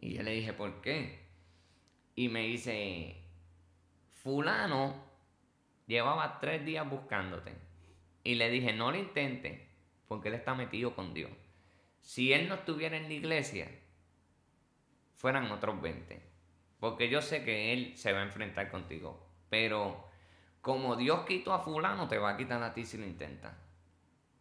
Y 0.00 0.14
yo 0.14 0.22
le 0.22 0.32
dije, 0.32 0.52
¿por 0.54 0.80
qué? 0.82 1.20
Y 2.16 2.28
me 2.28 2.42
dice, 2.46 3.16
fulano 4.22 5.07
llevaba 5.88 6.38
tres 6.38 6.64
días 6.64 6.88
buscándote. 6.88 7.52
Y 8.22 8.36
le 8.36 8.50
dije, 8.50 8.72
no 8.72 8.92
lo 8.92 8.98
intente, 8.98 9.68
porque 10.06 10.28
él 10.28 10.34
está 10.34 10.54
metido 10.54 10.94
con 10.94 11.14
Dios. 11.14 11.32
Si 12.00 12.32
él 12.32 12.48
no 12.48 12.54
estuviera 12.54 12.96
en 12.96 13.04
la 13.04 13.14
iglesia, 13.14 13.68
fueran 15.16 15.50
otros 15.50 15.80
20. 15.82 16.22
Porque 16.78 17.08
yo 17.08 17.20
sé 17.20 17.44
que 17.44 17.72
él 17.72 17.96
se 17.96 18.12
va 18.12 18.20
a 18.20 18.24
enfrentar 18.24 18.70
contigo. 18.70 19.26
Pero 19.50 20.08
como 20.60 20.96
Dios 20.96 21.24
quitó 21.26 21.52
a 21.52 21.60
fulano, 21.60 22.08
te 22.08 22.18
va 22.18 22.30
a 22.30 22.36
quitar 22.36 22.62
a 22.62 22.72
ti 22.72 22.84
si 22.84 22.98
lo 22.98 23.06
intentas. 23.06 23.54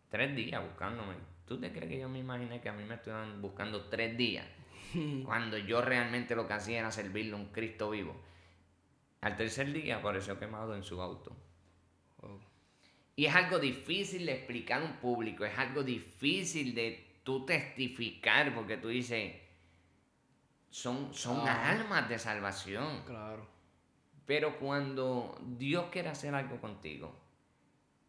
Tres 0.10 0.36
días 0.36 0.62
buscándome. 0.62 1.16
¿Tú 1.48 1.60
te 1.60 1.72
crees 1.72 1.90
que 1.90 2.00
yo 2.00 2.10
me 2.10 2.20
imaginé 2.20 2.62
que 2.62 2.70
a 2.70 2.74
mí 2.74 2.84
me 2.84 2.96
estuvieran 2.96 3.42
buscando 3.42 3.86
tres 3.86 4.18
días? 4.18 4.46
Cuando 5.26 5.58
yo 5.58 5.82
realmente 5.82 6.36
lo 6.36 6.48
que 6.48 6.54
hacía 6.54 6.80
era 6.80 6.92
servirle 6.92 7.34
a 7.34 7.38
un 7.38 7.48
Cristo 7.48 7.90
vivo. 7.90 8.16
Al 9.28 9.36
tercer 9.36 9.74
día 9.74 9.98
apareció 9.98 10.40
quemado 10.40 10.74
en 10.74 10.84
su 10.84 11.02
auto. 11.02 11.36
Wow. 12.22 12.40
Y 13.18 13.26
es 13.26 13.36
algo 13.36 13.60
difícil 13.60 14.26
de 14.26 14.32
explicar 14.32 14.82
a 14.82 14.86
un 14.86 14.94
público, 15.02 15.44
es 15.44 15.58
algo 15.60 15.84
difícil 15.84 16.74
de 16.74 17.20
tú 17.26 17.46
testificar, 17.46 18.56
porque 18.56 18.78
tú 18.78 18.88
dices, 18.88 19.36
son, 20.70 21.14
son 21.14 21.46
Ah. 21.46 21.72
almas 21.72 22.08
de 22.08 22.18
salvación. 22.20 23.04
Claro. 23.06 23.46
Pero 24.26 24.58
cuando 24.60 25.38
Dios 25.46 25.88
quiere 25.92 26.08
hacer 26.08 26.34
algo 26.34 26.62
contigo, 26.62 27.14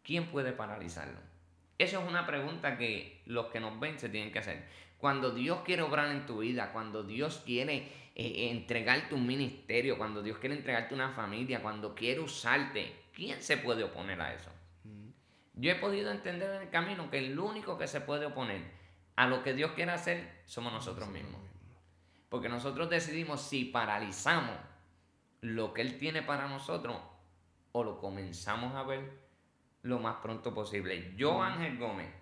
¿quién 0.05 0.31
puede 0.31 0.53
paralizarlo? 0.53 1.19
Eso 1.78 2.01
es 2.01 2.09
una 2.09 2.27
pregunta 2.27 2.78
que 2.78 3.23
los 3.27 3.47
que 3.47 3.59
nos 3.59 3.81
ven 3.81 3.99
se 3.99 4.09
tienen 4.09 4.31
que 4.32 4.39
hacer. 4.39 4.69
Cuando 4.99 5.32
Dios 5.32 5.62
quiere 5.65 5.82
obrar 5.82 6.11
en 6.12 6.27
tu 6.27 6.39
vida, 6.39 6.70
cuando 6.73 7.03
Dios 7.03 7.43
quiere 7.45 7.89
eh, 8.20 8.51
entregarte 8.51 9.15
un 9.15 9.24
ministerio, 9.24 9.97
cuando 9.97 10.24
Dios 10.24 10.39
quiere 10.39 10.57
entregarte 10.57 10.93
una 10.93 11.11
familia, 11.11 11.62
cuando 11.62 11.95
quiere 11.95 12.19
usarte, 12.19 13.05
¿quién 13.15 13.40
se 13.40 13.59
puede 13.59 13.85
oponer 13.85 14.20
a 14.20 14.35
eso? 14.35 14.51
Yo 15.55 15.70
he 15.70 15.77
podido 15.77 16.11
entender 16.11 16.53
en 16.57 16.62
el 16.62 16.70
camino 16.70 17.11
que 17.11 17.19
el 17.19 17.39
único 17.39 17.78
que 17.78 17.86
se 17.86 18.01
puede 18.01 18.27
oponer 18.27 18.62
a 19.15 19.28
lo 19.28 19.45
que 19.45 19.55
Dios 19.55 19.70
quiere 19.73 19.93
hacer 19.93 20.43
somos 20.47 20.73
nosotros 20.73 21.09
mismos. 21.09 21.40
Porque 22.28 22.49
nosotros 22.49 22.90
decidimos 22.90 23.40
si 23.40 23.65
paralizamos 23.65 24.57
lo 25.40 25.73
que 25.73 25.82
Él 25.82 25.97
tiene 25.99 26.23
para 26.23 26.49
nosotros 26.49 26.97
o 27.70 27.85
lo 27.85 28.01
comenzamos 28.01 28.74
a 28.74 28.82
ver 28.82 29.28
lo 29.82 30.01
más 30.01 30.16
pronto 30.16 30.53
posible. 30.53 31.15
Yo, 31.16 31.40
Ángel 31.40 31.78
Gómez, 31.78 32.12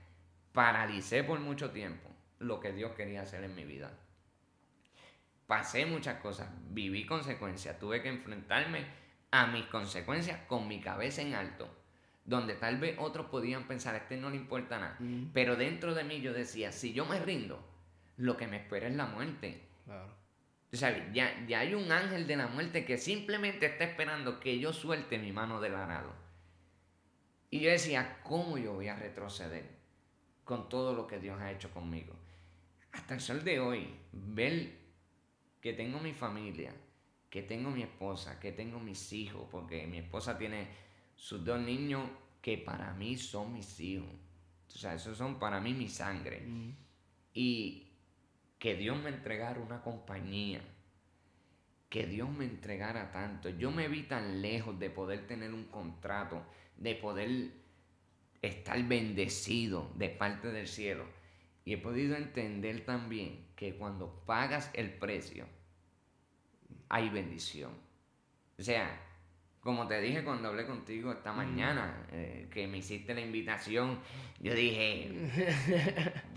paralicé 0.52 1.24
por 1.24 1.40
mucho 1.40 1.70
tiempo 1.70 2.10
lo 2.38 2.60
que 2.60 2.72
Dios 2.72 2.92
quería 2.92 3.22
hacer 3.22 3.44
en 3.44 3.54
mi 3.54 3.64
vida. 3.64 3.98
Pasé 5.46 5.86
muchas 5.86 6.20
cosas, 6.20 6.48
viví 6.70 7.06
consecuencias, 7.06 7.78
tuve 7.78 8.02
que 8.02 8.08
enfrentarme 8.08 8.84
a 9.30 9.46
mis 9.46 9.64
consecuencias 9.66 10.40
con 10.48 10.66
mi 10.66 10.80
cabeza 10.80 11.22
en 11.22 11.34
alto, 11.34 11.68
donde 12.24 12.54
tal 12.54 12.78
vez 12.78 12.96
otros 12.98 13.26
podían 13.26 13.64
pensar, 13.68 13.94
a 13.94 13.98
este 13.98 14.16
no 14.16 14.30
le 14.30 14.36
importa 14.36 14.78
nada, 14.78 14.96
Mm. 14.98 15.26
pero 15.32 15.54
dentro 15.56 15.94
de 15.94 16.02
mí 16.04 16.20
yo 16.20 16.32
decía, 16.32 16.72
si 16.72 16.92
yo 16.92 17.04
me 17.06 17.20
rindo, 17.20 17.64
lo 18.16 18.36
que 18.36 18.46
me 18.48 18.56
espera 18.56 18.88
es 18.88 18.96
la 18.96 19.06
muerte. 19.06 19.62
Claro. 19.84 20.12
Tú 20.70 20.76
sabes, 20.76 21.04
ya, 21.12 21.46
ya 21.46 21.60
hay 21.60 21.74
un 21.74 21.92
ángel 21.92 22.26
de 22.26 22.36
la 22.36 22.48
muerte 22.48 22.84
que 22.84 22.98
simplemente 22.98 23.66
está 23.66 23.84
esperando 23.84 24.40
que 24.40 24.58
yo 24.58 24.72
suelte 24.72 25.16
mi 25.18 25.30
mano 25.30 25.60
del 25.60 25.76
arado. 25.76 26.12
Y 27.50 27.60
yo 27.60 27.70
decía, 27.70 28.18
¿cómo 28.24 28.58
yo 28.58 28.72
voy 28.74 28.88
a 28.88 28.96
retroceder 28.96 29.64
con 30.44 30.68
todo 30.68 30.92
lo 30.94 31.06
que 31.06 31.20
Dios 31.20 31.40
ha 31.40 31.52
hecho 31.52 31.70
conmigo? 31.70 32.14
Hasta 32.90 33.14
el 33.14 33.20
sol 33.20 33.44
de 33.44 33.60
hoy, 33.60 33.94
ver 34.12 34.72
que 35.66 35.72
tengo 35.72 35.98
mi 35.98 36.12
familia, 36.12 36.72
que 37.28 37.42
tengo 37.42 37.72
mi 37.72 37.82
esposa, 37.82 38.38
que 38.38 38.52
tengo 38.52 38.78
mis 38.78 39.12
hijos, 39.12 39.48
porque 39.50 39.84
mi 39.88 39.98
esposa 39.98 40.38
tiene 40.38 40.68
sus 41.16 41.44
dos 41.44 41.60
niños 41.60 42.08
que 42.40 42.56
para 42.56 42.94
mí 42.94 43.16
son 43.16 43.52
mis 43.52 43.80
hijos. 43.80 44.06
O 44.68 44.78
sea, 44.78 44.94
esos 44.94 45.18
son 45.18 45.40
para 45.40 45.60
mí 45.60 45.74
mi 45.74 45.88
sangre 45.88 46.42
Mm. 46.46 46.70
y 47.34 47.88
que 48.60 48.76
Dios 48.76 48.96
me 49.02 49.08
entregara 49.08 49.58
una 49.58 49.82
compañía, 49.82 50.60
que 51.88 52.06
Dios 52.06 52.30
me 52.30 52.44
entregara 52.44 53.10
tanto. 53.10 53.48
Yo 53.48 53.72
me 53.72 53.88
vi 53.88 54.04
tan 54.04 54.40
lejos 54.40 54.78
de 54.78 54.88
poder 54.90 55.26
tener 55.26 55.52
un 55.52 55.64
contrato, 55.64 56.46
de 56.76 56.94
poder 56.94 57.50
estar 58.40 58.80
bendecido 58.84 59.90
de 59.96 60.10
parte 60.10 60.52
del 60.52 60.68
cielo. 60.68 61.06
Y 61.66 61.74
he 61.74 61.78
podido 61.78 62.16
entender 62.16 62.84
también 62.84 63.44
que 63.56 63.74
cuando 63.74 64.22
pagas 64.24 64.70
el 64.72 64.88
precio, 64.88 65.46
hay 66.88 67.10
bendición. 67.10 67.72
O 68.56 68.62
sea, 68.62 69.00
como 69.58 69.88
te 69.88 70.00
dije 70.00 70.22
cuando 70.22 70.46
hablé 70.46 70.64
contigo 70.64 71.10
esta 71.10 71.32
mañana, 71.32 72.06
eh, 72.12 72.46
que 72.52 72.68
me 72.68 72.78
hiciste 72.78 73.14
la 73.14 73.20
invitación, 73.20 73.98
yo 74.38 74.54
dije, 74.54 75.10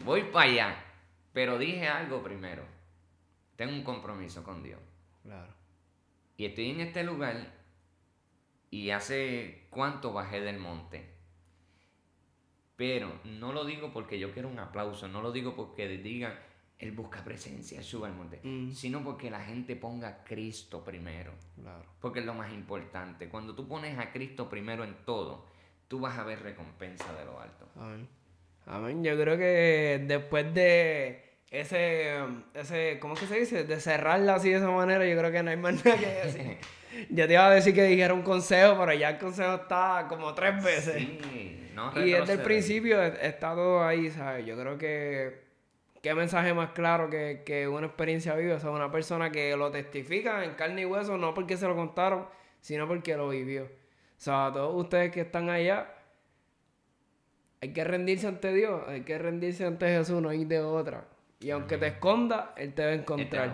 voy 0.03 0.23
para 0.23 0.49
allá. 0.49 0.83
Pero 1.31 1.59
dije 1.59 1.87
algo 1.87 2.23
primero. 2.23 2.63
Tengo 3.55 3.73
un 3.73 3.83
compromiso 3.83 4.43
con 4.43 4.63
Dios. 4.63 4.81
Claro. 5.21 5.53
Y 6.37 6.45
estoy 6.45 6.71
en 6.71 6.79
este 6.79 7.03
lugar 7.03 7.53
y 8.71 8.89
hace 8.89 9.67
cuánto 9.69 10.11
bajé 10.11 10.41
del 10.41 10.57
monte. 10.57 11.18
Pero 12.79 13.11
no 13.25 13.51
lo 13.51 13.65
digo 13.65 13.91
porque 13.91 14.17
yo 14.17 14.31
quiero 14.31 14.47
un 14.47 14.57
aplauso, 14.57 15.09
no 15.09 15.21
lo 15.21 15.33
digo 15.33 15.53
porque 15.53 15.85
digan, 15.89 16.33
él 16.79 16.93
busca 16.93 17.25
presencia, 17.25 17.83
sube 17.83 18.07
al 18.07 18.13
monte, 18.15 18.39
Mm. 18.41 18.71
sino 18.71 19.03
porque 19.03 19.29
la 19.29 19.41
gente 19.41 19.75
ponga 19.75 20.07
a 20.07 20.23
Cristo 20.23 20.81
primero. 20.81 21.33
Claro. 21.61 21.83
Porque 21.99 22.21
es 22.21 22.25
lo 22.25 22.33
más 22.33 22.53
importante. 22.53 23.27
Cuando 23.27 23.53
tú 23.53 23.67
pones 23.67 23.99
a 23.99 24.13
Cristo 24.13 24.47
primero 24.49 24.85
en 24.85 24.95
todo, 25.03 25.45
tú 25.89 25.99
vas 25.99 26.17
a 26.17 26.23
ver 26.23 26.41
recompensa 26.41 27.11
de 27.15 27.25
lo 27.25 27.41
alto. 27.41 27.67
Amén. 27.75 28.07
Amén. 28.65 29.03
Yo 29.03 29.19
creo 29.19 29.37
que 29.37 30.05
después 30.07 30.53
de 30.53 31.41
ese, 31.51 32.15
ese, 32.53 32.97
¿cómo 33.01 33.15
es 33.15 33.19
que 33.19 33.27
se 33.27 33.39
dice? 33.41 33.63
De 33.65 33.77
cerrarla 33.81 34.35
así 34.35 34.51
de 34.51 34.55
esa 34.57 34.71
manera, 34.71 35.05
yo 35.05 35.17
creo 35.17 35.31
que 35.33 35.43
no 35.43 35.49
hay 35.51 35.57
más 35.57 35.73
nada 35.85 35.97
que 35.97 36.05
decir. 36.05 36.57
ya 37.09 37.27
te 37.27 37.33
iba 37.33 37.45
a 37.45 37.49
decir 37.51 37.73
que 37.73 37.83
dijera 37.83 38.13
un 38.13 38.21
consejo, 38.21 38.77
pero 38.79 38.93
ya 38.93 39.09
el 39.09 39.17
consejo 39.17 39.55
está 39.55 40.05
como 40.07 40.33
tres 40.33 40.63
veces. 40.63 40.95
Sí, 40.95 41.68
no 41.79 42.05
y 42.05 42.11
desde 42.11 42.33
el 42.33 42.41
principio 42.41 43.01
está 43.01 43.55
todo 43.55 43.83
ahí, 43.83 44.09
¿sabes? 44.11 44.45
Yo 44.45 44.57
creo 44.57 44.77
que 44.77 45.49
qué 46.01 46.13
mensaje 46.13 46.53
más 46.53 46.71
claro 46.71 47.09
que, 47.09 47.43
que 47.45 47.67
una 47.67 47.87
experiencia 47.87 48.35
viva. 48.35 48.55
O 48.55 48.59
sea, 48.59 48.71
una 48.71 48.91
persona 48.91 49.31
que 49.31 49.55
lo 49.55 49.71
testifica 49.71 50.43
en 50.43 50.53
carne 50.55 50.81
y 50.81 50.85
hueso, 50.85 51.17
no 51.17 51.33
porque 51.33 51.57
se 51.57 51.67
lo 51.67 51.75
contaron, 51.75 52.27
sino 52.61 52.87
porque 52.87 53.15
lo 53.15 53.29
vivió. 53.29 53.63
O 53.63 53.67
sea, 54.21 54.47
a 54.47 54.53
todos 54.53 54.75
ustedes 54.75 55.11
que 55.11 55.21
están 55.21 55.49
allá, 55.49 55.93
hay 57.61 57.73
que 57.73 57.83
rendirse 57.83 58.27
ante 58.27 58.53
Dios, 58.53 58.81
hay 58.87 59.01
que 59.01 59.17
rendirse 59.17 59.65
ante 59.65 59.87
Jesús, 59.87 60.21
no 60.21 60.33
ir 60.33 60.47
de 60.47 60.61
otra. 60.61 61.05
Y 61.39 61.51
aunque 61.51 61.77
te 61.77 61.87
esconda, 61.87 62.53
Él 62.57 62.73
te 62.73 62.83
va 62.83 62.91
a 62.91 62.95
encontrar. 62.95 63.53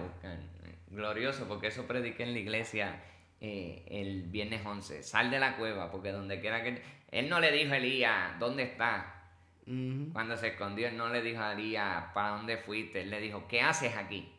Glorioso, 0.89 1.47
porque 1.47 1.67
eso 1.67 1.85
prediqué 1.85 2.23
en 2.23 2.33
la 2.33 2.39
iglesia 2.39 3.03
eh, 3.47 3.85
el 3.91 4.23
viernes 4.23 4.65
11. 4.65 5.03
Sal 5.03 5.29
de 5.29 5.39
la 5.39 5.55
cueva, 5.57 5.91
porque 5.91 6.11
donde 6.11 6.39
quiera 6.39 6.63
que... 6.63 6.81
Él 7.11 7.29
no 7.29 7.39
le 7.39 7.51
dijo 7.51 7.73
a 7.73 7.77
Elías, 7.77 8.39
¿dónde 8.39 8.63
estás? 8.63 9.05
Ujú. 9.67 10.09
Cuando 10.13 10.35
se 10.35 10.47
escondió, 10.49 10.87
él 10.87 10.97
no 10.97 11.09
le 11.09 11.21
dijo 11.21 11.41
a 11.41 11.53
Elías, 11.53 12.05
¿para 12.13 12.29
dónde 12.37 12.57
fuiste? 12.57 13.01
Él 13.01 13.11
le 13.11 13.21
dijo, 13.21 13.47
¿qué 13.47 13.61
haces 13.61 13.95
aquí? 13.95 14.31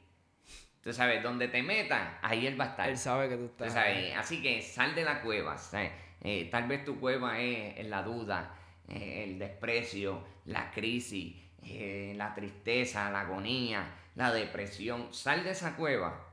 Tú 0.83 0.93
sabes, 0.93 1.23
donde 1.23 1.47
te 1.49 1.63
metas, 1.63 2.15
ahí 2.23 2.47
él 2.47 2.61
va 2.61 2.65
a 2.65 2.69
estar. 2.69 2.89
Él 2.89 2.99
sabe 2.99 3.29
que 3.29 3.37
tú 3.37 3.47
Tú 3.57 3.65
estás. 3.65 3.75
sabes, 3.75 4.17
así 4.17 4.43
que 4.43 4.61
sal 4.61 4.95
de 4.97 5.05
la 5.05 5.23
cueva. 5.23 5.57
¿sabes? 5.57 5.93
Eh, 6.23 6.49
tal 6.51 6.67
vez 6.67 6.85
tu 6.85 6.99
cueva 6.99 7.39
es, 7.41 7.79
es 7.79 7.87
la 7.87 8.03
duda, 8.03 8.55
eh, 8.89 9.25
el 9.25 9.39
desprecio, 9.39 10.25
la 10.47 10.71
crisis, 10.73 11.37
eh, 11.63 12.13
la 12.17 12.35
tristeza, 12.35 13.11
la 13.11 13.21
agonía, 13.23 13.89
la 14.17 14.33
depresión. 14.33 15.13
Sal 15.13 15.45
de 15.45 15.51
esa 15.51 15.77
cueva 15.77 16.25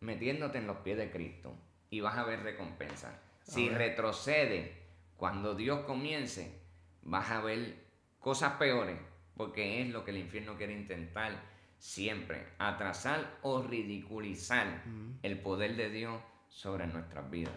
metiéndote 0.00 0.58
en 0.58 0.66
los 0.66 0.78
pies 0.78 0.96
de 0.98 1.10
Cristo 1.10 1.54
y 1.94 2.00
vas 2.00 2.18
a 2.18 2.24
ver 2.24 2.42
recompensa. 2.42 3.20
Si 3.42 3.66
Amén. 3.68 3.78
retrocede, 3.78 4.72
cuando 5.16 5.54
Dios 5.54 5.84
comience, 5.84 6.60
vas 7.02 7.30
a 7.30 7.40
ver 7.40 7.76
cosas 8.18 8.54
peores, 8.54 8.98
porque 9.36 9.80
es 9.80 9.90
lo 9.90 10.04
que 10.04 10.10
el 10.10 10.18
infierno 10.18 10.56
quiere 10.56 10.72
intentar 10.72 11.40
siempre, 11.78 12.46
atrasar 12.58 13.38
o 13.42 13.62
ridiculizar 13.62 14.82
el 15.22 15.38
poder 15.38 15.76
de 15.76 15.90
Dios 15.90 16.20
sobre 16.48 16.88
nuestras 16.88 17.30
vidas. 17.30 17.54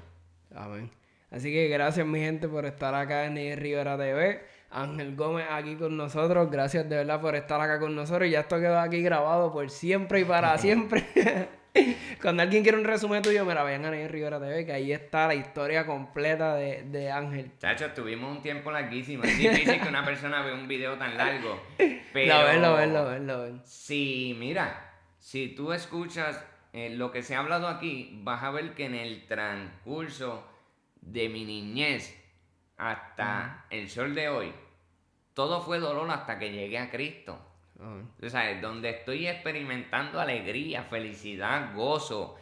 Amén. 0.53 0.91
Así 1.31 1.51
que 1.51 1.67
gracias 1.67 2.05
mi 2.05 2.19
gente 2.19 2.47
por 2.47 2.65
estar 2.65 2.93
acá 2.93 3.25
en 3.25 3.37
el 3.39 3.57
Rivera 3.57 3.97
TV. 3.97 4.45
Ángel 4.69 5.15
Gómez 5.15 5.47
aquí 5.49 5.75
con 5.77 5.97
nosotros. 5.97 6.51
Gracias 6.51 6.87
de 6.87 6.97
verdad 6.97 7.19
por 7.21 7.35
estar 7.35 7.59
acá 7.59 7.79
con 7.79 7.95
nosotros. 7.95 8.27
Y 8.27 8.31
ya 8.31 8.41
esto 8.41 8.59
quedó 8.59 8.79
aquí 8.79 9.01
grabado 9.01 9.51
por 9.51 9.69
siempre 9.71 10.19
y 10.19 10.25
para 10.25 10.55
siempre. 10.59 11.05
Cuando 12.21 12.43
alguien 12.43 12.63
quiere 12.63 12.77
un 12.77 12.83
resumen 12.83 13.21
tuyo, 13.21 13.45
me 13.45 13.53
la 13.53 13.63
vayan 13.63 13.85
a 13.85 13.91
Ney 13.91 14.07
Rivera 14.07 14.39
TV, 14.39 14.65
que 14.65 14.73
ahí 14.73 14.91
está 14.91 15.27
la 15.27 15.35
historia 15.35 15.85
completa 15.85 16.55
de, 16.55 16.83
de 16.83 17.11
Ángel. 17.11 17.51
Chacho, 17.59 17.91
tuvimos 17.93 18.35
un 18.35 18.41
tiempo 18.41 18.71
larguísimo. 18.71 19.23
Es 19.23 19.37
difícil 19.37 19.81
que 19.81 19.87
una 19.87 20.03
persona 20.05 20.41
vea 20.41 20.53
un 20.53 20.67
video 20.67 20.97
tan 20.97 21.17
largo. 21.17 21.61
Pero 22.13 22.33
Lo 22.33 22.43
ven, 22.45 22.61
lo 22.61 22.75
ven, 22.75 22.93
lo 22.93 23.05
ven, 23.05 23.27
lo 23.27 23.41
ven. 23.41 23.61
Si, 23.65 24.35
mira, 24.39 24.93
si 25.19 25.49
tú 25.49 25.71
escuchas 25.73 26.43
eh, 26.73 26.89
lo 26.89 27.11
que 27.11 27.23
se 27.23 27.35
ha 27.35 27.39
hablado 27.39 27.67
aquí, 27.67 28.19
vas 28.23 28.43
a 28.43 28.51
ver 28.51 28.73
que 28.73 28.85
en 28.85 28.95
el 28.95 29.27
transcurso 29.27 30.47
de 31.01 31.29
mi 31.29 31.45
niñez 31.45 32.15
hasta 32.77 33.65
el 33.69 33.89
sol 33.89 34.13
de 34.15 34.29
hoy, 34.29 34.53
todo 35.33 35.61
fue 35.61 35.79
dolor 35.79 36.09
hasta 36.11 36.39
que 36.39 36.51
llegué 36.51 36.77
a 36.77 36.89
Cristo. 36.89 37.39
Amén. 37.79 38.09
Tú 38.19 38.29
sabes, 38.29 38.61
donde 38.61 38.89
estoy 38.89 39.27
experimentando 39.27 40.19
alegría, 40.19 40.83
felicidad, 40.83 41.73
gozo, 41.75 42.37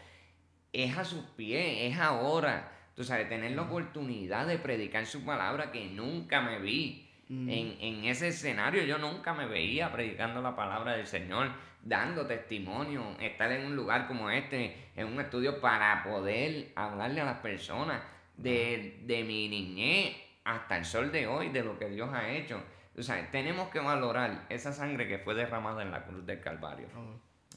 es 0.72 0.98
a 0.98 1.04
sus 1.04 1.24
pies, 1.38 1.92
es 1.92 2.00
ahora. 2.00 2.72
Tú 2.96 3.04
sabes, 3.04 3.28
tener 3.28 3.52
la 3.52 3.64
oportunidad 3.64 4.48
de 4.48 4.58
predicar 4.58 5.06
su 5.06 5.26
palabra 5.26 5.72
que 5.72 5.86
nunca 5.88 6.42
me 6.42 6.60
vi. 6.60 7.02
En, 7.28 7.78
en 7.80 8.06
ese 8.06 8.28
escenario 8.28 8.84
yo 8.84 9.00
nunca 9.00 9.34
me 9.34 9.48
veía 9.48 9.92
predicando 9.92 10.44
la 10.44 10.56
palabra 10.56 10.96
del 10.96 11.08
Señor, 11.08 11.50
dando 11.82 12.28
testimonio, 12.28 13.04
estar 13.20 13.52
en 13.52 13.66
un 13.66 13.76
lugar 13.76 14.08
como 14.08 14.30
este, 14.30 14.92
en 14.96 15.08
un 15.08 15.20
estudio 15.20 15.60
para 15.60 16.04
poder 16.04 16.72
hablarle 16.76 17.22
a 17.22 17.26
las 17.26 17.40
personas 17.40 18.00
de, 18.38 19.02
de 19.06 19.24
mi 19.24 19.50
niñez 19.50 20.16
hasta 20.44 20.78
el 20.78 20.86
sol 20.86 21.12
de 21.12 21.26
hoy 21.26 21.50
de 21.50 21.64
lo 21.64 21.80
que 21.80 21.90
Dios 21.90 22.14
ha 22.14 22.30
hecho. 22.30 22.62
O 22.98 23.04
sea, 23.04 23.30
tenemos 23.30 23.70
que 23.70 23.80
valorar 23.80 24.46
esa 24.50 24.72
sangre 24.72 25.08
que 25.08 25.18
fue 25.20 25.34
derramada 25.34 25.82
en 25.82 25.92
la 25.92 26.06
cruz 26.06 26.26
del 26.26 26.40
Calvario. 26.40 26.88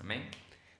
Amén. 0.00 0.28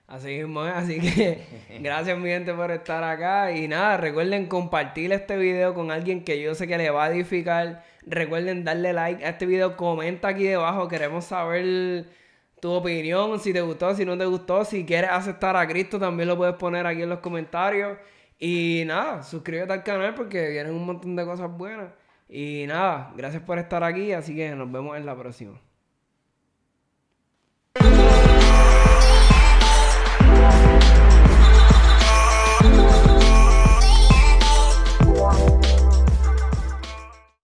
Así 0.05 0.39
mismo 0.39 0.65
es, 0.65 0.73
así 0.73 0.99
que 0.99 1.45
gracias 1.81 2.17
mi 2.17 2.29
gente 2.29 2.53
por 2.53 2.71
estar 2.71 3.03
acá. 3.03 3.51
Y 3.51 3.67
nada, 3.67 3.95
recuerden 3.97 4.47
compartir 4.47 5.13
este 5.13 5.37
video 5.37 5.73
con 5.73 5.91
alguien 5.91 6.23
que 6.23 6.41
yo 6.41 6.55
sé 6.55 6.67
que 6.67 6.77
le 6.77 6.89
va 6.89 7.05
a 7.05 7.11
edificar, 7.11 7.85
recuerden 8.05 8.63
darle 8.63 8.91
like 8.91 9.23
a 9.23 9.29
este 9.29 9.45
video, 9.45 9.77
comenta 9.77 10.29
aquí 10.29 10.45
debajo, 10.45 10.87
queremos 10.87 11.25
saber 11.25 12.05
tu 12.59 12.71
opinión, 12.71 13.39
si 13.39 13.53
te 13.53 13.61
gustó, 13.61 13.95
si 13.95 14.03
no 14.03 14.17
te 14.17 14.25
gustó, 14.25 14.65
si 14.65 14.85
quieres 14.85 15.11
aceptar 15.11 15.55
a 15.55 15.67
Cristo 15.67 15.99
también 15.99 16.27
lo 16.27 16.35
puedes 16.35 16.55
poner 16.55 16.85
aquí 16.85 17.03
en 17.03 17.09
los 17.09 17.19
comentarios. 17.19 17.97
Y 18.39 18.83
nada, 18.87 19.23
suscríbete 19.23 19.71
al 19.71 19.83
canal 19.83 20.15
porque 20.15 20.49
vienen 20.49 20.73
un 20.73 20.85
montón 20.85 21.15
de 21.15 21.23
cosas 21.23 21.51
buenas 21.51 21.91
y 22.29 22.65
nada, 22.67 23.11
gracias 23.17 23.43
por 23.43 23.57
estar 23.57 23.83
aquí, 23.83 24.13
así 24.13 24.35
que 24.35 24.51
nos 24.55 24.71
vemos 24.71 24.95
en 24.95 25.05
la 25.05 25.17
próxima. 25.17 25.59